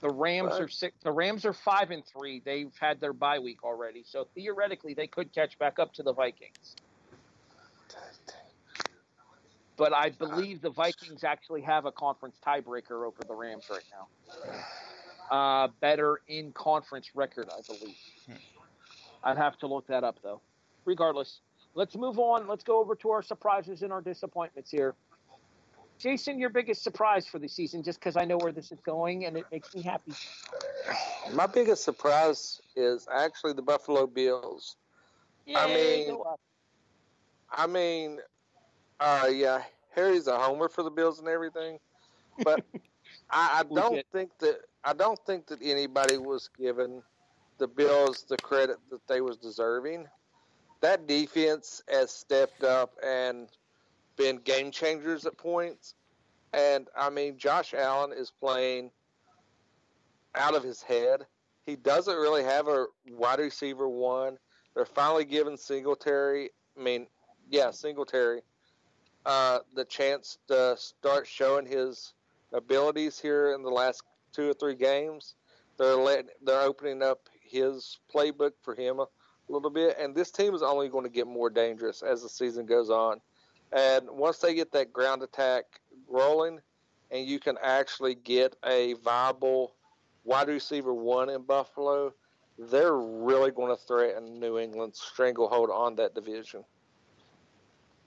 The 0.00 0.10
Rams 0.10 0.52
Right. 0.52 0.62
are 0.62 0.68
six. 0.68 0.94
The 1.02 1.10
Rams 1.10 1.44
are 1.44 1.52
five 1.52 1.90
and 1.90 2.04
three. 2.06 2.40
They've 2.44 2.72
had 2.78 3.00
their 3.00 3.12
bye 3.12 3.40
week 3.40 3.64
already, 3.64 4.04
so 4.06 4.28
theoretically 4.34 4.94
they 4.94 5.08
could 5.08 5.32
catch 5.32 5.58
back 5.58 5.80
up 5.80 5.92
to 5.94 6.04
the 6.04 6.12
Vikings. 6.12 6.76
But 9.76 9.92
I 9.92 10.10
believe 10.10 10.60
the 10.60 10.70
Vikings 10.70 11.22
actually 11.24 11.62
have 11.62 11.84
a 11.86 11.92
conference 11.92 12.36
tiebreaker 12.44 13.06
over 13.06 13.18
the 13.26 13.34
Rams 13.34 13.64
right 13.70 13.84
now. 13.92 14.08
Uh, 15.36 15.68
better 15.80 16.20
in 16.28 16.52
conference 16.52 17.10
record, 17.14 17.48
I 17.52 17.60
believe. 17.66 17.96
I'd 19.22 19.36
have 19.36 19.58
to 19.58 19.66
look 19.66 19.86
that 19.88 20.02
up 20.04 20.18
though. 20.22 20.40
Regardless, 20.84 21.40
let's 21.78 21.96
move 21.96 22.18
on. 22.18 22.48
Let's 22.48 22.64
go 22.64 22.80
over 22.80 22.96
to 22.96 23.10
our 23.10 23.22
surprises 23.22 23.82
and 23.82 23.92
our 23.92 24.02
disappointments 24.02 24.68
here. 24.70 24.94
Jason, 25.96 26.38
your 26.38 26.50
biggest 26.50 26.82
surprise 26.82 27.26
for 27.26 27.38
the 27.38 27.48
season, 27.48 27.82
just 27.82 28.00
because 28.00 28.16
I 28.16 28.24
know 28.24 28.36
where 28.36 28.52
this 28.52 28.70
is 28.72 28.80
going 28.80 29.24
and 29.26 29.36
it 29.36 29.46
makes 29.50 29.74
me 29.74 29.82
happy. 29.82 30.12
My 31.32 31.46
biggest 31.46 31.84
surprise 31.84 32.60
is 32.76 33.06
actually 33.12 33.52
the 33.54 33.62
Buffalo 33.62 34.06
Bills. 34.06 34.76
I 35.54 35.66
mean- 35.66 36.18
I 37.50 37.66
mean, 37.66 38.18
uh, 39.00 39.30
yeah, 39.32 39.62
Harry's 39.94 40.26
a 40.26 40.38
homer 40.38 40.68
for 40.68 40.82
the 40.82 40.90
Bills 40.90 41.18
and 41.18 41.28
everything, 41.28 41.78
but 42.44 42.62
I, 43.30 43.60
I 43.60 43.62
don't 43.62 44.04
think 44.12 44.36
that 44.40 44.58
I 44.84 44.92
don't 44.92 45.18
think 45.24 45.46
that 45.46 45.60
anybody 45.62 46.18
was 46.18 46.50
given 46.58 47.02
the 47.56 47.66
Bills 47.66 48.24
the 48.28 48.36
credit 48.36 48.76
that 48.90 49.06
they 49.08 49.22
was 49.22 49.38
deserving. 49.38 50.06
That 50.80 51.06
defense 51.06 51.82
has 51.88 52.10
stepped 52.10 52.62
up 52.62 52.94
and 53.04 53.48
been 54.16 54.38
game 54.38 54.70
changers 54.70 55.26
at 55.26 55.36
points, 55.36 55.94
and 56.52 56.88
I 56.96 57.10
mean, 57.10 57.36
Josh 57.36 57.74
Allen 57.74 58.12
is 58.12 58.30
playing 58.30 58.90
out 60.34 60.54
of 60.54 60.62
his 60.62 60.82
head. 60.82 61.26
He 61.66 61.76
doesn't 61.76 62.16
really 62.16 62.44
have 62.44 62.68
a 62.68 62.86
wide 63.10 63.40
receiver 63.40 63.88
one. 63.88 64.38
They're 64.74 64.86
finally 64.86 65.24
giving 65.24 65.56
Singletary. 65.56 66.50
I 66.78 66.82
mean, 66.82 67.06
yeah, 67.50 67.70
Singletary, 67.70 68.42
uh, 69.26 69.58
the 69.74 69.84
chance 69.84 70.38
to 70.48 70.76
start 70.78 71.26
showing 71.26 71.66
his 71.66 72.14
abilities 72.52 73.18
here 73.18 73.52
in 73.52 73.62
the 73.62 73.70
last 73.70 74.02
two 74.32 74.50
or 74.50 74.54
three 74.54 74.76
games. 74.76 75.34
They're 75.76 75.96
letting, 75.96 76.30
they're 76.42 76.62
opening 76.62 77.02
up 77.02 77.28
his 77.42 77.98
playbook 78.14 78.52
for 78.62 78.74
him 78.74 79.00
a 79.48 79.52
little 79.52 79.70
bit, 79.70 79.96
and 79.98 80.14
this 80.14 80.30
team 80.30 80.54
is 80.54 80.62
only 80.62 80.88
going 80.88 81.04
to 81.04 81.10
get 81.10 81.26
more 81.26 81.50
dangerous 81.50 82.02
as 82.02 82.22
the 82.22 82.28
season 82.28 82.66
goes 82.66 82.90
on. 82.90 83.20
And 83.72 84.08
once 84.10 84.38
they 84.38 84.54
get 84.54 84.72
that 84.72 84.92
ground 84.92 85.22
attack 85.22 85.64
rolling, 86.08 86.60
and 87.10 87.26
you 87.26 87.38
can 87.38 87.56
actually 87.62 88.14
get 88.14 88.56
a 88.64 88.94
viable 89.04 89.74
wide 90.24 90.48
receiver 90.48 90.92
one 90.92 91.30
in 91.30 91.42
Buffalo, 91.42 92.12
they're 92.58 92.96
really 92.96 93.50
going 93.50 93.74
to 93.74 93.82
threaten 93.82 94.40
New 94.40 94.58
England's 94.58 95.00
stranglehold 95.00 95.70
on 95.70 95.96
that 95.96 96.14
division. 96.14 96.64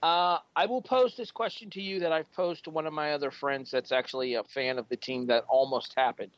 Uh, 0.02 0.38
I 0.56 0.66
will 0.66 0.82
pose 0.82 1.16
this 1.16 1.30
question 1.30 1.70
to 1.70 1.80
you 1.80 2.00
that 2.00 2.12
I've 2.12 2.30
posed 2.32 2.64
to 2.64 2.70
one 2.70 2.86
of 2.86 2.92
my 2.92 3.12
other 3.12 3.30
friends 3.30 3.70
that's 3.70 3.92
actually 3.92 4.34
a 4.34 4.42
fan 4.42 4.78
of 4.78 4.88
the 4.88 4.96
team 4.96 5.26
that 5.28 5.44
almost 5.48 5.94
happened. 5.96 6.32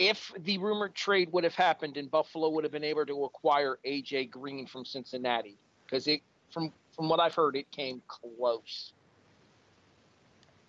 If 0.00 0.32
the 0.38 0.56
rumored 0.56 0.94
trade 0.94 1.30
would 1.32 1.44
have 1.44 1.54
happened 1.54 1.98
and 1.98 2.10
Buffalo 2.10 2.48
would 2.48 2.64
have 2.64 2.72
been 2.72 2.84
able 2.84 3.04
to 3.04 3.24
acquire 3.24 3.78
AJ 3.86 4.30
Green 4.30 4.66
from 4.66 4.86
Cincinnati, 4.86 5.58
because 5.84 6.08
it 6.08 6.22
from 6.50 6.72
from 6.96 7.10
what 7.10 7.20
I've 7.20 7.34
heard, 7.34 7.54
it 7.54 7.70
came 7.70 8.00
close. 8.08 8.94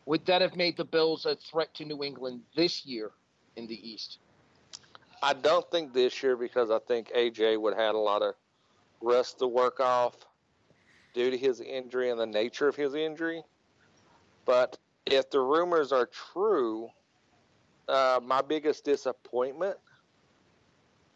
Would 0.05 0.25
that 0.25 0.41
have 0.41 0.57
made 0.57 0.75
the 0.75 0.83
Bills 0.83 1.25
a 1.25 1.37
threat 1.37 1.73
to 1.75 1.85
New 1.85 2.03
England 2.03 2.41
this 2.57 2.85
year 2.85 3.11
in 3.55 3.67
the 3.67 3.89
East? 3.89 4.17
I 5.23 5.31
don't 5.31 5.69
think 5.71 5.93
this 5.93 6.21
year 6.21 6.35
because 6.35 6.69
I 6.69 6.79
think 6.79 7.09
AJ 7.15 7.61
would 7.61 7.73
have 7.73 7.85
had 7.85 7.95
a 7.95 7.99
lot 7.99 8.21
of 8.21 8.35
rust 8.99 9.39
to 9.39 9.47
work 9.47 9.79
off 9.79 10.15
due 11.13 11.31
to 11.31 11.37
his 11.37 11.61
injury 11.61 12.09
and 12.09 12.19
the 12.19 12.25
nature 12.25 12.67
of 12.67 12.75
his 12.75 12.95
injury. 12.95 13.43
But 14.45 14.77
if 15.05 15.29
the 15.29 15.39
rumors 15.39 15.93
are 15.93 16.09
true, 16.33 16.89
uh, 17.91 18.19
my 18.23 18.41
biggest 18.41 18.85
disappointment 18.85 19.77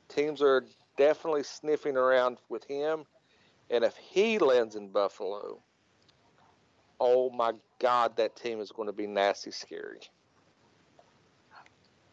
teams 0.09 0.41
are 0.41 0.65
definitely 0.97 1.43
sniffing 1.43 1.97
around 1.97 2.37
with 2.49 2.63
him. 2.65 3.05
And 3.69 3.83
if 3.83 3.95
he 3.97 4.37
lands 4.37 4.75
in 4.75 4.89
Buffalo, 4.89 5.59
oh 6.99 7.29
my 7.31 7.53
God, 7.79 8.15
that 8.17 8.35
team 8.35 8.59
is 8.59 8.71
going 8.71 8.87
to 8.87 8.93
be 8.93 9.07
nasty 9.07 9.51
scary. 9.51 10.01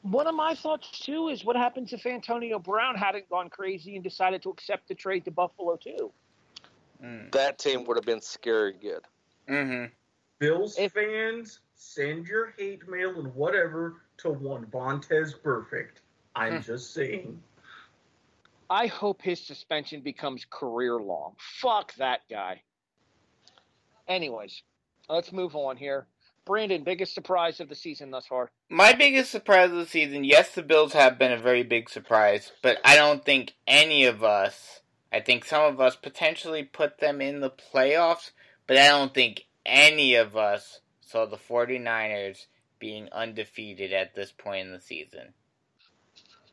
One 0.03 0.27
of 0.27 0.35
my 0.35 0.55
thoughts 0.55 1.01
too 1.01 1.29
is 1.29 1.45
what 1.45 1.55
happens 1.55 1.93
if 1.93 2.07
Antonio 2.07 2.59
Brown 2.59 2.97
hadn't 2.97 3.29
gone 3.29 3.51
crazy 3.51 3.95
and 3.95 4.03
decided 4.03 4.43
to 4.43 4.51
accept 4.51 4.89
the 4.89 4.95
trade 4.95 5.25
to 5.27 5.31
Buffalo 5.31 5.77
too. 5.77 6.11
Mm. 7.05 7.31
That 7.33 7.59
team 7.59 7.85
would 7.85 7.97
have 7.97 8.07
been 8.07 8.21
scary 8.21 8.75
good. 8.81 9.03
Mm-hmm. 9.49 9.93
Bills 10.39 10.77
If- 10.79 10.93
fans, 10.93 11.61
send 11.75 12.27
your 12.27 12.55
hate 12.57 12.89
mail 12.89 13.19
and 13.19 13.35
whatever 13.35 14.03
to 14.23 14.31
one 14.31 14.67
Vontaze 14.67 15.35
Burfict. 15.41 16.01
I'm 16.35 16.57
Hmm. 16.57 16.63
just 16.63 16.95
saying. 16.95 17.43
I 18.71 18.87
hope 18.87 19.21
his 19.21 19.45
suspension 19.45 20.01
becomes 20.01 20.47
career 20.49 20.97
long. 20.99 21.35
Fuck 21.39 21.95
that 21.97 22.21
guy. 22.31 22.63
Anyways, 24.09 24.63
let's 25.09 25.33
move 25.33 25.55
on 25.55 25.77
here. 25.77 26.07
Brandon, 26.45 26.83
biggest 26.83 27.15
surprise 27.15 27.61
of 27.61 27.69
the 27.69 27.75
season 27.75 28.11
thus 28.11 28.27
far. 28.27 28.51
My 28.69 28.95
biggest 28.95 29.31
surprise 29.31 29.71
of 29.71 29.77
the 29.77 29.87
season, 29.87 30.25
yes, 30.25 30.55
the 30.55 30.63
Bills 30.63 30.93
have 30.95 31.19
been 31.19 31.31
a 31.33 31.37
very 31.39 31.63
big 31.63 31.89
surprise, 31.89 32.51
but 32.63 32.79
I 32.85 32.97
don't 32.97 33.25
think 33.25 33.55
any 33.67 34.07
of 34.07 34.25
us, 34.25 34.81
I 35.13 35.21
think 35.21 35.45
some 35.45 35.63
of 35.63 35.81
us 35.81 35.95
potentially 35.95 36.65
put 36.65 36.99
them 36.99 37.21
in 37.21 37.41
the 37.41 37.51
playoffs, 37.51 38.31
but 38.67 38.77
I 38.77 38.89
don't 38.89 39.15
think 39.15 39.45
any 39.65 40.15
of 40.15 40.37
us 40.37 40.81
saw 41.01 41.27
the 41.27 41.37
49ers 41.37 42.47
being 42.83 43.09
undefeated 43.13 43.93
at 43.93 44.13
this 44.13 44.33
point 44.33 44.67
in 44.67 44.73
the 44.73 44.81
season. 44.81 45.33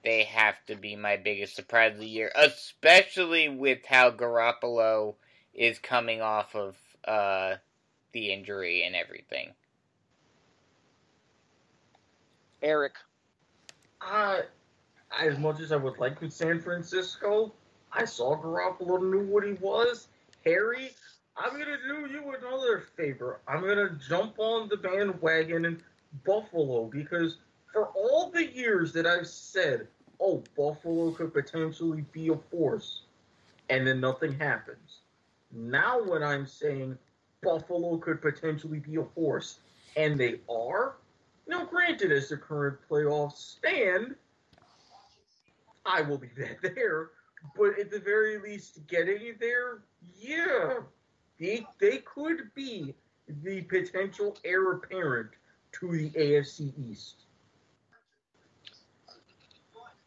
They 0.03 0.25
have 0.25 0.63
to 0.67 0.75
be 0.75 0.95
my 0.95 1.17
biggest 1.17 1.55
surprise 1.55 1.93
of 1.93 1.99
the 1.99 2.05
year, 2.05 2.31
especially 2.35 3.49
with 3.49 3.79
how 3.83 4.11
Garoppolo 4.11 5.15
is 5.55 5.79
coming 5.79 6.21
off 6.21 6.55
of 6.55 6.75
uh, 7.03 7.55
the 8.11 8.31
injury 8.31 8.83
and 8.83 8.95
everything. 8.95 9.53
Eric. 12.61 12.93
Uh, 13.99 14.41
as 15.19 15.35
much 15.39 15.59
as 15.59 15.71
I 15.71 15.77
would 15.77 15.97
like 15.97 16.21
with 16.21 16.31
San 16.31 16.61
Francisco, 16.61 17.51
I 17.91 18.05
saw 18.05 18.39
Garoppolo 18.39 19.01
knew 19.01 19.25
what 19.25 19.43
he 19.43 19.53
was. 19.53 20.09
Harry, 20.45 20.91
I'm 21.35 21.53
gonna 21.53 21.77
do 21.87 22.07
you 22.11 22.35
another 22.39 22.83
favor. 22.95 23.39
I'm 23.47 23.61
gonna 23.61 23.97
jump 24.07 24.35
on 24.37 24.69
the 24.69 24.77
bandwagon 24.77 25.65
in 25.65 25.81
Buffalo 26.25 26.85
because 26.85 27.37
for 27.71 27.87
all 27.87 28.31
the 28.31 28.45
years 28.45 28.91
that 28.93 29.05
I've 29.05 29.27
said, 29.27 29.87
oh, 30.19 30.43
Buffalo 30.57 31.11
could 31.11 31.33
potentially 31.33 32.03
be 32.11 32.29
a 32.29 32.35
force, 32.35 33.03
and 33.69 33.85
then 33.85 33.99
nothing 33.99 34.33
happens. 34.33 35.01
Now 35.51 36.01
when 36.03 36.23
I'm 36.23 36.45
saying 36.45 36.97
Buffalo 37.41 37.97
could 37.97 38.21
potentially 38.21 38.79
be 38.79 38.97
a 38.97 39.03
force, 39.03 39.59
and 39.95 40.19
they 40.19 40.39
are, 40.49 40.95
now 41.47 41.65
granted 41.65 42.11
as 42.11 42.29
the 42.29 42.37
current 42.37 42.77
playoffs 42.89 43.37
stand, 43.37 44.15
I 45.85 46.01
will 46.01 46.17
be 46.17 46.29
there. 46.61 47.09
But 47.57 47.79
at 47.79 47.89
the 47.89 47.99
very 47.99 48.37
least, 48.37 48.85
getting 48.87 49.35
there, 49.39 49.79
yeah, 50.19 50.79
they 51.39 51.65
they 51.79 51.99
could 51.99 52.53
be 52.53 52.93
the 53.43 53.61
potential 53.61 54.37
heir 54.43 54.73
apparent 54.73 55.31
to 55.73 55.91
the 55.91 56.09
AFC 56.11 56.71
East. 56.89 57.15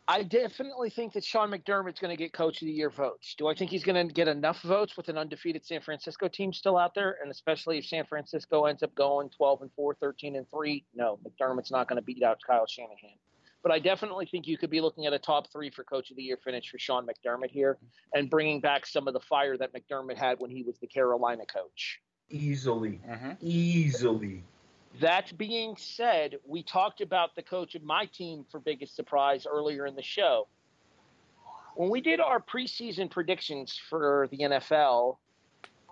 I 0.09 0.25
definitely 0.25 0.91
think 0.91 1.13
that 1.13 1.25
Sean 1.25 1.51
McDermott's 1.51 2.01
going 2.01 2.15
to 2.15 2.17
get 2.17 2.33
Coach 2.33 2.61
of 2.61 2.67
the 2.67 2.73
Year 2.73 2.91
votes. 2.91 3.35
Do 3.39 3.47
I 3.47 3.55
think 3.55 3.71
he's 3.71 3.85
going 3.85 4.09
to 4.09 4.13
get 4.13 4.27
enough 4.27 4.61
votes 4.63 4.97
with 4.97 5.09
an 5.09 5.17
undefeated 5.17 5.65
San 5.65 5.81
Francisco 5.81 6.29
team 6.29 6.53
still 6.53 6.77
out 6.77 6.95
there? 6.95 7.19
And 7.23 7.31
especially 7.31 7.79
if 7.79 7.87
San 7.87 8.05
Francisco 8.05 8.65
ends 8.65 8.83
up 8.83 8.95
going 8.97 9.31
12 9.31 9.63
and 9.63 9.71
4, 9.75 9.95
13 9.95 10.37
and 10.37 10.51
3, 10.51 10.85
no, 10.95 11.19
McDermott's 11.25 11.71
not 11.71 11.89
going 11.89 11.97
to 11.97 12.03
beat 12.03 12.23
out 12.23 12.39
Kyle 12.45 12.67
Shanahan. 12.67 13.17
But 13.63 13.71
I 13.71 13.79
definitely 13.79 14.27
think 14.27 14.49
you 14.49 14.59
could 14.59 14.71
be 14.71 14.81
looking 14.81 15.07
at 15.07 15.13
a 15.13 15.21
top 15.21 15.53
three 15.53 15.71
for 15.71 15.85
Coach 15.85 16.11
of 16.11 16.17
the 16.17 16.23
Year 16.25 16.37
finish 16.45 16.69
for 16.69 16.79
Sean 16.79 17.07
McDermott 17.07 17.51
here 17.51 17.79
and 18.13 18.29
bringing 18.29 18.61
back 18.61 18.87
some 18.87 19.07
of 19.07 19.15
the 19.15 19.21
fire 19.21 19.57
that 19.57 19.71
McDermott 19.73 20.19
had 20.19 20.41
when 20.41 20.51
he 20.51 20.65
was 20.65 20.79
the 20.81 20.89
Carolina 20.89 21.47
coach. 21.47 22.01
Easily. 22.29 23.01
Mhm. 23.07 23.37
Easily. 23.41 24.43
That 25.01 25.37
being 25.39 25.77
said, 25.77 26.37
we 26.47 26.63
talked 26.63 27.01
about 27.01 27.35
the 27.35 27.43
coach 27.43 27.75
of 27.75 27.83
my 27.83 28.07
team 28.07 28.45
for 28.51 28.61
biggest 28.61 28.95
surprise 28.95 29.47
earlier 29.51 29.87
in 29.87 29.97
the 29.97 30.03
show. 30.03 30.49
When 31.75 31.89
we 31.89 32.01
did 32.01 32.21
our 32.21 32.41
preseason 32.41 33.11
predictions 33.11 33.81
for 33.89 34.29
the 34.31 34.39
NFL, 34.39 35.17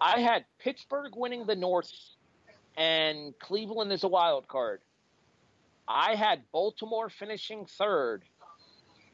I 0.01 0.21
had 0.21 0.45
Pittsburgh 0.59 1.13
winning 1.17 1.47
the 1.47 1.57
North 1.57 1.91
and 2.77 3.39
Cleveland 3.39 3.91
as 3.93 4.05
a 4.05 4.09
wild 4.09 4.47
card. 4.47 4.81
I 5.89 6.15
had 6.15 6.43
Baltimore 6.53 7.09
finishing 7.09 7.67
third. 7.67 8.23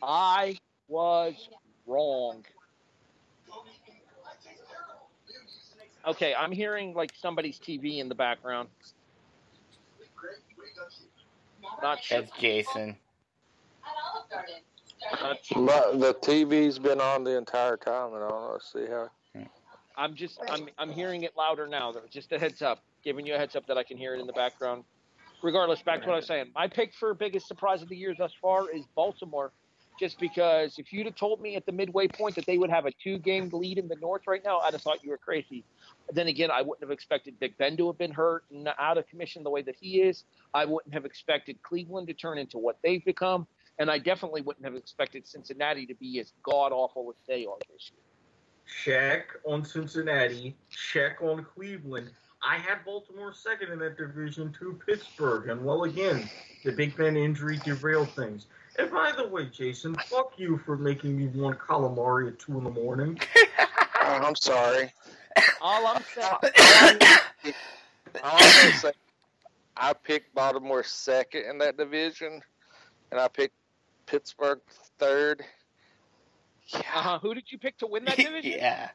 I 0.02 0.58
was 0.88 1.48
wrong. 1.86 2.44
Okay, 6.06 6.34
I'm 6.34 6.52
hearing 6.52 6.94
like 6.94 7.12
somebody's 7.16 7.58
TV 7.58 7.98
in 7.98 8.08
the 8.08 8.14
background. 8.14 8.68
Not 11.82 12.02
sure. 12.02 12.20
That's 12.20 12.38
Jason. 12.38 12.96
Not 15.22 15.44
sure. 15.44 15.62
My, 15.62 15.82
the 15.94 16.14
TV's 16.14 16.78
been 16.78 17.00
on 17.00 17.24
the 17.24 17.36
entire 17.36 17.76
time, 17.76 18.14
and 18.14 18.24
I 18.24 18.28
don't 18.28 18.42
know. 18.42 18.58
See 18.60 18.86
how? 18.86 19.08
I'm 19.96 20.14
just 20.14 20.38
I'm 20.50 20.68
I'm 20.78 20.90
hearing 20.90 21.22
it 21.22 21.32
louder 21.36 21.66
now. 21.66 21.90
Though. 21.92 22.02
Just 22.10 22.32
a 22.32 22.38
heads 22.38 22.62
up, 22.62 22.82
giving 23.02 23.26
you 23.26 23.34
a 23.34 23.38
heads 23.38 23.56
up 23.56 23.66
that 23.66 23.78
I 23.78 23.82
can 23.82 23.96
hear 23.96 24.14
it 24.14 24.20
in 24.20 24.26
the 24.26 24.32
background. 24.32 24.84
Regardless, 25.42 25.82
back 25.82 26.02
to 26.02 26.06
what 26.06 26.14
I 26.14 26.16
was 26.16 26.26
saying. 26.26 26.46
My 26.54 26.66
pick 26.66 26.94
for 26.94 27.14
biggest 27.14 27.46
surprise 27.46 27.82
of 27.82 27.88
the 27.88 27.96
year 27.96 28.14
thus 28.16 28.32
far 28.40 28.70
is 28.70 28.84
Baltimore, 28.94 29.52
just 29.98 30.18
because 30.18 30.78
if 30.78 30.92
you'd 30.92 31.06
have 31.06 31.14
told 31.14 31.40
me 31.40 31.56
at 31.56 31.66
the 31.66 31.72
midway 31.72 32.08
point 32.08 32.34
that 32.36 32.46
they 32.46 32.58
would 32.58 32.70
have 32.70 32.86
a 32.86 32.92
two-game 33.02 33.50
lead 33.52 33.78
in 33.78 33.86
the 33.86 33.96
North 33.96 34.22
right 34.26 34.42
now, 34.44 34.58
I'd 34.58 34.72
have 34.72 34.82
thought 34.82 35.04
you 35.04 35.10
were 35.10 35.18
crazy. 35.18 35.62
Then 36.12 36.28
again, 36.28 36.50
I 36.50 36.62
wouldn't 36.62 36.82
have 36.82 36.90
expected 36.90 37.38
Big 37.40 37.56
Ben 37.58 37.76
to 37.78 37.88
have 37.88 37.98
been 37.98 38.12
hurt 38.12 38.44
and 38.50 38.68
out 38.78 38.98
of 38.98 39.08
commission 39.08 39.42
the 39.42 39.50
way 39.50 39.62
that 39.62 39.76
he 39.80 40.02
is. 40.02 40.24
I 40.54 40.64
wouldn't 40.64 40.94
have 40.94 41.04
expected 41.04 41.60
Cleveland 41.62 42.06
to 42.08 42.14
turn 42.14 42.38
into 42.38 42.58
what 42.58 42.78
they've 42.82 43.04
become, 43.04 43.46
and 43.78 43.90
I 43.90 43.98
definitely 43.98 44.42
wouldn't 44.42 44.64
have 44.64 44.76
expected 44.76 45.26
Cincinnati 45.26 45.86
to 45.86 45.94
be 45.94 46.20
as 46.20 46.32
god 46.42 46.72
awful 46.72 47.10
as 47.10 47.16
they 47.26 47.46
are 47.46 47.56
this 47.72 47.90
year. 47.90 48.00
Check 48.84 49.28
on 49.44 49.64
Cincinnati. 49.64 50.56
Check 50.70 51.22
on 51.22 51.44
Cleveland. 51.44 52.10
I 52.42 52.58
had 52.58 52.84
Baltimore 52.84 53.32
second 53.32 53.72
in 53.72 53.78
that 53.80 53.96
division 53.96 54.52
to 54.60 54.78
Pittsburgh. 54.86 55.48
And 55.48 55.64
well, 55.64 55.84
again, 55.84 56.28
the 56.64 56.72
Big 56.72 56.96
Ben 56.96 57.16
injury 57.16 57.58
derailed 57.64 58.10
things. 58.10 58.46
And 58.78 58.90
by 58.90 59.12
the 59.12 59.26
way, 59.26 59.46
Jason, 59.46 59.94
fuck 60.06 60.34
you 60.36 60.58
for 60.58 60.76
making 60.76 61.16
me 61.16 61.26
want 61.28 61.58
calamari 61.58 62.28
at 62.28 62.38
2 62.38 62.58
in 62.58 62.64
the 62.64 62.70
morning. 62.70 63.18
Oh, 64.08 64.20
I'm 64.22 64.36
sorry. 64.36 64.92
All 65.60 65.86
I'm 65.86 66.02
saying, 66.14 66.36
I'm 68.22 68.38
gonna 68.38 68.72
say 68.76 68.92
I 69.76 69.92
picked 69.92 70.34
Baltimore 70.34 70.82
second 70.82 71.44
in 71.50 71.58
that 71.58 71.76
division, 71.76 72.40
and 73.10 73.20
I 73.20 73.28
picked 73.28 73.54
Pittsburgh 74.06 74.60
third. 74.98 75.44
Yeah. 76.68 76.78
uh-huh, 76.94 77.18
who 77.20 77.34
did 77.34 77.44
you 77.52 77.58
pick 77.58 77.78
to 77.78 77.86
win 77.86 78.04
that 78.06 78.16
division? 78.16 78.52
yeah. 78.58 78.88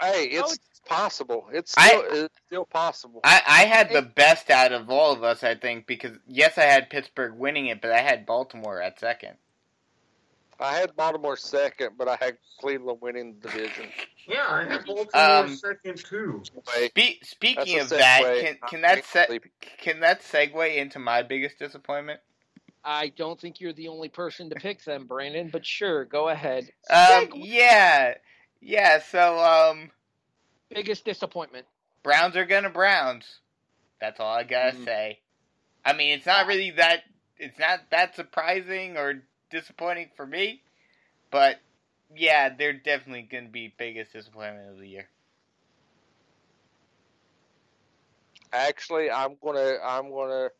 Hey, 0.00 0.30
No, 0.32 0.40
it's 0.46 0.58
possible. 0.86 1.46
It's 1.52 1.74
I- 1.78 1.88
still, 1.88 2.02
it's 2.24 2.38
still 2.46 2.64
possible. 2.64 3.20
I, 3.22 3.42
I 3.46 3.64
had 3.66 3.90
the 3.90 4.02
best 4.02 4.50
out 4.50 4.72
of 4.72 4.90
all 4.90 5.12
of 5.12 5.22
us, 5.22 5.44
I 5.44 5.54
think, 5.54 5.86
because 5.86 6.16
yes, 6.26 6.58
I 6.58 6.62
had 6.64 6.90
Pittsburgh 6.90 7.34
winning 7.34 7.66
it, 7.66 7.80
but 7.80 7.92
I 7.92 8.00
had 8.00 8.26
Baltimore 8.26 8.80
at 8.82 8.98
second. 8.98 9.34
I 10.60 10.76
had 10.76 10.94
Baltimore 10.96 11.36
second, 11.36 11.90
but 11.98 12.08
I 12.08 12.16
had 12.20 12.38
Cleveland 12.60 12.98
winning 13.00 13.36
the 13.40 13.48
division. 13.48 13.86
Yeah, 14.26 14.46
I 14.48 14.64
had 14.64 14.86
Baltimore 14.86 15.44
Um, 15.44 15.54
second 15.54 15.98
too. 15.98 16.42
Spe- 16.46 17.22
speaking 17.22 17.78
of 17.78 17.90
that, 17.90 18.22
can 18.40 18.56
can 18.70 18.80
that 18.80 19.04
se- 19.04 19.38
can 19.76 20.00
that 20.00 20.22
segue 20.22 20.76
into 20.76 20.98
my 20.98 21.22
biggest 21.22 21.58
disappointment? 21.58 22.20
I 22.82 23.08
don't 23.08 23.38
think 23.38 23.60
you're 23.60 23.74
the 23.74 23.88
only 23.88 24.08
person 24.08 24.48
to 24.48 24.56
pick 24.56 24.82
them, 24.84 25.06
Brandon, 25.06 25.50
but 25.52 25.66
sure, 25.66 26.06
go 26.06 26.30
ahead. 26.30 26.70
Um, 26.88 27.28
yeah, 27.34 28.14
yeah. 28.62 29.00
So, 29.02 29.38
um, 29.38 29.90
Biggest 30.70 31.04
disappointment. 31.04 31.66
Browns 32.02 32.34
are 32.36 32.46
gonna 32.46 32.70
Browns. 32.70 33.40
That's 34.00 34.20
all 34.20 34.34
I 34.34 34.44
gotta 34.44 34.74
Mm. 34.76 34.84
say. 34.86 35.20
I 35.84 35.92
mean, 35.92 36.12
it's 36.12 36.24
not 36.26 36.46
really 36.46 36.70
that. 36.70 37.02
It's 37.36 37.58
not 37.58 37.90
that 37.90 38.16
surprising 38.16 38.96
or 38.96 39.22
disappointing 39.54 40.10
for 40.16 40.26
me, 40.26 40.60
but 41.30 41.56
yeah, 42.14 42.50
they're 42.54 42.72
definitely 42.72 43.22
gonna 43.22 43.48
be 43.48 43.72
biggest 43.78 44.12
disappointment 44.12 44.70
of 44.70 44.78
the 44.78 44.88
year. 44.88 45.08
Actually, 48.52 49.10
I'm 49.10 49.36
gonna 49.42 49.76
I'm 49.82 50.10
gonna 50.10 50.50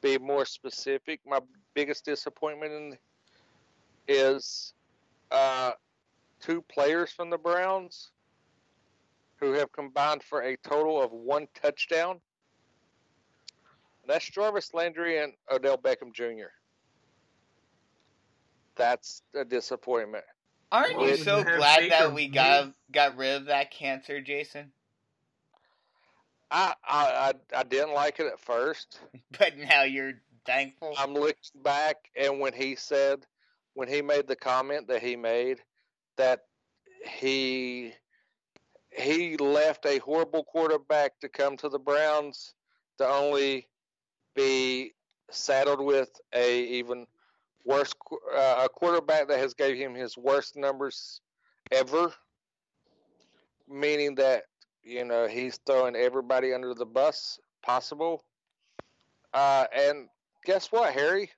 be 0.00 0.18
more 0.18 0.46
specific. 0.46 1.20
My 1.26 1.40
biggest 1.74 2.04
disappointment 2.04 2.72
in, 2.72 2.98
is 4.08 4.72
uh, 5.30 5.72
two 6.40 6.62
players 6.62 7.10
from 7.10 7.30
the 7.30 7.38
Browns 7.38 8.10
who 9.40 9.52
have 9.52 9.72
combined 9.72 10.22
for 10.22 10.42
a 10.42 10.56
total 10.58 11.02
of 11.02 11.10
one 11.12 11.48
touchdown. 11.60 12.20
That's 14.06 14.28
Jarvis 14.28 14.74
Landry 14.74 15.22
and 15.22 15.32
Odell 15.50 15.78
Beckham 15.78 16.12
Jr. 16.12 16.50
That's 18.76 19.22
a 19.34 19.44
disappointment. 19.44 20.24
Aren't 20.72 21.00
you 21.00 21.06
you 21.08 21.16
so 21.18 21.42
glad 21.44 21.80
Baker 21.80 21.90
that 21.90 22.14
we 22.14 22.28
got 22.28 22.66
Mayfield. 22.66 22.74
got 22.90 23.16
rid 23.16 23.36
of 23.36 23.44
that 23.46 23.70
cancer, 23.70 24.20
Jason? 24.20 24.72
I 26.50 26.74
I 26.84 27.32
I, 27.54 27.58
I 27.60 27.62
didn't 27.62 27.94
like 27.94 28.20
it 28.20 28.26
at 28.26 28.40
first. 28.40 29.00
But 29.38 29.56
now 29.56 29.82
you're 29.82 30.14
thankful. 30.46 30.94
I'm 30.98 31.14
looking 31.14 31.62
back, 31.62 31.96
and 32.16 32.40
when 32.40 32.52
he 32.52 32.76
said, 32.76 33.26
when 33.74 33.88
he 33.88 34.02
made 34.02 34.26
the 34.28 34.36
comment 34.36 34.88
that 34.88 35.02
he 35.02 35.16
made, 35.16 35.60
that 36.16 36.40
he 37.06 37.92
he 38.90 39.36
left 39.36 39.86
a 39.86 39.98
horrible 39.98 40.44
quarterback 40.44 41.18
to 41.20 41.28
come 41.28 41.56
to 41.58 41.68
the 41.68 41.78
Browns 41.78 42.54
to 42.98 43.06
only 43.06 43.66
be 44.36 44.94
saddled 45.30 45.80
with 45.80 46.10
a 46.32 46.62
even 46.64 47.06
worse 47.64 47.92
qu- 47.92 48.20
uh, 48.34 48.62
a 48.64 48.68
quarterback 48.68 49.28
that 49.28 49.38
has 49.38 49.54
gave 49.54 49.76
him 49.76 49.94
his 49.94 50.16
worst 50.16 50.56
numbers 50.56 51.20
ever, 51.72 52.12
meaning 53.68 54.14
that 54.16 54.44
you 54.82 55.04
know 55.04 55.26
he's 55.26 55.58
throwing 55.66 55.96
everybody 55.96 56.52
under 56.52 56.74
the 56.74 56.86
bus 56.86 57.38
possible. 57.62 58.24
Uh, 59.32 59.66
and 59.76 60.08
guess 60.44 60.70
what, 60.70 60.92
Harry? 60.92 61.30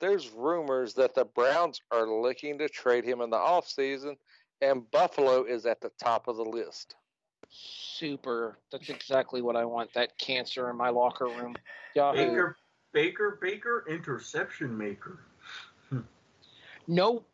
There's 0.00 0.30
rumors 0.30 0.94
that 0.94 1.14
the 1.14 1.24
Browns 1.24 1.80
are 1.90 2.06
looking 2.06 2.56
to 2.58 2.68
trade 2.68 3.04
him 3.04 3.20
in 3.20 3.30
the 3.30 3.36
offseason, 3.36 4.14
and 4.62 4.90
Buffalo 4.90 5.44
is 5.44 5.66
at 5.66 5.80
the 5.80 5.90
top 6.02 6.28
of 6.28 6.36
the 6.36 6.44
list. 6.44 6.94
Super. 7.50 8.58
That's 8.70 8.88
exactly 8.88 9.42
what 9.42 9.56
I 9.56 9.64
want. 9.64 9.92
That 9.94 10.16
cancer 10.18 10.70
in 10.70 10.76
my 10.76 10.88
locker 10.88 11.26
room. 11.26 11.54
Yahoo. 11.94 12.16
Baker, 12.16 12.56
Baker, 12.92 13.38
Baker, 13.40 13.84
interception 13.88 14.76
maker. 14.76 15.20
No. 16.86 17.24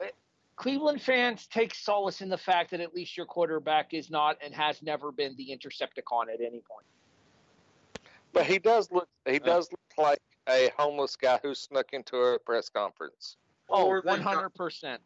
eh, 0.00 0.08
Cleveland 0.56 1.02
fans 1.02 1.46
take 1.46 1.74
solace 1.74 2.20
in 2.20 2.28
the 2.28 2.38
fact 2.38 2.70
that 2.70 2.80
at 2.80 2.94
least 2.94 3.16
your 3.16 3.26
quarterback 3.26 3.92
is 3.92 4.10
not 4.10 4.38
and 4.42 4.54
has 4.54 4.82
never 4.82 5.12
been 5.12 5.36
the 5.36 5.50
Intercepticon 5.50 6.32
at 6.32 6.40
any 6.40 6.60
point. 6.60 6.86
But 8.32 8.46
he 8.46 8.58
does 8.58 8.90
look 8.90 9.08
Uh. 9.26 9.32
he 9.32 9.38
does 9.38 9.70
look 9.70 9.80
like 9.98 10.20
a 10.48 10.70
homeless 10.78 11.16
guy 11.16 11.38
who 11.42 11.54
snuck 11.54 11.92
into 11.92 12.16
a 12.16 12.38
press 12.38 12.68
conference. 12.70 13.36
Oh, 13.68 14.00
100%. 14.02 14.98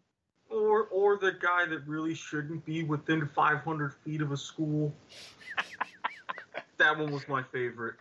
Or 0.49 0.85
or 0.89 1.17
the 1.17 1.33
guy 1.33 1.67
that 1.67 1.87
really 1.87 2.15
shouldn't 2.15 2.65
be 2.65 2.85
within 2.85 3.27
500 3.27 3.95
feet 4.05 4.21
of 4.21 4.33
a 4.33 4.37
school. 4.37 4.93
that 6.77 6.97
one 6.99 7.11
was 7.11 7.27
my 7.27 7.43
favorite. 7.43 7.97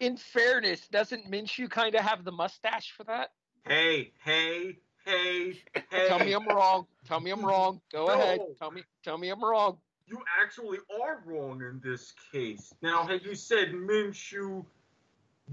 In 0.00 0.16
fairness, 0.16 0.88
doesn't 0.88 1.30
Minshew 1.30 1.70
kind 1.70 1.94
of 1.94 2.02
have 2.02 2.24
the 2.24 2.32
mustache 2.32 2.92
for 2.96 3.04
that? 3.04 3.30
Hey, 3.66 4.12
hey, 4.22 4.76
hey, 5.04 5.58
hey. 5.90 6.08
Tell 6.08 6.18
me 6.18 6.32
I'm 6.32 6.46
wrong. 6.46 6.86
Tell 7.06 7.20
me 7.20 7.30
I'm 7.30 7.44
wrong. 7.44 7.80
Go 7.90 8.08
ahead. 8.08 8.40
Tell 8.58 8.70
me 8.70 8.82
tell 9.02 9.18
me 9.18 9.30
I'm 9.30 9.42
wrong. 9.42 9.78
You 10.06 10.22
actually 10.40 10.78
are 11.02 11.22
wrong 11.24 11.62
in 11.62 11.80
this 11.82 12.14
case. 12.30 12.72
Now, 12.82 13.04
had 13.04 13.24
you 13.24 13.34
said 13.34 13.72
Minshew 13.72 14.64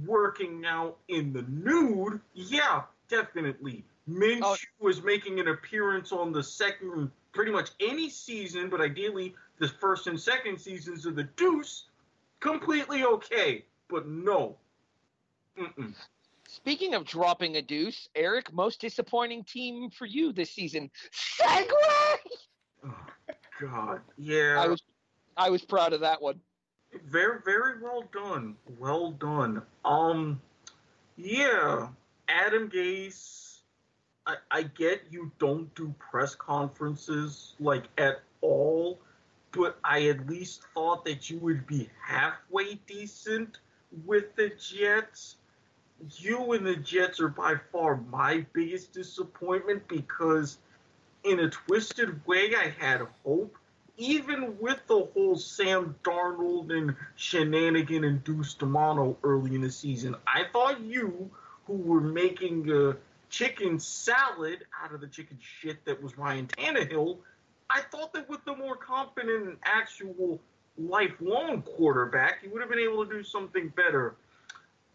working 0.06 0.64
out 0.66 0.98
in 1.08 1.34
the 1.34 1.44
nude, 1.44 2.20
yeah, 2.34 2.84
definitely. 3.08 3.84
Oh. 4.08 4.12
Minshew 4.12 4.42
Oh. 4.44 4.58
was 4.80 5.02
making 5.02 5.40
an 5.40 5.48
appearance 5.48 6.12
on 6.12 6.32
the 6.32 6.44
second, 6.44 7.10
pretty 7.32 7.52
much 7.52 7.72
any 7.80 8.10
season, 8.10 8.70
but 8.70 8.82
ideally 8.82 9.34
the 9.58 9.70
first 9.70 10.08
and 10.08 10.20
second 10.20 10.60
seasons 10.60 11.06
of 11.06 11.16
the 11.16 11.24
Deuce, 11.24 11.86
completely 12.40 13.06
okay. 13.06 13.66
But 13.94 14.08
no. 14.08 14.58
Mm-mm. 15.56 15.94
Speaking 16.48 16.96
of 16.96 17.06
dropping 17.06 17.58
a 17.58 17.62
deuce, 17.62 18.10
Eric, 18.16 18.52
most 18.52 18.82
disappointing 18.82 19.44
team 19.44 19.92
for 19.92 20.08
you 20.08 20.34
this 20.34 20.50
season. 20.50 20.90
Segway! 21.40 22.18
Oh, 22.88 22.96
God. 23.62 24.02
Yeah. 24.18 24.60
I 24.60 24.68
was 24.68 24.82
I 25.38 25.52
was 25.52 25.64
proud 25.64 25.94
of 25.94 26.00
that 26.00 26.20
one. 26.24 26.40
Very, 27.06 27.38
very 27.46 27.84
well 27.84 28.04
done. 28.12 28.56
Well 28.80 29.12
done. 29.12 29.62
Um, 29.86 30.42
yeah, 31.16 31.90
Adam 32.28 32.72
Gase. 32.72 33.60
I, 34.26 34.38
I 34.50 34.64
get 34.64 35.04
you 35.12 35.32
don't 35.38 35.74
do 35.76 35.94
press 36.00 36.34
conferences 36.34 37.54
like 37.60 37.84
at 38.00 38.24
all, 38.42 39.00
but 39.52 39.78
I 39.84 40.08
at 40.08 40.28
least 40.28 40.64
thought 40.74 41.06
that 41.06 41.30
you 41.30 41.38
would 41.38 41.68
be 41.68 41.90
halfway 42.04 42.76
decent 42.88 43.60
with 44.06 44.36
the 44.36 44.52
Jets. 44.60 45.36
You 46.18 46.54
and 46.54 46.66
the 46.66 46.76
Jets 46.76 47.20
are 47.20 47.30
by 47.30 47.56
far 47.72 47.98
my 48.10 48.46
biggest 48.54 48.92
disappointment 48.94 49.88
because, 49.88 50.58
in 51.24 51.40
a 51.40 51.50
twisted 51.50 52.26
way, 52.26 52.54
I 52.56 52.74
had 52.78 53.02
hope 53.24 53.58
even 53.98 54.58
with 54.60 54.80
the 54.88 55.08
whole 55.14 55.36
Sam 55.36 55.96
Darnold 56.04 56.72
and 56.72 56.96
shenanigan 57.16 58.04
induced 58.04 58.62
mono 58.62 59.18
early 59.24 59.56
in 59.56 59.62
the 59.62 59.72
season, 59.72 60.16
I 60.26 60.46
thought 60.52 60.82
you, 60.82 61.30
who 61.68 61.74
were 61.74 62.02
making 62.02 62.72
a 62.72 62.96
chicken 63.30 63.80
salad 63.80 64.66
out 64.82 64.94
of 64.94 65.02
the 65.02 65.08
chicken 65.08 65.38
shit 65.42 65.84
that 65.86 66.02
was 66.02 66.18
Ryan 66.18 66.48
Tannehill, 66.48 67.18
I 67.70 67.82
thought 67.82 68.14
that 68.14 68.30
with 68.30 68.44
the 68.46 68.56
more 68.56 68.76
confident 68.76 69.48
and 69.48 69.58
actual 69.64 70.40
lifelong 70.78 71.62
quarterback, 71.62 72.40
you 72.44 72.50
would 72.52 72.62
have 72.62 72.70
been 72.70 72.80
able 72.80 73.06
to 73.06 73.12
do 73.12 73.24
something 73.24 73.70
better. 73.70 74.16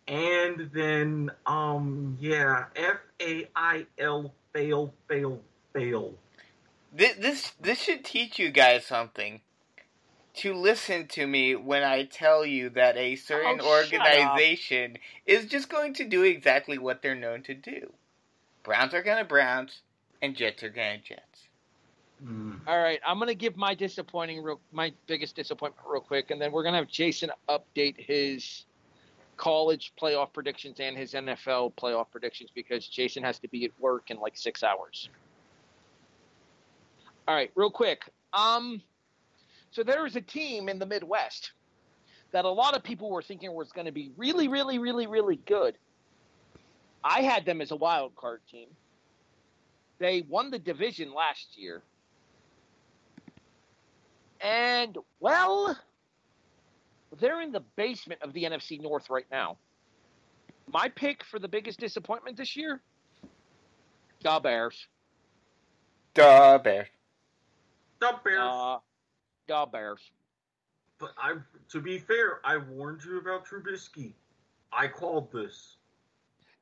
And 0.06 0.70
then, 0.72 1.30
um, 1.46 2.16
yeah, 2.20 2.64
F 2.74 2.98
A 3.20 3.48
I 3.54 3.86
L, 3.98 4.32
fail, 4.52 4.94
fail, 5.08 5.40
fail. 5.72 6.14
This, 6.92 7.16
this 7.16 7.52
this 7.60 7.82
should 7.82 8.04
teach 8.04 8.38
you 8.38 8.50
guys 8.50 8.86
something. 8.86 9.40
To 10.34 10.54
listen 10.54 11.08
to 11.08 11.26
me 11.26 11.56
when 11.56 11.82
I 11.82 12.04
tell 12.04 12.46
you 12.46 12.70
that 12.70 12.96
a 12.96 13.16
certain 13.16 13.60
Oh, 13.60 13.68
organization 13.68 14.98
is 15.26 15.46
just 15.46 15.68
going 15.68 15.94
to 15.94 16.04
do 16.04 16.22
exactly 16.22 16.78
what 16.78 17.02
they're 17.02 17.16
known 17.16 17.42
to 17.42 17.54
do. 17.54 17.92
Browns 18.62 18.94
are 18.94 19.02
gonna 19.02 19.24
Browns, 19.24 19.82
and 20.22 20.36
Jets 20.36 20.62
are 20.62 20.68
gonna 20.68 20.98
Jets. 20.98 21.47
Mm. 22.24 22.60
All 22.66 22.78
right, 22.78 23.00
I'm 23.06 23.18
gonna 23.18 23.34
give 23.34 23.56
my 23.56 23.74
disappointing, 23.74 24.42
real, 24.42 24.60
my 24.72 24.92
biggest 25.06 25.36
disappointment, 25.36 25.86
real 25.88 26.00
quick, 26.00 26.30
and 26.30 26.40
then 26.40 26.50
we're 26.52 26.64
gonna 26.64 26.78
have 26.78 26.88
Jason 26.88 27.30
update 27.48 27.94
his 27.96 28.64
college 29.36 29.92
playoff 30.00 30.32
predictions 30.32 30.80
and 30.80 30.96
his 30.96 31.14
NFL 31.14 31.74
playoff 31.74 32.10
predictions 32.10 32.50
because 32.52 32.86
Jason 32.86 33.22
has 33.22 33.38
to 33.38 33.48
be 33.48 33.64
at 33.64 33.70
work 33.78 34.10
in 34.10 34.18
like 34.18 34.36
six 34.36 34.62
hours. 34.62 35.08
All 37.28 37.34
right, 37.34 37.50
real 37.54 37.70
quick. 37.70 38.10
Um, 38.32 38.82
so 39.70 39.82
there 39.82 40.02
was 40.02 40.16
a 40.16 40.20
team 40.20 40.68
in 40.68 40.78
the 40.78 40.86
Midwest 40.86 41.52
that 42.32 42.44
a 42.44 42.50
lot 42.50 42.74
of 42.76 42.82
people 42.82 43.10
were 43.10 43.22
thinking 43.22 43.52
was 43.54 43.72
going 43.72 43.86
to 43.86 43.92
be 43.92 44.10
really, 44.16 44.48
really, 44.48 44.78
really, 44.78 45.06
really 45.06 45.36
good. 45.46 45.78
I 47.02 47.22
had 47.22 47.46
them 47.46 47.60
as 47.60 47.70
a 47.70 47.76
wild 47.76 48.14
card 48.16 48.40
team. 48.50 48.68
They 49.98 50.24
won 50.28 50.50
the 50.50 50.58
division 50.58 51.12
last 51.14 51.56
year. 51.56 51.82
And, 54.40 54.96
well, 55.20 55.76
they're 57.18 57.40
in 57.40 57.52
the 57.52 57.62
basement 57.76 58.22
of 58.22 58.32
the 58.32 58.44
NFC 58.44 58.80
North 58.80 59.10
right 59.10 59.26
now. 59.30 59.56
My 60.72 60.88
pick 60.88 61.24
for 61.24 61.38
the 61.38 61.48
biggest 61.48 61.80
disappointment 61.80 62.36
this 62.36 62.56
year? 62.56 62.80
the 64.22 64.40
Bears. 64.42 64.86
Duh, 66.14 66.58
Bears. 66.58 66.88
The 68.00 68.14
Bears. 68.24 68.40
Uh, 68.40 68.78
the 69.46 69.66
Bears. 69.70 70.00
But 70.98 71.12
I, 71.16 71.34
to 71.70 71.80
be 71.80 71.98
fair, 71.98 72.40
I 72.44 72.56
warned 72.56 73.04
you 73.04 73.18
about 73.18 73.46
Trubisky. 73.46 74.14
I 74.72 74.88
called 74.88 75.32
this 75.32 75.76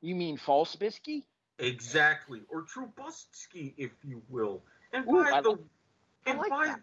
You 0.01 0.15
mean 0.15 0.37
false 0.37 0.75
bisky? 0.75 1.23
exactly, 1.59 2.41
or 2.49 2.63
Trubusky, 2.63 3.73
if 3.77 3.91
you 4.05 4.21
will. 4.29 4.61
And 4.93 5.05
Ooh, 5.09 5.23
by 5.23 5.31
I 5.31 5.41
the 5.41 5.49
like- 5.49 5.59
I 6.27 6.29
and 6.29 6.39
like 6.39 6.49
by 6.49 6.65
that. 6.67 6.79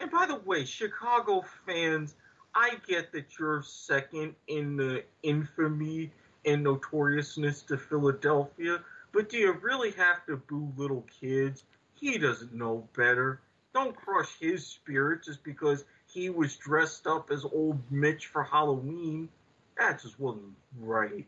And 0.00 0.10
by 0.10 0.26
the 0.26 0.36
way, 0.36 0.64
Chicago 0.64 1.44
fans, 1.66 2.14
I 2.54 2.76
get 2.86 3.12
that 3.12 3.38
you're 3.38 3.62
second 3.62 4.34
in 4.46 4.76
the 4.76 5.04
infamy 5.22 6.10
and 6.44 6.62
notoriousness 6.62 7.62
to 7.62 7.76
Philadelphia, 7.76 8.80
but 9.12 9.28
do 9.28 9.38
you 9.38 9.52
really 9.52 9.90
have 9.92 10.24
to 10.26 10.36
boo 10.36 10.72
little 10.76 11.04
kids? 11.20 11.64
He 11.94 12.18
doesn't 12.18 12.54
know 12.54 12.88
better. 12.96 13.40
Don't 13.74 13.94
crush 13.94 14.38
his 14.40 14.66
spirit 14.66 15.24
just 15.24 15.42
because 15.44 15.84
he 16.06 16.30
was 16.30 16.56
dressed 16.56 17.06
up 17.06 17.30
as 17.30 17.44
old 17.44 17.78
Mitch 17.90 18.26
for 18.26 18.42
Halloween. 18.42 19.28
That 19.76 20.02
just 20.02 20.18
wasn't 20.18 20.54
right. 20.78 21.26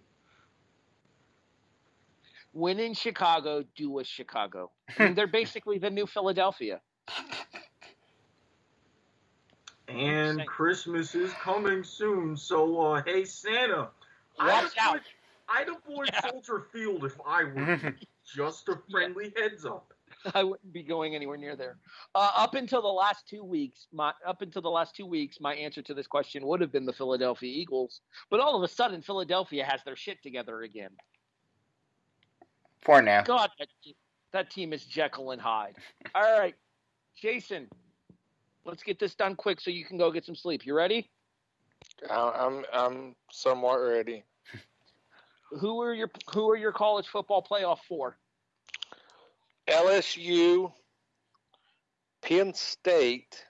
When 2.52 2.80
in 2.80 2.94
Chicago, 2.94 3.64
do 3.76 3.98
a 4.00 4.04
Chicago. 4.04 4.70
I 4.98 5.04
mean, 5.04 5.14
they're 5.14 5.26
basically 5.28 5.78
the 5.78 5.90
new 5.90 6.06
Philadelphia. 6.06 6.80
And 9.90 10.38
Thank- 10.38 10.48
Christmas 10.48 11.14
is 11.14 11.32
coming 11.34 11.82
soon, 11.84 12.36
so 12.36 12.80
uh, 12.80 13.02
hey 13.04 13.24
Santa, 13.24 13.88
I'd 14.38 14.62
Watch 14.64 14.72
out. 14.78 14.88
avoid, 14.96 15.02
I'd 15.48 15.68
avoid 15.68 16.10
Yeah. 16.12 16.30
Soldier 16.30 16.66
Field 16.72 17.04
if 17.04 17.16
I 17.26 17.44
were 17.44 17.76
you. 17.82 17.94
just 18.34 18.68
a 18.68 18.78
friendly 18.90 19.32
heads 19.36 19.64
up. 19.66 19.92
I 20.34 20.44
wouldn't 20.44 20.72
be 20.72 20.82
going 20.82 21.14
anywhere 21.14 21.36
near 21.36 21.56
there. 21.56 21.78
Uh, 22.14 22.30
up 22.36 22.54
until 22.54 22.82
the 22.82 22.88
last 22.88 23.26
two 23.26 23.42
weeks, 23.42 23.86
my 23.92 24.12
up 24.26 24.42
until 24.42 24.62
the 24.62 24.70
last 24.70 24.94
two 24.94 25.06
weeks, 25.06 25.40
my 25.40 25.54
answer 25.54 25.82
to 25.82 25.94
this 25.94 26.06
question 26.06 26.46
would 26.46 26.60
have 26.60 26.70
been 26.70 26.84
the 26.86 26.92
Philadelphia 26.92 27.50
Eagles. 27.50 28.00
But 28.30 28.40
all 28.40 28.54
of 28.56 28.62
a 28.62 28.68
sudden, 28.68 29.02
Philadelphia 29.02 29.64
has 29.64 29.80
their 29.84 29.96
shit 29.96 30.22
together 30.22 30.62
again. 30.62 30.90
For 32.82 33.02
now. 33.02 33.22
God, 33.22 33.50
that, 33.58 33.68
that 34.32 34.50
team 34.50 34.72
is 34.72 34.84
Jekyll 34.84 35.32
and 35.32 35.40
Hyde. 35.40 35.74
All 36.14 36.38
right, 36.38 36.54
Jason, 37.20 37.68
let's 38.64 38.82
get 38.82 38.98
this 38.98 39.14
done 39.14 39.36
quick 39.36 39.60
so 39.60 39.70
you 39.70 39.84
can 39.84 39.98
go 39.98 40.10
get 40.10 40.24
some 40.24 40.34
sleep. 40.36 40.66
You 40.66 40.74
ready? 40.74 41.10
I- 42.08 42.46
I'm 42.46 42.64
I'm 42.72 43.16
somewhat 43.30 43.76
ready. 43.76 44.24
Who 45.50 45.80
are 45.82 45.94
your 45.94 46.10
Who 46.32 46.48
are 46.50 46.56
your 46.56 46.72
college 46.72 47.08
football 47.08 47.46
playoff 47.48 47.78
for? 47.88 48.16
LSU, 49.68 50.72
Penn 52.22 52.54
State, 52.54 53.44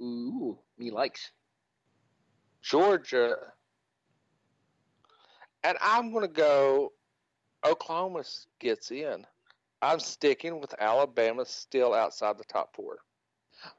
Ooh, 0.00 0.58
me 0.78 0.90
likes. 0.90 1.30
Georgia, 2.62 3.36
and 5.64 5.76
I'm 5.80 6.12
going 6.12 6.26
to 6.26 6.32
go. 6.32 6.92
Oklahoma 7.64 8.24
gets 8.60 8.90
in. 8.90 9.24
I'm 9.82 10.00
sticking 10.00 10.60
with 10.60 10.74
Alabama 10.80 11.44
still 11.44 11.94
outside 11.94 12.38
the 12.38 12.44
top 12.44 12.74
four. 12.74 12.98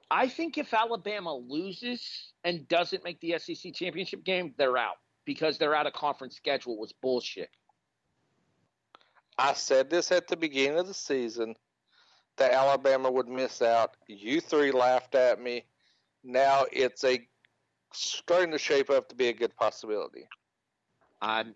I 0.09 0.27
think 0.27 0.57
if 0.57 0.73
Alabama 0.73 1.35
loses 1.35 2.33
and 2.43 2.67
doesn't 2.67 3.03
make 3.03 3.19
the 3.19 3.35
SEC 3.37 3.73
championship 3.73 4.23
game, 4.23 4.53
they're 4.57 4.77
out 4.77 4.97
because 5.25 5.57
their 5.57 5.75
out 5.75 5.87
of 5.87 5.93
conference 5.93 6.35
schedule 6.35 6.77
was 6.77 6.91
bullshit. 7.01 7.49
I 9.37 9.53
said 9.53 9.89
this 9.89 10.11
at 10.11 10.27
the 10.27 10.37
beginning 10.37 10.77
of 10.77 10.87
the 10.87 10.93
season 10.93 11.55
that 12.37 12.51
Alabama 12.51 13.09
would 13.09 13.27
miss 13.27 13.61
out. 13.61 13.95
You 14.07 14.41
three 14.41 14.71
laughed 14.71 15.15
at 15.15 15.41
me. 15.41 15.65
Now 16.23 16.65
it's 16.71 17.03
a 17.03 17.27
starting 17.93 18.51
to 18.51 18.57
shape 18.57 18.89
up 18.89 19.09
to 19.09 19.15
be 19.15 19.27
a 19.27 19.33
good 19.33 19.55
possibility. 19.55 20.27
I'm, 21.21 21.55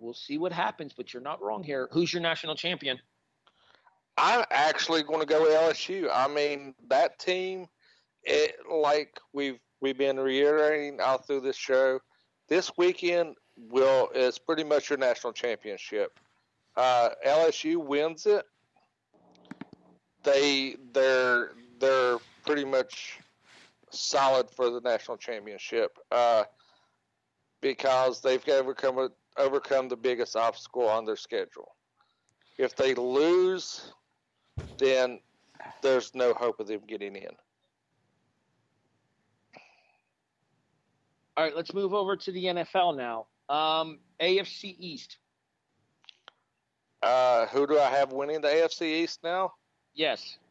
we'll 0.00 0.14
see 0.14 0.38
what 0.38 0.52
happens, 0.52 0.92
but 0.96 1.12
you're 1.12 1.22
not 1.22 1.42
wrong 1.42 1.62
here. 1.62 1.88
Who's 1.92 2.12
your 2.12 2.22
national 2.22 2.54
champion? 2.54 2.98
I'm 4.18 4.44
actually 4.50 5.04
going 5.04 5.20
to 5.20 5.26
go 5.26 5.44
LSU. 5.44 6.10
I 6.12 6.26
mean, 6.26 6.74
that 6.88 7.18
team, 7.20 7.68
it, 8.24 8.56
like 8.70 9.18
we've 9.32 9.60
we've 9.80 9.96
been 9.96 10.18
reiterating 10.18 11.00
all 11.00 11.18
through 11.18 11.40
this 11.42 11.56
show, 11.56 12.00
this 12.48 12.72
weekend 12.76 13.36
will 13.56 14.10
is 14.14 14.38
pretty 14.38 14.64
much 14.64 14.90
your 14.90 14.98
national 14.98 15.32
championship. 15.32 16.18
Uh, 16.76 17.10
LSU 17.26 17.76
wins 17.76 18.26
it. 18.26 18.44
They 20.24 20.76
they're 20.92 21.52
they're 21.78 22.18
pretty 22.44 22.64
much 22.64 23.20
solid 23.90 24.50
for 24.50 24.68
the 24.70 24.80
national 24.80 25.16
championship 25.16 25.96
uh, 26.10 26.44
because 27.60 28.20
they've 28.20 28.46
overcome 28.48 29.10
overcome 29.36 29.88
the 29.88 29.96
biggest 29.96 30.34
obstacle 30.34 30.88
on 30.88 31.04
their 31.04 31.16
schedule. 31.16 31.76
If 32.58 32.74
they 32.74 32.94
lose, 32.94 33.92
then 34.78 35.20
there's 35.82 36.14
no 36.14 36.32
hope 36.34 36.60
of 36.60 36.66
them 36.66 36.80
getting 36.86 37.16
in. 37.16 37.30
All 41.36 41.44
right, 41.44 41.54
let's 41.54 41.72
move 41.72 41.94
over 41.94 42.16
to 42.16 42.32
the 42.32 42.44
NFL 42.46 42.96
now. 42.96 43.26
Um, 43.48 44.00
AFC 44.20 44.74
East. 44.78 45.18
Uh, 47.00 47.46
who 47.46 47.66
do 47.66 47.78
I 47.78 47.88
have 47.90 48.12
winning 48.12 48.40
the 48.40 48.48
AFC 48.48 48.82
East 48.82 49.20
now? 49.22 49.52
Yes. 49.94 50.38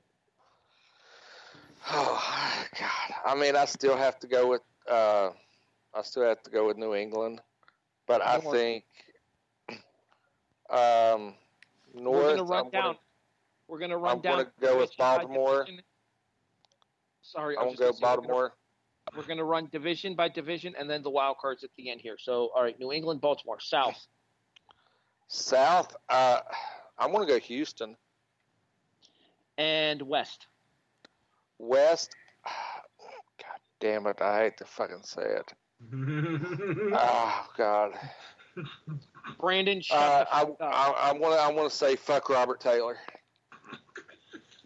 Oh 1.90 2.66
God, 2.78 3.16
I 3.26 3.34
mean, 3.34 3.56
I 3.56 3.64
still 3.64 3.96
have 3.96 4.20
to 4.20 4.28
go 4.28 4.50
with. 4.50 4.62
Uh, 4.92 5.30
I 5.94 6.02
still 6.02 6.24
have 6.24 6.44
to 6.44 6.50
go 6.50 6.68
with 6.68 6.76
New 6.76 6.94
England, 6.94 7.40
but 8.08 8.22
I 8.22 8.40
think 8.40 8.84
um, 10.70 11.34
North. 11.94 12.26
We're 12.26 12.36
gonna 12.36 12.44
run 12.44 12.66
I'm 12.66 12.72
down. 12.72 12.84
Gonna, 12.84 12.98
we're 13.68 13.80
gonna 13.80 13.98
run 13.98 14.18
I'm 14.18 14.22
down. 14.22 14.38
gonna 14.38 14.52
go 14.62 14.78
with 14.80 14.92
Baltimore. 14.98 15.68
Sorry, 17.22 17.58
I 17.58 17.62
I'm 17.62 17.68
gonna 17.68 17.78
go 17.78 17.92
gonna 17.92 17.92
we're 17.92 18.00
gonna- 18.00 18.16
Baltimore. 18.18 18.54
We're 19.16 19.24
gonna 19.24 19.44
run 19.46 19.70
division 19.72 20.16
by 20.16 20.28
division 20.30 20.76
and 20.78 20.90
then 20.90 21.02
the 21.02 21.10
wild 21.10 21.38
cards 21.38 21.64
at 21.64 21.70
the 21.78 21.90
end 21.90 22.02
here. 22.02 22.18
So, 22.20 22.50
all 22.56 22.62
right, 22.64 22.78
New 22.78 22.92
England, 22.92 23.22
Baltimore, 23.22 23.60
South, 23.60 24.06
South. 25.28 25.96
Uh, 26.10 26.42
I'm 26.98 27.12
gonna 27.14 27.26
go 27.26 27.40
Houston. 27.40 27.96
and 29.58 30.02
West. 30.02 30.48
West. 31.58 32.16
God 32.46 33.60
damn 33.80 34.08
it! 34.08 34.22
I 34.22 34.40
hate 34.44 34.58
to 34.58 34.66
fucking 34.66 35.04
say 35.04 35.22
it. 35.24 35.54
Oh 36.94 37.46
God. 37.58 37.94
Brandon, 39.40 39.82
shut 39.82 39.98
Uh, 39.98 40.24
the 40.24 40.36
I, 40.36 40.42
up. 40.42 40.58
I, 40.62 41.10
I 41.10 41.12
want 41.14 41.36
to 41.36 41.40
I 41.42 41.52
want 41.52 41.70
to 41.70 41.76
say 41.76 41.96
fuck 41.96 42.30
Robert 42.30 42.60
Taylor. 42.60 42.98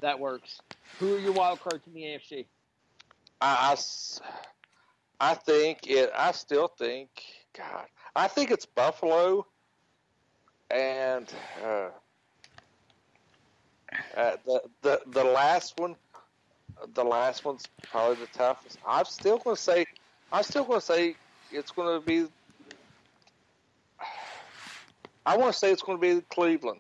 That 0.02 0.20
works. 0.20 0.60
Who 1.00 1.16
are 1.16 1.20
your 1.20 1.32
wild 1.32 1.62
cards 1.62 1.86
in 1.88 1.94
the 1.94 2.02
AFC? 2.02 2.46
I, 3.40 3.76
I 5.20 5.34
think 5.34 5.88
it. 5.88 6.12
I 6.16 6.32
still 6.32 6.68
think. 6.68 7.10
God, 7.58 7.86
I 8.16 8.28
think 8.28 8.52
it's 8.52 8.66
Buffalo, 8.66 9.46
and 10.70 11.32
uh, 11.64 11.90
uh, 14.16 14.38
the 14.46 14.62
the 14.82 15.02
the 15.08 15.24
last 15.24 15.80
one. 15.80 15.96
The 16.96 17.04
last 17.04 17.46
one's 17.46 17.68
probably 17.84 18.16
the 18.16 18.38
toughest. 18.38 18.80
I'm 18.88 19.06
still 19.06 19.38
going 19.38 19.56
to 19.56 19.62
say. 19.62 19.86
I'm 20.32 20.44
still 20.44 20.64
going 20.64 20.80
to 20.80 20.86
say 20.86 21.16
it's 21.52 21.72
going 21.72 22.00
to 22.00 22.06
be. 22.06 22.28
I 25.26 25.38
want 25.38 25.54
to 25.54 25.60
say 25.60 25.72
it's 25.72 25.84
going 25.84 26.00
to 26.00 26.16
be 26.16 26.22
Cleveland. 26.32 26.80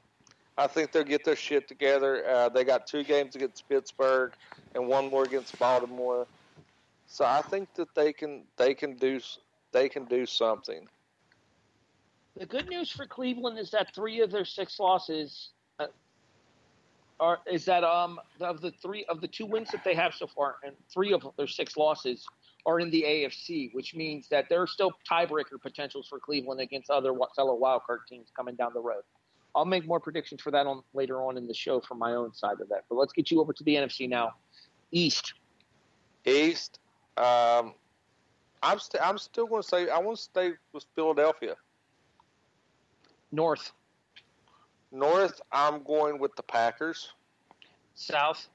I 0.57 0.67
think 0.67 0.91
they'll 0.91 1.03
get 1.03 1.23
their 1.23 1.35
shit 1.35 1.67
together. 1.67 2.27
Uh, 2.27 2.49
they 2.49 2.63
got 2.63 2.85
two 2.85 3.03
games 3.03 3.35
against 3.35 3.67
Pittsburgh 3.69 4.33
and 4.75 4.87
one 4.87 5.09
more 5.09 5.23
against 5.23 5.57
Baltimore. 5.57 6.27
So 7.07 7.25
I 7.25 7.41
think 7.41 7.73
that 7.75 7.93
they 7.95 8.13
can 8.13 8.43
they 8.57 8.73
can 8.73 8.95
do 8.95 9.19
they 9.71 9.89
can 9.89 10.05
do 10.05 10.25
something. 10.25 10.87
The 12.37 12.45
good 12.45 12.69
news 12.69 12.89
for 12.89 13.05
Cleveland 13.05 13.59
is 13.59 13.71
that 13.71 13.93
three 13.93 14.21
of 14.21 14.31
their 14.31 14.45
six 14.45 14.79
losses 14.79 15.49
uh, 15.79 15.87
are 17.19 17.39
is 17.51 17.65
that 17.65 17.83
um 17.83 18.19
of 18.39 18.61
the 18.61 18.71
three 18.71 19.05
of 19.09 19.19
the 19.19 19.27
two 19.27 19.45
wins 19.45 19.69
that 19.71 19.83
they 19.83 19.93
have 19.95 20.13
so 20.13 20.27
far, 20.27 20.55
and 20.63 20.73
three 20.93 21.13
of 21.13 21.25
their 21.37 21.47
six 21.47 21.75
losses 21.75 22.25
are 22.65 22.79
in 22.79 22.89
the 22.91 23.03
AFC, 23.03 23.73
which 23.73 23.95
means 23.95 24.29
that 24.29 24.47
there 24.47 24.61
are 24.61 24.67
still 24.67 24.91
tiebreaker 25.09 25.59
potentials 25.61 26.07
for 26.07 26.19
Cleveland 26.19 26.61
against 26.61 26.89
other 26.89 27.13
fellow 27.35 27.59
wildcard 27.59 28.05
teams 28.07 28.29
coming 28.35 28.55
down 28.55 28.71
the 28.73 28.79
road. 28.79 29.03
I'll 29.53 29.65
make 29.65 29.85
more 29.85 29.99
predictions 29.99 30.41
for 30.41 30.51
that 30.51 30.65
on 30.65 30.83
later 30.93 31.21
on 31.21 31.37
in 31.37 31.47
the 31.47 31.53
show 31.53 31.81
from 31.81 31.99
my 31.99 32.13
own 32.13 32.33
side 32.33 32.61
of 32.61 32.69
that. 32.69 32.85
But 32.89 32.95
let's 32.95 33.11
get 33.11 33.31
you 33.31 33.41
over 33.41 33.53
to 33.53 33.63
the 33.63 33.75
NFC 33.75 34.07
now. 34.07 34.33
East, 34.91 35.33
East, 36.25 36.79
um, 37.17 37.73
I'm 38.63 38.79
st- 38.79 39.03
I'm 39.05 39.17
still 39.17 39.47
going 39.47 39.61
to 39.61 39.67
say 39.67 39.89
I 39.89 39.99
want 39.99 40.17
to 40.17 40.23
stay 40.23 40.51
with 40.73 40.85
Philadelphia. 40.95 41.55
North, 43.31 43.71
North, 44.91 45.41
I'm 45.51 45.83
going 45.83 46.19
with 46.19 46.35
the 46.35 46.43
Packers. 46.43 47.13
South, 47.95 48.47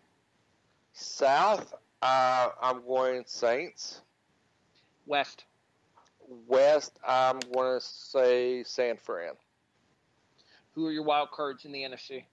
South, 0.93 1.75
uh, 2.03 2.49
I'm 2.61 2.83
going 2.87 3.25
Saints. 3.27 4.03
West, 5.07 5.45
West, 6.47 6.99
I'm 7.07 7.39
going 7.53 7.79
to 7.79 7.85
say 7.85 8.65
San 8.65 8.97
Fran. 8.97 9.35
Who 10.77 10.87
are 10.87 10.93
your 10.93 11.03
wild 11.03 11.31
cards 11.31 11.65
in 11.65 11.73
the 11.73 11.83
NFC? 11.83 12.25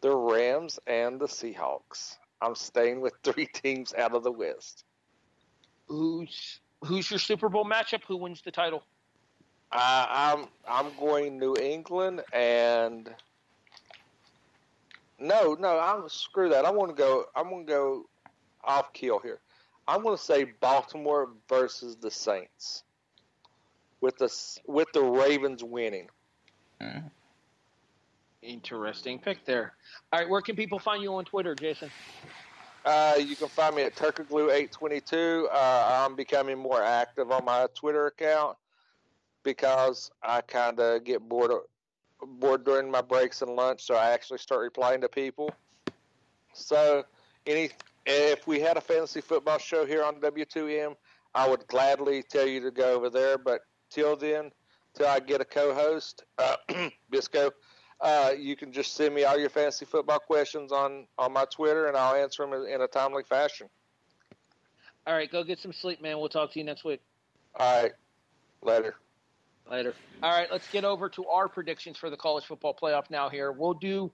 The 0.00 0.14
Rams 0.14 0.78
and 0.86 1.18
the 1.18 1.26
Seahawks. 1.26 2.16
I'm 2.42 2.56
staying 2.56 3.00
with 3.00 3.14
three 3.22 3.46
teams 3.46 3.94
out 3.94 4.14
of 4.14 4.24
the 4.24 4.32
West. 4.32 4.84
Who's 5.86 6.60
who's 6.84 7.08
your 7.08 7.20
Super 7.20 7.48
Bowl 7.48 7.64
matchup? 7.64 8.02
Who 8.08 8.16
wins 8.16 8.42
the 8.42 8.50
title? 8.50 8.82
Uh, 9.70 10.06
I'm 10.08 10.46
I'm 10.68 10.86
going 10.98 11.38
New 11.38 11.56
England 11.56 12.22
and 12.32 13.08
no 15.18 15.54
no 15.58 15.78
I'm 15.78 16.08
screw 16.08 16.48
that 16.50 16.64
I 16.64 16.70
want 16.70 16.90
to 16.90 17.00
go 17.00 17.26
I'm 17.34 17.48
going 17.48 17.66
to 17.66 17.72
go 17.72 18.06
off 18.64 18.92
keel 18.92 19.20
here. 19.20 19.38
I'm 19.86 20.02
going 20.02 20.16
to 20.16 20.22
say 20.22 20.44
Baltimore 20.60 21.30
versus 21.48 21.96
the 21.96 22.10
Saints 22.10 22.82
with 24.00 24.18
the 24.18 24.58
with 24.66 24.88
the 24.92 25.02
Ravens 25.02 25.62
winning. 25.62 26.08
Interesting 28.42 29.18
pick 29.18 29.44
there. 29.44 29.74
All 30.12 30.20
right, 30.20 30.28
where 30.28 30.40
can 30.40 30.54
people 30.54 30.78
find 30.78 31.02
you 31.02 31.14
on 31.14 31.24
Twitter, 31.24 31.54
Jason? 31.54 31.90
Uh, 32.84 33.14
you 33.18 33.34
can 33.34 33.48
find 33.48 33.74
me 33.74 33.82
at 33.82 33.96
Turkerglue822. 33.96 35.46
Uh, 35.52 36.04
I'm 36.06 36.14
becoming 36.14 36.56
more 36.56 36.80
active 36.80 37.32
on 37.32 37.44
my 37.44 37.66
Twitter 37.74 38.06
account 38.06 38.56
because 39.42 40.12
I 40.22 40.40
kind 40.42 40.78
of 40.78 41.02
get 41.02 41.28
bored 41.28 41.50
bored 42.22 42.64
during 42.64 42.90
my 42.90 43.02
breaks 43.02 43.42
and 43.42 43.56
lunch, 43.56 43.82
so 43.82 43.94
I 43.94 44.10
actually 44.10 44.38
start 44.38 44.60
replying 44.60 45.00
to 45.00 45.08
people. 45.08 45.50
So, 46.52 47.04
any 47.46 47.70
if 48.06 48.46
we 48.46 48.60
had 48.60 48.76
a 48.76 48.80
fantasy 48.80 49.20
football 49.20 49.58
show 49.58 49.84
here 49.84 50.04
on 50.04 50.16
W2M, 50.20 50.94
I 51.34 51.48
would 51.48 51.66
gladly 51.66 52.22
tell 52.22 52.46
you 52.46 52.60
to 52.60 52.70
go 52.70 52.94
over 52.94 53.10
there. 53.10 53.36
But 53.36 53.62
till 53.90 54.16
then, 54.16 54.52
till 54.96 55.06
I 55.06 55.20
get 55.20 55.40
a 55.40 55.44
co-host, 55.44 56.24
uh, 56.38 56.56
Bisco, 57.10 57.50
uh, 58.00 58.32
you 58.36 58.56
can 58.56 58.72
just 58.72 58.94
send 58.94 59.14
me 59.14 59.24
all 59.24 59.38
your 59.38 59.50
fantasy 59.50 59.84
football 59.84 60.18
questions 60.18 60.72
on 60.72 61.06
on 61.18 61.32
my 61.32 61.44
Twitter, 61.44 61.86
and 61.86 61.96
I'll 61.96 62.14
answer 62.14 62.44
them 62.44 62.52
in, 62.54 62.66
in 62.66 62.80
a 62.82 62.88
timely 62.88 63.22
fashion. 63.22 63.68
All 65.06 65.14
right, 65.14 65.30
go 65.30 65.44
get 65.44 65.58
some 65.58 65.72
sleep, 65.72 66.02
man. 66.02 66.18
We'll 66.18 66.28
talk 66.28 66.52
to 66.52 66.58
you 66.58 66.64
next 66.64 66.84
week. 66.84 67.00
All 67.54 67.82
right, 67.82 67.92
later. 68.62 68.96
Later. 69.70 69.94
All 70.22 70.30
right, 70.30 70.48
let's 70.50 70.68
get 70.70 70.84
over 70.84 71.08
to 71.08 71.26
our 71.26 71.48
predictions 71.48 71.96
for 71.96 72.08
the 72.08 72.16
college 72.16 72.44
football 72.44 72.76
playoff 72.80 73.10
now. 73.10 73.28
Here, 73.28 73.52
we'll 73.52 73.74
do 73.74 74.10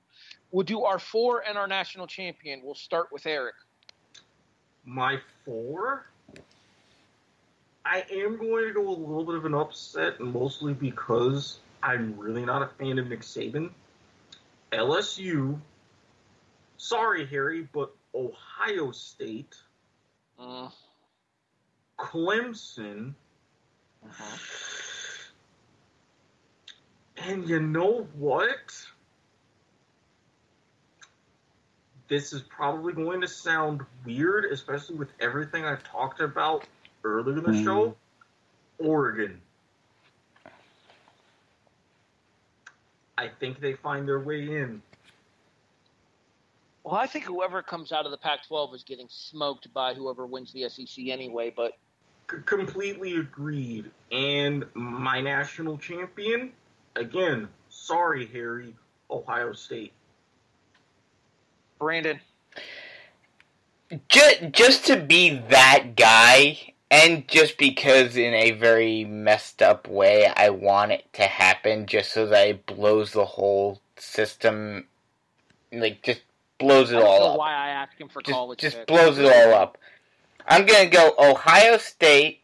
we'll 0.50 0.64
do 0.64 0.84
our 0.84 0.98
four 0.98 1.42
and 1.46 1.58
our 1.58 1.66
national 1.66 2.06
champion. 2.06 2.60
We'll 2.62 2.74
start 2.74 3.08
with 3.10 3.26
Erik. 3.26 3.54
My 4.84 5.18
four. 5.44 6.06
I 7.84 8.04
am 8.10 8.38
going 8.38 8.68
to 8.68 8.72
go 8.72 8.88
a 8.88 8.90
little 8.90 9.24
bit 9.24 9.34
of 9.34 9.44
an 9.44 9.54
upset, 9.54 10.20
mostly 10.20 10.72
because 10.72 11.58
I'm 11.82 12.16
really 12.18 12.44
not 12.44 12.62
a 12.62 12.68
fan 12.68 12.98
of 12.98 13.08
Nick 13.08 13.20
Saban. 13.20 13.70
LSU. 14.72 15.58
Sorry, 16.76 17.26
Harry, 17.26 17.68
but 17.72 17.94
Ohio 18.14 18.90
State, 18.92 19.54
Mm, 20.40 20.72
Clemson, 21.98 23.14
uh-huh. 24.04 24.36
and 27.18 27.48
you 27.48 27.60
know 27.60 28.08
what? 28.14 28.86
This 32.08 32.32
is 32.32 32.42
probably 32.42 32.92
going 32.92 33.20
to 33.20 33.28
sound 33.28 33.82
weird, 34.04 34.46
especially 34.46 34.96
with 34.96 35.10
everything 35.20 35.64
I've 35.64 35.84
talked 35.84 36.20
about 36.20 36.64
earlier 37.04 37.38
in 37.38 37.44
the 37.44 37.50
Mhm. 37.50 37.64
show. 37.64 37.96
Oregon. 38.78 39.40
I 43.18 43.28
think 43.28 43.60
they 43.60 43.74
find 43.74 44.08
their 44.08 44.20
way 44.20 44.56
in. 44.56 44.82
Well, 46.84 46.96
I 46.96 47.06
think 47.06 47.24
whoever 47.24 47.62
comes 47.62 47.92
out 47.92 48.06
of 48.06 48.10
the 48.10 48.18
Pac-12 48.18 48.74
is 48.74 48.82
getting 48.82 49.08
smoked 49.08 49.72
by 49.72 49.94
whoever 49.94 50.26
wins 50.26 50.52
the 50.52 50.64
SEC 50.64 51.10
anyway. 51.12 51.50
But 51.50 51.78
C- 52.30 52.38
completely 52.44 53.16
agreed. 53.18 53.90
And 54.10 54.66
my 54.74 55.20
national 55.20 55.78
champion, 55.78 56.52
again, 56.96 57.48
sorry, 57.68 58.26
Harry, 58.26 58.74
Ohio 59.10 59.52
State. 59.52 59.92
Brandon, 61.78 62.20
Just, 64.08 64.50
just 64.52 64.86
to 64.86 64.96
be 64.96 65.30
that 65.30 65.94
guy, 65.96 66.71
and 66.92 67.26
just 67.26 67.56
because 67.56 68.16
in 68.18 68.34
a 68.34 68.50
very 68.50 69.04
messed 69.06 69.62
up 69.62 69.88
way, 69.88 70.26
I 70.36 70.50
want 70.50 70.92
it 70.92 71.10
to 71.14 71.22
happen, 71.22 71.86
just 71.86 72.12
so 72.12 72.26
that 72.26 72.48
it 72.48 72.66
blows 72.66 73.12
the 73.12 73.24
whole 73.24 73.80
system, 73.96 74.86
like 75.72 76.02
just 76.02 76.20
blows 76.58 76.90
I 76.90 76.96
it 76.96 76.98
don't 76.98 77.06
all 77.06 77.20
know 77.20 77.32
up. 77.32 77.38
why 77.38 77.54
I 77.54 77.68
asked 77.70 77.98
him 77.98 78.10
for 78.10 78.20
just, 78.20 78.36
college. 78.36 78.58
just 78.58 78.76
picks. 78.76 78.86
blows 78.86 79.18
it 79.18 79.24
all 79.24 79.54
up. 79.54 79.78
I'm 80.46 80.66
gonna 80.66 80.90
go 80.90 81.14
Ohio 81.18 81.78
State, 81.78 82.42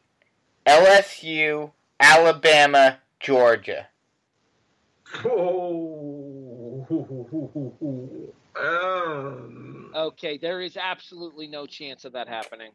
LSU, 0.67 1.73
Alabama, 2.01 3.01
Georgia. 3.21 3.89
Oh, 5.27 6.87
um, 8.57 8.57
Okay, 9.95 10.39
there 10.39 10.61
is 10.61 10.77
absolutely 10.77 11.47
no 11.47 11.67
chance 11.67 12.05
of 12.05 12.13
that 12.13 12.29
happening. 12.29 12.73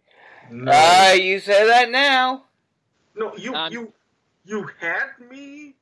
No, 0.52 0.72
Ah, 0.74 1.14
you 1.14 1.40
say 1.40 1.66
that 1.68 1.90
now. 1.90 2.46
no, 3.16 3.36
you 3.38 3.54
Um, 3.56 3.72
you 3.72 3.94
you 4.46 4.70
had 4.80 5.12
me 5.30 5.76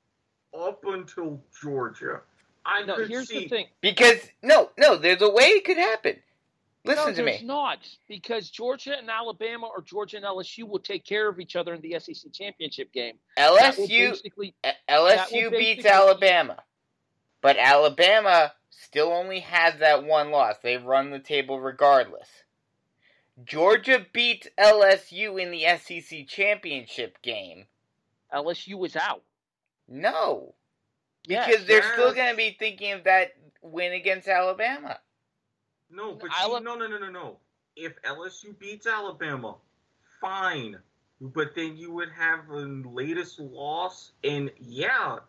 up 0.57 0.83
until 0.85 1.41
Georgia. 1.61 2.21
I 2.65 2.83
No, 2.83 2.95
could 2.95 3.09
here's 3.09 3.27
see. 3.29 3.39
the 3.39 3.49
thing. 3.49 3.67
Because 3.81 4.29
no, 4.43 4.69
no, 4.77 4.95
there's 4.97 5.21
a 5.21 5.29
way 5.29 5.45
it 5.45 5.65
could 5.65 5.77
happen. 5.77 6.21
Listen 6.83 7.05
no, 7.05 7.13
to 7.15 7.23
there's 7.23 7.41
me. 7.41 7.47
not 7.47 7.79
because 8.07 8.49
Georgia 8.49 8.97
and 8.97 9.09
Alabama 9.09 9.67
or 9.67 9.81
Georgia 9.81 10.17
and 10.17 10.25
LSU 10.25 10.67
will 10.67 10.79
take 10.79 11.05
care 11.05 11.27
of 11.29 11.39
each 11.39 11.55
other 11.55 11.73
in 11.75 11.81
the 11.81 11.99
SEC 11.99 12.31
championship 12.33 12.91
game. 12.91 13.19
LSU 13.37 14.09
basically 14.11 14.55
Uh, 14.63 14.71
That 14.87 14.99
will 14.99 15.07
LSU 15.17 15.51
beats 15.51 15.85
Alabama, 15.85 16.57
but 17.41 17.57
Alabama 17.57 18.53
still 18.71 19.11
only 19.11 19.41
has 19.41 19.77
that 19.79 20.03
one 20.03 20.31
loss. 20.31 20.55
They 20.63 20.77
run 20.77 21.11
the 21.11 21.19
table 21.19 21.59
regardless. 21.59 22.27
Georgia 23.43 24.05
beats 24.13 24.47
LSU 24.57 25.41
in 25.41 25.51
the 25.51 25.65
SEC 25.77 26.27
championship 26.27 27.21
game. 27.21 27.65
LSU 28.33 28.77
was 28.77 28.95
out. 28.95 29.23
No, 29.87 30.55
Yes. 31.27 31.47
because 31.47 31.65
they're 31.65 31.93
still 31.93 32.13
going 32.13 32.31
to 32.31 32.37
be 32.37 32.55
thinking 32.57 32.93
of 32.93 33.03
that 33.03 33.33
win 33.61 33.91
against 33.93 34.27
Alabama. 34.27 34.99
No, 35.89 36.13
but 36.15 36.31
Ala- 36.41 36.59
see, 36.59 36.63
no, 36.63 36.75
no, 36.75 36.87
no, 36.87 36.97
no, 36.97 37.09
no. 37.09 37.37
If 37.75 37.93
LSU 38.03 38.57
beats 38.57 38.87
Alabama, 38.87 39.57
fine. 40.21 40.77
But 41.19 41.53
then 41.55 41.77
you 41.77 41.91
would 41.91 42.09
have 42.11 42.47
the 42.47 42.83
latest 42.85 43.39
loss, 43.39 44.11
and 44.23 44.51
yeah, 44.57 45.19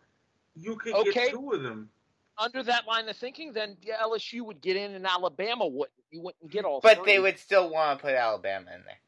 you 0.55 0.77
could 0.77 0.95
Okay. 0.95 1.13
get 1.13 1.31
two 1.31 1.53
of 1.53 1.63
them. 1.63 1.91
Under 2.39 2.63
that 2.63 2.87
line 2.87 3.09
of 3.09 3.17
thinking, 3.17 3.53
then 3.53 3.77
yeah, 3.83 3.97
LSU 4.03 4.43
would 4.43 4.61
get 4.61 4.77
in 4.77 4.95
and 4.95 5.07
Alabama 5.07 5.67
wouldn't. 5.67 5.91
You 6.11 6.21
wouldn't 6.21 6.51
get 6.51 6.65
all. 6.65 6.81
But 6.83 6.99
three. 6.99 7.13
they 7.13 7.19
would 7.19 7.39
still 7.39 7.71
want 7.71 7.99
to 7.99 8.03
put 8.05 8.15
Alabama 8.15 8.71
in 8.75 8.83
there. 8.85 8.99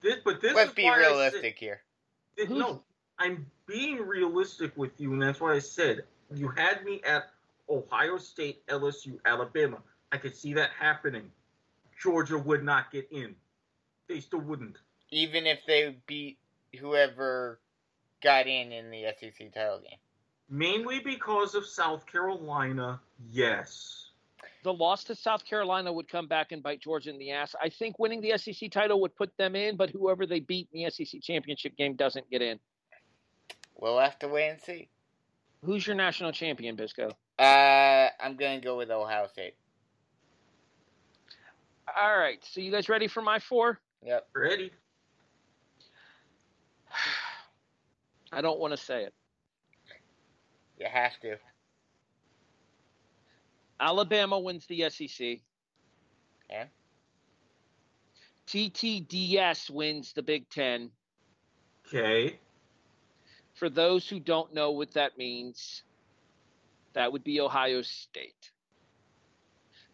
This, 0.00 0.20
but 0.24 0.40
this 0.40 0.54
Let's 0.54 0.70
is 0.70 0.74
be 0.74 0.84
why 0.84 0.90
I 0.90 0.94
said- 1.02 1.08
realistic 1.08 1.58
here. 1.58 1.80
Th- 2.36 2.48
Who's- 2.48 2.58
no, 2.60 2.82
I'm 3.18 3.50
being 3.66 3.98
realistic 4.06 4.72
with 4.76 5.00
you, 5.00 5.12
and 5.12 5.22
that's 5.22 5.40
why 5.40 5.54
I 5.54 5.58
said 5.58 6.04
you 6.32 6.48
had 6.48 6.84
me 6.84 7.00
at 7.04 7.30
Ohio 7.68 8.18
State, 8.18 8.64
LSU, 8.68 9.18
Alabama. 9.24 9.78
I 10.12 10.18
could 10.18 10.36
see 10.36 10.52
that 10.54 10.70
happening. 10.78 11.30
Georgia 12.00 12.38
would 12.38 12.62
not 12.62 12.90
get 12.92 13.08
in. 13.10 13.34
They 14.08 14.20
still 14.20 14.40
wouldn't. 14.40 14.76
Even 15.10 15.46
if 15.46 15.60
they 15.66 15.96
beat 16.06 16.38
whoever 16.78 17.58
got 18.22 18.46
in 18.46 18.70
in 18.72 18.90
the 18.90 19.04
SEC 19.18 19.52
title 19.52 19.78
game. 19.80 19.98
Mainly 20.50 21.00
because 21.00 21.54
of 21.54 21.66
South 21.66 22.06
Carolina, 22.06 23.00
yes. 23.30 24.10
the 24.62 24.72
loss 24.72 25.04
to 25.04 25.14
South 25.14 25.44
Carolina 25.44 25.92
would 25.92 26.08
come 26.08 26.26
back 26.26 26.52
and 26.52 26.62
bite 26.62 26.80
Georgia 26.80 27.10
in 27.10 27.18
the 27.18 27.30
ass. 27.30 27.54
I 27.60 27.68
think 27.68 27.98
winning 27.98 28.20
the 28.20 28.36
SEC 28.36 28.70
title 28.70 29.00
would 29.00 29.16
put 29.16 29.36
them 29.36 29.56
in, 29.56 29.76
but 29.76 29.90
whoever 29.90 30.26
they 30.26 30.40
beat 30.40 30.68
in 30.72 30.84
the 30.84 30.90
SEC 30.90 31.22
championship 31.22 31.76
game 31.76 31.94
doesn't 31.94 32.30
get 32.30 32.42
in. 32.42 32.58
We'll 33.76 33.98
have 33.98 34.18
to 34.20 34.28
wait 34.28 34.50
and 34.50 34.60
see. 34.60 34.88
Who's 35.64 35.86
your 35.86 35.96
national 35.96 36.32
champion, 36.32 36.76
Bisco? 36.76 37.10
Uh, 37.38 38.08
I'm 38.20 38.36
gonna 38.36 38.60
go 38.60 38.76
with 38.76 38.90
Ohio 38.90 39.26
State. 39.26 39.54
All 42.00 42.16
right, 42.16 42.38
so 42.42 42.60
you 42.60 42.70
guys 42.70 42.88
ready 42.88 43.08
for 43.08 43.22
my 43.22 43.38
four? 43.38 43.80
Yep. 44.04 44.28
Ready? 44.34 44.70
I 48.32 48.40
don't 48.40 48.58
want 48.58 48.72
to 48.72 48.76
say 48.76 49.04
it. 49.04 49.14
You 50.78 50.86
have 50.90 51.18
to. 51.20 51.36
Alabama 53.80 54.38
wins 54.38 54.66
the 54.66 54.88
SEC. 54.90 55.40
Okay. 56.50 56.64
TTDS 58.46 59.70
wins 59.70 60.12
the 60.12 60.22
Big 60.22 60.48
Ten. 60.48 60.90
Okay. 61.86 62.38
For 63.54 63.68
those 63.68 64.08
who 64.08 64.18
don't 64.20 64.52
know 64.52 64.72
what 64.72 64.92
that 64.92 65.16
means, 65.16 65.82
that 66.94 67.12
would 67.12 67.24
be 67.24 67.40
Ohio 67.40 67.82
State. 67.82 68.50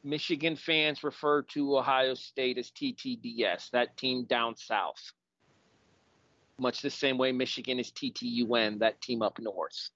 Michigan 0.02 0.56
fans 0.56 1.04
refer 1.04 1.42
to 1.42 1.76
Ohio 1.76 2.14
State 2.14 2.56
as 2.56 2.70
TTDS, 2.70 3.70
that 3.70 3.96
team 3.96 4.24
down 4.24 4.56
south. 4.56 5.12
Much 6.58 6.80
the 6.80 6.90
same 6.90 7.18
way 7.18 7.32
Michigan 7.32 7.78
is 7.78 7.90
TTUN, 7.90 8.78
that 8.78 9.00
team 9.00 9.22
up 9.22 9.38
north. 9.38 9.90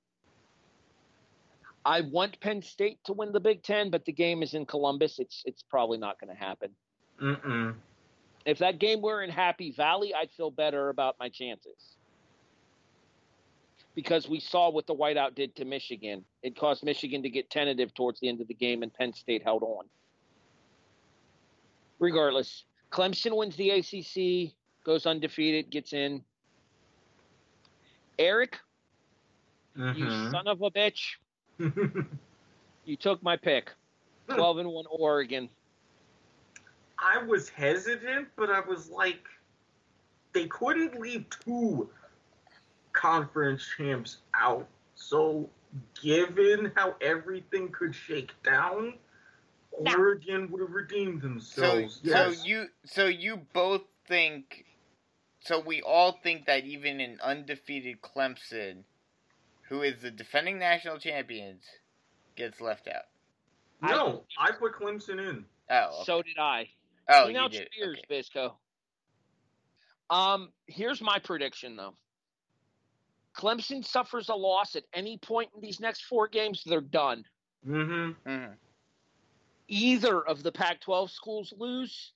I 1.85 2.01
want 2.01 2.41
Penn 2.41 2.63
State 2.63 2.99
to 3.05 3.13
win 3.13 3.33
the 3.33 3.41
Big 3.41 3.63
Ten, 3.63 3.91
but 3.91 4.05
the 4.05 4.13
game 4.13 4.43
is 4.43 4.55
in 4.55 4.65
Columbus. 4.65 5.19
It's 5.19 5.43
it's 5.45 5.63
probably 5.63 5.99
not 5.99 6.19
going 6.19 6.35
to 6.35 6.43
happen. 6.43 6.71
Mm-mm. 7.21 7.75
If 8.47 8.59
that 8.59 8.79
game 8.79 9.01
were 9.01 9.23
in 9.23 9.31
Happy 9.31 9.71
Valley, 9.73 10.15
I'd 10.15 10.31
feel 10.31 10.51
better 10.51 10.89
about 10.89 11.17
my 11.19 11.29
chances. 11.29 11.97
Because 13.95 14.29
we 14.29 14.41
saw 14.41 14.71
what 14.71 14.87
the 14.87 14.95
whiteout 14.95 15.35
did 15.35 15.55
to 15.57 15.65
Michigan. 15.65 16.25
It 16.43 16.57
caused 16.57 16.83
Michigan 16.83 17.23
to 17.23 17.31
get 17.31 17.49
tentative 17.49 17.95
towards 17.95 18.21
the 18.21 18.29
end 18.29 18.41
of 18.41 18.49
the 18.49 18.55
game, 18.55 18.83
and 18.83 18.93
Penn 18.93 19.13
State 19.13 19.43
held 19.43 19.63
on. 19.63 19.85
Regardless, 22.01 22.65
Clemson 22.91 23.37
wins 23.37 23.57
the 23.57 23.71
ACC, 23.71 24.55
goes 24.85 25.07
undefeated, 25.07 25.71
gets 25.71 25.93
in. 25.93 26.25
Erik, 28.19 28.59
you 29.77 29.83
Mhm. 29.83 30.31
son 30.31 30.47
of 30.49 30.61
a 30.63 30.71
bitch, 30.71 31.17
you 32.85 32.97
took 32.97 33.23
my 33.23 33.37
pick. 33.37 33.71
12 34.29 34.59
and 34.59 34.69
1 34.71 34.85
Oregon. 34.91 35.49
I 36.99 37.23
was 37.23 37.49
hesitant, 37.49 38.29
but 38.37 38.51
I 38.51 38.61
was 38.61 38.89
like, 38.89 39.23
they 40.33 40.47
couldn't 40.47 40.99
leave 40.99 41.27
two 41.45 41.89
conference 42.93 43.67
champs 43.77 44.19
out. 44.35 44.67
So, 44.95 45.51
given 46.03 46.73
how 46.75 46.95
everything 47.01 47.69
could 47.71 47.95
shake 47.95 48.33
down, 48.43 48.95
Oregon 49.73 50.51
would 50.51 50.61
have 50.61 50.71
redeemed 50.71 51.21
themselves. 51.21 52.01
so 52.03 52.09
yes. 52.09 52.47
you, 52.47 52.67
so 52.85 53.07
you 53.07 53.41
both 53.53 53.83
think, 54.07 54.65
so 55.41 55.61
we 55.61 55.83
all 55.83 56.13
think 56.23 56.47
that 56.47 56.65
even 56.65 57.01
an 57.01 57.19
undefeated 57.23 58.01
Clemson, 58.01 58.85
who 59.75 59.83
is 59.83 60.01
the 60.01 60.11
defending 60.11 60.59
national 60.59 60.99
champions, 60.99 61.65
gets 62.37 62.61
left 62.61 62.87
out. 62.89 63.03
no, 63.83 64.23
I 64.39 64.53
put 64.53 64.73
Clemson 64.75 65.19
in. 65.19 65.45
Oh, 65.69 65.77
okay. 65.87 66.05
So 66.05 66.23
did 66.23 66.39
I. 66.39 66.69
oh, 67.09 67.25
Clean 67.25 67.35
you 67.35 67.41
out 67.41 67.51
did. 67.51 67.69
your 67.77 67.89
ears, 67.89 67.99
Okay. 67.99 68.07
Bisco. 68.19 68.55
Um, 70.11 70.51
here's 70.67 71.01
my 71.01 71.19
prediction 71.19 71.75
though. 71.77 71.95
Clemson 73.37 73.85
suffers 73.85 74.29
a 74.29 74.35
loss 74.35 74.77
at 74.77 74.85
any 74.93 75.19
point 75.19 75.51
in 75.57 75.61
these 75.61 75.81
next 75.81 76.05
four 76.05 76.29
games, 76.29 76.63
they're 76.65 76.81
done. 76.81 77.25
Mm-hmm. 77.67 78.29
Mhm. 78.31 78.55
Either 79.67 80.21
of 80.21 80.43
the 80.45 80.53
Pac 80.53 80.81
12 80.83 81.11
schools 81.11 81.53
lose, 81.57 82.13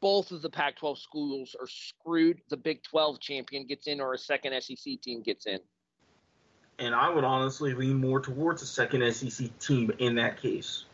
both 0.00 0.30
of 0.30 0.42
the 0.42 0.50
Pac 0.50 0.76
12 0.76 0.98
schools 0.98 1.56
are 1.58 1.66
screwed. 1.66 2.40
The 2.50 2.56
Big 2.58 2.82
12 2.84 3.18
champion 3.20 3.66
gets 3.66 3.86
in, 3.88 4.00
or 4.00 4.12
a 4.14 4.18
second 4.18 4.52
SEC 4.62 5.00
team 5.00 5.22
gets 5.22 5.46
in. 5.46 5.58
And 6.78 6.94
I 6.94 7.08
would 7.08 7.24
honestly 7.24 7.72
lean 7.72 7.96
more 7.96 8.20
towards 8.20 8.62
a 8.62 8.66
second 8.66 9.12
SEC 9.14 9.56
team 9.58 9.92
in 9.98 10.16
that 10.16 10.40
case. 10.40 10.84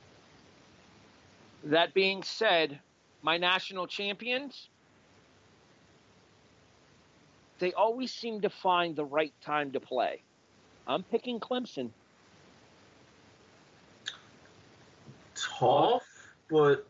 That 1.64 1.94
being 1.94 2.22
said, 2.22 2.78
my 3.22 3.36
national 3.38 3.86
champions, 3.86 4.68
they 7.58 7.72
always 7.72 8.12
seem 8.12 8.40
to 8.42 8.50
find 8.50 8.96
the 8.96 9.04
right 9.04 9.32
time 9.42 9.72
to 9.72 9.80
play. 9.80 10.22
I'm 10.86 11.02
picking 11.04 11.38
Clemson. 11.40 11.90
Tough, 15.34 16.02
but 16.50 16.86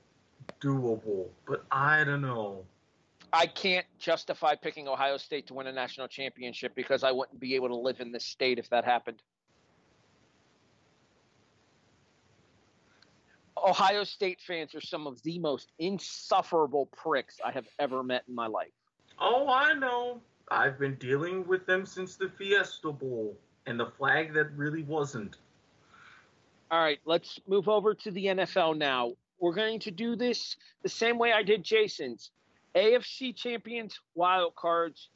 doable. 0.61 1.27
But 1.47 1.65
I 1.71 2.05
don't 2.05 2.23
know. 2.23 2.65
I 3.33 3.47
can't 3.47 3.87
justify 3.99 4.55
picking 4.57 4.89
Ohio 4.89 5.17
State 5.17 5.47
to 5.49 5.55
win 5.55 5.67
a 5.67 5.73
national 5.73 6.09
championship 6.09 6.75
because 6.75 7.05
I 7.05 7.13
wouldn't 7.13 7.39
be 7.39 7.55
able 7.55 7.69
to 7.69 7.77
live 7.77 8.01
in 8.01 8.13
this 8.13 8.25
state 8.25 8.59
if 8.59 8.69
that 8.71 8.85
happened. 8.85 9.23
Ohio 13.57 14.05
State 14.05 14.41
fans 14.41 14.75
are 14.75 14.81
some 14.81 15.07
of 15.07 15.23
the 15.23 15.39
most 15.39 15.73
insufferable 15.79 16.87
pricks 16.87 17.37
I 17.45 17.53
have 17.53 17.67
ever 17.79 18.03
met 18.03 18.25
in 18.27 18.35
my 18.35 18.47
life. 18.47 18.73
Oh, 19.19 19.49
I 19.49 19.75
know. 19.75 20.21
I've 20.51 20.79
been 20.79 20.97
dealing 20.97 21.47
with 21.47 21.67
them 21.67 21.87
since 21.87 22.17
the 22.17 22.29
Fiesta 22.29 22.91
Bowl 22.91 23.37
and 23.67 23.79
the 23.79 23.87
flag 23.87 24.33
that 24.35 24.51
really 24.57 24.83
wasn't. 24.83 25.37
All 26.71 26.81
right, 26.81 26.99
let's 27.05 27.39
move 27.47 27.69
over 27.69 27.95
to 27.95 28.11
the 28.11 28.27
NFL 28.27 28.79
now. 28.79 29.13
We're 29.39 29.55
going 29.55 29.81
to 29.81 29.91
do 29.91 30.17
this 30.17 30.57
the 30.83 30.89
same 30.89 31.19
way 31.19 31.33
I 31.33 31.43
did 31.43 31.63
Jason's. 31.63 32.31
AFC 32.75 33.35
champions, 33.35 33.99
wild 34.15 34.55
cards. 34.55 35.09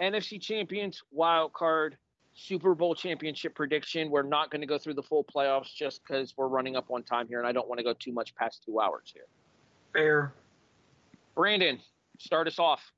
NFC 0.00 0.40
champions, 0.40 1.02
wild 1.10 1.52
card. 1.52 1.96
Super 2.34 2.74
Bowl 2.74 2.94
championship 2.94 3.54
prediction. 3.54 4.10
We're 4.10 4.22
not 4.22 4.50
going 4.50 4.60
to 4.60 4.66
go 4.66 4.76
through 4.76 4.94
the 4.94 5.02
full 5.02 5.24
playoffs 5.24 5.74
just 5.74 6.02
because 6.02 6.34
we're 6.36 6.48
running 6.48 6.76
up 6.76 6.90
on 6.90 7.02
time 7.02 7.28
here, 7.28 7.38
and 7.38 7.48
I 7.48 7.52
don't 7.52 7.66
want 7.66 7.78
to 7.78 7.84
go 7.84 7.94
too 7.94 8.12
much 8.12 8.34
past 8.34 8.62
two 8.64 8.78
hours 8.78 9.10
here. 9.12 9.24
Fair. 9.94 10.34
Brandon, 11.34 11.78
start 12.18 12.46
us 12.46 12.58
off. 12.58 12.92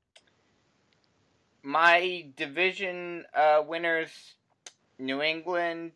My 1.63 2.27
division 2.35 3.25
uh, 3.33 3.63
winners 3.65 4.11
New 4.99 5.21
England, 5.21 5.93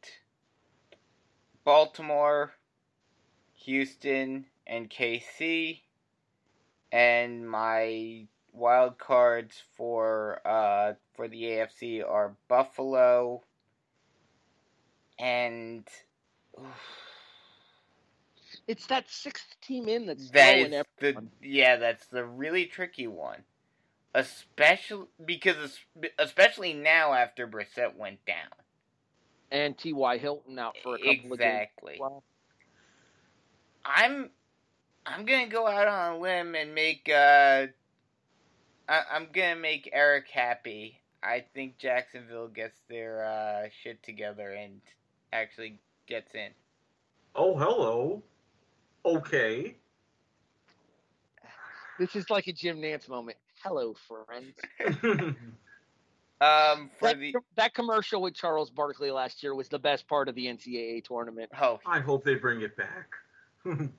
Baltimore, 1.66 2.54
Houston, 3.66 4.46
and 4.66 4.90
KC. 4.90 5.82
And 6.94 7.50
my 7.50 8.28
wild 8.52 9.00
cards 9.00 9.64
for 9.76 10.40
uh, 10.46 10.94
for 11.16 11.28
the 11.28 11.42
AFC 11.42 12.08
are 12.08 12.36
Buffalo 12.48 13.42
and 15.18 15.88
oof, 16.60 16.66
It's 18.68 18.86
that 18.88 19.10
sixth 19.10 19.56
team 19.60 19.90
in 19.90 20.06
that's 20.06 20.30
that 20.32 20.58
is 20.58 20.84
the 21.00 21.16
yeah 21.42 21.78
that's 21.78 22.06
the 22.08 22.24
really 22.26 22.68
tricky 22.68 23.08
one, 23.08 23.44
especially 24.14 25.08
because 25.26 25.80
especially 26.20 26.74
now 26.74 27.14
after 27.14 27.48
Brissett 27.48 27.96
went 27.98 28.24
down. 28.26 28.54
and 29.52 29.76
T.Y. 29.78 30.18
Hilton 30.20 30.60
out 30.60 30.76
for 30.84 30.96
a 30.96 31.00
couple 31.00 31.34
of 31.34 31.40
games. 31.40 31.68
exactly. 31.82 32.00
I'm 33.84 34.30
I'm 35.06 35.26
gonna 35.26 35.48
go 35.48 35.68
out 35.68 35.88
on 35.88 36.14
a 36.14 36.20
limb 36.20 36.56
and 36.56 36.74
make 36.74 37.10
uh 37.10 37.68
I, 38.88 39.02
I'm 39.12 39.28
gonna 39.34 39.56
make 39.56 39.90
Erik 39.94 40.28
happy. 40.30 41.00
I 41.22 41.46
think 41.54 41.78
Jacksonville 41.78 42.50
gets 42.50 42.78
their 42.90 43.26
uh, 43.26 43.70
shit 43.82 44.04
together 44.04 44.50
and 44.52 44.82
actually 45.32 45.80
gets 46.06 46.36
in. 46.36 46.50
Oh, 47.34 47.58
hello. 47.58 48.22
Okay. 49.06 49.78
this 51.98 52.16
is 52.16 52.30
like 52.30 52.48
a 52.48 52.52
Jim 52.52 52.78
Nantz 52.80 53.08
moment. 53.08 53.38
Hello, 53.64 53.96
friends. 54.28 54.58
Um, 56.42 56.90
for 57.00 57.08
That, 57.10 57.20
the 57.20 57.34
that 57.56 57.74
commercial 57.74 58.22
with 58.22 58.34
Charles 58.34 58.70
Barkley 58.70 59.12
last 59.12 59.44
year 59.44 59.56
was 59.56 59.70
the 59.70 59.80
best 59.80 60.10
part 60.10 60.28
of 60.28 60.36
the 60.36 60.48
NCAA 60.48 61.06
tournament. 61.06 61.50
oh 61.62 61.80
I 61.86 62.02
hope 62.02 62.26
they 62.26 62.36
bring 62.36 62.62
it 62.62 62.76
back. 62.76 63.12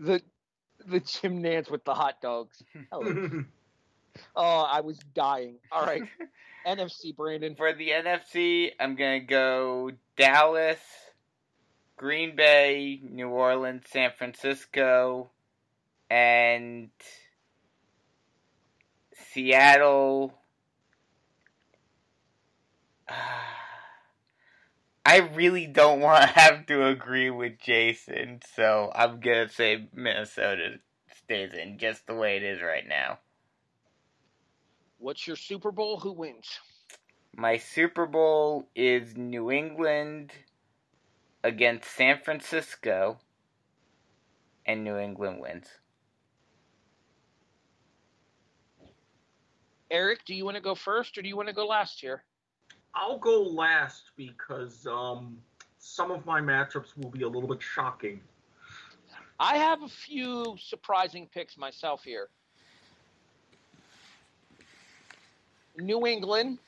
The 0.00 0.22
the 0.86 1.00
Jim 1.00 1.42
Nantz 1.42 1.70
with 1.70 1.84
the 1.84 1.94
hot 1.94 2.20
dogs. 2.20 2.62
Oh, 4.34 4.66
I 4.68 4.80
was 4.80 4.98
dying. 5.14 5.58
All 5.70 5.86
right, 5.86 6.02
NFC 6.66 7.14
Brandon. 7.14 7.54
for 7.54 7.72
the 7.72 7.90
NFC, 7.90 8.72
I'm 8.80 8.96
gonna 8.96 9.20
go 9.20 9.92
Dallas, 10.16 10.80
Green 11.96 12.34
Bay, 12.34 13.00
New 13.08 13.28
Orleans, 13.28 13.84
San 13.88 14.10
Francisco, 14.18 15.30
and 16.10 16.90
Seattle. 19.32 20.34
I 25.04 25.18
really 25.18 25.66
don't 25.66 26.00
want 26.00 26.22
to 26.22 26.28
have 26.28 26.66
to 26.66 26.86
agree 26.86 27.30
with 27.30 27.58
Jason, 27.58 28.40
so 28.54 28.92
I'm 28.94 29.20
gonna 29.20 29.48
say 29.48 29.88
Minnesota 29.94 30.80
stays 31.24 31.52
in 31.52 31.78
just 31.78 32.06
the 32.06 32.14
way 32.14 32.36
it 32.36 32.42
is 32.42 32.62
right 32.62 32.86
now. 32.86 33.18
What's 34.98 35.26
your 35.26 35.36
Super 35.36 35.72
Bowl? 35.72 35.98
Who 36.00 36.12
wins? 36.12 36.60
My 37.34 37.56
Super 37.56 38.06
Bowl 38.06 38.68
is 38.74 39.16
New 39.16 39.50
England 39.50 40.32
against 41.42 41.90
San 41.90 42.18
Francisco, 42.18 43.18
and 44.66 44.84
New 44.84 44.96
England 44.96 45.40
wins. 45.40 45.66
Erik, 49.90 50.24
do 50.24 50.34
you 50.34 50.44
want 50.44 50.56
to 50.56 50.62
go 50.62 50.74
first 50.74 51.18
or 51.18 51.22
do 51.22 51.28
you 51.28 51.36
want 51.36 51.48
to 51.48 51.54
go 51.54 51.66
last 51.66 52.00
here? 52.00 52.22
I'll 52.94 53.18
go 53.18 53.42
last 53.42 54.10
because 54.16 54.86
um, 54.86 55.38
some 55.78 56.10
of 56.10 56.26
my 56.26 56.40
matchups 56.40 56.96
will 56.96 57.10
be 57.10 57.22
a 57.22 57.28
little 57.28 57.48
bit 57.48 57.62
shocking. 57.62 58.20
I 59.38 59.56
have 59.56 59.82
a 59.82 59.88
few 59.88 60.56
surprising 60.58 61.28
picks 61.32 61.56
myself 61.56 62.02
here. 62.04 62.28
New 65.78 66.06
England. 66.06 66.58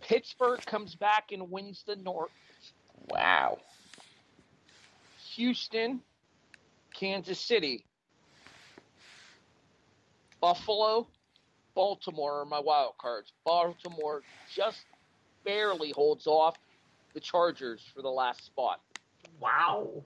Pittsburgh 0.00 0.64
comes 0.66 0.94
back 0.94 1.32
and 1.32 1.50
wins 1.50 1.82
the 1.86 1.96
North. 1.96 2.30
Wow. 3.08 3.58
Houston, 5.34 6.00
Kansas 6.94 7.40
City, 7.40 7.84
Buffalo, 10.40 11.06
Baltimore 11.80 12.42
are 12.42 12.44
my 12.44 12.60
wild 12.60 12.98
cards. 12.98 13.32
Baltimore 13.42 14.20
just 14.54 14.84
barely 15.46 15.92
holds 15.92 16.26
off 16.26 16.58
the 17.14 17.20
Chargers 17.20 17.80
for 17.94 18.02
the 18.02 18.10
last 18.10 18.44
spot. 18.44 18.82
Wow. 19.40 20.04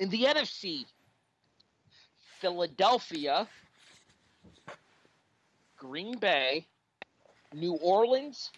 In 0.00 0.08
the 0.08 0.24
NFC, 0.24 0.86
Philadelphia, 2.40 3.46
Green 5.76 6.18
Bay, 6.18 6.66
New 7.52 7.74
Orleans, 7.74 8.50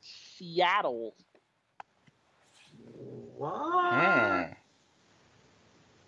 Seattle. 0.00 1.14
What? 3.36 3.94
Hmm. 3.94 4.52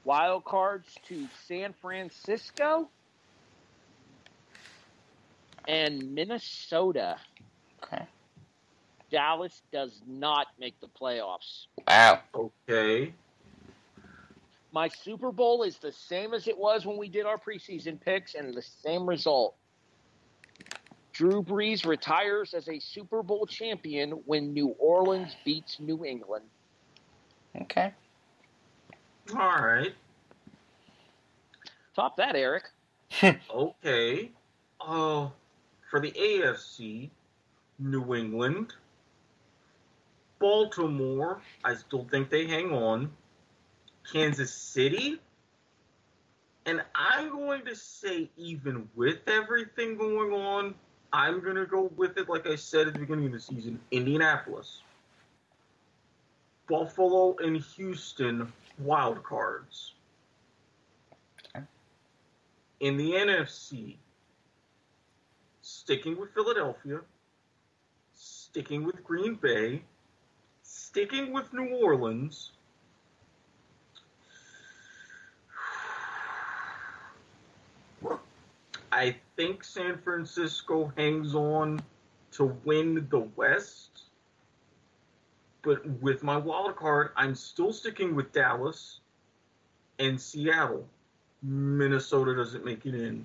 Wild 0.02 0.44
cards 0.44 0.92
to 1.06 1.28
San 1.46 1.72
Francisco 1.72 2.88
and 5.68 6.14
Minnesota. 6.14 7.16
Okay. 7.84 8.04
Dallas 9.10 9.62
does 9.70 10.00
not 10.06 10.48
make 10.58 10.80
the 10.80 10.88
playoffs. 10.88 11.66
Wow. 11.86 12.20
Okay. 12.34 13.14
My 14.72 14.88
Super 14.88 15.30
Bowl 15.30 15.62
is 15.62 15.78
the 15.78 15.92
same 15.92 16.34
as 16.34 16.48
it 16.48 16.58
was 16.58 16.84
when 16.84 16.96
we 16.98 17.08
did 17.08 17.24
our 17.24 17.38
preseason 17.38 18.00
picks 18.00 18.34
and 18.34 18.52
the 18.52 18.62
same 18.62 19.08
result. 19.08 19.54
Drew 21.12 21.42
Brees 21.42 21.84
retires 21.86 22.54
as 22.54 22.68
a 22.68 22.78
Super 22.78 23.22
Bowl 23.22 23.46
champion 23.46 24.10
when 24.26 24.52
New 24.52 24.68
Orleans 24.78 25.34
beats 25.44 25.78
New 25.80 26.04
England. 26.04 26.44
Okay. 27.62 27.92
All 29.32 29.38
right. 29.38 29.94
Top 31.96 32.16
that, 32.16 32.36
Erik. 32.36 32.64
Okay. 33.50 34.30
Uh, 34.80 35.28
for 35.90 36.00
the 36.00 36.10
AFC, 36.12 37.10
New 37.78 38.14
England, 38.14 38.74
Baltimore. 40.38 41.40
I 41.64 41.74
still 41.74 42.06
think 42.10 42.30
they 42.30 42.46
hang 42.46 42.72
on. 42.72 43.10
Kansas 44.12 44.52
City. 44.52 45.20
And 46.66 46.82
I'm 46.94 47.30
going 47.30 47.64
to 47.64 47.74
say, 47.74 48.28
even 48.36 48.88
with 48.94 49.26
everything 49.26 49.96
going 49.96 50.32
on, 50.32 50.74
I'm 51.12 51.40
going 51.40 51.56
to 51.56 51.64
go 51.64 51.90
with 51.96 52.18
it, 52.18 52.28
like 52.28 52.46
I 52.46 52.56
said 52.56 52.88
at 52.88 52.92
the 52.92 53.00
beginning 53.00 53.26
of 53.26 53.32
the 53.32 53.40
season 53.40 53.80
Indianapolis, 53.90 54.82
Buffalo, 56.68 57.36
and 57.38 57.56
Houston 57.56 58.52
wild 58.78 59.22
cards. 59.22 59.94
In 62.80 62.96
the 62.96 63.12
NFC, 63.12 63.96
sticking 65.88 66.20
with 66.20 66.34
Philadelphia, 66.34 67.00
sticking 68.12 68.84
with 68.84 69.02
Green 69.02 69.36
Bay, 69.36 69.82
sticking 70.62 71.32
with 71.32 71.50
New 71.54 71.76
Orleans. 71.76 72.50
I 78.92 79.16
think 79.34 79.64
San 79.64 79.96
Francisco 80.04 80.92
hangs 80.98 81.34
on 81.34 81.80
to 82.32 82.54
win 82.66 83.06
the 83.10 83.20
West. 83.20 84.02
But 85.62 85.86
with 86.02 86.22
my 86.22 86.36
wild 86.36 86.76
card, 86.76 87.12
I'm 87.16 87.34
still 87.34 87.72
sticking 87.72 88.14
with 88.14 88.30
Dallas 88.32 89.00
and 89.98 90.20
Seattle. 90.20 90.86
Minnesota 91.42 92.36
doesn't 92.36 92.62
make 92.62 92.84
it 92.84 92.94
in. 92.94 93.24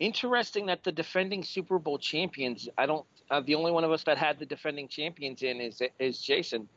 Interesting 0.00 0.66
that 0.66 0.84
the 0.84 0.92
defending 0.92 1.42
Super 1.42 1.78
Bowl 1.78 1.98
champions, 1.98 2.68
I 2.78 2.86
don't, 2.86 3.04
uh, 3.30 3.40
the 3.40 3.56
only 3.56 3.72
one 3.72 3.84
of 3.84 3.90
us 3.90 4.04
that 4.04 4.16
had 4.16 4.38
the 4.38 4.46
defending 4.46 4.88
champions 4.88 5.42
in 5.42 5.60
is 5.60 5.82
is 5.98 6.20
Jason. 6.20 6.68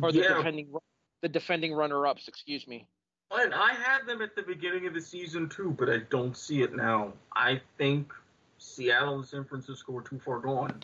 Or 0.00 0.12
the 0.12 0.20
yeah, 0.20 0.34
defending 0.34 0.68
the 1.22 1.28
defending 1.28 1.72
runner 1.72 2.06
ups, 2.06 2.28
excuse 2.28 2.66
me. 2.66 2.86
and 3.30 3.54
I 3.54 3.72
had 3.74 4.06
them 4.06 4.20
at 4.20 4.36
the 4.36 4.42
beginning 4.42 4.86
of 4.86 4.94
the 4.94 5.00
season 5.00 5.48
too, 5.48 5.74
but 5.78 5.88
I 5.88 5.98
don't 6.10 6.36
see 6.36 6.62
it 6.62 6.74
now. 6.74 7.12
I 7.34 7.60
think 7.78 8.12
Seattle 8.58 9.16
and 9.16 9.26
San 9.26 9.44
Francisco 9.44 9.96
are 9.96 10.02
too 10.02 10.20
far 10.24 10.40
gone. 10.40 10.82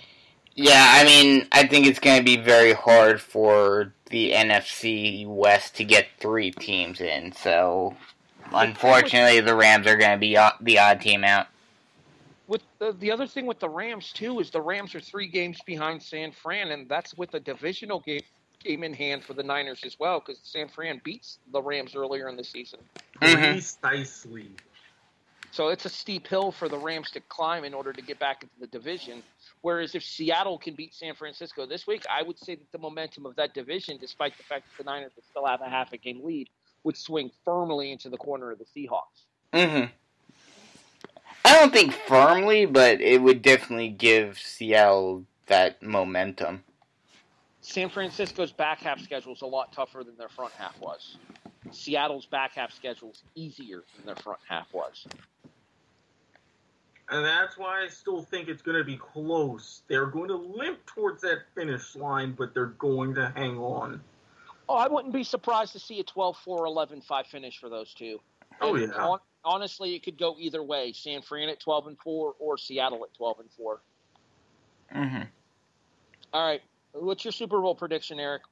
Yeah, 0.55 0.85
I 0.89 1.05
mean, 1.05 1.47
I 1.53 1.67
think 1.67 1.87
it's 1.87 2.01
going 2.01 2.19
to 2.19 2.25
be 2.25 2.37
very 2.37 2.73
hard 2.73 3.21
for 3.21 3.93
the 4.11 4.33
NFC 4.33 5.25
West 5.25 5.77
to 5.77 5.85
get 5.85 6.09
three 6.19 6.51
teams 6.51 7.01
in. 7.01 7.31
So, 7.33 7.97
unfortunately, 8.53 9.41
the 9.41 9.55
Rams 9.55 9.87
are 9.87 9.97
going 9.97 10.13
to 10.13 10.19
be 10.19 10.37
the 10.61 10.79
odd 10.79 11.01
team 11.01 11.25
out. 11.25 11.47
With 12.47 12.63
the, 12.79 12.93
the 12.93 13.11
other 13.11 13.27
thing 13.27 13.47
with 13.47 13.59
the 13.59 13.69
Rams 13.69 14.13
too 14.13 14.41
is 14.41 14.51
the 14.51 14.61
Rams 14.61 14.95
are 14.95 15.01
three 15.01 15.29
games 15.29 15.59
behind 15.67 16.03
San 16.03 16.33
Fran, 16.33 16.71
and 16.71 16.89
that's 16.89 17.15
with 17.17 17.35
a 17.35 17.41
divisional 17.41 18.01
game 18.01 18.23
game 18.65 18.83
in 18.83 18.93
hand 18.93 19.23
for 19.23 19.35
the 19.35 19.43
Niners 19.43 19.83
as 19.85 19.99
well 20.01 20.21
because 20.21 20.41
San 20.43 20.69
Fran 20.69 21.01
beats 21.05 21.39
the 21.53 21.63
Rams 21.63 21.95
earlier 21.95 22.29
in 22.29 22.37
the 22.37 22.43
season. 22.43 22.81
Mm-hmm. 23.21 23.53
Precisely. 23.53 24.51
So 25.51 25.69
it's 25.69 25.87
a 25.87 25.89
steep 25.89 26.27
hill 26.27 26.53
for 26.53 26.69
the 26.69 26.77
Rams 26.77 27.11
to 27.13 27.21
climb 27.21 27.65
in 27.65 27.73
order 27.73 27.93
to 27.93 28.03
get 28.03 28.19
back 28.19 28.43
into 28.43 28.55
the 28.61 28.67
division. 28.67 29.23
Whereas 29.63 29.95
if 29.95 30.05
Seattle 30.05 30.59
can 30.59 30.75
beat 30.75 30.95
San 30.95 31.15
Francisco 31.15 31.67
this 31.67 31.87
week, 31.87 32.05
I 32.11 32.23
would 32.23 32.39
say 32.39 32.55
that 32.55 32.71
the 32.71 32.79
momentum 32.79 33.27
of 33.27 33.35
that 33.37 33.55
division, 33.55 33.97
despite 33.99 34.37
the 34.37 34.43
fact 34.45 34.67
that 34.67 34.85
the 34.85 34.91
Niners 34.91 35.13
would 35.17 35.25
still 35.25 35.47
have 35.47 35.61
a 35.61 35.69
half 35.69 35.93
a 35.93 35.97
game 35.97 36.23
lead, 36.23 36.49
would 36.85 36.97
swing 36.97 37.31
firmly 37.45 37.93
into 37.93 38.09
the 38.09 38.17
corner 38.17 38.51
of 38.51 38.59
the 38.59 38.65
Seahawks. 38.65 39.25
Mm-hmm. 39.53 39.87
I 41.45 41.55
don't 41.55 41.73
think 41.73 41.93
firmly, 41.93 42.67
but 42.67 43.01
it 43.01 43.23
would 43.23 43.43
definitely 43.43 43.89
give 43.89 44.39
Seattle 44.39 45.25
that 45.47 45.83
momentum. 45.83 46.63
San 47.61 47.89
Francisco's 47.89 48.53
back 48.53 48.81
half 48.81 49.01
schedule 49.01 49.35
is 49.35 49.43
a 49.43 49.47
lot 49.47 49.73
tougher 49.73 50.05
than 50.05 50.17
their 50.17 50.29
front 50.29 50.53
half 50.53 50.79
was. 50.81 51.17
Seattle's 51.71 52.27
back 52.27 52.55
half 52.55 52.73
schedule 52.73 53.11
is 53.11 53.23
easier 53.35 53.85
than 53.97 54.07
their 54.07 54.17
front 54.17 54.41
half 54.49 54.73
was. 54.73 55.07
And 57.11 57.25
that's 57.25 57.57
why 57.57 57.85
I 57.85 57.89
still 57.89 58.23
think 58.23 58.49
it's 58.49 58.63
going 58.63 58.77
to 58.77 58.85
be 58.85 58.97
close. 58.97 59.83
They're 59.89 60.07
going 60.07 60.29
to 60.29 60.37
limp 60.37 60.85
towards 60.87 61.23
that 61.23 61.39
finish 61.55 61.97
line, 61.97 62.35
but 62.37 62.53
they're 62.53 62.67
going 62.67 63.15
to 63.15 63.33
hang 63.35 63.57
on. 63.59 64.01
Oh, 64.69 64.77
I 64.77 64.89
wouldn't 64.89 65.15
be 65.15 65.25
surprised 65.25 65.73
to 65.73 65.79
see 65.79 66.01
a 66.01 66.05
12 66.05 66.37
4 66.45 66.67
11 66.67 67.01
5 67.03 67.27
finish 67.27 67.59
for 67.59 67.69
those 67.69 67.95
two. 67.95 68.21
Oh, 68.61 68.75
yeah. 68.75 68.89
On, 68.89 69.19
honestly, 69.45 69.95
it 69.95 70.03
could 70.03 70.19
go 70.19 70.37
either 70.39 70.63
way 70.63 70.93
San 70.93 71.23
Fran 71.23 71.49
at 71.49 71.61
12 71.61 71.87
and 71.89 71.99
4 71.99 72.35
or 72.39 72.59
Seattle 72.59 73.05
at 73.05 73.15
12 73.15 73.41
and 73.41 73.51
4. 73.53 73.81
Mm-hmm. 74.95 75.23
All 76.33 76.47
right. 76.47 76.63
What's 76.93 77.25
your 77.25 77.33
Super 77.33 77.61
Bowl 77.61 77.75
prediction, 77.75 78.19
Erik? 78.19 78.43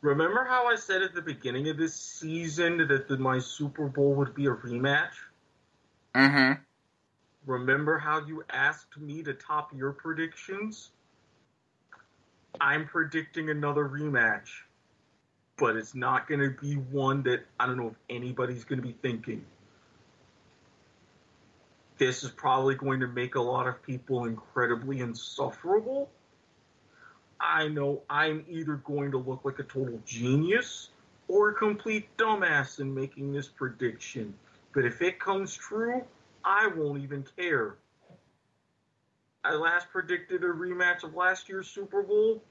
Remember 0.00 0.44
how 0.44 0.66
I 0.66 0.76
said 0.76 1.02
at 1.02 1.14
the 1.14 1.22
beginning 1.22 1.68
of 1.70 1.78
this 1.78 1.94
season 1.94 2.86
that 2.88 3.08
the, 3.08 3.16
my 3.16 3.38
Super 3.38 3.86
Bowl 3.86 4.14
would 4.14 4.34
be 4.34 4.46
a 4.46 4.50
rematch? 4.50 5.14
Mm-hmm. 6.14 6.60
Remember 7.46 7.98
how 7.98 8.24
you 8.24 8.44
asked 8.50 8.98
me 8.98 9.22
to 9.22 9.34
top 9.34 9.74
your 9.74 9.92
predictions? 9.92 10.90
I'm 12.60 12.86
predicting 12.86 13.50
another 13.50 13.88
rematch, 13.88 14.48
but 15.56 15.76
it's 15.76 15.94
not 15.94 16.28
going 16.28 16.40
to 16.40 16.50
be 16.50 16.74
one 16.74 17.22
that 17.24 17.44
I 17.58 17.66
don't 17.66 17.76
know 17.76 17.88
if 17.88 17.96
anybody's 18.10 18.64
going 18.64 18.80
to 18.80 18.86
be 18.86 18.96
thinking. 19.02 19.44
This 21.96 22.24
is 22.24 22.30
probably 22.30 22.74
going 22.74 23.00
to 23.00 23.06
make 23.06 23.36
a 23.36 23.40
lot 23.40 23.68
of 23.68 23.82
people 23.82 24.24
incredibly 24.24 25.00
insufferable 25.00 26.10
I 27.44 27.68
know 27.68 28.02
I'm 28.08 28.44
either 28.48 28.76
going 28.76 29.10
to 29.10 29.18
look 29.18 29.44
like 29.44 29.58
a 29.58 29.64
total 29.64 30.00
genius 30.06 30.88
or 31.28 31.50
a 31.50 31.54
complete 31.54 32.08
dumbass 32.16 32.80
in 32.80 32.94
making 32.94 33.32
this 33.32 33.48
prediction. 33.48 34.34
But 34.72 34.86
if 34.86 35.02
it 35.02 35.20
comes 35.20 35.54
true, 35.54 36.02
I 36.44 36.68
won't 36.68 37.02
even 37.02 37.24
care. 37.36 37.76
I 39.44 39.54
last 39.54 39.90
predicted 39.90 40.42
a 40.42 40.48
rematch 40.48 41.04
of 41.04 41.14
last 41.14 41.48
year's 41.50 41.68
Super 41.68 42.02
Bowl. 42.02 42.42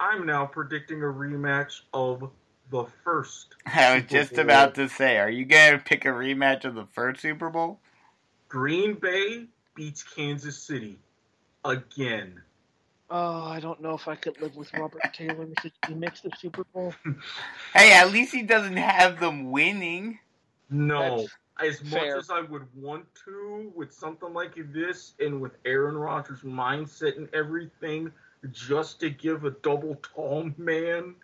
I'm 0.00 0.26
now 0.26 0.46
predicting 0.46 1.02
a 1.02 1.06
rematch 1.06 1.82
of 1.92 2.30
the 2.70 2.86
first. 3.04 3.54
I 3.66 3.94
was 3.94 4.02
Super 4.02 4.10
just 4.10 4.32
Bowl. 4.32 4.40
about 4.40 4.74
to 4.76 4.88
say, 4.88 5.18
are 5.18 5.30
you 5.30 5.44
going 5.44 5.72
to 5.72 5.78
pick 5.78 6.06
a 6.06 6.08
rematch 6.08 6.64
of 6.64 6.74
the 6.74 6.86
first 6.86 7.20
Super 7.20 7.50
Bowl? 7.50 7.78
Green 8.48 8.94
Bay 8.94 9.44
beats 9.74 10.02
Kansas 10.02 10.58
City 10.58 10.98
again. 11.64 12.40
Oh, 13.10 13.42
I 13.42 13.60
don't 13.60 13.82
know 13.82 13.94
if 13.94 14.08
I 14.08 14.14
could 14.14 14.40
live 14.40 14.56
with 14.56 14.72
Robert 14.72 15.02
Taylor 15.12 15.46
if 15.64 15.72
he 15.86 15.94
makes 15.94 16.20
the 16.20 16.30
Super 16.38 16.64
Bowl. 16.72 16.94
hey, 17.74 17.92
at 17.92 18.10
least 18.10 18.32
he 18.32 18.42
doesn't 18.42 18.76
have 18.76 19.20
them 19.20 19.50
winning. 19.50 20.18
No. 20.70 21.26
That's 21.58 21.80
as 21.80 21.90
much 21.90 22.02
as 22.02 22.30
I 22.30 22.40
would 22.40 22.66
want 22.74 23.04
to 23.26 23.72
with 23.74 23.92
something 23.92 24.32
like 24.32 24.54
this 24.72 25.14
and 25.20 25.40
with 25.40 25.52
Aaron 25.64 25.96
Rodgers' 25.96 26.40
mindset 26.42 27.16
and 27.16 27.28
everything, 27.34 28.12
just 28.50 29.00
to 29.00 29.10
give 29.10 29.44
a 29.44 29.50
double 29.50 29.96
tall 30.02 30.50
man 30.56 31.14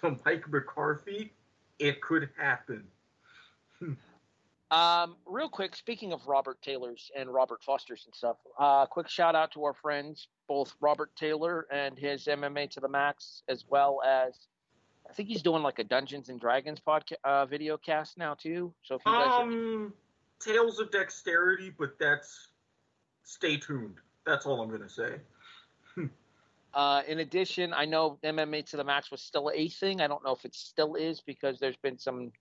to 0.00 0.18
Mike 0.24 0.48
McCarthy, 0.50 1.32
it 1.78 2.00
could 2.00 2.30
happen. 2.36 2.84
Um, 4.70 5.16
real 5.24 5.48
quick, 5.48 5.76
speaking 5.76 6.12
of 6.12 6.26
Robert 6.26 6.60
Taylor's 6.60 7.10
and 7.16 7.32
Robert 7.32 7.62
Foster's 7.62 8.04
and 8.06 8.14
stuff, 8.14 8.38
uh, 8.58 8.86
quick 8.86 9.08
shout 9.08 9.36
out 9.36 9.52
to 9.52 9.62
our 9.64 9.74
friends, 9.74 10.26
both 10.48 10.74
Robert 10.80 11.14
Taylor 11.14 11.66
and 11.70 11.96
his 11.96 12.24
MMA 12.24 12.70
to 12.70 12.80
the 12.80 12.88
Max, 12.88 13.42
as 13.48 13.64
well 13.68 14.00
as 14.04 14.48
I 15.08 15.12
think 15.12 15.28
he's 15.28 15.42
doing 15.42 15.62
like 15.62 15.78
a 15.78 15.84
Dungeons 15.84 16.28
and 16.28 16.40
Dragons 16.40 16.80
podcast 16.84 17.16
uh, 17.22 17.46
video 17.46 17.76
cast 17.76 18.18
now 18.18 18.34
too. 18.34 18.72
So 18.82 18.96
if 18.96 19.02
you 19.06 19.12
guys 19.12 19.42
um, 19.42 19.92
are... 19.92 20.52
Tales 20.52 20.80
of 20.80 20.90
Dexterity, 20.90 21.72
but 21.78 21.96
that's 22.00 22.48
stay 23.22 23.56
tuned. 23.56 23.96
That's 24.26 24.44
all 24.44 24.60
I'm 24.60 24.70
gonna 24.70 24.88
say. 24.88 25.20
Uh, 26.74 27.02
in 27.06 27.20
addition, 27.20 27.72
I 27.72 27.84
know 27.84 28.18
MMA 28.24 28.66
to 28.70 28.76
the 28.76 28.84
Max 28.84 29.10
was 29.10 29.22
still 29.22 29.50
a 29.54 29.68
thing. 29.68 30.00
I 30.00 30.08
don't 30.08 30.24
know 30.24 30.32
if 30.32 30.44
it 30.44 30.54
still 30.54 30.96
is 30.96 31.20
because 31.20 31.58
there's 31.60 31.76
been 31.76 31.98
some 31.98 32.32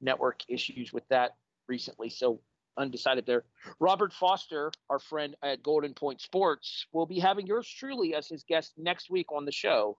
network 0.00 0.40
issues 0.48 0.92
with 0.92 1.06
that 1.08 1.36
recently, 1.68 2.08
so 2.08 2.40
undecided 2.78 3.26
there. 3.26 3.44
Robert 3.80 4.12
Foster, 4.12 4.72
our 4.88 4.98
friend 4.98 5.36
at 5.42 5.62
Golden 5.62 5.92
Point 5.92 6.20
Sports, 6.20 6.86
will 6.92 7.06
be 7.06 7.18
having 7.18 7.46
yours 7.46 7.68
truly 7.68 8.14
as 8.14 8.26
his 8.26 8.42
guest 8.42 8.72
next 8.78 9.10
week 9.10 9.30
on 9.30 9.44
the 9.44 9.52
show. 9.52 9.98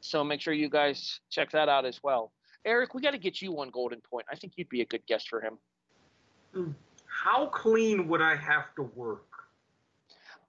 So 0.00 0.22
make 0.22 0.40
sure 0.40 0.54
you 0.54 0.70
guys 0.70 1.20
check 1.30 1.50
that 1.52 1.68
out 1.68 1.84
as 1.84 2.00
well. 2.02 2.32
Erik, 2.64 2.94
we 2.94 3.02
got 3.02 3.12
to 3.12 3.18
get 3.18 3.42
you 3.42 3.58
on 3.60 3.70
Golden 3.70 4.00
Point. 4.00 4.26
I 4.30 4.36
think 4.36 4.54
you'd 4.56 4.68
be 4.68 4.80
a 4.80 4.86
good 4.86 5.04
guest 5.06 5.28
for 5.28 5.40
him. 5.40 5.58
Hmm. 6.52 6.70
How 7.06 7.46
clean 7.46 8.08
would 8.08 8.20
I 8.20 8.36
have 8.36 8.74
to 8.76 8.82
work? 8.82 9.26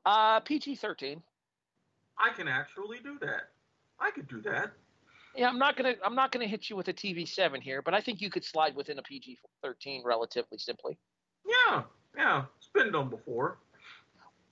Uh, 0.05 0.39
PG 0.41 0.75
13. 0.75 1.21
I 2.17 2.33
can 2.33 2.47
actually 2.47 2.99
do 2.99 3.17
that. 3.19 3.51
I 3.99 4.11
could 4.11 4.27
do 4.27 4.41
that. 4.41 4.73
Yeah, 5.35 5.49
I'm 5.49 5.59
not 5.59 5.75
gonna 5.75 5.95
I'm 6.03 6.15
not 6.15 6.31
gonna 6.31 6.47
hit 6.47 6.69
you 6.69 6.75
with 6.75 6.87
a 6.87 6.93
TV 6.93 7.27
seven 7.27 7.59
here, 7.59 7.81
but 7.81 7.93
I 7.93 8.01
think 8.01 8.21
you 8.21 8.29
could 8.29 8.45
slide 8.45 8.75
within 8.75 8.99
a 8.99 9.01
PG 9.01 9.37
thirteen 9.61 10.01
relatively 10.05 10.57
simply. 10.57 10.97
Yeah, 11.45 11.83
yeah, 12.15 12.45
it's 12.57 12.67
been 12.67 12.91
done 12.91 13.09
before. 13.09 13.57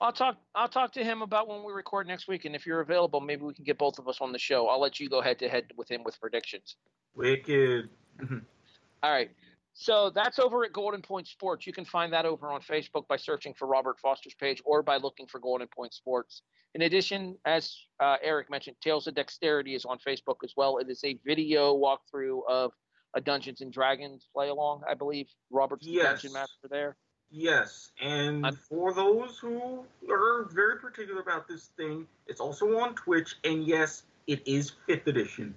I'll 0.02 0.12
talk. 0.12 0.38
I'll 0.54 0.68
talk 0.68 0.92
to 0.94 1.04
him 1.04 1.22
about 1.22 1.48
when 1.48 1.64
we 1.64 1.72
record 1.72 2.08
next 2.08 2.28
week, 2.28 2.44
and 2.44 2.56
if 2.56 2.66
you're 2.66 2.82
available, 2.82 3.22
maybe 3.22 3.44
we 3.44 3.54
can 3.54 3.64
get 3.64 3.78
both 3.78 4.00
of 4.00 4.08
us 4.10 4.20
on 4.20 4.34
the 4.34 4.40
show. 4.40 4.68
I'll 4.68 4.82
let 4.82 5.00
you 5.00 5.08
go 5.08 5.22
head 5.22 5.40
to 5.40 5.48
head 5.48 5.72
with 5.78 5.90
him 5.90 6.04
with 6.04 6.20
predictions. 6.20 6.76
Wicked. 7.16 7.90
All 8.22 9.12
right. 9.12 9.32
So 9.74 10.12
that's 10.14 10.40
over 10.40 10.64
at 10.64 10.72
Golden 10.72 11.02
Point 11.02 11.28
Sports. 11.28 11.66
You 11.66 11.74
can 11.74 11.86
find 11.86 12.14
that 12.14 12.26
over 12.26 12.52
on 12.52 12.62
Facebook 12.62 13.08
by 13.08 13.18
searching 13.18 13.54
for 13.54 13.68
Robert 13.68 14.00
Foster's 14.00 14.36
page 14.36 14.62
or 14.66 14.84
by 14.84 14.98
looking 14.98 15.28
for 15.28 15.40
Golden 15.40 15.68
Point 15.68 15.94
Sports. 15.94 16.44
In 16.76 16.84
addition, 16.84 17.38
as 17.46 17.76
uh, 18.00 18.18
Erik 18.22 18.50
mentioned, 18.50 18.78
Tales 18.82 19.08
of 19.08 19.16
Dexterity 19.16 19.76
is 19.76 19.86
on 19.86 19.98
Facebook 20.00 20.38
as 20.44 20.54
well. 20.56 20.78
It 20.78 20.90
is 20.90 21.04
a 21.04 21.20
video 21.26 21.76
walkthrough 21.76 22.42
of 22.48 22.72
a 23.16 23.22
Dungeons 23.22 23.62
and 23.62 23.72
Dragons 23.72 24.28
play 24.34 24.50
along, 24.50 24.82
I 24.90 24.94
believe. 24.94 25.28
Robert's 25.52 25.86
yes. 25.86 26.04
the 26.04 26.10
dungeon 26.10 26.34
master 26.34 26.68
there. 26.70 26.96
Yes, 27.36 27.92
and 28.00 28.46
I'm, 28.46 28.56
for 28.56 28.94
those 28.94 29.40
who 29.40 29.86
are 30.10 30.46
very 30.52 30.78
particular 30.78 31.20
about 31.20 31.48
this 31.48 31.72
thing, 31.78 32.06
it's 32.28 32.40
also 32.40 32.78
on 32.78 32.94
Twitch, 32.94 33.36
and 33.44 33.66
yes, 33.66 34.04
it 34.28 34.48
is 34.48 34.74
fifth 34.86 35.08
edition. 35.08 35.56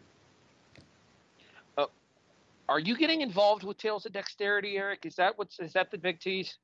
Are 2.69 2.81
you 2.81 2.97
getting 2.97 3.21
involved 3.21 3.63
with 3.63 3.79
Tales 3.79 4.07
of 4.07 4.13
Dexterity, 4.13 4.77
Erik? 4.77 5.07
Is 5.07 5.17
that 5.17 5.39
what's 5.39 5.59
is 5.61 5.73
that 5.75 5.91
the 5.91 5.99
big 5.99 6.21
tease? 6.21 6.57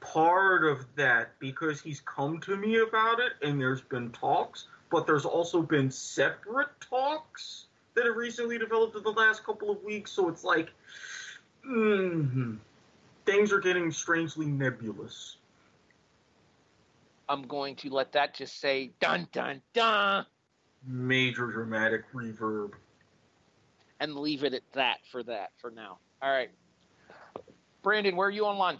Part 0.00 0.64
of 0.64 0.84
that 0.96 1.38
because 1.38 1.80
he's 1.80 2.00
come 2.00 2.40
to 2.40 2.56
me 2.56 2.80
about 2.80 3.20
it, 3.20 3.32
and 3.42 3.60
there's 3.60 3.80
been 3.80 4.10
talks, 4.10 4.66
but 4.90 5.06
there's 5.06 5.24
also 5.24 5.62
been 5.62 5.90
separate 5.90 6.68
talks 6.80 7.66
that 7.94 8.04
have 8.04 8.16
recently 8.16 8.58
developed 8.58 8.96
in 8.96 9.02
the 9.02 9.12
last 9.12 9.44
couple 9.44 9.70
of 9.70 9.82
weeks. 9.82 10.10
So 10.10 10.28
it's 10.28 10.44
like, 10.44 10.70
mm, 11.66 12.58
things 13.24 13.52
are 13.52 13.60
getting 13.60 13.90
strangely 13.92 14.46
nebulous. 14.46 15.36
I'm 17.28 17.42
going 17.42 17.76
to 17.76 17.90
let 17.90 18.12
that 18.12 18.34
just 18.34 18.60
say 18.60 18.90
dun 19.00 19.28
dun 19.32 19.62
dun. 19.72 20.26
Major 20.86 21.46
dramatic 21.46 22.12
reverb 22.12 22.72
and 24.00 24.16
leave 24.16 24.44
it 24.44 24.54
at 24.54 24.62
that 24.72 24.98
for 25.10 25.22
that 25.22 25.50
for 25.58 25.70
now. 25.70 25.98
All 26.22 26.30
right. 26.30 26.50
Brandon, 27.82 28.16
where 28.16 28.28
are 28.28 28.32
you 28.32 28.44
online? 28.44 28.78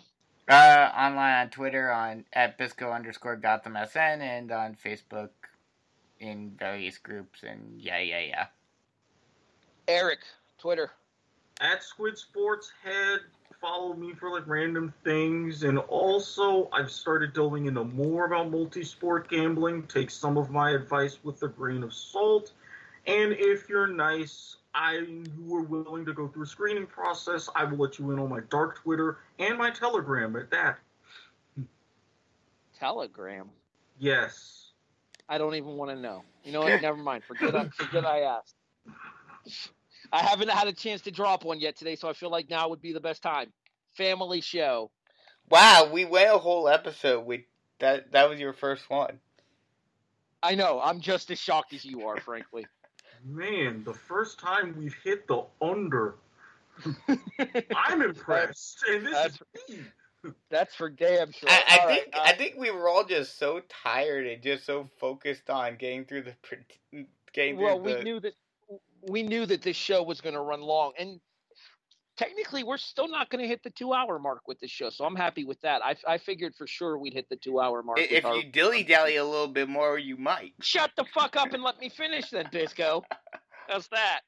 Uh, 0.49 0.91
online 0.97 1.35
on 1.41 1.51
Twitter 1.51 1.91
on 1.91 2.25
at 2.33 2.59
Bisco 2.59 2.91
underscore 2.91 3.37
Gotham 3.37 3.77
SN 3.91 4.21
and 4.21 4.51
on 4.53 4.77
Facebook 4.83 5.31
in 6.21 6.53
various 6.59 6.99
groups 6.99 7.43
and 7.43 7.81
yeah, 7.81 8.01
yeah, 8.01 8.21
yeah. 8.21 8.47
Erik, 9.89 10.21
Twitter. 10.59 10.91
At 11.61 11.83
Squid 11.83 12.19
Sports 12.19 12.73
Head, 12.83 13.21
follow 13.61 13.95
me 13.95 14.13
for 14.13 14.31
like 14.31 14.47
random 14.47 14.93
things, 15.05 15.63
and 15.63 15.79
also 15.79 16.69
I've 16.73 16.91
started 16.91 17.33
delving 17.33 17.67
into 17.67 17.85
more 17.85 18.27
about 18.27 18.51
multi-sport 18.51 19.31
gambling. 19.31 19.85
Take 19.85 20.11
some 20.11 20.37
of 20.37 20.51
my 20.51 20.71
advice 20.71 21.19
with 21.23 21.43
a 21.43 21.49
grain 21.49 21.83
of 21.83 21.95
salt, 21.95 22.53
and 23.07 23.33
if 23.33 23.69
you're 23.69 23.87
nice, 23.87 24.57
I 24.75 24.95
you 24.97 25.55
are 25.55 25.63
willing 25.63 26.05
to 26.05 26.13
go 26.13 26.29
through 26.29 26.43
a 26.43 26.47
screening 26.47 26.87
process. 26.87 27.49
I 27.55 27.65
will 27.65 27.79
let 27.79 27.99
you 27.99 28.11
in 28.11 28.19
on 28.19 28.29
my 28.29 28.41
dark 28.51 28.83
Twitter 28.83 29.19
and 29.39 29.57
my 29.57 29.71
Telegram 29.71 30.35
at 30.37 30.51
that. 30.51 30.79
Telegram. 32.79 33.49
Yes. 33.99 34.73
I 35.29 35.39
don't 35.39 35.55
even 35.55 35.77
want 35.77 35.91
to 35.91 35.97
know. 35.97 36.23
You 36.45 36.53
know 36.53 36.61
what? 36.61 36.83
Never 36.83 36.97
mind. 36.97 37.23
Forget 37.25 37.55
I, 37.55 37.69
forget 37.69 38.05
I 38.05 38.21
asked. 38.21 38.57
I 40.13 40.23
haven't 40.23 40.51
had 40.51 40.69
a 40.69 40.73
chance 40.73 41.01
to 41.03 41.11
drop 41.11 41.45
one 41.45 41.61
yet 41.61 41.77
today, 41.77 41.97
so 41.97 42.09
I 42.09 42.13
feel 42.13 42.31
like 42.31 42.51
now 42.51 42.69
would 42.69 42.83
be 42.83 42.93
the 42.93 43.01
best 43.01 43.23
time. 43.23 43.53
Family 43.97 44.41
show. 44.41 44.91
Wow, 45.49 45.89
we 45.93 46.05
went 46.05 46.35
a 46.35 46.39
whole 46.39 46.69
episode 46.69 47.25
with 47.25 47.43
that. 47.79 48.13
That 48.13 48.29
was 48.29 48.41
your 48.41 48.53
first 48.53 48.91
one. 48.91 49.19
I 50.43 50.57
know. 50.57 50.81
I'm 50.83 51.01
just 51.01 51.31
as 51.31 51.39
shocked 51.39 51.73
as 51.73 51.85
you 51.85 52.07
are, 52.07 52.21
frankly. 52.21 52.67
Man, 53.25 53.83
the 53.85 53.95
first 53.95 54.39
time 54.39 54.75
we've 54.79 54.97
hit 55.03 55.27
the 55.27 55.45
under. 55.63 56.17
I'm 57.77 58.03
impressed, 58.03 58.85
and 58.89 59.07
this 59.07 59.13
That's- 59.13 59.39
is 59.69 59.77
me. 59.77 59.85
That's 60.49 60.75
for 60.75 60.89
damn 60.89 61.33
sure. 61.33 61.51
I, 61.51 61.63
I 61.69 61.87
think 61.87 62.09
uh, 62.15 62.21
I 62.25 62.33
think 62.33 62.55
we 62.57 62.71
were 62.71 62.89
all 62.89 63.05
just 63.05 63.39
so 63.39 63.61
tired 63.69 64.27
and 64.27 64.43
just 64.43 64.65
so 64.65 64.89
focused 64.99 65.51
on 65.51 65.77
getting 65.77 66.07
through 66.07 66.23
the 66.23 66.35
pre- 66.43 67.07
getting 67.35 67.57
through 67.57 67.65
well, 67.65 67.79
the. 67.79 67.97
we 67.97 68.03
knew 68.03 68.21
that 68.21 68.33
we 69.03 69.23
knew 69.23 69.45
that 69.45 69.61
this 69.61 69.77
show 69.77 70.03
was 70.03 70.23
going 70.23 70.35
to 70.35 70.41
run 70.41 70.63
long, 70.63 70.93
and 70.99 71.21
technically, 72.17 72.63
we're 72.63 72.77
still 72.77 73.09
not 73.09 73.31
going 73.31 73.43
to 73.43 73.49
hit 73.49 73.63
the 73.63 73.71
two-hour 73.71 74.19
mark 74.19 74.43
with 74.47 74.61
this 74.61 74.71
show. 74.71 74.91
So 74.91 75.05
I'm 75.05 75.17
happy 75.17 75.45
with 75.45 75.61
that. 75.63 75.85
I, 75.85 75.97
I 76.07 76.19
figured 76.19 76.55
for 76.55 76.67
sure 76.67 76.99
we'd 76.99 77.15
hit 77.15 77.29
the 77.29 77.37
two-hour 77.37 77.83
mark. 77.83 77.99
If 78.01 78.25
our- 78.25 78.37
you 78.37 78.51
dilly 78.51 78.83
dally 78.85 79.17
a 79.17 79.25
little 79.25 79.49
bit 79.49 79.69
more, 79.69 79.99
you 79.99 80.17
might. 80.17 80.53
shut 80.61 80.91
the 80.97 81.05
fuck 81.13 81.37
up 81.37 81.53
and 81.53 81.63
let 81.63 81.81
me 81.81 81.89
finish, 81.89 82.31
then, 82.31 82.49
Bisco. 82.51 83.05
How's 83.69 83.89
that? 83.89 84.21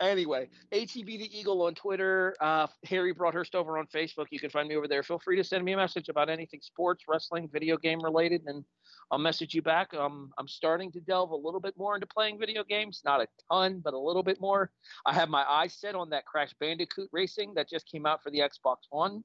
Anyway, 0.00 0.48
ATB 0.72 1.06
the 1.06 1.38
Eagle 1.38 1.62
on 1.62 1.74
Twitter, 1.74 2.36
uh, 2.40 2.66
Harry 2.84 3.12
Broadhurst 3.12 3.54
over 3.54 3.78
on 3.78 3.86
Facebook. 3.86 4.26
You 4.30 4.38
can 4.38 4.50
find 4.50 4.68
me 4.68 4.76
over 4.76 4.86
there. 4.86 5.02
Feel 5.02 5.18
free 5.18 5.36
to 5.36 5.44
send 5.44 5.64
me 5.64 5.72
a 5.72 5.76
message 5.76 6.10
about 6.10 6.28
anything 6.28 6.60
sports, 6.62 7.04
wrestling, 7.08 7.48
video 7.50 7.78
game 7.78 8.00
related, 8.02 8.42
and 8.46 8.62
I'll 9.10 9.18
message 9.18 9.54
you 9.54 9.62
back. 9.62 9.94
Um, 9.94 10.32
I'm 10.36 10.48
starting 10.48 10.92
to 10.92 11.00
delve 11.00 11.30
a 11.30 11.36
little 11.36 11.60
bit 11.60 11.78
more 11.78 11.94
into 11.94 12.06
playing 12.06 12.38
video 12.38 12.62
games. 12.62 13.00
Not 13.06 13.22
a 13.22 13.28
ton, 13.50 13.80
but 13.82 13.94
a 13.94 13.98
little 13.98 14.22
bit 14.22 14.38
more. 14.38 14.70
I 15.06 15.14
have 15.14 15.30
my 15.30 15.44
eyes 15.44 15.74
set 15.74 15.94
on 15.94 16.10
that 16.10 16.26
Crash 16.26 16.52
Bandicoot 16.60 17.08
racing 17.12 17.54
that 17.54 17.70
just 17.70 17.90
came 17.90 18.04
out 18.04 18.22
for 18.22 18.30
the 18.30 18.40
Xbox 18.40 18.76
One. 18.90 19.24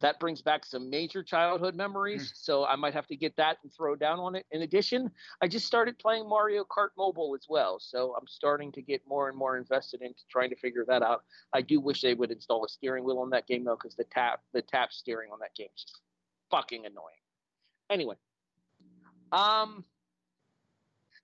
That 0.00 0.18
brings 0.18 0.40
back 0.40 0.64
some 0.64 0.88
major 0.88 1.22
childhood 1.22 1.74
memories, 1.74 2.32
so 2.34 2.64
I 2.64 2.74
might 2.74 2.94
have 2.94 3.06
to 3.08 3.16
get 3.16 3.36
that 3.36 3.58
and 3.62 3.70
throw 3.70 3.94
down 3.94 4.18
on 4.18 4.34
it. 4.34 4.46
In 4.50 4.62
addition, 4.62 5.10
I 5.42 5.46
just 5.46 5.66
started 5.66 5.98
playing 5.98 6.26
Mario 6.26 6.64
Kart 6.64 6.88
Mobile 6.96 7.34
as 7.34 7.44
well, 7.50 7.78
so 7.78 8.14
I'm 8.18 8.26
starting 8.26 8.72
to 8.72 8.80
get 8.80 9.02
more 9.06 9.28
and 9.28 9.36
more 9.36 9.58
invested 9.58 10.00
into 10.00 10.20
trying 10.30 10.48
to 10.50 10.56
figure 10.56 10.86
that 10.88 11.02
out. 11.02 11.24
I 11.52 11.60
do 11.60 11.80
wish 11.80 12.00
they 12.00 12.14
would 12.14 12.30
install 12.30 12.64
a 12.64 12.68
steering 12.68 13.04
wheel 13.04 13.18
on 13.18 13.28
that 13.30 13.46
game 13.46 13.62
though, 13.62 13.76
because 13.76 13.94
the 13.94 14.04
tap 14.04 14.40
the 14.54 14.62
tap 14.62 14.90
steering 14.90 15.32
on 15.32 15.38
that 15.40 15.54
game 15.54 15.68
is 15.76 15.82
just 15.82 16.00
fucking 16.50 16.86
annoying. 16.86 17.20
Anyway, 17.90 18.16
um, 19.32 19.84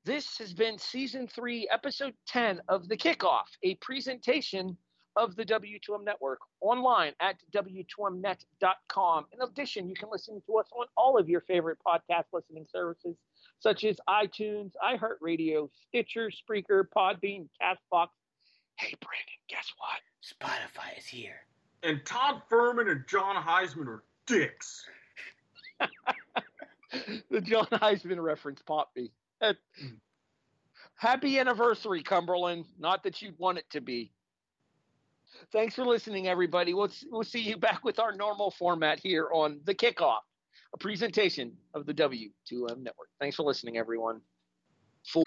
this 0.05 0.37
has 0.37 0.53
been 0.53 0.77
season 0.79 1.27
three, 1.29 1.67
episode 1.73 2.13
ten 2.27 2.61
of 2.69 2.89
the 2.89 2.97
Kickoff, 2.97 3.47
a 3.63 3.77
presentation 3.77 4.77
of 5.17 5.35
the 5.35 5.45
W2M 5.45 6.05
Network 6.05 6.41
online 6.61 7.13
at 7.21 7.37
W2Mnet.com. 7.53 9.27
In 9.33 9.41
addition, 9.43 9.89
you 9.89 9.97
can 9.97 10.11
listen 10.13 10.43
to 10.47 10.59
us 10.59 10.67
on 10.73 10.87
all 10.97 11.19
of 11.19 11.29
your 11.29 11.41
favorite 11.41 11.79
podcast 11.85 12.25
listening 12.33 12.67
services 12.71 13.17
such 13.59 13.85
as 13.85 13.99
iTunes, 14.09 14.73
iHeartRadio, 14.85 15.69
Stitcher, 15.89 16.31
Spreaker, 16.31 16.85
Podbean, 16.95 17.49
Castbox. 17.61 18.09
Hey, 18.79 18.95
Brandon, 19.01 19.39
guess 19.49 19.73
what? 19.79 20.01
Spotify 20.23 20.99
is 20.99 21.07
here. 21.07 21.47
And 21.83 22.05
Todd 22.05 22.43
Furman 22.49 22.89
and 22.89 23.05
John 23.09 23.37
Heisman 23.43 23.87
are 23.87 24.05
dicks. 24.27 24.85
the 27.31 27.41
John 27.41 27.67
Heisman 27.67 28.23
reference 28.23 28.61
popped 28.63 28.97
me. 28.97 29.11
Happy 30.97 31.39
anniversary, 31.39 32.03
Cumberland. 32.03 32.67
Not 32.79 33.03
that 33.05 33.23
you'd 33.23 33.39
want 33.39 33.59
it 33.59 33.69
to 33.71 33.81
be. 33.81 34.13
Thanks 35.53 35.75
for 35.75 35.85
listening, 35.85 36.29
everybody. 36.29 36.75
We'll, 36.75 36.91
we'll 37.11 37.25
see 37.25 37.41
you 37.41 37.57
back 37.57 37.85
with 37.85 37.99
our 37.99 38.13
normal 38.15 38.51
format 38.51 38.99
here 39.01 39.29
on 39.33 39.61
The 39.65 39.75
Kickoff, 39.75 40.21
a 40.75 40.79
presentation 40.79 41.53
of 41.75 41.87
the 41.87 41.95
W2M 41.95 42.79
Network. 42.83 43.09
Thanks 43.21 43.37
for 43.37 43.43
listening, 43.45 43.77
everyone. 43.77 44.21
Full- 45.07 45.25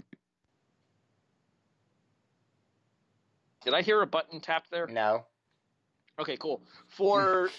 Did 3.64 3.73
I 3.73 3.81
hear 3.81 4.02
a 4.02 4.07
button 4.07 4.40
tap 4.40 4.65
there? 4.72 4.88
No. 4.88 5.26
Okay, 6.19 6.37
cool. 6.37 6.59
Mm. 6.59 6.95
For 6.97 7.49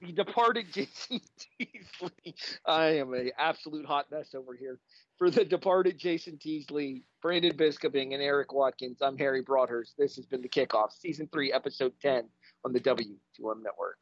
the 0.00 0.12
departed 0.12 0.66
Jason 0.72 1.20
Teasley, 1.58 2.34
I 2.66 2.86
am 2.98 3.14
a 3.14 3.30
absolute 3.38 3.86
hot 3.86 4.06
mess 4.10 4.34
over 4.34 4.54
here. 4.54 4.78
For 5.18 5.30
the 5.30 5.44
departed 5.44 5.98
Jason 5.98 6.38
Teasley, 6.38 7.04
Brandon 7.22 7.56
Biskobing, 7.56 8.14
and 8.14 8.22
Erik 8.22 8.52
Watkins, 8.52 8.98
I'm 9.02 9.18
Harry 9.18 9.42
Broadhurst. 9.42 9.94
This 9.98 10.16
has 10.16 10.26
been 10.26 10.42
the 10.42 10.48
kickoff, 10.48 10.92
season 10.92 11.28
three, 11.32 11.52
episode 11.52 11.92
ten 12.00 12.24
on 12.64 12.72
the 12.72 12.80
W2M 12.80 13.62
Network. 13.62 13.98